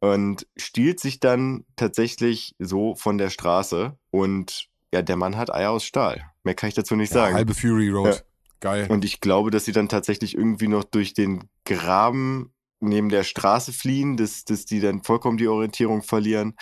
und 0.00 0.46
stiehlt 0.56 1.00
sich 1.00 1.20
dann 1.20 1.64
tatsächlich 1.76 2.54
so 2.58 2.94
von 2.94 3.18
der 3.18 3.30
Straße 3.30 3.96
und 4.10 4.68
ja, 4.92 5.02
der 5.02 5.16
Mann 5.16 5.36
hat 5.36 5.52
Eier 5.54 5.70
aus 5.70 5.84
Stahl. 5.84 6.24
Mehr 6.42 6.54
kann 6.54 6.68
ich 6.68 6.74
dazu 6.74 6.96
nicht 6.96 7.12
sagen. 7.12 7.32
Ja, 7.32 7.36
halbe 7.36 7.54
Fury 7.54 7.90
Road. 7.90 8.14
Ja. 8.14 8.20
Geil. 8.60 8.86
Und 8.90 9.04
ich 9.04 9.20
glaube, 9.20 9.50
dass 9.50 9.64
sie 9.64 9.72
dann 9.72 9.88
tatsächlich 9.88 10.36
irgendwie 10.36 10.68
noch 10.68 10.84
durch 10.84 11.14
den 11.14 11.48
Graben 11.64 12.52
neben 12.80 13.08
der 13.08 13.24
Straße 13.24 13.72
fliehen, 13.72 14.16
dass, 14.16 14.44
dass 14.44 14.64
die 14.66 14.80
dann 14.80 15.02
vollkommen 15.02 15.38
die 15.38 15.48
Orientierung 15.48 16.02
verlieren. 16.02 16.54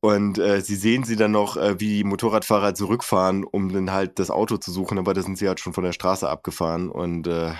Und 0.00 0.38
äh, 0.38 0.60
sie 0.60 0.76
sehen 0.76 1.04
sie 1.04 1.16
dann 1.16 1.32
noch, 1.32 1.56
äh, 1.56 1.80
wie 1.80 1.88
die 1.88 2.04
Motorradfahrer 2.04 2.74
zurückfahren, 2.74 3.44
um 3.44 3.72
dann 3.72 3.90
halt 3.90 4.18
das 4.20 4.30
Auto 4.30 4.56
zu 4.56 4.70
suchen, 4.70 4.98
aber 4.98 5.12
da 5.12 5.22
sind 5.22 5.38
sie 5.38 5.48
halt 5.48 5.58
schon 5.58 5.72
von 5.72 5.82
der 5.82 5.92
Straße 5.92 6.28
abgefahren 6.28 6.88
und 6.88 7.26
äh, 7.26 7.52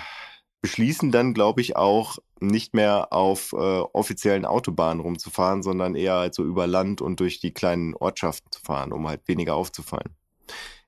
beschließen 0.61 1.11
dann, 1.11 1.33
glaube 1.33 1.61
ich, 1.61 1.75
auch 1.75 2.17
nicht 2.41 2.73
mehr 2.73 3.11
auf 3.11 3.53
äh, 3.53 3.55
offiziellen 3.55 4.45
Autobahnen 4.45 4.99
rumzufahren, 5.01 5.63
sondern 5.63 5.95
eher 5.95 6.15
halt 6.15 6.35
so 6.35 6.43
über 6.43 6.67
Land 6.67 7.01
und 7.01 7.19
durch 7.19 7.39
die 7.39 7.53
kleinen 7.53 7.95
Ortschaften 7.95 8.51
zu 8.51 8.61
fahren, 8.61 8.91
um 8.91 9.07
halt 9.07 9.27
weniger 9.27 9.55
aufzufallen. 9.55 10.15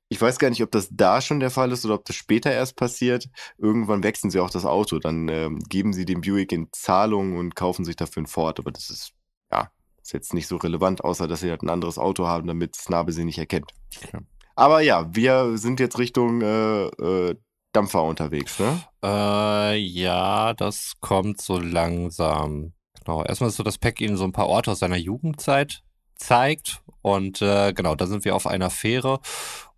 Ich 0.09 0.21
weiß 0.21 0.39
gar 0.39 0.49
nicht, 0.49 0.61
ob 0.61 0.71
das 0.71 0.89
da 0.91 1.21
schon 1.21 1.39
der 1.39 1.51
Fall 1.51 1.71
ist 1.71 1.85
oder 1.85 1.95
ob 1.95 2.05
das 2.05 2.17
später 2.17 2.51
erst 2.51 2.75
passiert. 2.75 3.29
Irgendwann 3.57 4.03
wechseln 4.03 4.29
sie 4.29 4.41
auch 4.41 4.49
das 4.49 4.65
Auto, 4.65 4.99
dann 4.99 5.29
äh, 5.29 5.49
geben 5.69 5.93
sie 5.93 6.05
dem 6.05 6.21
Buick 6.21 6.51
in 6.51 6.67
Zahlung 6.73 7.37
und 7.37 7.55
kaufen 7.55 7.85
sich 7.85 7.95
dafür 7.95 8.23
ein 8.23 8.27
Ford, 8.27 8.59
aber 8.59 8.71
das 8.71 8.89
ist 8.89 9.13
ja 9.51 9.71
ist 10.01 10.13
jetzt 10.13 10.33
nicht 10.33 10.47
so 10.47 10.57
relevant, 10.57 11.03
außer 11.03 11.27
dass 11.27 11.41
sie 11.41 11.49
halt 11.49 11.61
ein 11.61 11.69
anderes 11.69 11.97
Auto 11.97 12.27
haben, 12.27 12.47
damit 12.47 12.75
Snabe 12.75 13.11
sie 13.11 13.23
nicht 13.23 13.37
erkennt. 13.37 13.71
Okay. 14.03 14.19
Aber 14.55 14.81
ja, 14.81 15.13
wir 15.15 15.57
sind 15.57 15.79
jetzt 15.79 15.97
Richtung 15.97 16.41
äh, 16.41 16.85
äh, 16.85 17.35
Dampfer 17.71 18.03
unterwegs, 18.03 18.59
ne? 18.59 18.81
Äh, 19.03 19.77
ja, 19.77 20.53
das 20.53 20.93
kommt 20.99 21.41
so 21.41 21.57
langsam. 21.59 22.73
Genau. 23.03 23.23
Erstmal 23.23 23.49
ist 23.49 23.55
so, 23.55 23.63
dass 23.63 23.77
Peck 23.77 24.01
ihnen 24.01 24.17
so 24.17 24.23
ein 24.23 24.31
paar 24.31 24.47
Orte 24.47 24.71
aus 24.71 24.79
seiner 24.79 24.97
Jugendzeit 24.97 25.83
zeigt. 26.15 26.81
Und 27.01 27.41
äh, 27.41 27.73
genau, 27.73 27.95
da 27.95 28.05
sind 28.05 28.25
wir 28.25 28.35
auf 28.35 28.45
einer 28.45 28.69
Fähre. 28.69 29.19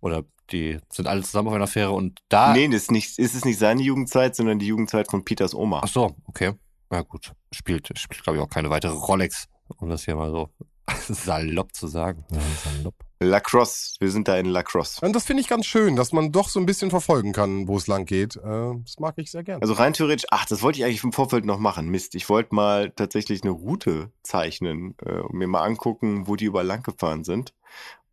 Oder 0.00 0.24
die 0.50 0.78
sind 0.90 1.08
alle 1.08 1.22
zusammen 1.22 1.48
auf 1.48 1.54
einer 1.54 1.66
Fähre 1.66 1.92
und 1.92 2.20
da. 2.28 2.52
Nee, 2.52 2.66
ist, 2.66 2.90
nicht, 2.90 3.18
ist 3.18 3.34
es 3.34 3.44
nicht 3.44 3.58
seine 3.58 3.82
Jugendzeit, 3.82 4.36
sondern 4.36 4.58
die 4.58 4.66
Jugendzeit 4.66 5.10
von 5.10 5.24
Peters 5.24 5.54
Oma. 5.54 5.80
Ach 5.82 5.88
so, 5.88 6.14
okay. 6.26 6.52
Na 6.90 7.02
gut. 7.02 7.32
Spielt, 7.52 7.90
spielt 7.98 8.22
glaube 8.22 8.38
ich, 8.38 8.44
auch 8.44 8.50
keine 8.50 8.70
weitere 8.70 8.92
Rolex, 8.92 9.46
um 9.78 9.88
das 9.88 10.04
hier 10.04 10.16
mal 10.16 10.30
so 10.30 10.50
salopp 11.08 11.74
zu 11.74 11.86
sagen. 11.86 12.24
Ja, 12.30 12.40
salopp. 12.64 12.94
Lacrosse, 13.20 13.96
wir 14.00 14.10
sind 14.10 14.28
da 14.28 14.36
in 14.36 14.46
Lacrosse. 14.46 15.04
Und 15.04 15.14
das 15.14 15.24
finde 15.24 15.40
ich 15.40 15.48
ganz 15.48 15.66
schön, 15.66 15.96
dass 15.96 16.12
man 16.12 16.32
doch 16.32 16.48
so 16.48 16.60
ein 16.60 16.66
bisschen 16.66 16.90
verfolgen 16.90 17.32
kann, 17.32 17.68
wo 17.68 17.76
es 17.76 17.86
lang 17.86 18.04
geht. 18.04 18.36
Äh, 18.36 18.74
das 18.84 18.98
mag 18.98 19.14
ich 19.16 19.30
sehr 19.30 19.42
gerne. 19.42 19.62
Also 19.62 19.74
rein 19.74 19.92
theoretisch, 19.92 20.26
ach, 20.30 20.44
das 20.46 20.62
wollte 20.62 20.78
ich 20.78 20.84
eigentlich 20.84 21.04
im 21.04 21.12
Vorfeld 21.12 21.44
noch 21.44 21.58
machen. 21.58 21.88
Mist, 21.88 22.14
ich 22.14 22.28
wollte 22.28 22.54
mal 22.54 22.90
tatsächlich 22.90 23.42
eine 23.42 23.52
Route 23.52 24.10
zeichnen 24.22 24.94
äh, 25.04 25.20
und 25.20 25.34
mir 25.34 25.48
mal 25.48 25.62
angucken, 25.62 26.26
wo 26.26 26.36
die 26.36 26.46
überall 26.46 26.66
lang 26.66 26.82
gefahren 26.82 27.24
sind. 27.24 27.54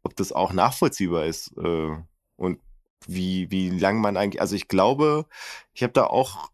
Ob 0.04 0.16
das 0.16 0.32
auch 0.32 0.54
nachvollziehbar 0.54 1.26
ist 1.26 1.52
äh, 1.58 1.90
und 2.38 2.60
wie, 3.08 3.50
wie 3.52 3.70
lang 3.70 4.00
man 4.00 4.18
eigentlich, 4.18 4.42
also 4.42 4.56
ich 4.56 4.68
glaube, 4.68 5.26
ich 5.74 5.84
habe 5.84 5.94
da 5.94 6.06
auch 6.06 6.50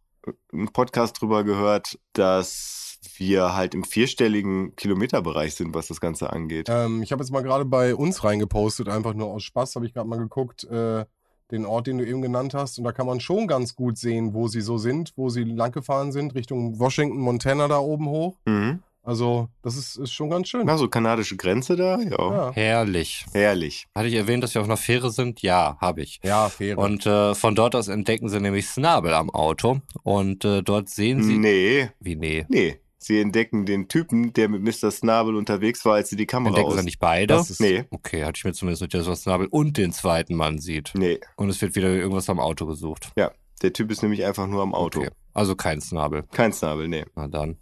einen 0.51 0.71
Podcast 0.71 1.21
drüber 1.21 1.43
gehört, 1.43 1.99
dass 2.13 2.86
wir 3.19 3.55
halt 3.55 3.73
im 3.73 3.83
vierstelligen 3.83 4.75
Kilometerbereich 4.75 5.55
sind, 5.55 5.73
was 5.73 5.87
das 5.87 6.01
Ganze 6.01 6.31
angeht. 6.31 6.67
Ähm, 6.69 7.01
ich 7.01 7.11
habe 7.11 7.21
jetzt 7.21 7.31
mal 7.31 7.43
gerade 7.43 7.65
bei 7.65 7.95
uns 7.95 8.23
reingepostet, 8.23 8.89
einfach 8.89 9.13
nur 9.13 9.27
aus 9.27 9.43
Spaß, 9.43 9.75
habe 9.75 9.85
ich 9.85 9.93
gerade 9.93 10.07
mal 10.07 10.19
geguckt, 10.19 10.63
äh, 10.65 11.05
den 11.51 11.65
Ort, 11.65 11.87
den 11.87 11.97
du 11.97 12.05
eben 12.05 12.21
genannt 12.21 12.53
hast. 12.53 12.77
Und 12.77 12.83
da 12.83 12.91
kann 12.91 13.07
man 13.07 13.19
schon 13.19 13.47
ganz 13.47 13.75
gut 13.75 13.97
sehen, 13.97 14.33
wo 14.33 14.47
sie 14.47 14.61
so 14.61 14.77
sind, 14.77 15.13
wo 15.15 15.29
sie 15.29 15.43
langgefahren 15.43 16.11
sind, 16.11 16.35
Richtung 16.35 16.79
Washington, 16.79 17.19
Montana 17.19 17.67
da 17.67 17.79
oben 17.79 18.07
hoch. 18.07 18.37
Mhm. 18.45 18.83
Also, 19.07 19.47
das 19.61 19.77
ist, 19.77 19.95
ist 19.95 20.11
schon 20.11 20.29
ganz 20.29 20.49
schön. 20.49 20.63
Na, 20.65 20.77
so 20.77 20.89
kanadische 20.89 21.37
Grenze 21.37 21.77
da, 21.77 21.97
ja. 21.97 22.09
ja. 22.09 22.51
Herrlich. 22.51 23.25
Herrlich. 23.31 23.87
Hatte 23.95 24.09
ich 24.09 24.15
erwähnt, 24.15 24.43
dass 24.43 24.53
wir 24.53 24.59
auf 24.59 24.67
einer 24.67 24.75
Fähre 24.75 25.11
sind? 25.11 25.41
Ja, 25.41 25.77
habe 25.79 26.01
ich. 26.01 26.19
Ja, 26.25 26.49
Fähre. 26.49 26.81
Und 26.81 27.05
äh, 27.05 27.33
von 27.33 27.55
dort 27.55 27.73
aus 27.73 27.87
entdecken 27.87 28.27
sie 28.27 28.41
nämlich 28.41 28.67
Snabel 28.67 29.13
am 29.13 29.29
Auto. 29.29 29.79
Und 30.03 30.43
äh, 30.43 30.61
dort 30.61 30.89
sehen 30.89 31.23
sie. 31.23 31.37
Nee. 31.37 31.89
Wie 32.01 32.17
nee? 32.17 32.45
Nee. 32.49 32.81
Sie 32.99 33.19
entdecken 33.19 33.65
den 33.65 33.87
Typen, 33.87 34.33
der 34.33 34.49
mit 34.49 34.63
Mr. 34.63 34.89
Snabel 34.89 35.35
unterwegs 35.35 35.85
war, 35.85 35.95
als 35.95 36.09
sie 36.09 36.15
die 36.15 36.25
Kamera 36.25 36.49
Entdecken 36.49 36.71
aus... 36.71 36.79
sie 36.79 36.85
nicht 36.85 36.99
beide? 36.99 37.27
Das 37.27 37.49
ist, 37.49 37.61
nee. 37.61 37.85
Okay, 37.91 38.23
hatte 38.23 38.37
ich 38.37 38.43
mir 38.43 38.53
zumindest 38.53 38.81
nicht, 38.81 38.93
dass. 38.93 39.21
Snabel 39.21 39.47
und 39.47 39.77
den 39.77 39.91
zweiten 39.91 40.35
Mann 40.35 40.59
sieht. 40.59 40.93
Nee. 40.95 41.19
Und 41.35 41.49
es 41.49 41.61
wird 41.61 41.75
wieder 41.75 41.89
irgendwas 41.89 42.29
am 42.29 42.39
Auto 42.39 42.65
gesucht. 42.65 43.11
Ja, 43.15 43.31
der 43.61 43.73
Typ 43.73 43.91
ist 43.91 44.01
nämlich 44.01 44.25
einfach 44.25 44.47
nur 44.47 44.63
am 44.63 44.73
Auto. 44.73 45.01
Okay. 45.01 45.11
Also 45.33 45.55
kein 45.55 45.81
Snabel. 45.81 46.23
Kein 46.31 46.51
Snabel, 46.51 46.87
nee. 46.87 47.05
Na 47.15 47.27
dann 47.27 47.57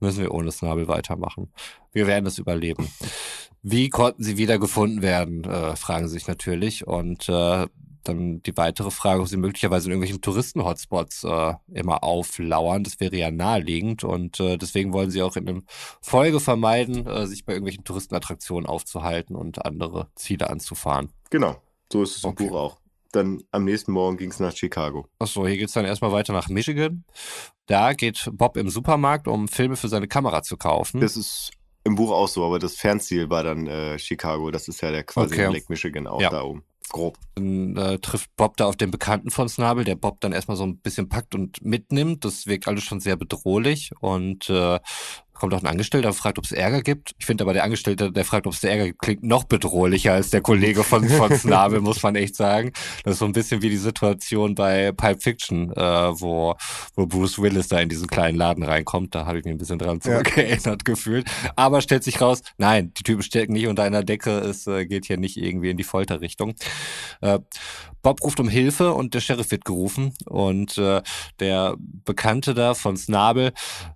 müssen 0.00 0.22
wir 0.22 0.34
ohne 0.34 0.50
Snabel 0.50 0.88
weitermachen. 0.88 1.52
Wir 1.92 2.06
werden 2.06 2.26
es 2.26 2.38
überleben. 2.38 2.88
Wie 3.62 3.88
konnten 3.88 4.24
sie 4.24 4.36
wiedergefunden 4.36 5.02
werden, 5.02 5.44
äh, 5.44 5.76
fragen 5.76 6.08
sie 6.08 6.14
sich 6.14 6.26
natürlich. 6.26 6.86
Und 6.86 7.28
äh, 7.28 7.68
dann 8.02 8.42
die 8.42 8.56
weitere 8.56 8.90
Frage, 8.90 9.20
ob 9.20 9.28
sie 9.28 9.36
möglicherweise 9.36 9.86
in 9.86 9.92
irgendwelchen 9.92 10.20
Touristen-Hotspots 10.20 11.24
äh, 11.24 11.54
immer 11.72 12.04
auflauern. 12.04 12.84
Das 12.84 13.00
wäre 13.00 13.16
ja 13.16 13.30
naheliegend 13.30 14.04
und 14.04 14.40
äh, 14.40 14.56
deswegen 14.58 14.92
wollen 14.92 15.10
sie 15.10 15.22
auch 15.22 15.36
in 15.36 15.46
der 15.46 15.62
Folge 16.00 16.40
vermeiden, 16.40 17.06
äh, 17.06 17.26
sich 17.26 17.44
bei 17.44 17.52
irgendwelchen 17.52 17.84
Touristenattraktionen 17.84 18.66
aufzuhalten 18.66 19.36
und 19.36 19.64
andere 19.64 20.08
Ziele 20.14 20.50
anzufahren. 20.50 21.10
Genau, 21.30 21.56
so 21.92 22.02
ist 22.02 22.16
es 22.16 22.24
okay. 22.24 22.44
im 22.44 22.48
Buch 22.50 22.56
auch. 22.56 22.78
Dann 23.12 23.42
am 23.50 23.64
nächsten 23.64 23.92
Morgen 23.92 24.16
ging 24.16 24.30
es 24.30 24.40
nach 24.40 24.56
Chicago. 24.56 25.06
Achso, 25.18 25.46
hier 25.46 25.58
geht 25.58 25.68
es 25.68 25.74
dann 25.74 25.84
erstmal 25.84 26.12
weiter 26.12 26.32
nach 26.32 26.48
Michigan. 26.48 27.04
Da 27.66 27.92
geht 27.92 28.30
Bob 28.32 28.56
im 28.56 28.70
Supermarkt, 28.70 29.28
um 29.28 29.48
Filme 29.48 29.76
für 29.76 29.88
seine 29.88 30.08
Kamera 30.08 30.42
zu 30.42 30.56
kaufen. 30.56 31.00
Das 31.00 31.16
ist 31.16 31.50
im 31.84 31.96
Buch 31.96 32.10
auch 32.10 32.28
so, 32.28 32.44
aber 32.44 32.58
das 32.58 32.76
Fernziel 32.76 33.28
war 33.28 33.42
dann 33.42 33.66
äh, 33.66 33.98
Chicago. 33.98 34.50
Das 34.50 34.68
ist 34.68 34.80
ja 34.80 34.90
der 34.90 35.04
quasi 35.04 35.34
okay. 35.34 35.52
Lake 35.52 35.66
Michigan 35.68 36.06
auch 36.06 36.20
ja. 36.20 36.30
da 36.30 36.42
oben 36.42 36.64
grob. 36.88 37.18
Dann 37.34 37.76
äh, 37.76 37.98
trifft 37.98 38.34
Bob 38.36 38.56
da 38.56 38.66
auf 38.66 38.76
den 38.76 38.90
Bekannten 38.90 39.30
von 39.30 39.48
Snabel, 39.48 39.84
der 39.84 39.96
Bob 39.96 40.20
dann 40.20 40.32
erstmal 40.32 40.56
so 40.56 40.64
ein 40.64 40.78
bisschen 40.78 41.08
packt 41.08 41.34
und 41.34 41.64
mitnimmt. 41.64 42.24
Das 42.24 42.46
wirkt 42.46 42.68
alles 42.68 42.84
schon 42.84 43.00
sehr 43.00 43.16
bedrohlich 43.16 43.92
und 44.00 44.48
äh, 44.50 44.78
kommt 45.42 45.54
auch 45.54 45.62
ein 45.62 45.66
Angestellter 45.66 46.06
und 46.06 46.14
fragt, 46.14 46.38
ob 46.38 46.44
es 46.44 46.52
Ärger 46.52 46.82
gibt. 46.82 47.16
Ich 47.18 47.26
finde 47.26 47.42
aber 47.42 47.52
der 47.52 47.64
Angestellte, 47.64 48.12
der 48.12 48.24
fragt, 48.24 48.46
ob 48.46 48.52
es 48.52 48.62
Ärger 48.62 48.86
gibt, 48.86 49.02
klingt 49.02 49.24
noch 49.24 49.42
bedrohlicher 49.42 50.12
als 50.12 50.30
der 50.30 50.40
Kollege 50.40 50.84
von, 50.84 51.08
von 51.08 51.32
Snabel, 51.36 51.80
muss 51.80 52.00
man 52.04 52.14
echt 52.14 52.36
sagen. 52.36 52.70
Das 53.02 53.14
ist 53.14 53.18
so 53.18 53.24
ein 53.24 53.32
bisschen 53.32 53.60
wie 53.60 53.68
die 53.68 53.76
Situation 53.76 54.54
bei 54.54 54.92
Pulp 54.92 55.20
Fiction, 55.20 55.72
äh, 55.72 55.80
wo, 55.80 56.54
wo 56.94 57.06
Bruce 57.06 57.40
Willis 57.40 57.66
da 57.66 57.80
in 57.80 57.88
diesen 57.88 58.06
kleinen 58.06 58.38
Laden 58.38 58.62
reinkommt. 58.62 59.16
Da 59.16 59.26
habe 59.26 59.40
ich 59.40 59.44
mich 59.44 59.52
ein 59.52 59.58
bisschen 59.58 59.80
dran 59.80 60.00
zurückerinnert 60.00 60.64
ja. 60.64 60.76
gefühlt. 60.84 61.28
Aber 61.56 61.80
stellt 61.80 62.04
sich 62.04 62.20
raus, 62.20 62.42
nein, 62.56 62.94
die 62.96 63.02
Typen 63.02 63.24
stecken 63.24 63.54
nicht 63.54 63.66
unter 63.66 63.82
einer 63.82 64.04
Decke. 64.04 64.30
Es 64.38 64.68
äh, 64.68 64.86
geht 64.86 65.06
hier 65.06 65.16
nicht 65.16 65.36
irgendwie 65.36 65.70
in 65.70 65.76
die 65.76 65.82
Folterrichtung. 65.82 66.54
Äh, 67.20 67.40
Bob 68.02 68.22
ruft 68.22 68.38
um 68.38 68.48
Hilfe 68.48 68.92
und 68.92 69.14
der 69.14 69.20
Sheriff 69.20 69.50
wird 69.50 69.64
gerufen 69.64 70.14
und 70.26 70.78
äh, 70.78 71.02
der 71.40 71.74
Bekannte 71.78 72.54
da 72.54 72.74
von 72.74 72.96
Snabel 72.96 73.52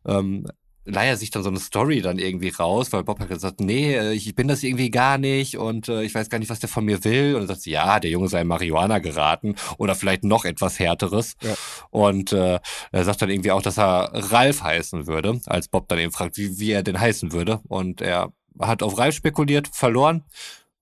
ähm, 0.06 0.46
leier 0.86 1.16
sich 1.16 1.30
dann 1.30 1.42
so 1.42 1.50
eine 1.50 1.58
Story 1.58 2.00
dann 2.00 2.18
irgendwie 2.18 2.48
raus, 2.48 2.92
weil 2.92 3.04
Bob 3.04 3.20
hat 3.20 3.28
gesagt, 3.28 3.60
nee, 3.60 3.94
äh, 3.94 4.12
ich 4.12 4.34
bin 4.34 4.48
das 4.48 4.62
irgendwie 4.62 4.90
gar 4.90 5.18
nicht 5.18 5.58
und 5.58 5.88
äh, 5.88 6.02
ich 6.02 6.14
weiß 6.14 6.30
gar 6.30 6.38
nicht, 6.38 6.48
was 6.48 6.60
der 6.60 6.68
von 6.68 6.84
mir 6.84 7.04
will. 7.04 7.34
Und 7.34 7.42
er 7.42 7.48
sagt, 7.48 7.66
ja, 7.66 8.00
der 8.00 8.10
Junge 8.10 8.28
sei 8.28 8.40
in 8.40 8.46
Marihuana 8.46 9.00
geraten 9.00 9.56
oder 9.78 9.94
vielleicht 9.94 10.24
noch 10.24 10.44
etwas 10.44 10.78
härteres. 10.78 11.36
Ja. 11.42 11.54
Und 11.90 12.32
äh, 12.32 12.60
er 12.92 13.04
sagt 13.04 13.20
dann 13.20 13.30
irgendwie 13.30 13.50
auch, 13.50 13.62
dass 13.62 13.78
er 13.78 14.10
Ralf 14.12 14.62
heißen 14.62 15.06
würde, 15.06 15.40
als 15.46 15.68
Bob 15.68 15.88
dann 15.88 15.98
eben 15.98 16.12
fragt, 16.12 16.38
wie, 16.38 16.58
wie 16.58 16.70
er 16.70 16.82
denn 16.82 16.98
heißen 16.98 17.32
würde. 17.32 17.60
Und 17.68 18.00
er 18.00 18.32
hat 18.60 18.82
auf 18.82 18.96
Ralf 18.96 19.14
spekuliert, 19.14 19.68
verloren 19.68 20.24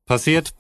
passiert. 0.07 0.55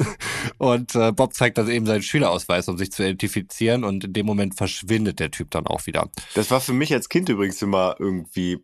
und 0.58 0.94
äh, 0.94 1.12
Bob 1.12 1.34
zeigt 1.34 1.58
dann 1.58 1.68
eben 1.68 1.86
seinen 1.86 2.02
Schülerausweis, 2.02 2.68
um 2.68 2.78
sich 2.78 2.92
zu 2.92 3.02
identifizieren. 3.02 3.84
Und 3.84 4.04
in 4.04 4.12
dem 4.12 4.26
Moment 4.26 4.56
verschwindet 4.56 5.20
der 5.20 5.30
Typ 5.30 5.50
dann 5.50 5.66
auch 5.66 5.86
wieder. 5.86 6.10
Das 6.34 6.50
war 6.50 6.60
für 6.60 6.72
mich 6.72 6.92
als 6.92 7.08
Kind 7.08 7.28
übrigens 7.28 7.60
immer 7.62 7.96
irgendwie 7.98 8.58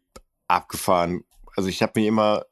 abgefahren. 0.48 1.24
Also 1.56 1.68
ich 1.68 1.82
habe 1.82 2.00
mir 2.00 2.08
immer 2.08 2.44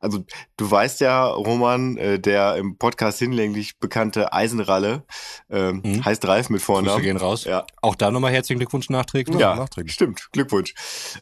also 0.00 0.24
du 0.56 0.70
weißt 0.70 1.00
ja, 1.00 1.26
Roman, 1.26 1.96
äh, 1.96 2.18
der 2.18 2.56
im 2.56 2.76
Podcast 2.78 3.18
hinlänglich 3.18 3.78
bekannte 3.78 4.32
Eisenralle, 4.32 5.04
äh, 5.50 5.72
mhm. 5.72 6.04
heißt 6.04 6.26
Ralf 6.26 6.50
mit 6.50 6.62
Vornamen. 6.62 6.96
Grüße 6.96 7.02
gehen 7.02 7.16
raus. 7.16 7.44
Ja. 7.44 7.66
Auch 7.80 7.94
da 7.94 8.10
nochmal 8.10 8.32
herzlichen 8.32 8.58
Glückwunsch 8.58 8.90
nachträglich. 8.90 9.38
Ja, 9.38 9.54
nachträglich. 9.54 9.94
stimmt, 9.94 10.28
Glückwunsch. 10.32 10.74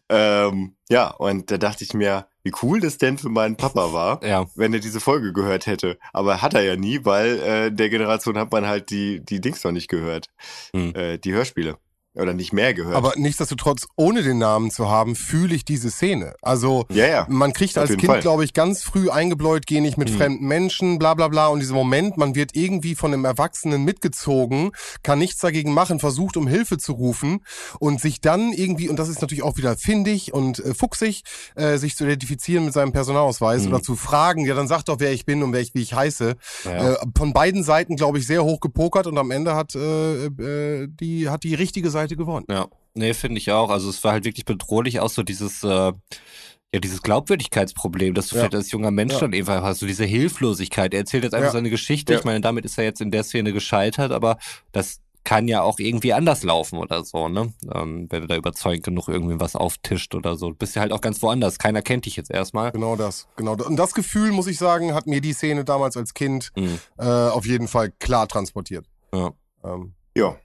Ähm, 0.08 0.76
ja, 0.88 1.10
und 1.10 1.50
da 1.50 1.58
dachte 1.58 1.84
ich 1.84 1.94
mir, 1.94 2.26
wie 2.42 2.52
cool 2.62 2.80
das 2.80 2.98
denn 2.98 3.18
für 3.18 3.28
meinen 3.28 3.56
Papa 3.56 3.92
war, 3.92 4.24
ja. 4.24 4.46
wenn 4.54 4.72
er 4.72 4.80
diese 4.80 5.00
Folge 5.00 5.32
gehört 5.32 5.66
hätte. 5.66 5.98
Aber 6.12 6.42
hat 6.42 6.54
er 6.54 6.62
ja 6.62 6.76
nie, 6.76 7.04
weil 7.04 7.38
äh, 7.40 7.72
der 7.72 7.90
Generation 7.90 8.38
hat 8.38 8.50
man 8.50 8.66
halt 8.66 8.90
die, 8.90 9.24
die 9.24 9.40
Dings 9.40 9.62
noch 9.62 9.72
nicht 9.72 9.88
gehört. 9.88 10.28
Mhm. 10.72 10.94
Äh, 10.94 11.18
die 11.18 11.32
Hörspiele 11.32 11.76
oder 12.14 12.34
nicht 12.34 12.52
mehr 12.52 12.74
gehört. 12.74 12.96
Aber 12.96 13.14
nichtsdestotrotz, 13.16 13.86
ohne 13.96 14.22
den 14.22 14.38
Namen 14.38 14.70
zu 14.70 14.88
haben, 14.88 15.14
fühle 15.14 15.54
ich 15.54 15.64
diese 15.64 15.90
Szene. 15.90 16.34
Also 16.42 16.86
ja, 16.90 17.06
ja. 17.06 17.26
man 17.28 17.52
kriegt 17.52 17.78
als 17.78 17.96
Kind, 17.96 18.20
glaube 18.20 18.44
ich, 18.44 18.52
ganz 18.52 18.82
früh 18.82 19.10
eingebläut, 19.10 19.66
geh 19.66 19.80
nicht 19.80 19.96
mit 19.96 20.10
mhm. 20.10 20.16
fremden 20.16 20.46
Menschen, 20.46 20.98
bla 20.98 21.14
bla 21.14 21.28
bla. 21.28 21.48
Und 21.48 21.60
dieser 21.60 21.74
Moment, 21.74 22.16
man 22.16 22.34
wird 22.34 22.54
irgendwie 22.54 22.94
von 22.94 23.12
einem 23.12 23.24
Erwachsenen 23.24 23.84
mitgezogen, 23.84 24.70
kann 25.02 25.18
nichts 25.18 25.40
dagegen 25.40 25.72
machen, 25.72 26.00
versucht 26.00 26.36
um 26.36 26.46
Hilfe 26.46 26.78
zu 26.78 26.92
rufen 26.92 27.44
und 27.78 28.00
sich 28.00 28.20
dann 28.20 28.52
irgendwie, 28.52 28.88
und 28.88 28.98
das 28.98 29.08
ist 29.08 29.20
natürlich 29.20 29.44
auch 29.44 29.56
wieder 29.56 29.76
findig 29.76 30.32
und 30.34 30.58
äh, 30.58 30.74
fuchsig, 30.74 31.22
äh, 31.54 31.76
sich 31.78 31.96
zu 31.96 32.04
identifizieren 32.04 32.64
mit 32.64 32.74
seinem 32.74 32.92
Personalausweis 32.92 33.62
mhm. 33.62 33.68
oder 33.68 33.82
zu 33.82 33.96
fragen, 33.96 34.44
ja 34.46 34.54
dann 34.54 34.68
sag 34.68 34.84
doch, 34.84 35.00
wer 35.00 35.12
ich 35.12 35.24
bin 35.24 35.42
und 35.42 35.52
wer 35.52 35.60
ich, 35.60 35.74
wie 35.74 35.82
ich 35.82 35.94
heiße. 35.94 36.36
Ja. 36.64 36.92
Äh, 36.92 36.96
von 37.16 37.32
beiden 37.32 37.62
Seiten, 37.62 37.96
glaube 37.96 38.18
ich, 38.18 38.26
sehr 38.26 38.44
hoch 38.44 38.60
gepokert 38.60 39.06
und 39.06 39.16
am 39.16 39.30
Ende 39.30 39.54
hat 39.54 39.74
äh, 39.74 40.26
äh, 40.26 40.88
die, 40.88 41.28
hat 41.28 41.44
die 41.44 41.54
richtige 41.54 41.90
Seite 41.90 42.09
Seite 42.10 42.16
gewonnen. 42.16 42.46
Ja, 42.50 42.66
nee, 42.94 43.14
finde 43.14 43.38
ich 43.38 43.50
auch. 43.50 43.70
Also 43.70 43.88
es 43.88 44.02
war 44.04 44.12
halt 44.12 44.24
wirklich 44.24 44.44
bedrohlich, 44.44 45.00
auch 45.00 45.08
so 45.08 45.22
dieses, 45.22 45.62
äh, 45.62 45.68
ja, 45.68 46.80
dieses 46.80 47.02
Glaubwürdigkeitsproblem, 47.02 48.14
dass 48.14 48.28
du 48.28 48.36
ja. 48.36 48.42
vielleicht 48.42 48.54
als 48.54 48.70
junger 48.70 48.90
Mensch 48.90 49.14
ja. 49.14 49.20
dann 49.20 49.34
einfach 49.34 49.62
hast, 49.62 49.80
so 49.80 49.86
diese 49.86 50.04
Hilflosigkeit. 50.04 50.92
Er 50.92 51.00
erzählt 51.00 51.24
jetzt 51.24 51.34
einfach 51.34 51.48
ja. 51.48 51.52
seine 51.52 51.70
Geschichte. 51.70 52.14
Ich 52.14 52.24
meine, 52.24 52.40
damit 52.40 52.64
ist 52.64 52.78
er 52.78 52.84
jetzt 52.84 53.00
in 53.00 53.10
der 53.10 53.24
Szene 53.24 53.52
gescheitert, 53.52 54.12
aber 54.12 54.38
das 54.72 55.00
kann 55.22 55.48
ja 55.48 55.60
auch 55.60 55.78
irgendwie 55.78 56.14
anders 56.14 56.42
laufen 56.44 56.78
oder 56.78 57.04
so, 57.04 57.28
ne? 57.28 57.52
Ähm, 57.74 58.06
wenn 58.08 58.22
du 58.22 58.26
da 58.26 58.36
überzeugend 58.36 58.84
genug 58.84 59.08
irgendwie 59.08 59.38
was 59.38 59.54
auftischt 59.54 60.14
oder 60.14 60.36
so. 60.36 60.48
Du 60.48 60.56
bist 60.56 60.76
ja 60.76 60.80
halt 60.80 60.92
auch 60.92 61.02
ganz 61.02 61.20
woanders. 61.20 61.58
Keiner 61.58 61.82
kennt 61.82 62.06
dich 62.06 62.16
jetzt 62.16 62.30
erstmal. 62.30 62.72
Genau 62.72 62.96
das, 62.96 63.28
genau. 63.36 63.52
Und 63.52 63.76
das 63.76 63.92
Gefühl, 63.92 64.32
muss 64.32 64.46
ich 64.46 64.56
sagen, 64.56 64.94
hat 64.94 65.06
mir 65.06 65.20
die 65.20 65.34
Szene 65.34 65.64
damals 65.64 65.98
als 65.98 66.14
Kind 66.14 66.52
mhm. 66.56 66.78
äh, 66.96 67.04
auf 67.04 67.44
jeden 67.44 67.68
Fall 67.68 67.90
klar 67.98 68.28
transportiert. 68.28 68.86
Ja. 69.12 69.32
Ähm. 69.62 69.92
Ja, 70.16 70.36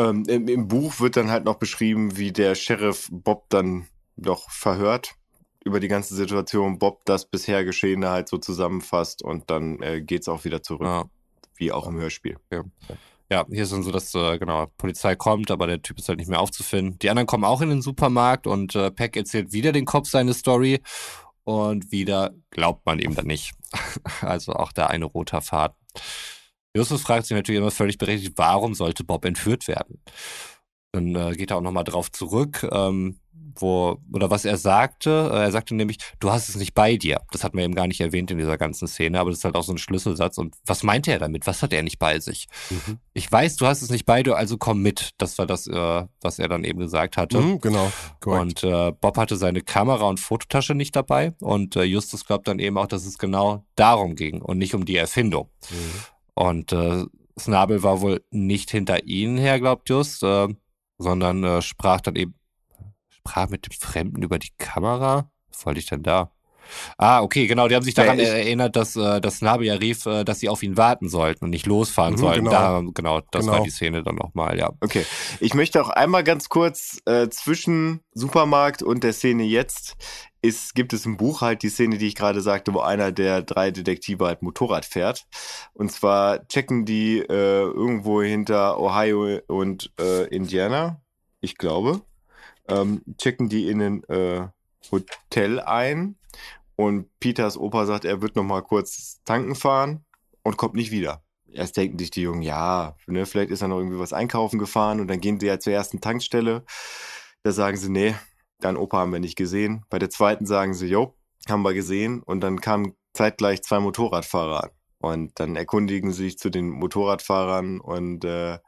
ähm, 0.00 0.24
im, 0.26 0.48
im, 0.48 0.68
Buch 0.68 1.00
wird 1.00 1.16
dann 1.16 1.30
halt 1.30 1.44
noch 1.44 1.56
beschrieben, 1.56 2.16
wie 2.16 2.32
der 2.32 2.54
Sheriff 2.54 3.08
Bob 3.10 3.48
dann 3.50 3.86
doch 4.16 4.50
verhört 4.50 5.14
über 5.64 5.80
die 5.80 5.88
ganze 5.88 6.14
Situation. 6.14 6.78
Bob 6.78 7.04
das 7.04 7.26
bisher 7.26 7.64
Geschehene 7.64 8.08
halt 8.08 8.28
so 8.28 8.38
zusammenfasst 8.38 9.22
und 9.22 9.50
dann 9.50 9.80
äh, 9.82 10.04
es 10.10 10.28
auch 10.28 10.44
wieder 10.44 10.62
zurück. 10.62 10.86
Ja. 10.86 11.04
Wie 11.56 11.72
auch 11.72 11.86
im 11.86 11.98
Hörspiel. 11.98 12.38
Ja. 12.50 12.64
Ja, 13.32 13.46
hier 13.48 13.62
ist 13.62 13.72
dann 13.72 13.84
so, 13.84 13.92
dass, 13.92 14.12
äh, 14.14 14.38
genau, 14.38 14.66
Polizei 14.76 15.14
kommt, 15.14 15.52
aber 15.52 15.68
der 15.68 15.80
Typ 15.82 15.98
ist 15.98 16.08
halt 16.08 16.18
nicht 16.18 16.28
mehr 16.28 16.40
aufzufinden. 16.40 16.98
Die 16.98 17.10
anderen 17.10 17.28
kommen 17.28 17.44
auch 17.44 17.60
in 17.60 17.68
den 17.68 17.80
Supermarkt 17.80 18.48
und 18.48 18.74
äh, 18.74 18.90
Peck 18.90 19.16
erzählt 19.16 19.52
wieder 19.52 19.70
den 19.70 19.84
Kopf 19.84 20.08
seine 20.08 20.34
Story 20.34 20.80
und 21.44 21.92
wieder 21.92 22.34
glaubt 22.50 22.84
man 22.86 22.98
ihm 22.98 23.14
dann 23.14 23.26
nicht. 23.26 23.52
also 24.22 24.54
auch 24.54 24.72
da 24.72 24.86
eine 24.86 25.04
roter 25.04 25.42
Faden. 25.42 25.76
Justus 26.76 27.02
fragt 27.02 27.26
sich 27.26 27.36
natürlich 27.36 27.60
immer 27.60 27.70
völlig 27.70 27.98
berechtigt, 27.98 28.34
warum 28.36 28.74
sollte 28.74 29.04
Bob 29.04 29.24
entführt 29.24 29.66
werden? 29.68 30.00
Dann 30.92 31.14
äh, 31.14 31.32
geht 31.36 31.50
er 31.50 31.58
auch 31.58 31.62
nochmal 31.62 31.84
drauf 31.84 32.10
zurück, 32.10 32.68
ähm, 32.72 33.20
wo, 33.56 33.98
oder 34.12 34.30
was 34.30 34.44
er 34.44 34.56
sagte. 34.56 35.30
Äh, 35.32 35.44
er 35.44 35.52
sagte 35.52 35.74
nämlich, 35.74 35.98
du 36.18 36.30
hast 36.30 36.48
es 36.48 36.56
nicht 36.56 36.74
bei 36.74 36.96
dir. 36.96 37.20
Das 37.30 37.44
hat 37.44 37.54
man 37.54 37.64
eben 37.64 37.74
gar 37.74 37.86
nicht 37.86 38.00
erwähnt 38.00 38.30
in 38.30 38.38
dieser 38.38 38.58
ganzen 38.58 38.88
Szene, 38.88 39.20
aber 39.20 39.30
das 39.30 39.40
ist 39.40 39.44
halt 39.44 39.54
auch 39.54 39.62
so 39.62 39.72
ein 39.72 39.78
Schlüsselsatz. 39.78 40.38
Und 40.38 40.56
was 40.66 40.82
meinte 40.82 41.12
er 41.12 41.18
damit? 41.18 41.46
Was 41.46 41.62
hat 41.62 41.72
er 41.72 41.82
nicht 41.82 41.98
bei 41.98 42.18
sich? 42.18 42.48
Mhm. 42.70 42.98
Ich 43.12 43.30
weiß, 43.30 43.56
du 43.56 43.66
hast 43.66 43.82
es 43.82 43.90
nicht 43.90 44.04
bei 44.04 44.22
dir, 44.22 44.36
also 44.36 44.56
komm 44.58 44.82
mit. 44.82 45.10
Das 45.18 45.38
war 45.38 45.46
das, 45.46 45.66
äh, 45.66 46.06
was 46.20 46.38
er 46.38 46.48
dann 46.48 46.64
eben 46.64 46.80
gesagt 46.80 47.16
hatte. 47.16 47.40
Mhm, 47.40 47.60
genau. 47.60 47.92
Correct. 48.20 48.64
Und 48.64 48.64
äh, 48.64 48.92
Bob 48.92 49.16
hatte 49.16 49.36
seine 49.36 49.60
Kamera 49.60 50.08
und 50.08 50.18
Fototasche 50.18 50.74
nicht 50.74 50.96
dabei. 50.96 51.34
Und 51.40 51.76
äh, 51.76 51.82
Justus 51.82 52.24
glaubt 52.24 52.48
dann 52.48 52.58
eben 52.58 52.78
auch, 52.78 52.86
dass 52.86 53.06
es 53.06 53.18
genau 53.18 53.64
darum 53.76 54.16
ging 54.16 54.42
und 54.42 54.58
nicht 54.58 54.74
um 54.74 54.84
die 54.84 54.96
Erfindung. 54.96 55.50
Mhm. 55.70 55.76
Und 56.34 56.72
äh, 56.72 57.04
Snabel 57.38 57.82
war 57.82 58.00
wohl 58.00 58.24
nicht 58.30 58.70
hinter 58.70 59.04
ihnen 59.04 59.38
her, 59.38 59.58
glaubt 59.60 59.88
Just, 59.88 60.22
äh, 60.22 60.48
sondern 60.98 61.44
äh, 61.44 61.62
sprach 61.62 62.00
dann 62.00 62.16
eben, 62.16 62.34
sprach 63.08 63.48
mit 63.48 63.66
dem 63.66 63.72
Fremden 63.72 64.22
über 64.22 64.38
die 64.38 64.52
Kamera. 64.58 65.30
Was 65.48 65.66
wollte 65.66 65.80
ich 65.80 65.86
denn 65.86 66.02
da? 66.02 66.30
Ah, 66.98 67.22
okay, 67.22 67.46
genau. 67.46 67.68
Die 67.68 67.74
haben 67.74 67.82
sich 67.82 67.94
daran 67.94 68.18
ja, 68.18 68.26
erinnert, 68.26 68.76
dass, 68.76 68.96
äh, 68.96 69.20
dass 69.20 69.42
Nabi 69.42 69.66
ja 69.66 69.74
rief, 69.74 70.06
äh, 70.06 70.24
dass 70.24 70.40
sie 70.40 70.48
auf 70.48 70.62
ihn 70.62 70.76
warten 70.76 71.08
sollten 71.08 71.44
und 71.44 71.50
nicht 71.50 71.66
losfahren 71.66 72.14
mhm, 72.14 72.18
sollten. 72.18 72.44
Genau. 72.44 72.50
Da, 72.50 72.82
genau, 72.94 73.20
das 73.30 73.44
genau. 73.44 73.58
war 73.58 73.64
die 73.64 73.70
Szene 73.70 74.02
dann 74.02 74.16
nochmal, 74.16 74.58
ja. 74.58 74.70
Okay. 74.80 75.04
Ich 75.40 75.54
möchte 75.54 75.82
auch 75.82 75.88
einmal 75.88 76.24
ganz 76.24 76.48
kurz 76.48 76.98
äh, 77.06 77.28
zwischen 77.28 78.00
Supermarkt 78.12 78.82
und 78.82 79.04
der 79.04 79.12
Szene 79.12 79.44
jetzt 79.44 79.96
ist, 80.42 80.74
gibt 80.74 80.92
es 80.92 81.06
im 81.06 81.16
Buch 81.16 81.42
halt 81.42 81.62
die 81.62 81.68
Szene, 81.68 81.98
die 81.98 82.06
ich 82.06 82.14
gerade 82.14 82.40
sagte, 82.40 82.72
wo 82.72 82.80
einer 82.80 83.12
der 83.12 83.42
drei 83.42 83.70
Detektive 83.70 84.26
halt 84.26 84.42
Motorrad 84.42 84.84
fährt. 84.84 85.26
Und 85.74 85.92
zwar 85.92 86.46
checken 86.48 86.84
die 86.84 87.18
äh, 87.18 87.62
irgendwo 87.62 88.22
hinter 88.22 88.80
Ohio 88.80 89.40
und 89.48 89.92
äh, 90.00 90.26
Indiana, 90.28 91.02
ich 91.40 91.58
glaube, 91.58 92.00
ähm, 92.68 93.02
checken 93.18 93.48
die 93.48 93.68
in 93.68 93.82
ein 93.82 94.04
äh, 94.04 94.48
Hotel 94.90 95.60
ein. 95.60 96.16
Und 96.80 97.08
Peters 97.20 97.58
Opa 97.58 97.86
sagt, 97.86 98.04
er 98.04 98.22
wird 98.22 98.36
noch 98.36 98.44
mal 98.44 98.62
kurz 98.62 99.20
tanken 99.24 99.54
fahren 99.54 100.04
und 100.42 100.56
kommt 100.56 100.74
nicht 100.74 100.90
wieder. 100.90 101.22
Erst 101.52 101.76
denken 101.76 101.98
sich 101.98 102.10
die 102.10 102.22
Jungen, 102.22 102.42
ja, 102.42 102.96
ne, 103.06 103.26
vielleicht 103.26 103.50
ist 103.50 103.62
er 103.62 103.68
noch 103.68 103.78
irgendwie 103.78 103.98
was 103.98 104.12
einkaufen 104.12 104.58
gefahren 104.58 105.00
und 105.00 105.08
dann 105.08 105.20
gehen 105.20 105.40
sie 105.40 105.46
ja 105.46 105.58
zur 105.58 105.72
ersten 105.72 106.00
Tankstelle. 106.00 106.64
Da 107.42 107.52
sagen 107.52 107.76
sie, 107.76 107.90
nee, 107.90 108.14
Dein 108.60 108.76
Opa 108.76 108.98
haben 108.98 109.12
wir 109.12 109.20
nicht 109.20 109.36
gesehen. 109.36 109.84
Bei 109.88 109.98
der 109.98 110.10
zweiten 110.10 110.46
sagen 110.46 110.74
sie, 110.74 110.86
jo, 110.86 111.14
haben 111.48 111.62
wir 111.62 111.74
gesehen. 111.74 112.22
Und 112.22 112.40
dann 112.40 112.60
kamen 112.60 112.94
zeitgleich 113.14 113.62
zwei 113.62 113.80
Motorradfahrer 113.80 114.64
an. 114.64 114.70
Und 114.98 115.40
dann 115.40 115.56
erkundigen 115.56 116.12
sie 116.12 116.24
sich 116.24 116.38
zu 116.38 116.50
den 116.50 116.68
Motorradfahrern 116.68 117.80
und 117.80 118.24
äh, 118.24 118.58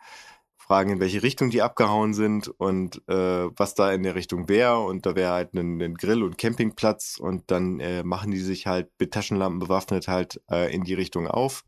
fragen, 0.72 0.88
in 0.88 1.00
welche 1.00 1.22
Richtung 1.22 1.50
die 1.50 1.60
abgehauen 1.60 2.14
sind 2.14 2.48
und 2.48 3.02
äh, 3.06 3.14
was 3.14 3.74
da 3.74 3.92
in 3.92 4.02
der 4.02 4.14
Richtung 4.14 4.48
wäre. 4.48 4.80
Und 4.80 5.04
da 5.04 5.14
wäre 5.14 5.32
halt 5.32 5.52
ein, 5.52 5.94
Grill 5.96 6.22
und 6.22 6.38
Campingplatz. 6.38 7.18
Und 7.20 7.50
dann 7.50 7.78
äh, 7.78 8.02
machen 8.02 8.30
die 8.30 8.38
sich 8.38 8.66
halt 8.66 8.88
mit 8.98 9.12
Taschenlampen 9.12 9.58
bewaffnet 9.58 10.08
halt 10.08 10.40
äh, 10.50 10.74
in 10.74 10.82
die 10.84 10.94
Richtung 10.94 11.28
auf 11.28 11.64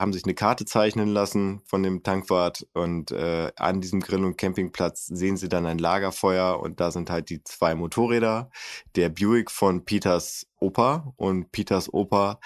haben 0.00 0.12
sich 0.12 0.24
eine 0.24 0.34
Karte 0.34 0.64
zeichnen 0.64 1.06
lassen 1.10 1.60
von 1.64 1.84
dem 1.84 2.02
Tankwart 2.02 2.66
und 2.72 3.12
äh, 3.12 3.52
an 3.54 3.80
diesem 3.80 4.00
Grill- 4.00 4.24
und 4.24 4.36
Campingplatz 4.36 5.06
sehen 5.06 5.36
sie 5.36 5.48
dann 5.48 5.64
ein 5.64 5.78
Lagerfeuer 5.78 6.58
und 6.58 6.80
da 6.80 6.90
sind 6.90 7.08
halt 7.08 7.30
die 7.30 7.44
zwei 7.44 7.76
Motorräder, 7.76 8.50
der 8.96 9.10
Buick 9.10 9.48
von 9.48 9.84
Peters 9.84 10.48
Opa 10.58 11.12
und 11.14 11.52
Peters 11.52 11.92
Opa, 11.94 12.40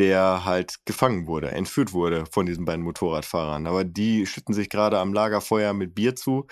der 0.00 0.44
halt 0.44 0.76
gefangen 0.86 1.26
wurde, 1.26 1.50
entführt 1.52 1.92
wurde 1.92 2.24
von 2.26 2.46
diesen 2.46 2.64
beiden 2.64 2.82
Motorradfahrern. 2.82 3.66
Aber 3.66 3.84
die 3.84 4.26
schütten 4.26 4.54
sich 4.54 4.70
gerade 4.70 4.98
am 4.98 5.12
Lagerfeuer 5.12 5.74
mit 5.74 5.94
Bier 5.94 6.16
zu 6.16 6.46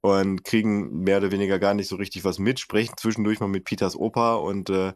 und 0.00 0.44
kriegen 0.44 1.04
mehr 1.04 1.18
oder 1.18 1.30
weniger 1.30 1.58
gar 1.58 1.74
nicht 1.74 1.88
so 1.88 1.96
richtig 1.96 2.24
was 2.24 2.38
mit, 2.38 2.60
sprechen 2.60 2.94
zwischendurch 2.96 3.40
mal 3.40 3.48
mit 3.48 3.64
Peters 3.64 3.96
Opa 3.96 4.34
und 4.34 4.68
äh, 4.70 4.92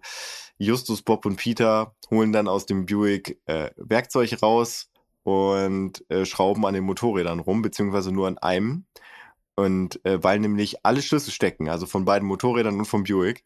Justus, 0.58 1.02
Bob 1.02 1.24
und 1.26 1.36
Peter 1.36 1.94
holen 2.10 2.32
dann 2.32 2.48
aus 2.48 2.66
dem 2.66 2.86
Buick 2.86 3.40
äh, 3.46 3.70
Werkzeug 3.76 4.42
raus, 4.42 4.92
und 5.24 6.04
äh, 6.10 6.24
schrauben 6.24 6.66
an 6.66 6.74
den 6.74 6.84
Motorrädern 6.84 7.40
rum, 7.40 7.62
beziehungsweise 7.62 8.12
nur 8.12 8.26
an 8.28 8.38
einem. 8.38 8.86
Und 9.54 10.04
äh, 10.04 10.22
weil 10.22 10.38
nämlich 10.40 10.84
alle 10.84 11.02
Schlüssel 11.02 11.30
stecken, 11.30 11.68
also 11.68 11.86
von 11.86 12.04
beiden 12.04 12.26
Motorrädern 12.26 12.78
und 12.78 12.86
vom 12.86 13.04
Buick. 13.04 13.44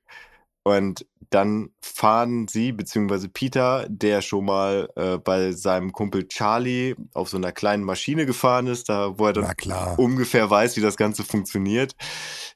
Und 0.67 1.07
dann 1.31 1.71
fahren 1.81 2.49
sie, 2.49 2.73
beziehungsweise 2.73 3.29
Peter, 3.29 3.87
der 3.89 4.21
schon 4.21 4.47
mal 4.47 4.89
äh, 4.97 5.17
bei 5.17 5.53
seinem 5.53 5.93
Kumpel 5.93 6.27
Charlie 6.27 6.97
auf 7.15 7.29
so 7.29 7.37
einer 7.37 7.53
kleinen 7.53 7.85
Maschine 7.85 8.27
gefahren 8.27 8.67
ist, 8.67 8.89
da 8.89 9.17
wo 9.17 9.27
er 9.27 9.33
dann 9.33 9.55
ungefähr 9.97 10.51
weiß, 10.51 10.77
wie 10.77 10.81
das 10.81 10.97
Ganze 10.97 11.23
funktioniert. 11.23 11.95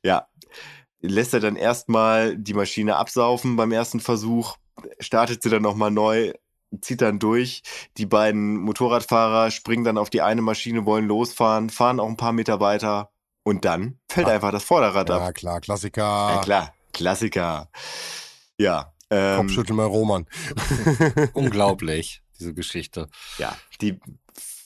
Ja, 0.02 0.26
lässt 1.00 1.34
er 1.34 1.38
dann 1.38 1.54
erstmal 1.54 2.36
die 2.36 2.54
Maschine 2.54 2.96
absaufen 2.96 3.54
beim 3.54 3.70
ersten 3.70 4.00
Versuch, 4.00 4.56
startet 4.98 5.44
sie 5.44 5.48
dann 5.48 5.62
nochmal 5.62 5.92
neu, 5.92 6.32
zieht 6.80 7.02
dann 7.02 7.20
durch. 7.20 7.62
Die 7.96 8.06
beiden 8.06 8.56
Motorradfahrer 8.56 9.52
springen 9.52 9.84
dann 9.84 9.98
auf 9.98 10.10
die 10.10 10.22
eine 10.22 10.42
Maschine, 10.42 10.84
wollen 10.84 11.06
losfahren, 11.06 11.70
fahren 11.70 12.00
auch 12.00 12.08
ein 12.08 12.16
paar 12.16 12.32
Meter 12.32 12.58
weiter 12.58 13.12
und 13.44 13.64
dann 13.64 14.00
fällt 14.10 14.26
ah. 14.26 14.32
einfach 14.32 14.50
das 14.50 14.64
Vorderrad 14.64 15.08
ja, 15.10 15.14
ab. 15.14 15.22
Ja, 15.22 15.32
klar, 15.32 15.60
Klassiker. 15.60 16.02
Ja, 16.02 16.40
klar, 16.40 16.74
Klassiker. 16.92 17.70
Ja. 18.58 18.92
Ähm, 19.10 19.38
Kopfschüttel 19.38 19.74
mal 19.74 19.86
Roman. 19.86 20.26
Unglaublich. 21.32 22.22
diese 22.38 22.54
Geschichte. 22.54 23.08
Ja, 23.38 23.56
die 23.80 23.98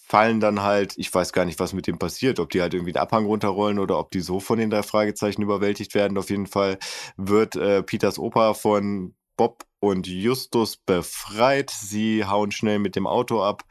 fallen 0.06 0.38
dann 0.38 0.62
halt, 0.62 0.94
ich 0.96 1.12
weiß 1.12 1.32
gar 1.32 1.44
nicht, 1.44 1.58
was 1.58 1.72
mit 1.72 1.86
dem 1.86 1.98
passiert, 1.98 2.38
ob 2.38 2.50
die 2.50 2.60
halt 2.60 2.74
irgendwie 2.74 2.92
den 2.92 3.00
Abhang 3.00 3.24
runterrollen 3.24 3.78
oder 3.78 3.98
ob 3.98 4.10
die 4.10 4.20
so 4.20 4.38
von 4.38 4.58
den 4.58 4.70
drei 4.70 4.82
Fragezeichen 4.82 5.42
überwältigt 5.42 5.94
werden. 5.94 6.18
Auf 6.18 6.30
jeden 6.30 6.46
Fall 6.46 6.78
wird 7.16 7.56
äh, 7.56 7.82
Peters 7.82 8.18
Opa 8.18 8.54
von 8.54 9.14
Bob 9.36 9.64
und 9.80 10.06
Justus 10.06 10.76
befreit. 10.76 11.70
Sie 11.70 12.24
hauen 12.24 12.52
schnell 12.52 12.78
mit 12.78 12.96
dem 12.96 13.06
Auto 13.06 13.42
ab 13.42 13.64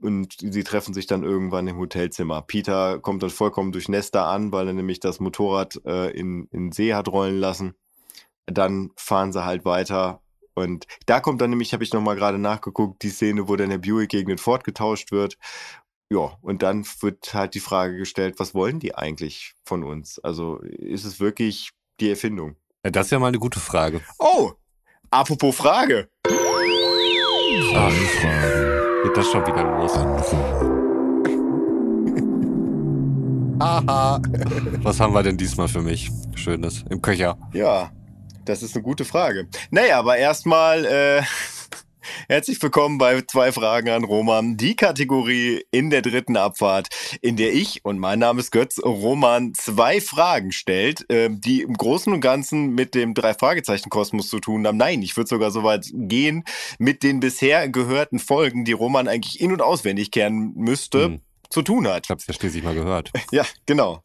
und 0.00 0.34
sie 0.38 0.62
treffen 0.62 0.94
sich 0.94 1.06
dann 1.06 1.24
irgendwann 1.24 1.66
im 1.66 1.78
Hotelzimmer. 1.78 2.42
Peter 2.42 2.98
kommt 3.00 3.22
dann 3.22 3.30
vollkommen 3.30 3.72
durchnässt 3.72 4.14
da 4.14 4.30
an, 4.30 4.52
weil 4.52 4.68
er 4.68 4.74
nämlich 4.74 5.00
das 5.00 5.20
Motorrad 5.20 5.80
äh, 5.84 6.10
in, 6.10 6.48
in 6.52 6.70
See 6.70 6.94
hat 6.94 7.08
rollen 7.08 7.40
lassen. 7.40 7.74
Dann 8.50 8.90
fahren 8.96 9.32
sie 9.32 9.44
halt 9.44 9.64
weiter 9.64 10.22
und 10.54 10.86
da 11.06 11.20
kommt 11.20 11.40
dann 11.40 11.50
nämlich, 11.50 11.72
habe 11.72 11.84
ich 11.84 11.92
nochmal 11.92 12.16
gerade 12.16 12.38
nachgeguckt, 12.38 13.02
die 13.02 13.10
Szene, 13.10 13.46
wo 13.46 13.56
dann 13.56 13.70
der 13.70 13.78
Buick 13.78 14.08
gegen 14.08 14.28
den 14.28 14.38
Ford 14.38 14.64
getauscht 14.64 15.12
wird. 15.12 15.38
Ja, 16.10 16.38
und 16.40 16.62
dann 16.62 16.86
wird 17.00 17.34
halt 17.34 17.54
die 17.54 17.60
Frage 17.60 17.98
gestellt, 17.98 18.36
was 18.38 18.54
wollen 18.54 18.80
die 18.80 18.94
eigentlich 18.94 19.54
von 19.64 19.84
uns? 19.84 20.18
Also 20.18 20.56
ist 20.60 21.04
es 21.04 21.20
wirklich 21.20 21.72
die 22.00 22.08
Erfindung? 22.08 22.56
Ja, 22.84 22.90
das 22.90 23.08
ist 23.08 23.10
ja 23.10 23.18
mal 23.18 23.28
eine 23.28 23.38
gute 23.38 23.60
Frage. 23.60 24.00
Oh, 24.18 24.52
apropos 25.10 25.54
Frage. 25.54 26.08
Ach, 27.74 27.92
geht 29.04 29.16
das 29.16 29.26
schon 29.26 29.46
wieder 29.46 29.62
los? 29.62 29.94
Haha. 33.60 34.22
Was 34.82 35.00
haben 35.00 35.12
wir 35.12 35.22
denn 35.22 35.36
diesmal 35.36 35.68
für 35.68 35.82
mich? 35.82 36.10
Schönes 36.34 36.84
im 36.88 37.02
Köcher. 37.02 37.36
Ja, 37.52 37.90
das 38.48 38.62
ist 38.62 38.74
eine 38.74 38.82
gute 38.82 39.04
Frage. 39.04 39.48
Naja, 39.70 39.98
aber 39.98 40.16
erstmal 40.16 40.84
äh, 40.86 41.22
herzlich 42.28 42.60
willkommen 42.62 42.96
bei 42.96 43.20
zwei 43.22 43.52
Fragen 43.52 43.90
an 43.90 44.04
Roman. 44.04 44.56
Die 44.56 44.74
Kategorie 44.74 45.64
in 45.70 45.90
der 45.90 46.00
dritten 46.00 46.36
Abfahrt, 46.36 46.88
in 47.20 47.36
der 47.36 47.52
ich, 47.52 47.84
und 47.84 47.98
mein 47.98 48.18
Name 48.18 48.40
ist 48.40 48.50
Götz, 48.50 48.78
Roman 48.82 49.52
zwei 49.54 50.00
Fragen 50.00 50.52
stellt, 50.52 51.08
äh, 51.10 51.28
die 51.30 51.60
im 51.60 51.74
Großen 51.74 52.10
und 52.12 52.22
Ganzen 52.22 52.74
mit 52.74 52.94
dem 52.94 53.12
Drei-Fragezeichen-Kosmos 53.12 54.28
zu 54.28 54.40
tun 54.40 54.66
haben. 54.66 54.78
Nein, 54.78 55.02
ich 55.02 55.16
würde 55.16 55.28
sogar 55.28 55.50
so 55.50 55.62
weit 55.62 55.86
gehen, 55.92 56.44
mit 56.78 57.02
den 57.02 57.20
bisher 57.20 57.68
gehörten 57.68 58.18
Folgen, 58.18 58.64
die 58.64 58.72
Roman 58.72 59.08
eigentlich 59.08 59.40
in- 59.40 59.52
und 59.52 59.60
auswendig 59.60 60.10
kehren 60.10 60.54
müsste. 60.56 61.04
Hm. 61.04 61.20
zu 61.50 61.62
tun 61.62 61.88
hat. 61.88 62.06
Ich 62.06 62.10
hab's 62.10 62.26
ja 62.26 62.34
schließlich 62.34 62.62
mal 62.62 62.74
gehört. 62.74 63.10
Ja, 63.32 63.44
genau. 63.64 64.02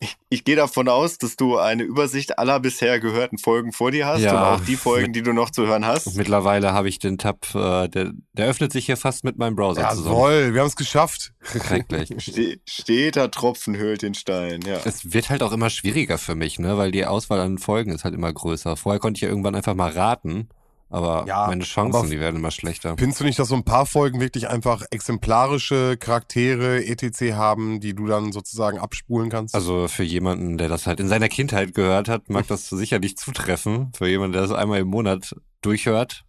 Ich, 0.00 0.16
ich 0.30 0.44
gehe 0.44 0.56
davon 0.56 0.88
aus, 0.88 1.18
dass 1.18 1.36
du 1.36 1.58
eine 1.58 1.82
Übersicht 1.82 2.38
aller 2.38 2.58
bisher 2.60 3.00
gehörten 3.00 3.38
Folgen 3.38 3.72
vor 3.72 3.90
dir 3.90 4.06
hast 4.06 4.20
Ja, 4.22 4.54
und 4.54 4.60
auch 4.60 4.64
die 4.64 4.76
Folgen, 4.76 5.08
mit- 5.08 5.16
die 5.16 5.22
du 5.22 5.32
noch 5.32 5.50
zu 5.50 5.66
hören 5.66 5.86
hast. 5.86 6.16
Mittlerweile 6.16 6.72
habe 6.72 6.88
ich 6.88 6.98
den 6.98 7.18
Tab, 7.18 7.46
äh, 7.54 7.88
der, 7.88 8.12
der 8.32 8.46
öffnet 8.48 8.72
sich 8.72 8.86
hier 8.86 8.96
fast 8.96 9.24
mit 9.24 9.36
meinem 9.38 9.56
Browser 9.56 9.88
zusammen. 9.90 10.16
Jawohl, 10.16 10.54
wir 10.54 10.60
haben 10.60 10.68
es 10.68 10.76
geschafft. 10.76 11.32
Schrecklich. 11.42 12.14
Ste 12.18 12.60
steter 12.68 13.30
Tropfen 13.30 13.76
höhlt 13.76 14.02
den 14.02 14.14
Stein, 14.14 14.60
ja. 14.62 14.78
Es 14.84 15.12
wird 15.12 15.28
halt 15.30 15.42
auch 15.42 15.52
immer 15.52 15.70
schwieriger 15.70 16.18
für 16.18 16.34
mich, 16.34 16.58
ne, 16.58 16.76
weil 16.78 16.90
die 16.92 17.04
Auswahl 17.06 17.40
an 17.40 17.58
Folgen 17.58 17.92
ist 17.92 18.04
halt 18.04 18.14
immer 18.14 18.32
größer. 18.32 18.76
Vorher 18.76 19.00
konnte 19.00 19.18
ich 19.18 19.22
ja 19.22 19.28
irgendwann 19.28 19.54
einfach 19.54 19.74
mal 19.74 19.90
raten, 19.90 20.48
aber 20.90 21.24
Ja, 21.26 21.46
meine 21.46 21.64
Chancen, 21.64 21.96
aber- 21.96 22.08
die 22.08 22.20
werden 22.20 22.36
immer 22.36 22.50
schlechter. 22.50 22.94
Findest 22.98 23.20
du 23.20 23.24
nicht, 23.24 23.38
dass 23.38 23.48
so 23.48 23.54
ein 23.54 23.64
paar 23.64 23.86
Folgen 23.86 24.20
wirklich 24.20 24.48
einfach 24.48 24.82
exemplarische 24.90 25.96
Charaktere 25.96 26.84
etc. 26.84 27.32
haben, 27.34 27.80
die 27.80 27.94
du 27.94 28.06
dann 28.06 28.32
sozusagen 28.32 28.78
abspulen 28.78 29.30
kannst? 29.30 29.54
Also 29.54 29.88
für 29.88 30.02
jemanden, 30.02 30.58
der 30.58 30.68
das 30.68 30.86
halt 30.86 31.00
in 31.00 31.08
seiner 31.08 31.28
Kindheit 31.28 31.74
gehört 31.74 32.08
hat, 32.08 32.28
mag 32.28 32.46
das 32.48 32.68
sicherlich 32.68 33.16
zutreffen. 33.16 33.92
Für 33.96 34.08
jemanden, 34.08 34.32
der 34.34 34.42
das 34.42 34.52
einmal 34.52 34.80
im 34.80 34.88
Monat 34.88 35.34
durchhört, 35.62 36.24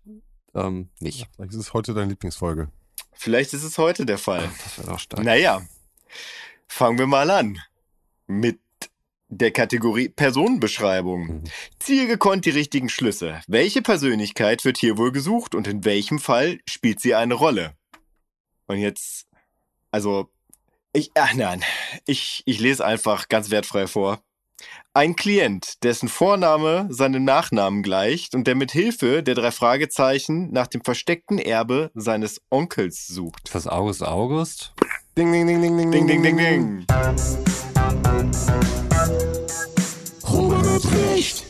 ähm, 0.55 0.89
nicht. 0.99 1.27
Vielleicht 1.35 1.51
ist 1.53 1.59
es 1.59 1.73
heute 1.73 1.93
deine 1.93 2.09
Lieblingsfolge. 2.09 2.69
Vielleicht 3.13 3.53
ist 3.53 3.63
es 3.63 3.77
heute 3.77 4.05
der 4.05 4.17
Fall. 4.17 4.49
Das 4.63 4.77
wäre 4.79 4.87
doch 4.91 4.99
stark. 4.99 5.23
Naja, 5.23 5.61
fangen 6.67 6.97
wir 6.99 7.07
mal 7.07 7.29
an 7.29 7.57
mit 8.27 8.59
der 9.31 9.51
Kategorie 9.51 10.09
Personenbeschreibung. 10.09 11.27
Mhm. 11.27 11.43
Ziehe 11.79 12.05
gekonnt 12.05 12.45
die 12.45 12.51
richtigen 12.51 12.89
Schlüsse. 12.89 13.41
Welche 13.47 13.81
Persönlichkeit 13.81 14.65
wird 14.65 14.77
hier 14.77 14.97
wohl 14.97 15.11
gesucht 15.11 15.55
und 15.55 15.67
in 15.67 15.83
welchem 15.85 16.19
Fall 16.19 16.59
spielt 16.69 16.99
sie 16.99 17.15
eine 17.15 17.33
Rolle? 17.33 17.73
Und 18.67 18.77
jetzt, 18.77 19.25
also, 19.89 20.29
ich, 20.93 21.11
ach 21.15 21.33
nein, 21.33 21.63
ich, 22.05 22.43
ich 22.45 22.59
lese 22.59 22.85
einfach 22.85 23.29
ganz 23.29 23.49
wertfrei 23.49 23.87
vor. 23.87 24.21
Ein 24.93 25.15
Klient, 25.15 25.83
dessen 25.83 26.09
Vorname 26.09 26.87
seinem 26.89 27.23
Nachnamen 27.23 27.81
gleicht 27.81 28.35
und 28.35 28.45
der 28.45 28.55
mit 28.55 28.71
Hilfe 28.71 29.23
der 29.23 29.35
drei 29.35 29.51
Fragezeichen 29.51 30.51
nach 30.51 30.67
dem 30.67 30.83
versteckten 30.83 31.39
Erbe 31.39 31.89
seines 31.95 32.41
Onkels 32.49 33.07
sucht. 33.07 33.41
Ist 33.45 33.55
das 33.55 33.67
August 33.67 34.03
August? 34.03 34.73
Ding, 35.17 35.31
ding, 35.31 35.47
ding, 35.47 35.61
ding, 35.61 35.77
ding, 35.77 35.91
Ding, 35.91 36.07
ding, 36.07 36.21
ding, 36.21 36.37
ding. 36.37 36.85
Roman 38.13 38.90
hat 40.85 40.93
recht. 41.15 41.45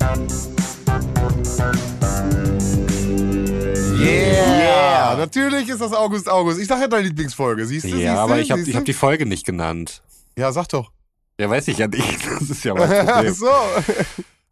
Yeah! 4.00 5.16
Natürlich 5.18 5.70
ist 5.70 5.82
das 5.82 5.94
August 5.94 6.30
August. 6.30 6.60
Ich 6.60 6.68
sag 6.68 6.82
ja 6.82 6.88
deine 6.88 7.08
Lieblingsfolge. 7.08 7.66
Siehst 7.66 7.86
du? 7.86 7.90
Ja, 7.90 7.96
siehst 7.96 8.08
du? 8.08 8.20
aber 8.20 8.40
ich 8.40 8.52
habe 8.52 8.62
hab 8.64 8.86
die 8.86 8.94
Folge 8.94 9.26
nicht 9.26 9.46
genannt. 9.46 10.02
Ja, 10.38 10.52
sag 10.52 10.68
doch. 10.70 10.92
Ja, 11.40 11.50
weiß 11.50 11.68
ich 11.70 11.78
ja 11.78 11.88
nicht. 11.88 12.20
Das 12.40 12.50
ist 12.50 12.64
ja 12.64 12.74
mein 12.74 12.90
Problem. 13.08 13.34
so. 13.34 13.50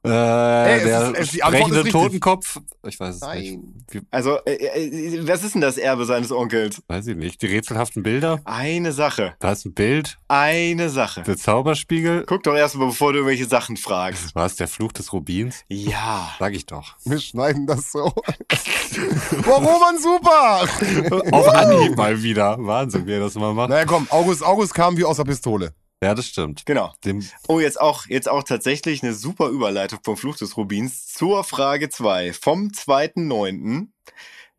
Äh, 0.05 0.77
es 0.77 0.83
der 0.83 1.11
ist- 1.11 1.19
es- 1.19 1.39
sprechende. 1.39 1.83
Totenkopf. 1.85 2.59
Ich 2.87 2.99
weiß 2.99 3.15
es 3.15 3.21
Nein. 3.21 3.41
nicht. 3.41 3.59
Wie, 3.91 4.01
Also, 4.11 4.37
äh, 4.45 4.53
äh, 4.53 5.27
was 5.27 5.43
ist 5.43 5.55
denn 5.55 5.61
das 5.61 5.77
Erbe 5.77 6.05
seines 6.05 6.31
Onkels? 6.31 6.81
weiß 6.87 7.07
ich 7.07 7.17
nicht. 7.17 7.41
Die 7.41 7.47
rätselhaften 7.47 8.03
Bilder. 8.03 8.39
Eine 8.45 8.91
Sache. 8.93 9.33
Da 9.39 9.51
ist 9.51 9.65
ein 9.65 9.73
Bild. 9.73 10.17
Eine 10.29 10.89
Sache. 10.89 11.23
Der 11.23 11.35
Zauberspiegel. 11.37 12.23
Guck 12.27 12.43
doch 12.43 12.55
erst 12.55 12.75
mal, 12.75 12.85
bevor 12.87 13.11
du 13.11 13.19
irgendwelche 13.19 13.45
Sachen 13.45 13.75
fragst. 13.77 14.31
Was? 14.35 14.55
Der 14.55 14.67
Fluch 14.67 14.91
des 14.93 15.11
Rubins? 15.11 15.63
Ja. 15.67 16.33
Sag 16.39 16.53
ich 16.53 16.65
doch. 16.65 16.95
Wir 17.03 17.19
schneiden 17.19 17.67
das 17.67 17.91
so. 17.91 18.13
Boah, 19.43 19.57
Roman, 19.57 19.97
super! 19.99 21.31
Auf 21.35 21.47
Anhieb 21.49 21.95
mal 21.95 22.21
wieder. 22.23 22.57
Wahnsinn, 22.59 23.05
wie 23.07 23.13
er 23.13 23.19
das 23.19 23.35
immer 23.35 23.53
macht. 23.53 23.69
Naja, 23.69 23.85
komm, 23.85 24.07
August 24.09 24.43
August 24.43 24.73
kam 24.73 24.97
wie 24.97 25.03
aus 25.05 25.17
der 25.17 25.23
Pistole. 25.25 25.73
Ja, 26.01 26.15
das 26.15 26.27
stimmt. 26.27 26.65
Genau. 26.65 26.93
Dem, 27.03 27.27
Oh, 27.47 27.59
jetzt 27.59 27.79
auch, 27.79 28.05
jetzt 28.07 28.29
auch 28.29 28.43
tatsächlich 28.43 29.03
eine 29.03 29.13
super 29.13 29.49
Überleitung 29.49 29.99
vom 30.03 30.15
Fluch 30.15 30.37
des 30.37 30.55
Rubins 30.55 31.07
zur 31.07 31.43
Frage 31.43 31.89
2 31.89 32.31
vom 32.33 32.69
2.9. 32.69 33.87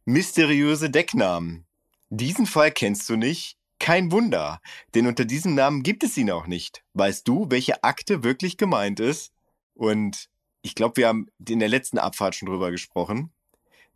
Mysteriöse 0.05 0.91
Decknamen. 0.91 1.67
Diesen 2.11 2.47
Fall 2.47 2.73
kennst 2.73 3.09
du 3.09 3.17
nicht? 3.17 3.57
Kein 3.79 4.13
Wunder, 4.13 4.61
denn 4.95 5.07
unter 5.07 5.25
diesem 5.25 5.55
Namen 5.55 5.83
gibt 5.83 6.03
es 6.05 6.17
ihn 6.19 6.31
auch 6.31 6.47
nicht. 6.47 6.83
Weißt 6.93 7.27
du, 7.27 7.47
welche 7.49 7.83
Akte 7.83 8.23
wirklich 8.23 8.59
gemeint 8.59 9.01
ist? 9.01 9.33
Und 9.73 10.29
ich 10.61 10.75
glaube, 10.75 10.99
wir 10.99 11.09
haben 11.09 11.29
in 11.49 11.61
der 11.61 11.71
letzten 11.71 11.97
Abfahrt 11.97 12.35
schon 12.35 12.49
drüber 12.49 12.71
gesprochen. 12.71 13.33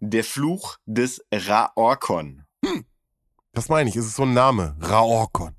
Der 0.00 0.24
Fluch 0.24 0.78
des 0.86 1.22
Raorkon. 1.30 2.44
Das 3.52 3.68
meine 3.68 3.90
ich, 3.90 3.96
es 3.96 4.06
ist 4.06 4.16
so 4.16 4.22
ein 4.22 4.32
Name. 4.32 4.76
Raorkon. 4.80 5.54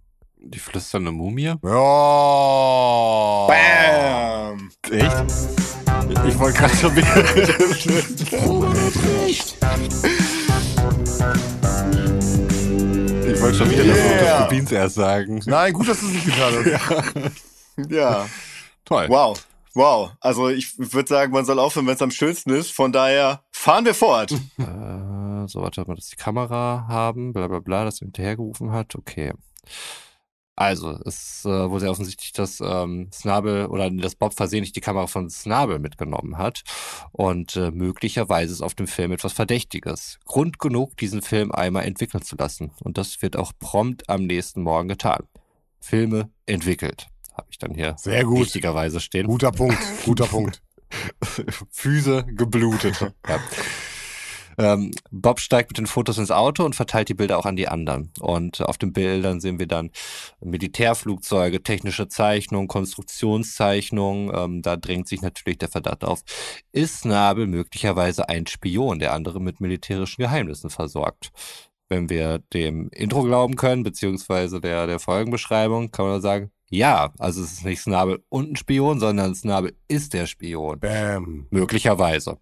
Die 0.45 0.59
flüsternde 0.59 1.11
Mumie? 1.11 1.55
Ja. 1.63 3.47
Bam! 3.47 4.71
Echt? 4.89 5.25
Ich 6.27 6.39
wollte 6.39 6.57
gerade 6.59 6.75
schon 6.75 6.95
wieder. 6.95 7.15
Ich 13.27 13.41
wollte 13.41 13.57
schon 13.57 13.69
wieder 13.71 13.83
das 13.83 13.97
Wort 13.97 14.13
des 14.13 14.21
Yeah. 14.21 14.43
Rubins 14.43 14.71
erst 14.71 14.95
sagen. 14.95 15.41
Nein, 15.45 15.73
gut, 15.73 15.87
dass 15.89 15.99
du 15.99 16.07
es 16.07 16.13
nicht 16.13 16.25
getan 16.25 16.53
hast. 16.53 17.91
Ja. 17.91 18.25
Toll. 18.85 19.07
Wow. 19.09 19.43
Wow. 19.73 20.11
Also 20.21 20.49
ich 20.49 20.77
würde 20.77 21.09
sagen, 21.09 21.33
man 21.33 21.43
soll 21.45 21.59
aufhören, 21.59 21.87
wenn 21.87 21.95
es 21.95 22.01
am 22.01 22.11
schönsten 22.11 22.51
ist. 22.51 22.71
Von 22.71 22.91
daher 22.91 23.41
fahren 23.51 23.85
wir 23.85 23.93
fort. 23.93 24.31
Äh, 24.57 25.47
so, 25.47 25.61
warte 25.61 25.83
mal, 25.85 25.95
dass 25.95 26.07
die 26.09 26.15
Kamera 26.15 26.85
haben, 26.87 27.31
bla 27.33 27.47
bla 27.47 27.59
bla, 27.59 27.83
das 27.85 27.99
hinterhergerufen 27.99 28.71
hat. 28.71 28.95
Okay. 28.95 29.31
Also, 30.57 30.97
es 31.05 31.15
ist 31.39 31.45
äh, 31.45 31.69
wohl 31.69 31.81
sehr 31.81 31.91
offensichtlich, 31.91 32.31
dass 32.31 32.61
ähm, 32.61 33.09
Snabel 33.11 33.65
oder 33.65 33.89
das 33.91 34.15
Bob 34.15 34.33
versehentlich 34.33 34.71
die 34.71 34.81
Kamera 34.81 35.07
von 35.07 35.29
Snabel 35.29 35.79
mitgenommen 35.79 36.37
hat. 36.37 36.63
Und 37.11 37.57
äh, 37.57 37.71
möglicherweise 37.71 38.53
ist 38.53 38.61
auf 38.61 38.73
dem 38.73 38.87
Film 38.87 39.11
etwas 39.11 39.33
Verdächtiges. 39.33 40.17
Grund 40.25 40.59
genug, 40.59 40.95
diesen 40.97 41.21
Film 41.21 41.51
einmal 41.51 41.83
entwickeln 41.83 42.23
zu 42.23 42.37
lassen. 42.37 42.71
Und 42.81 42.97
das 42.97 43.21
wird 43.21 43.35
auch 43.35 43.51
prompt 43.59 44.09
am 44.09 44.25
nächsten 44.25 44.61
Morgen 44.61 44.87
getan. 44.87 45.23
Filme 45.81 46.29
entwickelt. 46.45 47.07
Habe 47.33 47.47
ich 47.51 47.57
dann 47.57 47.73
hier 47.73 47.95
Sehr 47.97 48.23
gut. 48.23 48.45
richtigerweise 48.45 49.01
stehen. 49.01 49.27
Guter 49.27 49.51
Punkt, 49.51 49.77
guter 50.05 50.25
Punkt. 50.25 50.61
Füße 51.69 52.25
geblutet. 52.27 53.01
ja. 53.27 53.39
Ähm, 54.57 54.91
Bob 55.11 55.39
steigt 55.39 55.71
mit 55.71 55.77
den 55.77 55.87
Fotos 55.87 56.17
ins 56.17 56.31
Auto 56.31 56.63
und 56.63 56.75
verteilt 56.75 57.09
die 57.09 57.13
Bilder 57.13 57.37
auch 57.37 57.45
an 57.45 57.55
die 57.55 57.67
anderen. 57.67 58.11
Und 58.19 58.61
auf 58.61 58.77
den 58.77 58.93
Bildern 58.93 59.39
sehen 59.39 59.59
wir 59.59 59.67
dann 59.67 59.91
Militärflugzeuge, 60.41 61.63
technische 61.63 62.07
Zeichnungen, 62.07 62.67
Konstruktionszeichnungen. 62.67 64.31
Ähm, 64.35 64.61
da 64.61 64.77
drängt 64.77 65.07
sich 65.07 65.21
natürlich 65.21 65.59
der 65.59 65.69
Verdacht 65.69 66.03
auf, 66.03 66.21
ist 66.71 67.05
Nabel 67.05 67.47
möglicherweise 67.47 68.29
ein 68.29 68.47
Spion, 68.47 68.99
der 68.99 69.13
andere 69.13 69.39
mit 69.39 69.61
militärischen 69.61 70.21
Geheimnissen 70.21 70.69
versorgt? 70.69 71.31
wenn 71.87 72.09
wir 72.09 72.39
dem 72.51 72.89
Intro 72.89 73.23
glauben 73.23 73.55
können, 73.55 73.83
beziehungsweise 73.83 74.59
der, 74.59 74.87
der 74.87 74.99
Folgenbeschreibung, 74.99 75.91
kann 75.91 76.07
man 76.07 76.21
sagen, 76.21 76.51
ja, 76.75 77.13
also 77.19 77.41
es 77.41 77.53
ist 77.53 77.65
nicht 77.65 77.81
Snabel 77.81 78.23
und 78.29 78.51
ein 78.51 78.55
Spion, 78.55 78.99
sondern 78.99 79.35
Snabel 79.35 79.75
ist 79.87 80.13
der 80.13 80.27
Spion. 80.27 80.79
Bam. 80.79 81.47
Möglicherweise. 81.49 82.37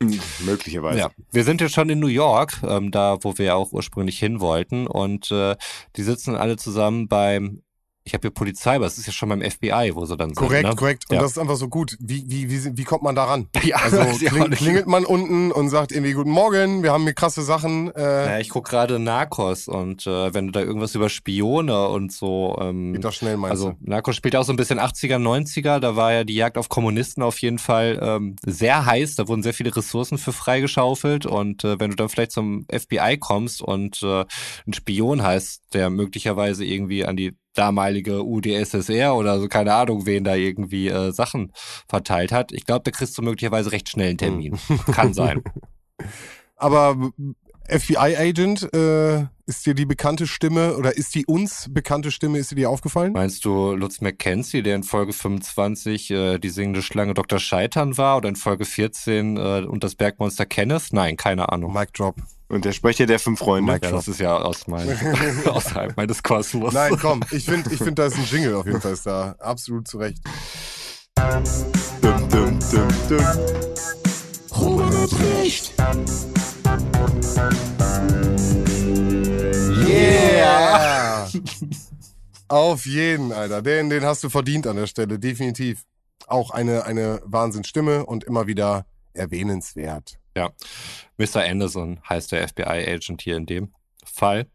Möglicherweise. 0.45 0.99
Ja, 0.99 1.11
wir 1.31 1.43
sind 1.43 1.61
jetzt 1.61 1.73
schon 1.73 1.89
in 1.89 1.99
New 1.99 2.07
York, 2.07 2.61
ähm, 2.68 2.91
da 2.91 3.18
wo 3.22 3.38
wir 3.38 3.55
auch 3.55 3.72
ursprünglich 3.72 4.19
hin 4.19 4.39
wollten. 4.39 4.88
Und 4.88 5.31
äh, 5.31 5.55
die 5.95 6.03
sitzen 6.03 6.35
alle 6.35 6.57
zusammen 6.57 7.07
beim 7.07 7.61
ich 8.05 8.13
habe 8.13 8.21
hier 8.23 8.31
Polizei, 8.31 8.75
aber 8.75 8.85
es 8.85 8.97
ist 8.97 9.07
ja 9.07 9.13
schon 9.13 9.30
beim 9.30 9.41
FBI, 9.41 9.91
wo 9.93 10.05
sie 10.05 10.17
dann 10.17 10.34
Korrekt, 10.34 10.61
sind. 10.65 10.69
Ne? 10.71 10.75
korrekt. 10.75 11.05
Und 11.09 11.15
Ja. 11.15 11.21
das 11.21 11.31
ist 11.31 11.38
einfach 11.38 11.55
so 11.55 11.69
gut. 11.69 11.95
Wie, 11.99 12.23
wie, 12.27 12.49
wie, 12.49 12.77
wie 12.77 12.84
kommt 12.84 13.03
man 13.03 13.15
da 13.15 13.23
ran? 13.25 13.47
Ja, 13.63 13.77
Also 13.77 13.99
kling, 14.27 14.51
klingelt 14.51 14.88
man 14.88 15.05
unten 15.05 15.51
und 15.51 15.69
sagt 15.69 15.91
irgendwie 15.93 16.11
Guten 16.13 16.31
Morgen, 16.31 16.84
wir 16.84 16.91
haben 16.91 17.03
hier 17.03 17.13
krasse 17.13 17.41
Sachen. 17.43 17.93
Äh, 17.95 18.01
Ja, 18.25 18.39
ich 18.39 18.49
guck 18.49 18.67
gerade 18.67 18.99
Narcos 18.99 19.67
und 19.69 20.05
äh, 20.05 20.34
wenn 20.34 20.47
du 20.47 20.51
da 20.51 20.59
irgendwas 20.61 20.95
über 20.95 21.07
Spione 21.09 21.88
und 21.88 22.11
so. 22.11 22.57
Ähm, 22.59 22.93
Geht 22.93 23.05
das 23.05 23.15
schnell, 23.15 23.38
meinst 23.38 23.51
also 23.51 23.71
du? 23.71 23.77
Narcos 23.89 24.15
spielt 24.17 24.35
auch 24.35 24.43
so 24.43 24.51
ein 24.51 24.57
bisschen 24.57 24.80
80er, 24.80 25.17
90er. 25.17 25.80
Da 25.80 25.95
war 25.95 26.11
ja 26.11 26.23
die 26.25 26.35
Jagd 26.35 26.57
auf 26.57 26.67
Kommunisten 26.69 27.23
auf 27.23 27.38
jeden 27.39 27.59
Fall 27.59 27.99
ähm, 28.01 28.35
sehr 28.45 28.85
heiß. 28.85 29.15
Da 29.15 29.27
wurden 29.30 29.43
sehr 29.43 29.53
viele 29.53 29.73
Ressourcen 29.75 30.17
für 30.17 30.34
freigeschaufelt. 30.34 31.25
Und 31.25 31.63
äh, 31.63 31.80
wenn 31.80 31.89
du 31.91 31.95
dann 31.95 32.09
vielleicht 32.09 32.31
zum 32.34 32.65
FBI 32.69 33.17
kommst 33.19 33.61
und 33.61 34.01
äh, 34.03 34.25
ein 34.67 34.73
Spion 34.73 35.23
heißt, 35.23 35.73
der 35.73 35.89
möglicherweise 35.89 36.65
irgendwie 36.65 37.05
an 37.05 37.15
die 37.15 37.34
damalige 37.53 38.23
UdSSR 38.23 39.15
oder 39.15 39.39
so, 39.39 39.47
keine 39.47 39.73
Ahnung, 39.73 40.05
wen 40.05 40.23
da 40.23 40.35
irgendwie 40.35 40.88
äh, 40.88 41.11
Sachen 41.11 41.51
verteilt 41.88 42.31
hat. 42.31 42.51
Ich 42.51 42.65
glaube, 42.65 42.84
da 42.84 42.91
kriegst 42.91 43.17
du 43.17 43.21
möglicherweise 43.21 43.71
recht 43.71 43.89
schnell 43.89 44.09
einen 44.09 44.17
Termin. 44.17 44.59
Kann 44.91 45.13
sein. 45.13 45.43
Aber 46.55 47.11
FBI-Agent, 47.69 48.73
äh, 48.73 49.25
ist 49.45 49.65
dir 49.65 49.73
die 49.73 49.85
bekannte 49.85 50.27
Stimme 50.27 50.77
oder 50.77 50.95
ist 50.95 51.15
die 51.15 51.25
uns 51.25 51.67
bekannte 51.69 52.11
Stimme, 52.11 52.38
ist 52.38 52.51
dir 52.51 52.55
die 52.55 52.65
aufgefallen? 52.65 53.13
Meinst 53.13 53.43
du 53.45 53.73
Lutz 53.73 54.01
McKenzie, 54.01 54.63
der 54.63 54.75
in 54.75 54.84
Folge 54.84 55.13
25 55.13 56.11
äh, 56.11 56.39
die 56.39 56.49
singende 56.49 56.81
Schlange 56.81 57.13
Dr. 57.13 57.39
Scheitern 57.39 57.97
war 57.97 58.17
oder 58.17 58.30
in 58.30 58.35
Folge 58.35 58.65
14 58.65 59.38
äh, 59.38 59.65
und 59.67 59.84
das 59.84 59.95
Bergmonster 59.95 60.45
Kenneth? 60.45 60.93
Nein, 60.93 61.17
keine 61.17 61.51
Ahnung. 61.51 61.73
Mic 61.73 61.91
Drop. 61.93 62.15
Und 62.49 62.65
der 62.65 62.72
Sprecher 62.72 63.06
der 63.06 63.20
fünf 63.20 63.40
Freunde. 63.40 63.72
Ja, 63.72 63.80
das 63.80 64.07
ist 64.07 64.20
ja 64.20 64.38
aus 64.38 64.68
mein, 64.68 64.88
außerhalb 65.45 65.98
meines 65.98 66.22
Kosmos. 66.22 66.74
Nein, 66.74 66.98
komm, 67.02 67.22
ich 67.32 67.45
finde, 67.45 67.74
ich 67.74 67.80
find, 67.80 67.98
da 67.98 68.06
ist 68.06 68.18
ein 68.18 68.26
Jingle 68.26 68.56
auf 68.56 68.65
jeden 68.65 68.82
Fall 68.82 68.94
ist 68.94 69.06
da. 69.06 69.36
Absolut 69.40 69.88
zu 69.88 69.98
Recht. 69.98 70.20
Dum, 72.02 72.30
dum, 72.30 72.60
dum, 72.60 72.88
dum. 73.10 73.26
Robert 74.56 75.11
erbricht. 75.11 75.74
Yeah! 79.88 81.30
Auf 82.48 82.86
jeden, 82.86 83.32
Alter. 83.32 83.61
Den, 83.61 83.90
den 83.90 84.03
hast 84.03 84.24
du 84.24 84.30
verdient 84.30 84.68
an 84.68 84.76
der 84.76 84.88
Stelle, 84.88 85.18
definitiv. 85.18 85.84
Auch 86.28 86.52
eine, 86.52 86.86
eine 86.86 87.22
Wahnsinnsstimme 87.26 88.06
und 88.06 88.24
immer 88.24 88.48
wieder 88.48 88.86
erwähnenswert. 89.14 90.20
Mr. 91.18 91.43
Anderson 91.43 91.99
heißt 92.07 92.31
der 92.31 92.47
FBI-Agent 92.47 93.22
hier 93.22 93.38
in 93.38 93.45
dem 93.45 93.73
Fall. 94.05 94.47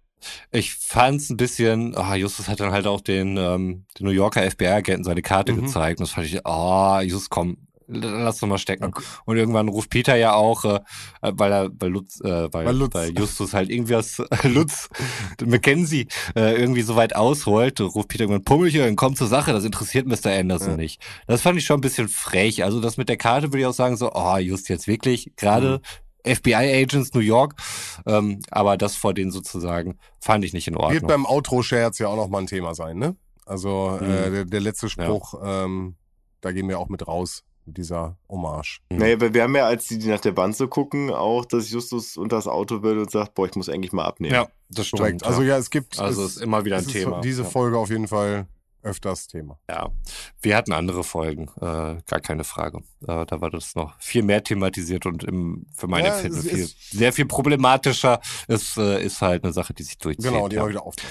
Ich 0.51 0.75
fand's 0.75 1.31
ein 1.31 1.37
bisschen, 1.37 1.97
ah, 1.97 2.17
Justus 2.17 2.49
hat 2.49 2.59
dann 2.59 2.73
halt 2.73 2.89
auch 2.89 3.01
den, 3.01 3.37
ähm, 3.37 3.85
den 3.99 4.07
New 4.07 4.11
Yorker 4.13 4.43
FBI-Agenten 4.43 5.05
seine 5.05 5.23
Karte 5.23 5.53
Mhm. 5.53 5.63
gezeigt. 5.67 6.01
Und 6.01 6.09
das 6.09 6.15
fand 6.15 6.27
ich, 6.27 6.45
ah, 6.45 7.01
Justus, 7.03 7.31
komm, 7.31 7.68
lass 7.89 8.39
doch 8.39 8.47
mal 8.49 8.59
stecken. 8.59 8.93
Und 9.25 9.37
irgendwann 9.37 9.69
ruft 9.69 9.91
Peter 9.91 10.15
ja 10.17 10.35
auch, 10.35 10.65
äh, 10.65 10.81
äh, 11.23 11.33
weil 11.35 11.51
er, 11.53 11.71
weil 11.79 11.91
Lutz, 11.91 12.21
äh, 12.21 12.53
weil, 12.53 12.77
Lutz. 12.77 12.95
weil 12.95 13.19
Justus 13.19 13.55
halt 13.55 13.71
irgendwie 13.71 13.95
äh, 13.95 14.03
Lutz, 14.49 14.89
Mackenzie, 15.45 16.07
äh, 16.37 16.55
irgendwie 16.55 16.83
so 16.83 16.97
weit 16.97 17.17
ausholt, 17.17 17.81
ruft 17.81 18.09
Peter 18.09 18.25
irgendwann, 18.25 18.45
Pummelchen, 18.45 18.95
komm 18.97 19.17
zur 19.17 19.27
Sache, 19.29 19.53
das 19.53 19.65
interessiert 19.65 20.07
Mr. 20.07 20.31
Anderson 20.33 20.71
Ja. 20.73 20.77
nicht. 20.77 21.01
Das 21.27 21.41
fand 21.43 21.59
ich 21.59 21.65
schon 21.65 21.79
ein 21.79 21.83
bisschen 21.83 22.09
frech. 22.09 22.65
Also 22.65 22.81
das 22.81 22.97
mit 22.97 23.09
der 23.09 23.17
Karte 23.17 23.49
würde 23.49 23.61
ich 23.61 23.67
auch 23.67 23.73
sagen, 23.73 23.97
so, 23.97 24.13
oh, 24.13 24.37
just 24.37 24.69
jetzt 24.69 24.87
wirklich, 24.87 25.33
gerade 25.37 25.81
FBI-Agents 26.27 27.15
New 27.15 27.21
York, 27.21 27.55
ähm, 28.07 28.41
aber 28.51 28.77
das 28.77 28.97
vor 28.97 29.15
denen 29.15 29.31
sozusagen 29.31 29.99
fand 30.21 30.45
ich 30.45 30.53
nicht 30.53 30.69
in 30.69 30.75
Wird 30.75 30.83
Ordnung. 30.85 31.07
beim 31.09 31.27
Outro-Scherz 31.27 31.99
ja 31.99 32.09
auch 32.09 32.17
noch 32.17 32.29
mal 32.29 32.41
ein 32.41 32.47
Thema 32.47 32.75
sein, 32.75 32.99
ne? 32.99 33.17
Also 33.47 33.99
äh, 34.01 34.05
Mhm. 34.29 34.33
der, 34.35 34.45
der 34.45 34.61
letzte 34.61 34.89
Spruch, 34.91 35.35
ähm, 35.43 35.97
da 36.43 36.53
gehen 36.53 36.69
wir 36.69 36.79
auch 36.79 36.89
mit 36.89 37.07
raus, 37.07 37.45
dieser 37.73 38.17
Hommage. 38.29 38.81
Mhm. 38.91 38.99
Naja, 38.99 39.21
wir 39.21 39.35
wir 39.35 39.43
haben 39.43 39.57
ja, 39.57 39.67
als 39.67 39.87
die, 39.87 39.99
die 39.99 40.09
nach 40.09 40.21
der 40.21 40.33
Band 40.33 40.57
so 40.57 40.69
gucken, 40.69 41.11
auch, 41.11 41.45
dass 41.45 41.71
Justus 41.71 42.17
unter 42.17 42.37
das 42.37 42.47
Auto 42.47 42.83
will 42.83 42.99
und 42.99 43.11
sagt, 43.11 43.35
boah, 43.35 43.47
ich 43.47 43.55
muss 43.55 43.69
eigentlich 43.69 43.93
mal 43.93 44.05
abnehmen. 44.05 44.35
Ja, 44.35 44.49
das 44.71 44.89
stimmt. 44.89 45.01
Korrekt. 45.01 45.27
Also 45.27 45.43
ja. 45.43 45.57
es 45.57 45.71
gibt 45.71 45.99
Also 45.99 46.25
es, 46.25 46.37
ist 46.37 46.43
immer 46.43 46.65
wieder 46.65 46.77
ein 46.77 46.83
es 46.83 46.87
ist 46.89 46.93
Thema. 46.93 47.21
Diese 47.21 47.43
Ja. 47.43 47.49
Folge 47.49 47.79
auf 47.79 47.91
jeden 47.91 48.09
Fall 48.09 48.47
öfters 48.83 49.27
Thema. 49.27 49.59
Ja, 49.69 49.91
wir 50.41 50.57
hatten 50.57 50.73
andere 50.73 51.05
Folgen, 51.05 51.51
äh, 51.57 51.97
gar 52.07 52.21
keine 52.23 52.45
Frage. 52.45 52.79
Äh, 53.07 53.27
da 53.27 53.41
war 53.41 53.51
das 53.51 53.75
noch 53.75 54.01
viel 54.01 54.23
mehr 54.23 54.43
thematisiert 54.43 55.05
und 55.07 55.25
im, 55.25 55.67
für 55.75 55.89
meine 55.89 56.09
Ja, 56.09 56.15
viel, 56.15 56.69
sehr 56.91 57.13
viel 57.13 57.27
problematischer. 57.27 58.21
Es 58.47 58.77
äh, 58.77 59.05
ist 59.05 59.21
halt 59.21 59.45
eine 59.45 59.53
Sache, 59.53 59.75
die 59.75 59.83
sich 59.83 59.99
durchzieht. 59.99 60.31
Genau, 60.31 60.49
die 60.49 60.57
ja. 60.57 60.63
immer 60.63 60.71
wieder 60.71 60.87
auftauchen. 60.87 61.11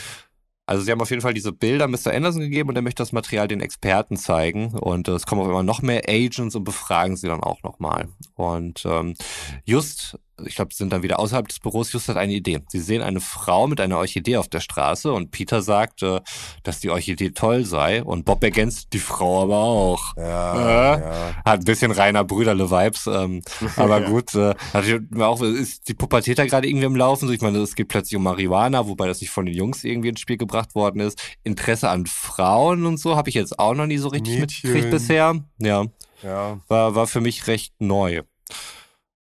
Also 0.68 0.84
sie 0.84 0.91
haben 0.91 1.02
auf 1.02 1.10
jeden 1.10 1.22
Fall 1.22 1.34
diese 1.34 1.53
Bilder 1.53 1.88
Mr. 1.88 2.14
Anderson 2.14 2.41
gegeben 2.41 2.69
und 2.69 2.76
er 2.76 2.81
möchte 2.81 3.02
das 3.02 3.14
Material 3.14 3.48
den 3.48 3.61
Experten 3.61 4.18
zeigen. 4.18 4.73
Und 4.73 5.07
äh, 5.07 5.14
es 5.14 5.26
kommen 5.26 5.41
auf 5.41 5.48
einmal 5.48 5.64
noch 5.64 5.81
mehr 5.81 6.03
Agents 6.07 6.56
und 6.56 6.65
befragen 6.65 7.15
sie 7.15 7.27
dann 7.27 7.41
auch 7.41 7.64
nochmal. 7.64 8.10
Und 8.35 8.85
ähm, 8.85 9.15
just, 9.64 10.19
ich 10.45 10.55
glaube, 10.55 10.72
sie 10.73 10.77
sind 10.77 10.93
dann 10.93 11.03
wieder 11.03 11.19
außerhalb 11.19 11.47
des 11.47 11.59
Büros, 11.59 11.91
just 11.91 12.09
hat 12.09 12.18
eine 12.18 12.34
Idee. 12.34 12.59
Sie 12.69 12.80
sehen 12.80 13.01
eine 13.01 13.19
Frau 13.19 13.68
mit 13.68 13.80
einer 13.81 13.97
Orchidee 13.97 14.38
auf 14.38 14.47
der 14.47 14.59
Straße 14.59 15.11
und 15.11 15.31
Peter 15.31 15.61
sagt, 15.61 16.03
äh, 16.03 16.22
dass 16.64 16.80
die 16.80 16.89
Orchidee 16.89 17.31
toll 17.31 17.65
sei. 17.65 18.03
Und 18.03 18.26
Bob 18.26 18.43
ergänzt, 18.43 18.89
die 18.93 18.99
Frau 18.99 19.43
aber 19.43 19.57
auch. 19.57 20.15
Ja, 20.15 20.95
Äh? 20.95 20.99
ja. 21.01 21.35
Hat 21.45 21.59
ein 21.61 21.65
bisschen 21.65 21.91
reiner 21.91 22.23
Brüderle-Vibes, 22.23 23.07
ähm, 23.07 23.41
aber 23.77 24.01
Ja. 24.01 24.09
gut. 24.09 24.35
Äh, 24.35 24.53
natürlich 24.73 25.01
auch, 25.22 25.41
ist 25.41 25.88
die 25.88 25.93
Pubertät 25.93 26.38
da 26.38 26.45
gerade 26.45 26.68
irgendwie 26.68 26.85
im 26.85 26.95
Laufen? 26.95 27.31
Ich 27.31 27.41
meine, 27.41 27.57
es 27.59 27.76
geht 27.76 27.88
plötzlich 27.88 28.15
um 28.18 28.23
Marihuana, 28.23 28.88
wobei 28.88 29.07
das 29.07 29.22
nicht 29.22 29.31
von 29.31 29.45
den 29.45 29.55
Jungs 29.55 29.84
irgendwie 29.84 30.09
ins 30.09 30.19
Spiel 30.19 30.38
gebracht 30.38 30.76
worden 30.76 30.99
ist. 30.99 31.19
Interesse 31.43 31.89
an 31.89 32.05
Frauen 32.05 32.85
und 32.85 32.97
so 32.99 33.15
habe 33.15 33.30
ich 33.30 33.35
jetzt 33.35 33.57
auch 33.59 33.73
noch 33.73 33.88
nie 33.88 33.97
so 33.97 34.09
richtig 34.09 34.39
Mädchen. 34.39 34.69
mitgekriegt 34.72 34.91
bisher. 34.91 35.35
Ja, 35.59 35.85
ja. 36.23 36.59
war, 36.68 36.95
war 36.95 37.07
für 37.07 37.22
mich 37.22 37.47
recht 37.47 37.73
neu. 37.80 38.22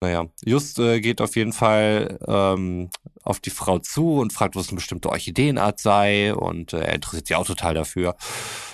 Naja, 0.04 0.26
Just 0.44 0.80
äh, 0.80 1.00
geht 1.00 1.22
auf 1.22 1.38
jeden 1.38 1.54
Fall 1.54 2.20
ähm, 2.28 2.90
auf 3.24 3.40
die 3.40 3.52
Frau 3.52 3.80
zu 3.80 4.16
und 4.16 4.34
fragt, 4.34 4.58
was 4.58 4.68
eine 4.68 4.76
bestimmte 4.76 5.08
Orchideenart 5.10 5.80
sei 5.80 6.36
und 6.36 6.74
äh, 6.74 6.82
er 6.82 6.96
interessiert 6.96 7.28
sich 7.28 7.38
auch 7.38 7.46
total 7.46 7.74
dafür. 7.74 8.18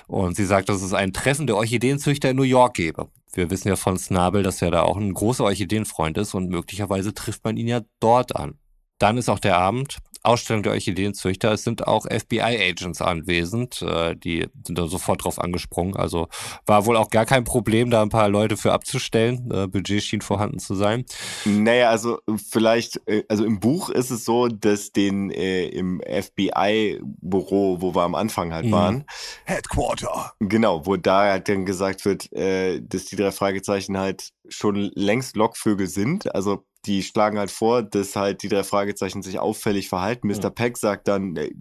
Und 0.07 0.35
sie 0.35 0.45
sagt, 0.45 0.69
dass 0.69 0.81
es 0.81 0.91
ein 0.91 1.13
Treffen 1.13 1.45
der 1.45 1.57
Orchideenzüchter 1.57 2.31
in 2.31 2.35
New 2.35 2.41
York 2.41 2.73
gebe. 2.73 3.09
Wir 3.31 3.51
wissen 3.51 3.67
ja 3.67 3.75
von 3.75 3.99
Snabel, 3.99 4.41
dass 4.41 4.63
er 4.63 4.71
da 4.71 4.81
auch 4.81 4.97
ein 4.97 5.13
großer 5.13 5.43
Orchideenfreund 5.43 6.17
ist 6.17 6.33
und 6.33 6.49
möglicherweise 6.49 7.13
trifft 7.13 7.43
man 7.43 7.57
ihn 7.57 7.67
ja 7.67 7.81
dort 7.99 8.35
an. 8.35 8.57
Dann 8.97 9.19
ist 9.19 9.29
auch 9.29 9.37
der 9.37 9.59
Abend, 9.59 9.99
Ausstellung 10.23 10.63
der 10.63 10.73
Orchideenzüchter. 10.73 11.51
Es 11.53 11.63
sind 11.63 11.87
auch 11.87 12.05
FBI-Agents 12.05 13.01
anwesend, 13.01 13.81
äh, 13.81 14.15
die 14.15 14.47
sind 14.65 14.77
da 14.77 14.87
sofort 14.87 15.23
drauf 15.23 15.39
angesprungen. 15.39 15.95
Also 15.95 16.27
war 16.65 16.85
wohl 16.85 16.97
auch 16.97 17.09
gar 17.09 17.25
kein 17.25 17.43
Problem, 17.43 17.89
da 17.89 18.01
ein 18.01 18.09
paar 18.09 18.29
Leute 18.29 18.57
für 18.57 18.73
abzustellen. 18.73 19.49
Äh, 19.51 19.67
Budget 19.67 20.03
schien 20.03 20.21
vorhanden 20.21 20.59
zu 20.59 20.75
sein. 20.75 21.05
Naja, 21.45 21.89
also 21.89 22.19
vielleicht, 22.49 23.01
äh, 23.07 23.23
also 23.29 23.45
im 23.45 23.59
Buch 23.59 23.89
ist 23.89 24.09
es 24.11 24.25
so, 24.25 24.47
dass 24.47 24.91
den 24.91 25.31
äh, 25.31 25.67
im 25.67 26.01
FBI-Büro, 26.01 27.81
wo 27.81 27.95
wir 27.95 28.03
am 28.03 28.15
Anfang 28.15 28.53
halt 28.53 28.65
Mhm. 28.65 28.71
waren, 28.71 29.05
Headquarter. 29.45 30.33
genau, 30.39 30.85
wo 30.85 30.95
da 30.97 31.23
halt 31.31 31.49
dann 31.49 31.65
gesagt 31.65 32.05
wird, 32.05 32.31
äh, 32.33 32.81
dass 32.81 33.05
die 33.05 33.15
drei 33.15 33.31
Fragezeichen 33.31 33.97
halt 33.97 34.29
schon 34.49 34.91
längst 34.95 35.35
Lockvögel 35.35 35.87
sind. 35.87 36.33
Also 36.33 36.63
die 36.85 37.03
schlagen 37.03 37.37
halt 37.37 37.51
vor, 37.51 37.83
dass 37.83 38.15
halt 38.15 38.41
die 38.43 38.47
drei 38.47 38.63
Fragezeichen 38.63 39.21
sich 39.21 39.39
auffällig 39.39 39.89
verhalten. 39.89 40.27
Mr. 40.27 40.49
Peck 40.49 40.77
sagt 40.77 41.07
dann, 41.07 41.35
äh, 41.35 41.51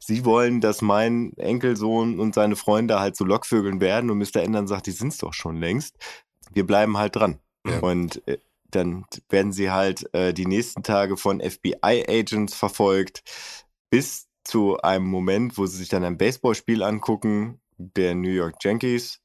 sie 0.00 0.24
wollen, 0.24 0.60
dass 0.60 0.82
mein 0.82 1.32
Enkelsohn 1.36 2.20
und 2.20 2.34
seine 2.34 2.56
Freunde 2.56 3.00
halt 3.00 3.16
so 3.16 3.24
Lockvögeln 3.24 3.80
werden 3.80 4.10
und 4.10 4.18
Mr. 4.18 4.42
Endern 4.42 4.66
sagt, 4.66 4.86
die 4.86 4.92
sind's 4.92 5.18
doch 5.18 5.32
schon 5.32 5.56
längst. 5.56 5.96
Wir 6.52 6.66
bleiben 6.66 6.98
halt 6.98 7.16
dran. 7.16 7.40
Ja. 7.66 7.80
Und 7.80 8.26
äh, 8.28 8.38
dann 8.70 9.06
werden 9.28 9.52
sie 9.52 9.70
halt 9.70 10.12
äh, 10.14 10.34
die 10.34 10.46
nächsten 10.46 10.82
Tage 10.82 11.16
von 11.16 11.40
FBI-Agents 11.40 12.54
verfolgt, 12.54 13.22
bis 13.90 14.28
zu 14.44 14.78
einem 14.78 15.06
Moment, 15.06 15.58
wo 15.58 15.66
sie 15.66 15.78
sich 15.78 15.88
dann 15.88 16.04
ein 16.04 16.18
Baseballspiel 16.18 16.82
angucken, 16.82 17.60
der 17.78 18.14
New 18.14 18.30
York 18.30 18.62
Yankees. 18.62 19.20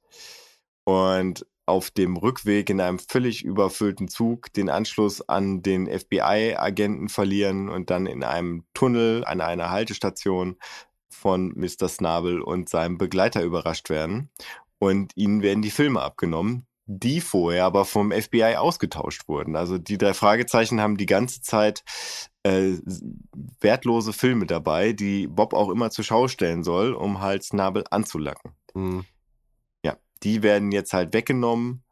Und 0.83 1.45
auf 1.65 1.91
dem 1.91 2.17
Rückweg 2.17 2.69
in 2.69 2.81
einem 2.81 2.99
völlig 2.99 3.43
überfüllten 3.43 4.07
Zug 4.07 4.51
den 4.53 4.69
Anschluss 4.69 5.27
an 5.27 5.61
den 5.61 5.87
FBI-Agenten 5.87 7.09
verlieren 7.09 7.69
und 7.69 7.89
dann 7.89 8.07
in 8.07 8.23
einem 8.23 8.65
Tunnel 8.73 9.23
an 9.25 9.41
einer 9.41 9.69
Haltestation 9.69 10.57
von 11.09 11.53
Mr. 11.55 11.87
Snabel 11.87 12.41
und 12.41 12.69
seinem 12.69 12.97
Begleiter 12.97 13.43
überrascht 13.43 13.89
werden. 13.89 14.29
Und 14.79 15.15
ihnen 15.15 15.43
werden 15.43 15.61
die 15.61 15.69
Filme 15.69 16.01
abgenommen, 16.01 16.65
die 16.87 17.21
vorher 17.21 17.65
aber 17.65 17.85
vom 17.85 18.11
FBI 18.11 18.55
ausgetauscht 18.55 19.27
wurden. 19.27 19.55
Also 19.55 19.77
die 19.77 19.97
drei 19.97 20.13
Fragezeichen 20.13 20.81
haben 20.81 20.97
die 20.97 21.05
ganze 21.05 21.41
Zeit 21.41 21.83
äh, 22.43 22.77
wertlose 23.59 24.13
Filme 24.13 24.47
dabei, 24.47 24.93
die 24.93 25.27
Bob 25.27 25.53
auch 25.53 25.69
immer 25.69 25.91
zur 25.91 26.03
Schau 26.03 26.27
stellen 26.27 26.63
soll, 26.63 26.93
um 26.93 27.21
halt 27.21 27.43
Snabel 27.43 27.83
anzulacken. 27.91 28.53
Mhm. 28.73 29.05
Die 30.23 30.43
werden 30.43 30.71
jetzt 30.71 30.93
halt 30.93 31.13
weggenommen. 31.13 31.83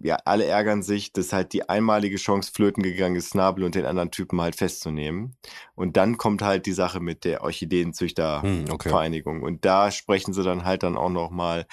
Ja, 0.00 0.18
alle 0.24 0.44
ärgern 0.44 0.82
sich, 0.82 1.12
dass 1.12 1.32
halt 1.32 1.52
die 1.52 1.68
einmalige 1.68 2.18
Chance 2.18 2.52
flöten 2.54 2.84
gegangen 2.84 3.16
ist, 3.16 3.30
Snabel 3.30 3.64
und 3.64 3.74
den 3.74 3.84
anderen 3.84 4.12
Typen 4.12 4.40
halt 4.40 4.54
festzunehmen. 4.54 5.36
Und 5.74 5.96
dann 5.96 6.18
kommt 6.18 6.40
halt 6.40 6.66
die 6.66 6.72
Sache 6.72 7.00
mit 7.00 7.24
der 7.24 7.42
Orchideenzüchtervereinigung. 7.42 9.36
Hm, 9.36 9.42
okay. 9.42 9.46
Und 9.46 9.64
da 9.64 9.90
sprechen 9.90 10.32
sie 10.34 10.44
dann 10.44 10.64
halt 10.64 10.84
dann 10.84 10.96
auch 10.96 11.08
nochmal 11.08 11.66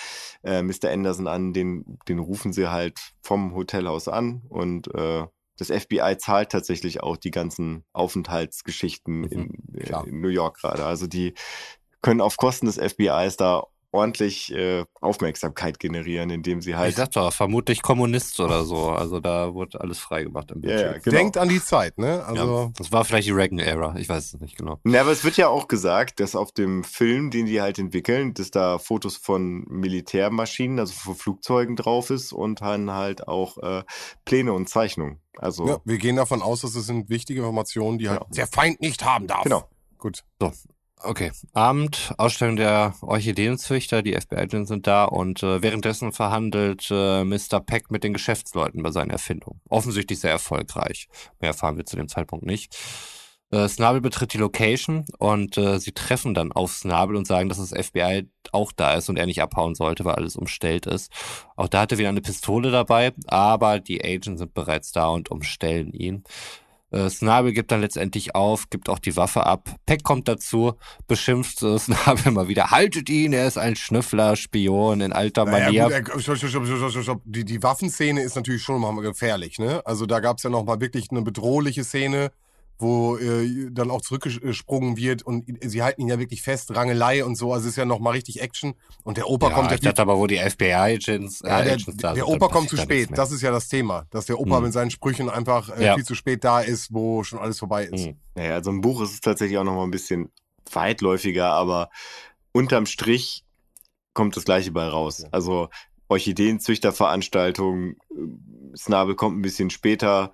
äh, 0.44 0.64
Mr. 0.64 0.90
Anderson 0.90 1.28
an, 1.28 1.54
den, 1.54 2.00
den 2.08 2.18
rufen 2.18 2.52
sie 2.52 2.72
halt 2.72 3.00
vom 3.22 3.54
Hotelhaus 3.54 4.08
an 4.08 4.42
und 4.50 4.94
äh, 4.96 5.28
das 5.58 5.70
FBI 5.70 6.18
zahlt 6.18 6.52
tatsächlich 6.52 7.02
auch 7.02 7.18
die 7.18 7.32
ganzen 7.32 7.86
Aufenthaltsgeschichten 7.94 9.22
Mhm, 9.22 9.28
in, 9.28 9.76
äh, 9.80 10.10
in 10.10 10.22
New 10.22 10.30
York 10.30 10.58
gerade. 10.58 10.86
Also 10.86 11.08
die 11.08 11.34
können 12.02 12.22
auf 12.22 12.38
Kosten 12.38 12.66
des 12.66 12.78
FBIs 12.78 13.38
da 13.38 13.64
ordentlich 13.96 14.54
äh, 14.54 14.86
Aufmerksamkeit 15.02 15.80
generieren, 15.80 16.30
indem 16.30 16.62
sie 16.62 16.72
Ich 16.72 16.76
halt. 16.76 16.96
sag 16.96 17.12
doch, 17.12 17.32
vermutlich 17.34 17.82
Kommunist 17.82 18.40
oder 18.40 18.64
so. 18.66 18.90
Also 18.90 19.20
da 19.20 19.54
wurde 19.54 19.80
alles 19.82 20.00
freigemacht 20.00 20.52
im 20.52 20.62
Ja, 20.62 20.70
ja, 20.70 20.76
Bildschirm. 20.76 21.02
genau. 21.04 21.18
Denkt 21.18 21.38
an 21.38 21.50
die 21.50 21.64
Zeit, 21.64 21.98
ne? 21.98 22.24
Also, 22.26 22.44
Ja, 22.66 22.72
das 22.78 22.92
war 22.92 23.06
vielleicht 23.06 23.28
die 23.28 23.32
Reagan-Ära, 23.32 23.96
ich 23.98 24.08
weiß 24.10 24.34
es 24.34 24.40
nicht 24.40 24.58
genau. 24.58 24.80
Na, 24.84 25.02
aber 25.02 25.12
es 25.12 25.24
wird 25.24 25.38
ja 25.38 25.48
auch 25.48 25.68
gesagt, 25.68 26.20
dass 26.20 26.36
auf 26.36 26.52
dem 26.52 26.84
Film, 26.84 27.32
den 27.32 27.46
die 27.46 27.62
halt 27.62 27.80
entwickeln, 27.80 28.34
dass 28.34 28.52
da 28.52 28.78
Fotos 28.78 29.18
von 29.18 29.64
Militärmaschinen, 29.70 30.80
also 30.80 30.94
von 30.94 31.16
Flugzeugen 31.16 31.76
drauf 31.76 32.10
ist 32.10 32.34
und 32.34 32.62
dann 32.62 32.92
halt 32.92 33.28
auch 33.28 33.58
äh, 33.60 33.84
Pläne 34.26 34.54
und 34.54 34.70
Zeichnungen. 34.70 35.20
Also 35.38 35.68
ja, 35.68 35.78
wir 35.86 35.98
gehen 35.98 36.16
davon 36.16 36.42
aus, 36.42 36.62
dass 36.62 36.76
es 36.76 36.86
sind 36.86 37.10
wichtige 37.10 37.40
Informationen, 37.42 37.98
die 37.98 38.10
halt 38.10 38.20
Genau. 38.22 38.32
der 38.36 38.48
Feind 38.48 38.80
nicht 38.82 39.04
haben 39.04 39.28
darf. 39.28 39.44
Genau. 39.44 39.64
Gut. 39.98 40.24
Okay, 41.02 41.32
Abend, 41.54 42.14
Ausstellung 42.18 42.56
der 42.56 42.96
Orchideenzüchter, 43.02 44.02
die 44.02 44.14
FBI-Agents 44.14 44.70
sind 44.70 44.88
da 44.88 45.04
und 45.06 45.44
äh, 45.44 45.62
währenddessen 45.62 46.14
verhandelt 46.14 46.88
äh, 46.90 47.24
Mr. 47.24 47.60
Peck 47.60 47.92
mit 47.92 48.04
den 48.04 48.14
Geschäftsleuten 48.14 48.82
bei 48.82 48.92
seiner 48.92 49.14
Erfindung. 49.14 49.60
Offensichtlich 49.70 50.20
sehr 50.20 50.32
erfolgreich. 50.32 51.08
Mehr 51.40 51.52
erfahren 51.52 51.78
wir 51.78 51.86
zu 51.86 51.98
dem 51.98 52.08
Zeitpunkt 52.08 52.46
nicht. 52.46 52.76
Äh, 53.52 53.68
Snabel 53.68 54.02
betritt 54.02 54.34
die 54.34 54.38
Location 54.38 55.06
und 55.20 55.58
äh, 55.58 55.80
sie 55.80 55.92
treffen 55.92 56.34
dann 56.34 56.52
auf 56.52 56.72
Snabel 56.72 57.16
und 57.16 57.28
sagen, 57.28 57.50
dass 57.50 57.58
das 57.58 57.70
FBI 57.88 58.28
auch 58.52 58.72
da 58.72 58.96
ist 58.96 59.08
und 59.10 59.18
er 59.18 59.28
nicht 59.28 59.42
abhauen 59.42 59.76
sollte, 59.76 60.06
weil 60.06 60.16
alles 60.16 60.36
umstellt 60.36 60.88
ist. 60.88 61.12
Auch 61.56 61.68
da 61.68 61.82
hat 61.82 61.92
er 61.92 61.98
wieder 61.98 62.10
eine 62.10 62.22
Pistole 62.22 62.72
dabei, 62.72 63.14
aber 63.28 63.80
die 63.80 64.04
Agents 64.04 64.40
sind 64.40 64.54
bereits 64.54 64.92
da 64.92 65.10
und 65.10 65.30
umstellen 65.30 65.94
ihn. 65.94 66.24
Äh, 66.96 67.10
Snabel 67.10 67.52
gibt 67.52 67.72
dann 67.72 67.82
letztendlich 67.82 68.36
auf, 68.36 68.70
gibt 68.70 68.88
auch 68.88 69.00
die 69.00 69.18
Waffe 69.18 69.46
ab. 69.46 69.70
Peck 69.86 70.04
kommt 70.04 70.30
dazu, 70.30 70.74
beschimpft 71.08 71.62
äh, 71.62 71.78
Snabel 71.80 72.32
mal 72.32 72.48
wieder. 72.48 72.72
Haltet 72.72 73.10
ihn, 73.10 73.34
er 73.34 73.48
ist 73.48 73.58
ein 73.58 73.76
Schnüffler, 73.76 74.38
Spion 74.38 75.02
in 75.02 75.12
alter 75.12 75.44
Naja, 75.44 75.66
Manier. 75.66 76.02
gut, 76.02 76.16
äh, 76.16 76.20
stopp, 76.22 76.38
stopp, 76.38 76.50
stopp, 76.50 76.66
stopp, 76.66 76.92
stopp, 76.92 77.04
stopp. 77.04 77.22
Die, 77.26 77.44
die 77.44 77.62
Waffenszene 77.62 78.22
ist 78.22 78.38
natürlich 78.38 78.64
schon 78.64 78.80
mal 78.80 78.96
gefährlich, 79.02 79.60
ne? 79.60 79.82
Also 79.86 80.06
da 80.06 80.22
gab 80.22 80.38
es 80.38 80.44
ja 80.44 80.50
noch 80.50 80.64
mal 80.64 80.80
wirklich 80.80 81.12
eine 81.12 81.22
bedrohliche 81.22 81.84
Szene, 81.84 82.32
wo 82.78 83.18
äh, 83.18 83.70
dann 83.72 83.90
auch 83.90 84.02
zurückgesprungen 84.02 84.98
wird 84.98 85.24
und 85.24 85.46
sie 85.64 85.82
halten 85.82 86.02
ihn 86.02 86.08
ja 86.10 86.20
wirklich 86.20 86.42
fest, 86.42 86.76
Rangelei 86.76 87.24
und 87.24 87.36
so. 87.36 87.54
Also 87.54 87.66
es 87.66 87.72
ist 87.72 87.78
ja 87.78 87.86
noch 87.86 88.00
mal 88.00 88.12
richtig 88.12 88.42
Action. 88.42 88.74
Und 89.04 89.18
der 89.18 89.30
Opa 89.30 89.50
ja, 89.50 89.56
kommt 89.56 89.72
ich 89.72 89.80
dachte 89.80 90.02
aber, 90.02 90.18
wo 90.18 90.28
die 90.28 90.38
FBI-Agents 90.38 91.42
äh, 91.42 91.48
Ja, 91.48 91.62
der, 91.62 91.74
Agents 91.74 91.98
da 91.98 92.14
der 92.14 92.26
sind, 92.26 92.36
Opa 92.36 92.48
kommt 92.50 92.70
zu 92.70 92.78
spät. 92.78 93.10
Das 93.14 93.32
ist 93.32 93.42
ja 93.42 93.52
das 93.52 93.68
Thema. 93.70 94.06
Dass 94.12 94.26
der 94.26 94.40
Opa 94.40 94.58
Hm. 94.58 94.64
mit 94.64 94.74
seinen 94.74 94.92
Sprüchen 94.92 95.30
einfach 95.30 95.70
äh, 95.70 95.86
Ja. 95.86 95.96
viel 95.96 96.04
zu 96.06 96.16
spät 96.16 96.44
da 96.44 96.60
ist, 96.62 96.94
wo 96.94 97.24
schon 97.24 97.40
alles 97.40 97.60
vorbei 97.60 97.86
ist. 97.86 98.06
Hm. 98.06 98.18
Naja, 98.36 98.54
also 98.56 98.72
im 98.72 98.82
Buch 98.82 99.02
ist 99.02 99.14
es 99.14 99.22
tatsächlich 99.22 99.58
auch 99.58 99.64
noch 99.64 99.76
mal 99.76 99.84
ein 99.84 99.92
bisschen 99.92 100.32
weitläufiger, 100.72 101.52
aber 101.52 101.90
unterm 102.52 102.86
Strich 102.86 103.44
kommt 104.14 104.36
das 104.36 104.44
Gleiche 104.46 104.72
bei 104.72 104.88
raus. 104.88 105.20
Ja. 105.24 105.30
Also 105.32 105.70
Orchideenzüchterveranstaltung, 106.10 107.92
äh, 107.92 107.96
Snabel 108.78 109.16
kommt 109.16 109.38
ein 109.38 109.42
bisschen 109.42 109.70
später, 109.70 110.32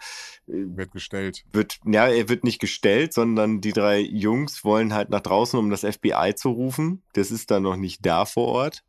Wird 0.53 0.91
gestellt. 0.91 1.45
wird, 1.53 1.79
ja, 1.85 2.07
er 2.07 2.27
wird 2.27 2.43
nicht 2.43 2.59
gestellt, 2.59 3.13
sondern 3.13 3.61
die 3.61 3.71
drei 3.71 3.99
Jungs 3.99 4.65
wollen 4.65 4.93
halt 4.93 5.09
nach 5.09 5.21
draußen, 5.21 5.57
um 5.57 5.69
das 5.69 5.81
FBI 5.81 6.33
zu 6.35 6.49
rufen. 6.49 7.03
Das 7.13 7.31
ist 7.31 7.51
dann 7.51 7.63
noch 7.63 7.77
nicht 7.77 8.05
da 8.05 8.25
vor 8.25 8.47
Ort. 8.47 8.83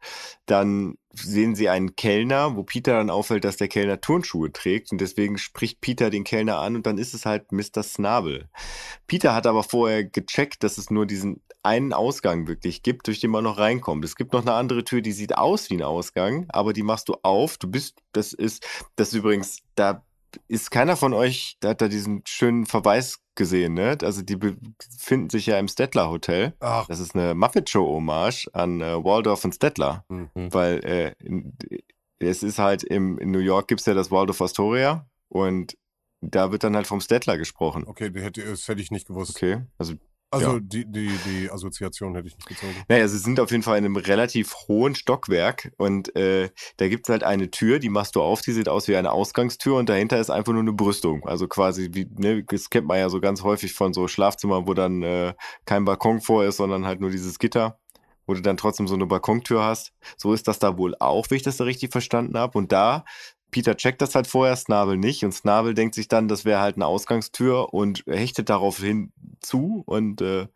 Dann 0.47 0.97
sehen 1.12 1.55
sie 1.55 1.68
einen 1.68 1.94
Kellner, 1.94 2.56
wo 2.56 2.64
Peter 2.64 2.94
dann 2.94 3.10
auffällt, 3.10 3.44
dass 3.44 3.59
der 3.59 3.68
Kellner 3.68 4.01
Turnschuhe 4.01 4.51
trägt 4.51 4.90
und 4.90 5.01
deswegen 5.01 5.39
spricht 5.39 5.80
Peter 5.80 6.10
den 6.10 6.24
Kellner 6.24 6.59
an 6.59 6.74
und 6.74 6.86
dann 6.86 6.98
ist 6.98 7.14
es 7.14 7.26
halt 7.26 7.52
Mr. 7.52 7.82
Snabel. 7.82 8.48
Peter 9.06 9.34
hat 9.34 9.47
aber 9.47 9.62
vorher 9.62 10.05
gecheckt, 10.05 10.64
dass 10.64 10.78
es 10.78 10.90
nur 10.90 11.06
diesen 11.06 11.43
einen 11.62 11.93
Ausgang 11.93 12.48
wirklich 12.48 12.82
gibt, 12.82 13.06
durch 13.06 13.20
den 13.20 13.30
man 13.30 13.44
noch 13.44 13.59
reinkommt. 13.59 14.05
Es 14.05 14.16
gibt 14.16 14.32
noch 14.32 14.43
eine 14.43 14.55
andere 14.55 14.84
Tür, 14.84 15.01
die 15.01 15.12
sieht 15.12 15.36
aus 15.36 15.70
wie 15.70 15.74
ein 15.74 15.82
Ausgang, 15.82 16.47
aber 16.48 16.72
die 16.72 16.82
machst 16.82 17.09
du 17.09 17.16
auf. 17.22 17.56
Du 17.56 17.68
bist, 17.70 18.02
das 18.12 18.32
ist, 18.32 18.66
das 18.97 19.09
ist 19.09 19.14
übrigens, 19.14 19.59
da 19.76 20.05
ist 20.48 20.70
keiner 20.70 20.96
von 20.96 21.12
euch, 21.12 21.56
da 21.60 21.70
hat 21.70 21.80
da 21.80 21.88
diesen 21.88 22.22
schönen 22.26 22.66
Verweis 22.66 23.20
gesehen, 23.34 23.74
ne? 23.74 23.96
Also 24.02 24.22
die 24.22 24.36
befinden 24.36 25.30
sich 25.30 25.46
ja 25.46 25.59
im 25.59 25.68
Stettler 25.68 26.09
Hotel. 26.10 26.54
Ach, 26.60 26.86
Das 26.86 27.00
ist 27.00 27.14
eine 27.14 27.34
Muppet 27.34 27.70
Show 27.70 27.86
Hommage 27.86 28.48
an 28.52 28.80
äh, 28.80 29.02
Waldorf 29.04 29.44
und 29.44 29.54
Stettler, 29.54 30.04
Hm. 30.09 30.30
weil 30.34 30.84
äh, 30.84 31.14
in, 31.24 31.56
es 32.18 32.42
ist 32.42 32.59
halt 32.59 32.82
im, 32.84 33.18
in 33.18 33.30
New 33.30 33.38
York 33.40 33.68
gibt's 33.68 33.86
ja 33.86 33.94
das 33.94 34.10
Waldorf 34.10 34.40
Astoria 34.42 35.06
und 35.28 35.76
da 36.20 36.52
wird 36.52 36.62
dann 36.62 36.76
halt 36.76 36.86
vom 36.86 37.00
Stettler 37.00 37.36
gesprochen. 37.36 37.84
okay, 37.86 38.10
das 38.10 38.22
hätte, 38.22 38.44
das 38.44 38.68
hätte 38.68 38.80
ich 38.80 38.90
nicht 38.92 39.09
gewusst. 39.09 39.34
Okay, 39.36 39.62
also 39.78 39.94
Also 40.32 40.54
Ja. 40.54 40.60
die, 40.60 40.86
die, 40.90 41.10
die 41.26 41.50
Assoziation 41.50 42.14
hätte 42.14 42.26
ich 42.28 42.36
nicht 42.36 42.48
gezogen. 42.48 42.74
Naja, 42.88 43.06
sie 43.06 43.18
sind 43.18 43.38
auf 43.38 43.50
jeden 43.50 43.62
Fall 43.62 43.76
in 43.76 43.84
einem 43.84 43.96
relativ 43.96 44.54
hohen 44.66 44.94
Stockwerk 44.94 45.72
und 45.76 46.16
äh, 46.16 46.48
da 46.78 46.88
gibt's 46.88 47.10
halt 47.10 47.22
eine 47.22 47.50
Tür, 47.50 47.78
die 47.78 47.90
machst 47.90 48.16
du 48.16 48.22
auf, 48.22 48.40
die 48.40 48.52
sieht 48.52 48.68
aus 48.68 48.88
wie 48.88 48.96
eine 48.96 49.12
Ausgangstür 49.12 49.76
und 49.76 49.90
dahinter 49.90 50.18
ist 50.18 50.30
einfach 50.30 50.52
nur 50.54 50.62
eine 50.62 50.72
Brüstung. 50.72 51.26
Also 51.26 51.48
quasi 51.48 51.90
wie, 51.92 52.09
ne, 52.16 52.42
das 52.44 52.70
kennt 52.70 52.86
man 52.86 52.98
ja 52.98 53.10
so 53.10 53.20
ganz 53.20 53.42
häufig 53.42 53.74
von 53.74 53.92
so 53.92 54.09
Schlafzimmern, 54.09 54.66
wo 54.66 54.72
dann 54.72 55.02
äh, 55.02 55.34
kein 55.66 55.84
Balkon 55.84 56.22
vor 56.22 56.44
ist, 56.44 56.56
sondern 56.56 56.86
halt 56.86 57.00
nur 57.00 57.10
dieses 57.10 57.38
Gitter, 57.38 57.78
wo 58.26 58.32
du 58.32 58.40
dann 58.40 58.56
trotzdem 58.56 58.88
so 58.88 58.94
eine 58.94 59.04
Balkontür 59.06 59.62
hast. 59.62 59.92
So 60.16 60.32
ist 60.32 60.48
das 60.48 60.59
da 60.59 60.78
wohl 60.78 60.94
auch, 60.98 61.26
wenn 61.28 61.36
ich 61.36 61.42
das 61.42 61.59
da 61.59 61.64
richtig 61.64 61.92
verstanden 61.92 62.38
habe. 62.38 62.56
Und 62.56 62.72
da, 62.72 63.04
Peter 63.53 63.77
checkt 63.77 64.03
das 64.03 64.16
halt 64.16 64.27
vorher, 64.27 64.57
Snabel 64.57 64.97
nicht. 64.97 65.24
Und 65.24 65.33
Snabel 65.33 65.74
denkt 65.74 65.95
sich 65.95 66.09
dann, 66.09 66.27
das 66.27 66.45
wäre 66.45 66.61
halt 66.61 66.77
eine 66.77 66.87
Ausgangstür 66.87 67.73
und 67.73 68.03
hechtet 68.07 68.49
daraufhin 68.49 69.12
zu 69.41 69.85
und 69.87 70.20
äh, 70.23 70.49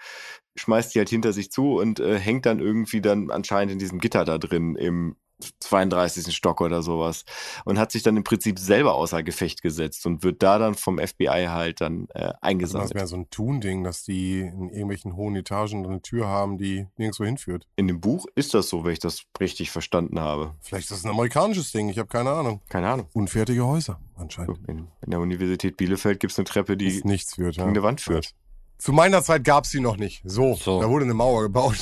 schmeißt 0.57 0.95
die 0.95 0.99
halt 0.99 1.11
hinter 1.11 1.33
sich 1.33 1.53
zu 1.53 1.75
und 1.75 2.01
äh, 2.01 2.19
hängt 2.19 2.47
dann 2.47 2.59
irgendwie 2.59 3.03
dann 3.03 3.31
anscheinend 3.31 3.75
in 3.75 3.79
diesem 3.79 3.99
Gitter 4.01 4.25
da 4.25 4.39
drin 4.39 4.75
im 4.75 5.17
32. 5.61 6.35
Stock 6.35 6.61
oder 6.61 6.83
sowas 6.83 7.25
und 7.65 7.79
hat 7.79 7.93
sich 7.93 8.03
dann 8.03 8.17
im 8.17 8.25
Prinzip 8.25 8.59
selber 8.59 8.95
außer 8.95 9.23
Gefecht 9.23 9.63
gesetzt 9.63 10.07
und 10.07 10.23
wird 10.23 10.43
da 10.43 10.59
dann 10.59 10.75
vom 10.75 10.99
FBI 10.99 11.47
halt 11.49 11.81
dann 11.81 12.09
äh, 12.15 12.21
Also 12.21 12.29
das 12.33 12.43
eingesammelt. 12.43 12.95
wäre 12.95 13.07
so 13.07 13.17
ein 13.17 13.31
Tun-Ding, 13.31 13.85
dass 13.85 14.03
die 14.05 14.41
in 14.41 14.69
irgendwelchen 14.71 15.17
hohen 15.17 15.37
Etagen 15.37 15.85
eine 15.87 16.01
Tür 16.03 16.27
haben, 16.29 16.59
die 16.59 16.87
nirgendwo 16.97 17.25
hinführt. 17.25 17.67
In 17.77 17.87
dem 17.89 18.01
Buch 18.01 18.27
ist 18.35 18.55
das 18.55 18.69
so, 18.69 18.85
wenn 18.85 18.93
ich 18.93 18.99
das 18.99 19.23
richtig 19.41 19.71
verstanden 19.71 20.21
habe. 20.21 20.55
Vielleicht 20.61 20.85
ist 20.91 20.99
das 20.99 21.05
ein 21.05 21.11
amerikanisches 21.11 21.73
Ding, 21.73 21.89
ich 21.89 21.99
habe 21.99 22.09
keine 22.09 22.31
Ahnung. 22.31 22.61
Keine 22.69 22.89
Ahnung. 22.89 23.09
Unfertige 23.13 23.67
Häuser, 23.67 24.01
anscheinend. 24.15 24.59
In, 24.69 24.89
in 25.03 25.11
der 25.11 25.21
Universität 25.21 25.77
Bielefeld 25.77 26.21
gibt 26.21 26.33
es 26.33 26.39
eine 26.39 26.45
Treppe, 26.47 26.77
die 26.77 27.03
nichts 27.05 27.35
führt. 27.35 27.57
Ja. 27.57 27.65
gegen 27.65 27.77
eine 27.77 27.83
Wand 27.83 28.01
führt. 28.01 28.35
Zu 28.79 28.93
meiner 28.93 29.23
Zeit 29.23 29.43
gab 29.45 29.65
es 29.65 29.71
sie 29.71 29.81
noch 29.81 29.97
nicht. 29.97 30.21
So, 30.25 30.55
So. 30.55 30.81
da 30.81 30.89
wurde 30.91 31.05
eine 31.07 31.15
Mauer 31.15 31.43
gebaut. 31.45 31.77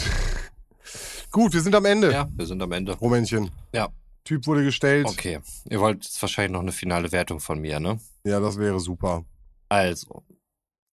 Gut, 1.35 1.53
wir 1.53 1.63
sind 1.63 1.75
am 1.75 1.85
Ende. 1.85 2.13
Ja, 2.13 2.29
wir 2.37 2.47
sind 2.47 2.63
am 2.63 2.71
Ende. 2.71 2.93
Rumänchen. 2.93 3.51
Ja. 3.73 3.89
Typ 4.23 4.47
wurde 4.47 4.63
gestellt. 4.63 5.09
Okay, 5.09 5.41
ihr 5.69 5.81
wollt 5.81 6.05
jetzt 6.05 6.23
wahrscheinlich 6.23 6.53
noch 6.53 6.61
eine 6.61 6.71
finale 6.71 7.11
Wertung 7.11 7.41
von 7.41 7.59
mir, 7.59 7.81
ne? 7.81 7.99
Ja, 8.23 8.39
das 8.39 8.57
wäre 8.57 8.79
super. 8.79 9.25
Also, 9.69 10.23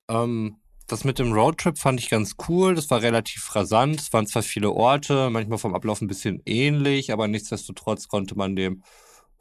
ähm, 0.09 0.55
das 0.87 1.03
mit 1.03 1.19
dem 1.19 1.31
Roadtrip 1.31 1.77
fand 1.77 1.99
ich 1.99 2.09
ganz 2.09 2.37
cool. 2.49 2.73
Das 2.73 2.89
war 2.89 3.03
relativ 3.03 3.53
rasant. 3.53 4.01
Es 4.01 4.11
waren 4.13 4.25
zwar 4.25 4.41
viele 4.41 4.71
Orte, 4.71 5.29
manchmal 5.29 5.59
vom 5.59 5.75
Ablauf 5.75 6.01
ein 6.01 6.07
bisschen 6.07 6.41
ähnlich, 6.47 7.13
aber 7.13 7.27
nichtsdestotrotz 7.27 8.07
konnte 8.07 8.35
man 8.35 8.55
dem 8.55 8.81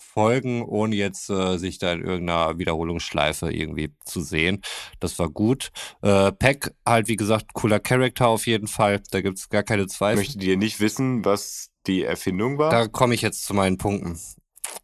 folgen, 0.02 0.62
ohne 0.62 0.96
jetzt 0.96 1.30
äh, 1.30 1.58
sich 1.58 1.78
da 1.78 1.92
in 1.92 2.02
irgendeiner 2.02 2.58
Wiederholungsschleife 2.58 3.52
irgendwie 3.52 3.92
zu 4.04 4.20
sehen. 4.20 4.60
Das 4.98 5.18
war 5.18 5.28
gut. 5.28 5.70
Äh, 6.02 6.32
Peck 6.32 6.72
halt, 6.86 7.08
wie 7.08 7.16
gesagt, 7.16 7.54
cooler 7.54 7.80
Charakter 7.80 8.28
auf 8.28 8.46
jeden 8.46 8.66
Fall. 8.66 9.02
Da 9.10 9.20
gibt's 9.20 9.48
gar 9.48 9.62
keine 9.62 9.86
Zweifel. 9.86 10.20
Möchtet 10.20 10.42
ihr 10.42 10.56
nicht 10.56 10.80
wissen, 10.80 11.24
was 11.24 11.70
die 11.86 12.04
Erfindung 12.04 12.58
war? 12.58 12.70
Da 12.70 12.88
komme 12.88 13.14
ich 13.14 13.22
jetzt 13.22 13.44
zu 13.44 13.54
meinen 13.54 13.78
Punkten. 13.78 14.18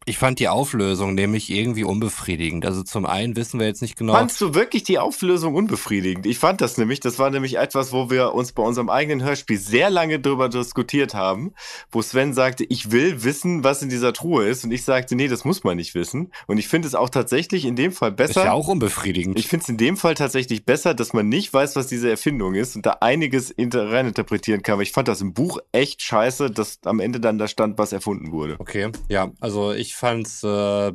Ich 0.07 0.17
fand 0.17 0.39
die 0.39 0.47
Auflösung 0.47 1.15
nämlich 1.15 1.49
irgendwie 1.49 1.83
unbefriedigend. 1.83 2.65
Also 2.65 2.81
zum 2.81 3.05
einen 3.05 3.35
wissen 3.35 3.59
wir 3.59 3.67
jetzt 3.67 3.81
nicht 3.81 3.97
genau. 3.97 4.13
Fandst 4.13 4.39
du 4.39 4.53
wirklich 4.53 4.83
die 4.83 4.99
Auflösung 4.99 5.53
unbefriedigend? 5.53 6.25
Ich 6.25 6.39
fand 6.39 6.61
das 6.61 6.77
nämlich, 6.77 7.01
das 7.01 7.19
war 7.19 7.29
nämlich 7.29 7.57
etwas, 7.57 7.91
wo 7.91 8.09
wir 8.09 8.33
uns 8.33 8.53
bei 8.53 8.63
unserem 8.63 8.89
eigenen 8.89 9.21
Hörspiel 9.21 9.57
sehr 9.57 9.89
lange 9.89 10.21
drüber 10.21 10.47
diskutiert 10.47 11.13
haben, 11.13 11.53
wo 11.91 12.01
Sven 12.01 12.33
sagte, 12.33 12.63
ich 12.69 12.91
will 12.91 13.25
wissen, 13.25 13.65
was 13.65 13.81
in 13.81 13.89
dieser 13.89 14.13
Truhe 14.13 14.47
ist 14.47 14.63
und 14.63 14.71
ich 14.71 14.85
sagte, 14.85 15.17
nee, 15.17 15.27
das 15.27 15.43
muss 15.43 15.65
man 15.65 15.75
nicht 15.75 15.93
wissen. 15.93 16.31
Und 16.47 16.57
ich 16.57 16.69
finde 16.69 16.87
es 16.87 16.95
auch 16.95 17.09
tatsächlich 17.09 17.65
in 17.65 17.75
dem 17.75 17.91
Fall 17.91 18.13
besser. 18.13 18.41
Ist 18.41 18.45
ja 18.45 18.53
auch 18.53 18.69
unbefriedigend. 18.69 19.37
Ich 19.37 19.49
finde 19.49 19.63
es 19.63 19.69
in 19.69 19.77
dem 19.77 19.97
Fall 19.97 20.13
tatsächlich 20.13 20.63
besser, 20.63 20.93
dass 20.93 21.11
man 21.11 21.27
nicht 21.27 21.53
weiß, 21.53 21.75
was 21.75 21.87
diese 21.87 22.09
Erfindung 22.09 22.55
ist 22.55 22.77
und 22.77 22.85
da 22.85 22.97
einiges 23.01 23.53
reininterpretieren 23.57 24.63
kann. 24.63 24.73
Aber 24.73 24.83
ich 24.83 24.93
fand 24.93 25.09
das 25.09 25.19
im 25.19 25.33
Buch 25.33 25.59
echt 25.73 26.01
scheiße, 26.01 26.49
dass 26.49 26.79
am 26.85 27.01
Ende 27.01 27.19
dann 27.19 27.37
da 27.37 27.49
stand, 27.49 27.77
was 27.77 27.91
erfunden 27.91 28.31
wurde. 28.31 28.55
Okay, 28.59 28.89
ja, 29.09 29.33
also 29.41 29.73
ich 29.77 29.95
fand's 29.95 30.43
äh, 30.43 30.91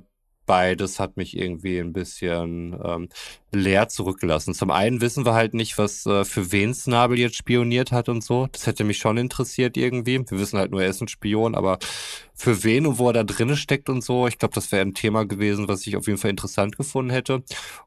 beides 0.47 0.99
hat 0.99 1.17
mich 1.17 1.37
irgendwie 1.37 1.79
ein 1.79 1.93
bisschen 1.93 2.79
ähm, 2.85 3.09
leer 3.53 3.89
zurückgelassen. 3.89 4.55
Zum 4.55 4.71
einen 4.71 5.01
wissen 5.01 5.25
wir 5.25 5.35
halt 5.35 5.55
nicht, 5.55 5.79
was 5.79 6.05
äh, 6.07 6.25
für 6.25 6.53
wen 6.53 6.75
Snabel 6.75 7.19
jetzt 7.19 7.37
spioniert 7.37 7.93
hat 7.93 8.09
und 8.09 8.25
so. 8.25 8.49
Das 8.51 8.67
hätte 8.67 8.85
mich 8.85 8.99
schon 8.99 9.19
interessiert 9.19 9.77
irgendwie. 9.77 10.19
Wir 10.19 10.39
wissen 10.39 10.59
halt 10.59 10.71
nur, 10.71 10.83
er 10.83 10.91
ist 10.91 11.01
ein 11.01 11.09
Spion, 11.09 11.55
aber 11.55 11.79
für 12.35 12.65
wen 12.65 12.87
und 12.87 12.99
wo 12.99 13.09
er 13.09 13.13
da 13.13 13.25
drinnen 13.25 13.57
steckt 13.57 13.89
und 13.89 14.03
so, 14.03 14.27
ich 14.27 14.39
glaube, 14.39 14.55
das 14.55 14.73
wäre 14.73 14.83
ein 14.83 14.95
Thema 14.95 15.25
gewesen, 15.25 15.69
was 15.69 15.87
ich 15.87 15.97
auf 15.97 16.07
jeden 16.07 16.19
Fall 16.19 16.31
interessant 16.31 16.77
gefunden 16.77 17.11
hätte. 17.11 17.45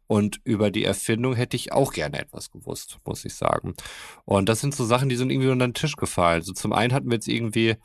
Und 0.08 0.40
über 0.44 0.72
die 0.72 0.86
Erfindung 0.86 1.36
hätte 1.36 1.58
ich 1.58 1.74
auch 1.74 1.92
gerne 1.92 2.20
etwas 2.20 2.52
gewusst, 2.52 3.00
muss 3.06 3.26
ich 3.26 3.34
sagen. 3.36 3.74
Und 4.24 4.48
das 4.48 4.62
sind 4.62 4.74
so 4.74 4.86
Sachen, 4.86 5.10
die 5.10 5.16
sind 5.16 5.30
irgendwie 5.30 5.50
unter 5.50 5.68
den 5.68 5.74
Tisch 5.74 5.98
gefallen. 5.98 6.40
Also 6.40 6.54
zum 6.54 6.74
einen 6.74 6.94
hatten 6.94 7.10
wir 7.10 7.16
jetzt 7.16 7.28
irgendwie 7.28 7.76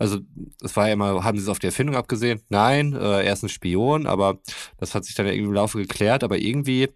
also 0.00 0.18
es 0.62 0.74
war 0.76 0.86
ja 0.86 0.94
immer, 0.94 1.22
haben 1.24 1.36
sie 1.36 1.44
es 1.44 1.48
auf 1.48 1.58
die 1.58 1.66
Erfindung 1.66 1.94
abgesehen? 1.94 2.40
Nein, 2.48 2.94
äh, 2.94 3.22
er 3.22 3.32
ist 3.32 3.42
ein 3.42 3.50
Spion, 3.50 4.06
aber 4.06 4.38
das 4.78 4.94
hat 4.94 5.04
sich 5.04 5.14
dann 5.14 5.26
ja 5.26 5.32
irgendwie 5.32 5.50
im 5.50 5.54
Laufe 5.54 5.78
geklärt. 5.78 6.24
Aber 6.24 6.38
irgendwie 6.38 6.88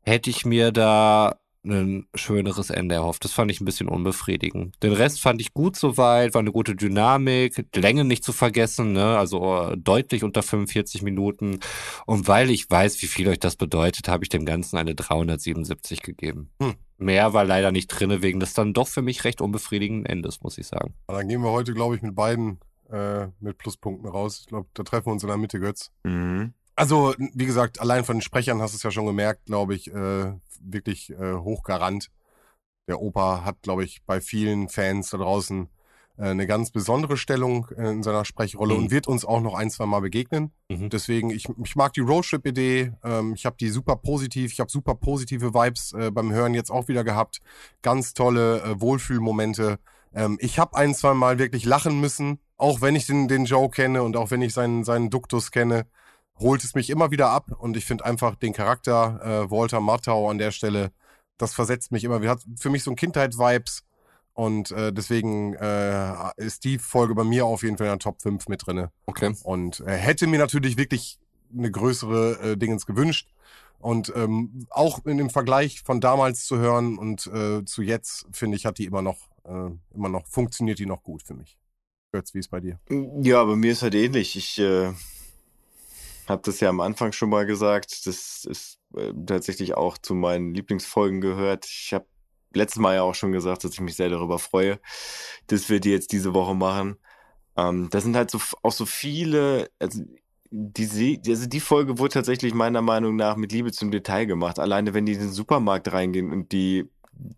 hätte 0.00 0.30
ich 0.30 0.46
mir 0.46 0.72
da 0.72 1.36
ein 1.66 2.06
schöneres 2.14 2.70
Ende 2.70 2.94
erhofft. 2.94 3.22
Das 3.24 3.32
fand 3.32 3.50
ich 3.50 3.60
ein 3.60 3.66
bisschen 3.66 3.88
unbefriedigend. 3.88 4.82
Den 4.82 4.94
Rest 4.94 5.20
fand 5.20 5.42
ich 5.42 5.52
gut 5.52 5.76
soweit, 5.76 6.32
war 6.32 6.40
eine 6.40 6.52
gute 6.52 6.74
Dynamik, 6.74 7.66
Länge 7.74 8.04
nicht 8.04 8.24
zu 8.24 8.32
vergessen, 8.32 8.92
ne? 8.92 9.18
also 9.18 9.68
äh, 9.72 9.76
deutlich 9.76 10.24
unter 10.24 10.42
45 10.42 11.02
Minuten. 11.02 11.60
Und 12.06 12.28
weil 12.28 12.50
ich 12.50 12.70
weiß, 12.70 13.02
wie 13.02 13.06
viel 13.08 13.28
euch 13.28 13.40
das 13.40 13.56
bedeutet, 13.56 14.08
habe 14.08 14.24
ich 14.24 14.30
dem 14.30 14.46
Ganzen 14.46 14.78
eine 14.78 14.94
377 14.94 16.00
gegeben. 16.00 16.48
Hm. 16.62 16.76
Mehr 16.98 17.32
war 17.32 17.44
leider 17.44 17.70
nicht 17.70 17.88
drinne 17.88 18.22
wegen 18.22 18.40
des 18.40 18.54
dann 18.54 18.74
doch 18.74 18.88
für 18.88 19.02
mich 19.02 19.24
recht 19.24 19.40
unbefriedigenden 19.40 20.06
Endes, 20.06 20.42
muss 20.42 20.58
ich 20.58 20.66
sagen. 20.66 20.94
Dann 21.06 21.28
gehen 21.28 21.42
wir 21.42 21.52
heute, 21.52 21.72
glaube 21.72 21.94
ich, 21.94 22.02
mit 22.02 22.16
beiden 22.16 22.58
äh, 22.90 23.28
mit 23.40 23.58
Pluspunkten 23.58 24.08
raus. 24.08 24.40
Ich 24.40 24.46
glaube, 24.46 24.68
da 24.74 24.82
treffen 24.82 25.06
wir 25.06 25.12
uns 25.12 25.22
in 25.22 25.28
der 25.28 25.36
Mitte, 25.36 25.60
Götz. 25.60 25.92
Mhm. 26.02 26.54
Also, 26.74 27.14
wie 27.18 27.46
gesagt, 27.46 27.80
allein 27.80 28.04
von 28.04 28.16
den 28.16 28.22
Sprechern 28.22 28.60
hast 28.60 28.72
du 28.72 28.76
es 28.76 28.82
ja 28.82 28.90
schon 28.90 29.06
gemerkt, 29.06 29.46
glaube 29.46 29.74
ich, 29.74 29.92
äh, 29.92 30.32
wirklich 30.60 31.10
äh, 31.10 31.34
hochgarant. 31.34 32.10
Der 32.88 33.00
Opa 33.00 33.44
hat, 33.44 33.62
glaube 33.62 33.84
ich, 33.84 34.02
bei 34.04 34.20
vielen 34.20 34.68
Fans 34.68 35.10
da 35.10 35.18
draußen 35.18 35.64
äh, 35.64 35.77
eine 36.18 36.46
ganz 36.46 36.70
besondere 36.70 37.16
Stellung 37.16 37.68
in 37.76 38.02
seiner 38.02 38.24
Sprechrolle 38.24 38.74
mhm. 38.74 38.80
und 38.80 38.90
wird 38.90 39.06
uns 39.06 39.24
auch 39.24 39.40
noch 39.40 39.54
ein, 39.54 39.70
zwei 39.70 39.86
Mal 39.86 40.00
begegnen. 40.00 40.52
Mhm. 40.68 40.90
Deswegen, 40.90 41.30
ich, 41.30 41.48
ich 41.64 41.76
mag 41.76 41.92
die 41.92 42.00
Roadtrip-Idee. 42.00 42.92
Ähm, 43.04 43.34
ich 43.34 43.46
habe 43.46 43.56
die 43.58 43.68
super 43.68 43.96
positiv, 43.96 44.52
ich 44.52 44.60
habe 44.60 44.70
super 44.70 44.94
positive 44.94 45.54
Vibes 45.54 45.92
äh, 45.92 46.10
beim 46.10 46.32
Hören 46.32 46.54
jetzt 46.54 46.70
auch 46.70 46.88
wieder 46.88 47.04
gehabt. 47.04 47.40
Ganz 47.82 48.14
tolle 48.14 48.62
äh, 48.62 48.80
Wohlfühlmomente. 48.80 49.78
Ähm, 50.12 50.38
ich 50.40 50.58
habe 50.58 50.76
ein, 50.76 50.94
zwei 50.94 51.14
Mal 51.14 51.38
wirklich 51.38 51.64
lachen 51.64 52.00
müssen, 52.00 52.40
auch 52.56 52.80
wenn 52.80 52.96
ich 52.96 53.06
den, 53.06 53.28
den 53.28 53.44
Joe 53.44 53.70
kenne 53.70 54.02
und 54.02 54.16
auch 54.16 54.30
wenn 54.30 54.42
ich 54.42 54.52
seinen, 54.52 54.84
seinen 54.84 55.10
Duktus 55.10 55.50
kenne 55.50 55.86
holt 56.40 56.62
es 56.64 56.74
mich 56.74 56.90
immer 56.90 57.10
wieder 57.10 57.30
ab 57.30 57.50
und 57.58 57.76
ich 57.76 57.84
finde 57.84 58.04
einfach 58.04 58.36
den 58.36 58.52
Charakter 58.52 59.20
äh, 59.22 59.50
Walter 59.50 59.80
Matthau 59.80 60.30
an 60.30 60.38
der 60.38 60.52
Stelle, 60.52 60.92
das 61.36 61.54
versetzt 61.54 61.92
mich 61.92 62.04
immer 62.04 62.20
hat 62.28 62.44
für 62.56 62.70
mich 62.70 62.84
so 62.84 62.90
ein 62.90 62.96
Kindheit-Vibes 62.96 63.84
und 64.38 64.70
äh, 64.70 64.92
deswegen 64.92 65.54
äh, 65.54 66.14
ist 66.36 66.62
die 66.62 66.78
Folge 66.78 67.16
bei 67.16 67.24
mir 67.24 67.44
auf 67.44 67.64
jeden 67.64 67.76
Fall 67.76 67.88
in 67.88 67.94
der 67.94 67.98
Top 67.98 68.22
5 68.22 68.46
mit 68.46 68.64
drinne. 68.64 68.92
Okay. 69.06 69.34
Und 69.42 69.80
äh, 69.80 69.90
hätte 69.90 70.28
mir 70.28 70.38
natürlich 70.38 70.76
wirklich 70.76 71.18
eine 71.52 71.72
größere 71.72 72.52
äh, 72.52 72.56
Dingens 72.56 72.86
gewünscht. 72.86 73.34
Und 73.80 74.12
ähm, 74.14 74.68
auch 74.70 75.04
in 75.06 75.18
dem 75.18 75.28
Vergleich 75.28 75.82
von 75.82 76.00
damals 76.00 76.44
zu 76.44 76.56
hören 76.56 76.98
und 76.98 77.26
äh, 77.26 77.64
zu 77.64 77.82
jetzt, 77.82 78.26
finde 78.30 78.56
ich, 78.56 78.64
hat 78.64 78.78
die 78.78 78.84
immer 78.84 79.02
noch, 79.02 79.28
äh, 79.42 79.70
immer 79.92 80.08
noch, 80.08 80.24
funktioniert 80.28 80.78
die 80.78 80.86
noch 80.86 81.02
gut 81.02 81.24
für 81.24 81.34
mich. 81.34 81.58
Götz, 82.12 82.32
wie 82.32 82.38
ist 82.38 82.52
bei 82.52 82.60
dir? 82.60 82.78
Ja, 83.20 83.42
bei 83.42 83.56
mir 83.56 83.72
ist 83.72 83.82
halt 83.82 83.96
ähnlich. 83.96 84.36
Ich 84.36 84.60
äh, 84.60 84.92
habe 86.28 86.42
das 86.44 86.60
ja 86.60 86.68
am 86.68 86.78
Anfang 86.78 87.10
schon 87.10 87.30
mal 87.30 87.44
gesagt. 87.44 88.06
Das 88.06 88.44
ist 88.44 88.78
äh, 88.96 89.12
tatsächlich 89.26 89.74
auch 89.74 89.98
zu 89.98 90.14
meinen 90.14 90.54
Lieblingsfolgen 90.54 91.20
gehört. 91.20 91.66
Ich 91.66 91.92
habe 91.92 92.06
letztes 92.54 92.80
Mal 92.80 92.96
ja 92.96 93.02
auch 93.02 93.14
schon 93.14 93.32
gesagt, 93.32 93.64
dass 93.64 93.72
ich 93.72 93.80
mich 93.80 93.96
sehr 93.96 94.08
darüber 94.08 94.38
freue, 94.38 94.78
dass 95.46 95.68
wir 95.68 95.80
die 95.80 95.90
jetzt 95.90 96.12
diese 96.12 96.34
Woche 96.34 96.54
machen. 96.54 96.96
Ähm, 97.56 97.88
da 97.90 98.00
sind 98.00 98.16
halt 98.16 98.30
so 98.30 98.38
auch 98.62 98.72
so 98.72 98.86
viele, 98.86 99.70
also 99.78 100.02
die, 100.50 101.20
also 101.26 101.46
die 101.46 101.60
Folge 101.60 101.98
wurde 101.98 102.14
tatsächlich 102.14 102.54
meiner 102.54 102.80
Meinung 102.80 103.16
nach 103.16 103.36
mit 103.36 103.52
Liebe 103.52 103.72
zum 103.72 103.90
Detail 103.90 104.24
gemacht. 104.24 104.58
Alleine 104.58 104.94
wenn 104.94 105.06
die 105.06 105.12
in 105.12 105.20
den 105.20 105.32
Supermarkt 105.32 105.92
reingehen 105.92 106.32
und 106.32 106.52
die 106.52 106.88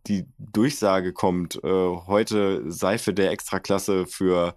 die 0.06 0.26
Durchsage 0.36 1.14
kommt, 1.14 1.56
äh, 1.64 1.96
heute 2.06 2.70
Seife 2.70 3.14
der 3.14 3.30
Extraklasse 3.30 4.06
für 4.06 4.54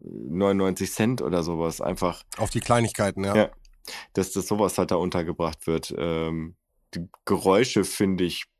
99 0.00 0.90
Cent 0.90 1.20
oder 1.20 1.42
sowas, 1.42 1.82
einfach. 1.82 2.22
Auf 2.38 2.48
die 2.48 2.60
Kleinigkeiten, 2.60 3.22
ja. 3.22 3.36
ja 3.36 3.50
dass 4.12 4.32
das 4.32 4.46
sowas 4.46 4.78
halt 4.78 4.90
da 4.90 4.96
untergebracht 4.96 5.66
wird. 5.66 5.94
Ähm, 5.96 6.56
die 6.94 7.08
Geräusche 7.24 7.84
finde 7.84 8.24
ich 8.24 8.44
äh, 8.44 8.51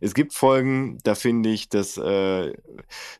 es 0.00 0.14
gibt 0.14 0.34
Folgen, 0.34 0.98
da 1.02 1.14
finde 1.14 1.50
ich, 1.50 1.68
dass 1.68 1.96
äh, 1.96 2.52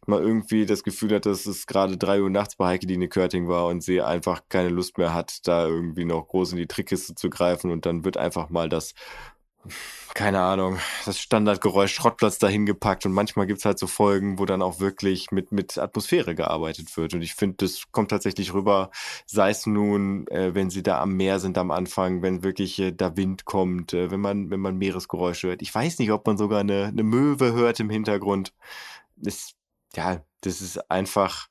man 0.07 0.23
irgendwie 0.23 0.67
das 0.67 0.83
Gefühl 0.83 1.15
hat, 1.15 1.27
dass 1.27 1.47
es 1.47 1.67
gerade 1.67 1.97
drei 1.97 2.23
Uhr 2.23 2.31
nachts 2.31 2.57
bei 2.57 2.67
Heike 2.67 2.87
Dine 2.87 3.09
Körting 3.09 3.49
war 3.49 3.67
und 3.67 3.83
sie 3.83 4.01
einfach 4.01 4.43
keine 4.49 4.69
Lust 4.69 4.99
mehr 4.99 5.15
hat, 5.15 5.47
da 5.47 5.67
irgendwie 5.67 6.05
noch 6.05 6.29
groß 6.29 6.53
in 6.53 6.59
die 6.59 6.67
Trickkiste 6.67 7.15
zu 7.15 7.31
greifen 7.31 7.71
und 7.71 7.87
dann 7.87 8.05
wird 8.05 8.17
einfach 8.17 8.51
mal 8.51 8.69
das 8.69 8.95
keine 10.15 10.41
Ahnung, 10.41 10.79
das 11.05 11.19
Standardgeräusch 11.19 11.93
Schrottplatz 11.93 12.39
dahin 12.39 12.67
gepackt 12.67 13.05
und 13.05 13.13
manchmal 13.13 13.49
gibt's 13.49 13.65
halt 13.65 13.81
so 13.81 13.89
Folgen, 13.89 14.39
wo 14.39 14.45
dann 14.45 14.63
auch 14.63 14.79
wirklich 14.79 15.33
mit, 15.33 15.51
mit 15.51 15.77
Atmosphäre 15.77 16.37
gearbeitet 16.37 16.97
wird. 16.97 17.15
Und 17.15 17.23
ich 17.23 17.35
finde, 17.35 17.57
das 17.59 17.91
kommt 17.91 18.11
tatsächlich 18.11 18.55
rüber, 18.55 18.93
sei 19.27 19.51
es 19.51 19.67
nun, 19.67 20.29
äh, 20.29 20.55
wenn 20.55 20.71
sie 20.71 20.85
da 20.85 21.01
am 21.01 21.17
Meer 21.17 21.41
sind 21.41 21.59
am 21.59 21.73
Anfang, 21.73 22.23
wenn 22.23 22.45
wirklich 22.45 22.79
äh, 22.79 22.93
da 22.93 23.17
Wind 23.17 23.45
kommt, 23.45 23.93
äh, 23.93 24.13
wenn 24.13 24.21
man, 24.21 24.51
wenn 24.51 24.61
man 24.61 24.79
Meeresgeräusche 24.79 25.49
hört. 25.49 25.63
Ich 25.63 25.75
weiß 25.75 25.99
nicht, 25.99 26.13
ob 26.13 26.25
man 26.29 26.39
sogar 26.39 26.61
eine, 26.61 26.85
eine 26.85 27.03
Möwe 27.03 27.53
hört 27.53 27.81
im 27.81 27.91
Hintergrund. 27.91 28.55
Das, 29.17 29.55
ja, 29.97 30.23
das 30.43 30.61
ist 30.61 30.93
einfach, 30.93 31.49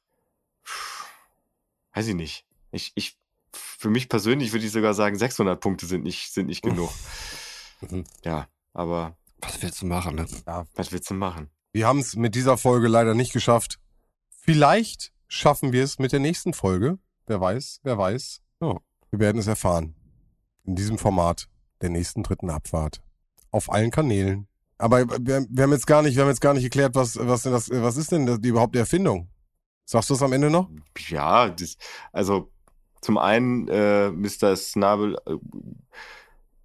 weiß 1.94 2.07
ich 2.07 2.15
nicht. 2.15 2.45
Ich, 2.72 2.94
ich, 2.95 3.18
für 3.52 3.90
mich 3.90 4.07
persönlich 4.07 4.53
würde 4.53 4.65
ich 4.65 4.72
sogar 4.72 4.94
sagen, 4.94 5.18
600 5.18 5.60
Punkte 5.60 5.85
sind 5.85 6.06
nicht, 6.06 6.31
sind 6.31 6.48
nicht 6.48 6.64
genug. 6.64 6.90
Ja, 8.23 8.48
aber. 8.74 9.18
Was 9.41 9.62
willst 9.62 9.82
du 9.82 9.86
machen, 9.86 10.16
ne? 10.16 10.26
Ja. 10.48 10.66
Was 10.76 10.91
willst 10.91 11.10
du 11.10 11.14
machen? 11.14 11.50
Wir 11.72 11.88
haben 11.88 12.00
es 12.00 12.16
mit 12.16 12.36
dieser 12.36 12.58
Folge 12.58 12.88
leider 12.88 13.14
nicht 13.14 13.34
geschafft. 13.34 13.80
Vielleicht 14.30 15.12
schaffen 15.28 15.74
wir 15.74 15.84
es 15.84 16.00
mit 16.00 16.12
der 16.12 16.20
nächsten 16.20 16.54
Folge. 16.54 17.00
Wer 17.26 17.41
weiß, 17.41 17.80
wer 17.84 17.98
weiß. 17.98 18.41
Oh. 18.60 18.80
Wir 19.10 19.20
werden 19.20 19.40
es 19.40 19.48
erfahren. 19.48 19.95
In 20.64 20.76
diesem 20.76 20.98
Format 20.98 21.50
der 21.82 21.90
nächsten 21.90 22.24
dritten 22.24 22.50
Abfahrt. 22.50 23.02
Auf 23.52 23.72
allen 23.72 23.91
Kanälen. 23.91 24.48
Aber 24.78 25.08
wir, 25.08 25.45
wir, 25.50 25.64
haben 25.64 25.72
jetzt 25.72 25.88
gar 25.88 26.02
nicht, 26.02 26.16
wir 26.16 26.24
haben 26.24 26.30
jetzt 26.30 26.41
gar 26.41 26.54
nicht 26.54 26.64
geklärt, 26.64 26.95
was, 26.95 27.18
was, 27.20 27.44
das, 27.44 27.70
was 27.70 27.98
ist 27.98 28.12
denn 28.12 28.26
das, 28.26 28.41
die, 28.41 28.50
überhaupt 28.50 28.76
die 28.76 28.80
Erfindung? 28.80 29.30
Sagst 29.86 30.10
du 30.10 30.14
es 30.14 30.22
am 30.22 30.34
Ende 30.34 30.50
noch? 30.50 30.70
Ja, 31.08 31.50
das, 31.50 31.78
also 32.12 32.52
zum 33.02 33.18
einen 33.18 33.68
äh, 33.68 34.10
Mr. 34.10 34.56
Snabel 34.56 35.18
äh, 35.26 35.36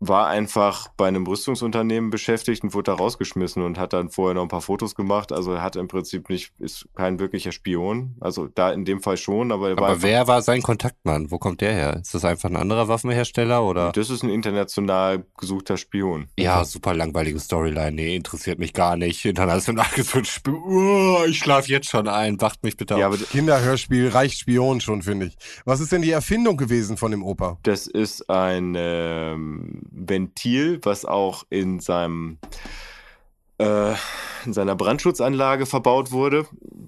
war 0.01 0.29
einfach 0.29 0.89
bei 0.97 1.09
einem 1.09 1.27
Rüstungsunternehmen 1.27 2.11
beschäftigt 2.11 2.63
und 2.63 2.75
wurde 2.75 2.93
da 2.93 2.95
rausgeschmissen 2.95 3.63
und 3.63 3.79
hat 3.79 3.93
dann 3.93 4.11
vorher 4.11 4.35
noch 4.35 4.43
ein 4.43 4.49
paar 4.49 4.61
Fotos 4.61 4.95
gemacht. 4.95 5.33
Also 5.33 5.53
er 5.53 5.63
hat 5.63 5.77
im 5.77 5.89
Prinzip 5.89 6.29
nicht, 6.29 6.53
ist 6.59 6.89
kein 6.95 7.19
wirklicher 7.19 7.53
Spion. 7.53 8.17
Also 8.21 8.47
da 8.47 8.71
in 8.71 8.85
dem 8.85 9.01
Fall 9.01 9.17
schon, 9.17 9.51
aber 9.51 9.71
er 9.71 9.77
war. 9.77 9.89
Aber 9.89 10.03
wer 10.03 10.29
war 10.29 10.43
sein 10.43 10.63
Kontaktmann? 10.63 11.31
Wo 11.31 11.39
kommt 11.39 11.61
der 11.61 11.73
her? 11.73 11.97
Ist 12.01 12.15
das 12.15 12.25
einfach 12.25 12.49
ein 12.49 12.57
anderer 12.57 12.89
Waffenhersteller 12.89 13.65
oder? 13.65 13.93
Das 13.93 14.11
ist 14.11 14.23
ein 14.23 14.31
international 14.31 15.25
gesuchter 15.37 15.77
Spion. 15.77 16.29
Ja, 16.39 16.65
super 16.65 16.95
langweilige 16.95 17.41
Storyline. 17.41 17.93
Nee, 17.93 18.15
interessiert 18.17 18.59
mich 18.59 18.73
gar 18.73 18.97
nicht. 18.97 19.25
International 19.25 19.87
gesucht 19.95 20.29
Spion. 20.29 20.63
Oh, 20.69 21.25
ich 21.27 21.39
schlaf 21.39 21.67
jetzt 21.69 21.89
schon 21.91 22.07
ein. 22.07 22.41
Wacht 22.41 22.63
mich 22.63 22.77
bitte 22.77 22.95
auf. 22.95 23.01
Ja, 23.01 23.07
aber 23.07 23.17
Kinderhörspiel 23.17 24.09
reicht 24.09 24.39
Spion 24.39 24.81
schon, 24.81 25.03
finde 25.03 25.27
ich. 25.27 25.37
Was 25.65 25.81
ist 25.81 25.91
denn 25.91 26.03
die 26.03 26.13
Erfindung 26.13 26.57
gewesen 26.57 26.97
von 26.97 27.11
dem 27.11 27.25
Opa? 27.25 27.59
Das 27.63 27.89
ist 27.89 28.31
ein, 28.31 28.75
ähm 28.77 29.88
Ventil, 29.91 30.81
was 30.83 31.05
auch 31.05 31.45
in 31.51 31.81
seinem 31.81 32.39
äh, 33.59 33.95
in 34.45 34.53
seiner 34.53 34.77
Brandschutzanlage 34.77 35.67
verbaut 35.67 36.13
wurde, 36.13 36.47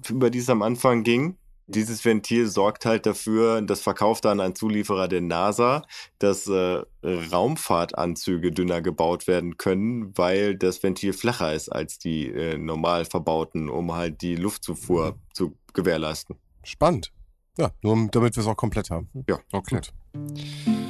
über 0.09 0.29
die 0.29 0.39
es 0.39 0.49
am 0.49 0.61
Anfang 0.61 1.03
ging. 1.03 1.37
dieses 1.67 2.03
Ventil 2.03 2.47
sorgt 2.47 2.85
halt 2.85 3.05
dafür, 3.05 3.61
das 3.61 3.81
verkauft 3.81 4.25
dann 4.25 4.39
ein 4.39 4.55
Zulieferer 4.55 5.07
der 5.07 5.21
NASA, 5.21 5.83
dass 6.19 6.47
äh, 6.47 6.83
Raumfahrtanzüge 7.03 8.51
dünner 8.51 8.81
gebaut 8.81 9.27
werden 9.27 9.57
können, 9.57 10.17
weil 10.17 10.55
das 10.55 10.83
Ventil 10.83 11.13
flacher 11.13 11.53
ist 11.53 11.69
als 11.69 11.97
die 11.97 12.27
äh, 12.27 12.57
normal 12.57 13.05
verbauten, 13.05 13.69
um 13.69 13.93
halt 13.93 14.21
die 14.21 14.35
Luftzufuhr 14.35 15.11
mhm. 15.11 15.15
zu 15.33 15.57
gewährleisten. 15.73 16.35
Spannend. 16.63 17.11
Ja, 17.57 17.71
nur 17.81 18.07
damit 18.11 18.35
wir 18.35 18.41
es 18.41 18.47
auch 18.47 18.57
komplett 18.57 18.89
haben. 18.89 19.09
Ja, 19.27 19.39
okay. 19.51 19.75
Gut. 19.75 20.80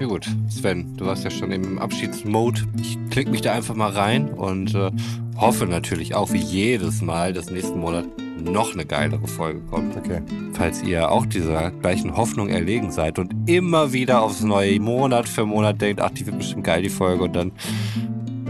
Ja 0.00 0.06
gut, 0.06 0.26
Sven, 0.48 0.96
du 0.96 1.06
warst 1.06 1.22
ja 1.22 1.30
schon 1.30 1.52
im 1.52 1.78
Abschiedsmode. 1.78 2.62
Ich 2.80 2.98
klicke 3.10 3.30
mich 3.30 3.42
da 3.42 3.52
einfach 3.52 3.76
mal 3.76 3.92
rein 3.92 4.28
und 4.28 4.74
äh, 4.74 4.90
hoffe 5.36 5.66
natürlich 5.66 6.16
auch 6.16 6.32
wie 6.32 6.38
jedes 6.38 7.00
Mal, 7.00 7.32
dass 7.32 7.50
nächsten 7.50 7.78
Monat 7.78 8.06
noch 8.40 8.72
eine 8.74 8.84
geilere 8.84 9.26
Folge 9.28 9.60
kommt. 9.60 9.96
Okay. 9.96 10.20
Falls 10.52 10.82
ihr 10.82 11.10
auch 11.10 11.26
dieser 11.26 11.70
gleichen 11.70 12.16
Hoffnung 12.16 12.48
erlegen 12.48 12.90
seid 12.90 13.20
und 13.20 13.34
immer 13.48 13.92
wieder 13.92 14.22
aufs 14.22 14.42
neue 14.42 14.80
Monat 14.80 15.28
für 15.28 15.46
Monat 15.46 15.80
denkt, 15.80 16.00
ach, 16.00 16.10
die 16.10 16.26
wird 16.26 16.38
bestimmt 16.38 16.64
geil, 16.64 16.82
die 16.82 16.88
Folge, 16.88 17.24
und 17.24 17.36
dann 17.36 17.52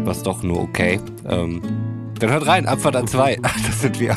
war 0.02 0.12
es 0.12 0.22
doch 0.22 0.42
nur 0.42 0.60
okay. 0.60 0.98
Ähm, 1.28 1.60
dann 2.20 2.30
hört 2.30 2.46
rein, 2.46 2.66
Abfahrt 2.66 2.96
an 2.96 3.06
zwei. 3.06 3.38
Ach, 3.42 3.56
das 3.66 3.82
sind 3.82 4.00
wir. 4.00 4.16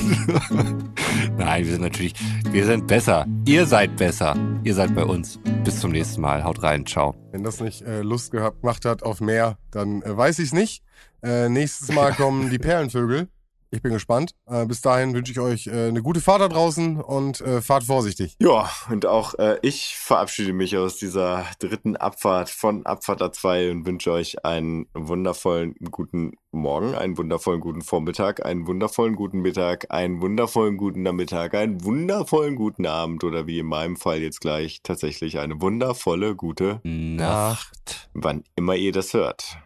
Nein, 1.38 1.64
wir 1.64 1.72
sind 1.72 1.82
natürlich, 1.82 2.14
wir 2.52 2.64
sind 2.64 2.86
besser. 2.86 3.26
Ihr 3.46 3.66
seid 3.66 3.96
besser. 3.96 4.36
Ihr 4.62 4.74
seid 4.74 4.94
bei 4.94 5.04
uns. 5.04 5.40
Bis 5.68 5.80
zum 5.80 5.90
nächsten 5.90 6.22
Mal. 6.22 6.44
Haut 6.44 6.62
rein. 6.62 6.86
Ciao. 6.86 7.14
Wenn 7.30 7.44
das 7.44 7.60
nicht 7.60 7.82
äh, 7.82 8.00
Lust 8.00 8.30
gehabt, 8.30 8.62
gemacht 8.62 8.86
hat 8.86 9.02
auf 9.02 9.20
mehr, 9.20 9.58
dann 9.70 10.00
äh, 10.00 10.16
weiß 10.16 10.38
ich 10.38 10.46
es 10.46 10.52
nicht. 10.54 10.82
Äh, 11.22 11.50
nächstes 11.50 11.94
Mal 11.94 12.14
kommen 12.14 12.48
die 12.48 12.58
Perlenvögel. 12.58 13.28
Ich 13.70 13.82
bin 13.82 13.92
gespannt. 13.92 14.34
Äh, 14.46 14.64
bis 14.66 14.80
dahin 14.80 15.12
wünsche 15.12 15.32
ich 15.32 15.40
euch 15.40 15.66
äh, 15.66 15.88
eine 15.88 16.02
gute 16.02 16.20
Fahrt 16.20 16.40
da 16.40 16.48
draußen 16.48 17.00
und 17.00 17.40
äh, 17.42 17.60
fahrt 17.60 17.84
vorsichtig. 17.84 18.34
Ja, 18.40 18.70
und 18.90 19.04
auch 19.06 19.34
ich 19.62 19.96
verabschiede 19.96 20.52
mich 20.52 20.76
aus 20.76 20.96
dieser 20.96 21.44
dritten 21.58 21.96
Abfahrt 21.96 22.50
von 22.50 22.86
Abfahrt 22.86 23.22
A2 23.22 23.70
und 23.70 23.86
wünsche 23.86 24.12
euch 24.12 24.44
einen 24.44 24.86
wundervollen 24.94 25.74
guten 25.90 26.32
Morgen, 26.50 26.94
einen 26.94 27.18
wundervollen 27.18 27.60
guten 27.60 27.82
Vormittag, 27.82 28.44
einen 28.44 28.66
wundervollen 28.66 29.14
guten 29.16 29.40
Mittag, 29.40 29.86
einen 29.90 30.20
wundervollen 30.22 30.76
guten 30.76 31.02
Nachmittag, 31.02 31.54
einen 31.54 31.84
wundervollen 31.84 32.56
guten 32.56 32.86
Abend 32.86 33.22
oder 33.24 33.46
wie 33.46 33.58
in 33.58 33.66
meinem 33.66 33.96
Fall 33.96 34.20
jetzt 34.20 34.40
gleich 34.40 34.80
tatsächlich 34.82 35.38
eine 35.38 35.60
wundervolle 35.60 36.34
gute 36.34 36.80
Nacht. 36.84 38.08
Wann 38.14 38.44
immer 38.56 38.74
ihr 38.74 38.92
das 38.92 39.14
hört. 39.14 39.58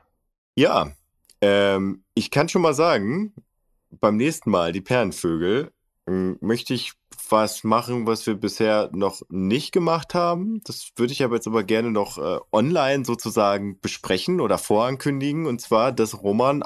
Ja, 0.57 0.93
ähm, 1.41 2.05
ich 2.15 2.31
kann 2.31 2.49
schon 2.49 2.63
mal 2.63 2.75
sagen, 2.75 3.35
beim 4.01 4.17
nächsten 4.17 4.51
Mal, 4.51 4.73
die 4.73 4.81
Perlenvögel, 4.81 5.71
ähm, 6.07 6.39
möchte 6.41 6.75
ich 6.75 6.93
was 7.29 7.65
machen, 7.65 8.07
was 8.07 8.27
wir 8.27 8.35
bisher 8.35 8.91
noch 8.93 9.23
nicht 9.31 9.73
gemacht 9.73 10.15
haben. 10.15 10.61
Das 10.65 10.91
würde 10.97 11.13
ich 11.13 11.23
aber 11.23 11.37
jetzt 11.37 11.47
aber 11.47 11.65
gerne 11.65 11.91
noch 11.91 12.19
äh, 12.19 12.39
online 12.53 13.05
sozusagen 13.05 13.81
besprechen 13.81 14.41
oder 14.41 14.59
vorankündigen. 14.59 15.47
Und 15.47 15.61
zwar, 15.61 15.93
dass 15.93 16.23
Roman 16.23 16.63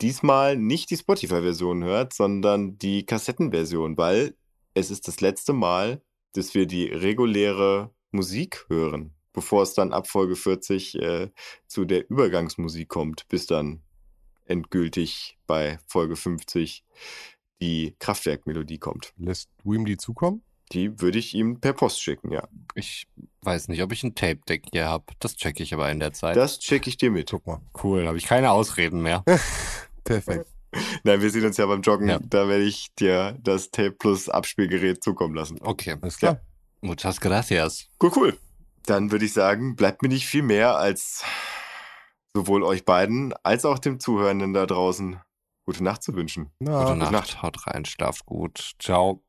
diesmal 0.00 0.56
nicht 0.56 0.90
die 0.90 0.96
Spotify-Version 0.96 1.84
hört, 1.84 2.12
sondern 2.12 2.78
die 2.78 3.06
Kassettenversion, 3.06 3.96
weil 3.96 4.34
es 4.74 4.90
ist 4.90 5.08
das 5.08 5.20
letzte 5.20 5.52
Mal, 5.52 6.02
dass 6.34 6.54
wir 6.54 6.66
die 6.66 6.86
reguläre 6.86 7.90
Musik 8.10 8.66
hören, 8.68 9.14
bevor 9.32 9.62
es 9.62 9.74
dann 9.74 9.92
ab 9.92 10.08
Folge 10.08 10.36
40 10.36 10.96
äh, 10.96 11.30
zu 11.66 11.84
der 11.84 12.08
Übergangsmusik 12.10 12.88
kommt, 12.88 13.26
bis 13.28 13.46
dann 13.46 13.82
endgültig 14.50 15.38
bei 15.46 15.78
Folge 15.86 16.16
50 16.16 16.84
die 17.62 17.94
Kraftwerkmelodie 17.98 18.78
kommt. 18.78 19.12
Lässt 19.16 19.50
du 19.62 19.74
ihm 19.74 19.84
die 19.84 19.96
zukommen? 19.96 20.42
Die 20.72 21.00
würde 21.00 21.18
ich 21.18 21.34
ihm 21.34 21.60
per 21.60 21.72
Post 21.72 22.00
schicken, 22.00 22.30
ja. 22.30 22.46
Ich 22.74 23.08
weiß 23.42 23.68
nicht, 23.68 23.82
ob 23.82 23.92
ich 23.92 24.04
ein 24.04 24.14
Tape-Deck 24.14 24.66
hier 24.72 24.86
habe. 24.86 25.04
Das 25.18 25.36
checke 25.36 25.62
ich 25.62 25.74
aber 25.74 25.90
in 25.90 25.98
der 25.98 26.12
Zeit. 26.12 26.36
Das 26.36 26.60
checke 26.60 26.88
ich 26.88 26.96
dir 26.96 27.10
mit. 27.10 27.30
Guck 27.30 27.46
mal. 27.46 27.60
Cool, 27.82 28.06
habe 28.06 28.18
ich 28.18 28.24
keine 28.24 28.52
Ausreden 28.52 29.02
mehr. 29.02 29.24
Perfekt. 30.04 30.46
Nein, 31.02 31.20
wir 31.20 31.30
sehen 31.30 31.44
uns 31.44 31.56
ja 31.56 31.66
beim 31.66 31.82
Joggen. 31.82 32.08
Ja. 32.08 32.20
Da 32.22 32.48
werde 32.48 32.62
ich 32.62 32.94
dir 32.94 33.36
das 33.42 33.72
Tape 33.72 33.92
Plus 33.92 34.28
Abspielgerät 34.28 35.02
zukommen 35.02 35.34
lassen. 35.34 35.58
Okay, 35.60 35.96
alles 36.00 36.18
klar. 36.18 36.34
Ja. 36.34 36.40
Muchas 36.82 37.20
gracias. 37.20 37.88
Cool, 38.00 38.12
cool. 38.14 38.38
Dann 38.86 39.10
würde 39.10 39.24
ich 39.24 39.32
sagen, 39.32 39.74
bleibt 39.74 40.02
mir 40.02 40.08
nicht 40.08 40.26
viel 40.26 40.42
mehr 40.42 40.76
als 40.76 41.24
sowohl 42.34 42.62
euch 42.62 42.84
beiden 42.84 43.32
als 43.42 43.64
auch 43.64 43.78
dem 43.78 44.00
Zuhörenden 44.00 44.52
da 44.52 44.66
draußen 44.66 45.20
gute 45.66 45.84
Nacht 45.84 46.02
zu 46.02 46.14
wünschen. 46.14 46.50
Na, 46.58 46.84
gute, 46.84 46.96
Nacht. 46.96 47.12
Nacht. 47.12 47.42
Haut 47.42 47.66
rein, 47.66 47.84
schlaft 47.84 48.26
gut. 48.26 48.72
Ciao. 48.78 49.22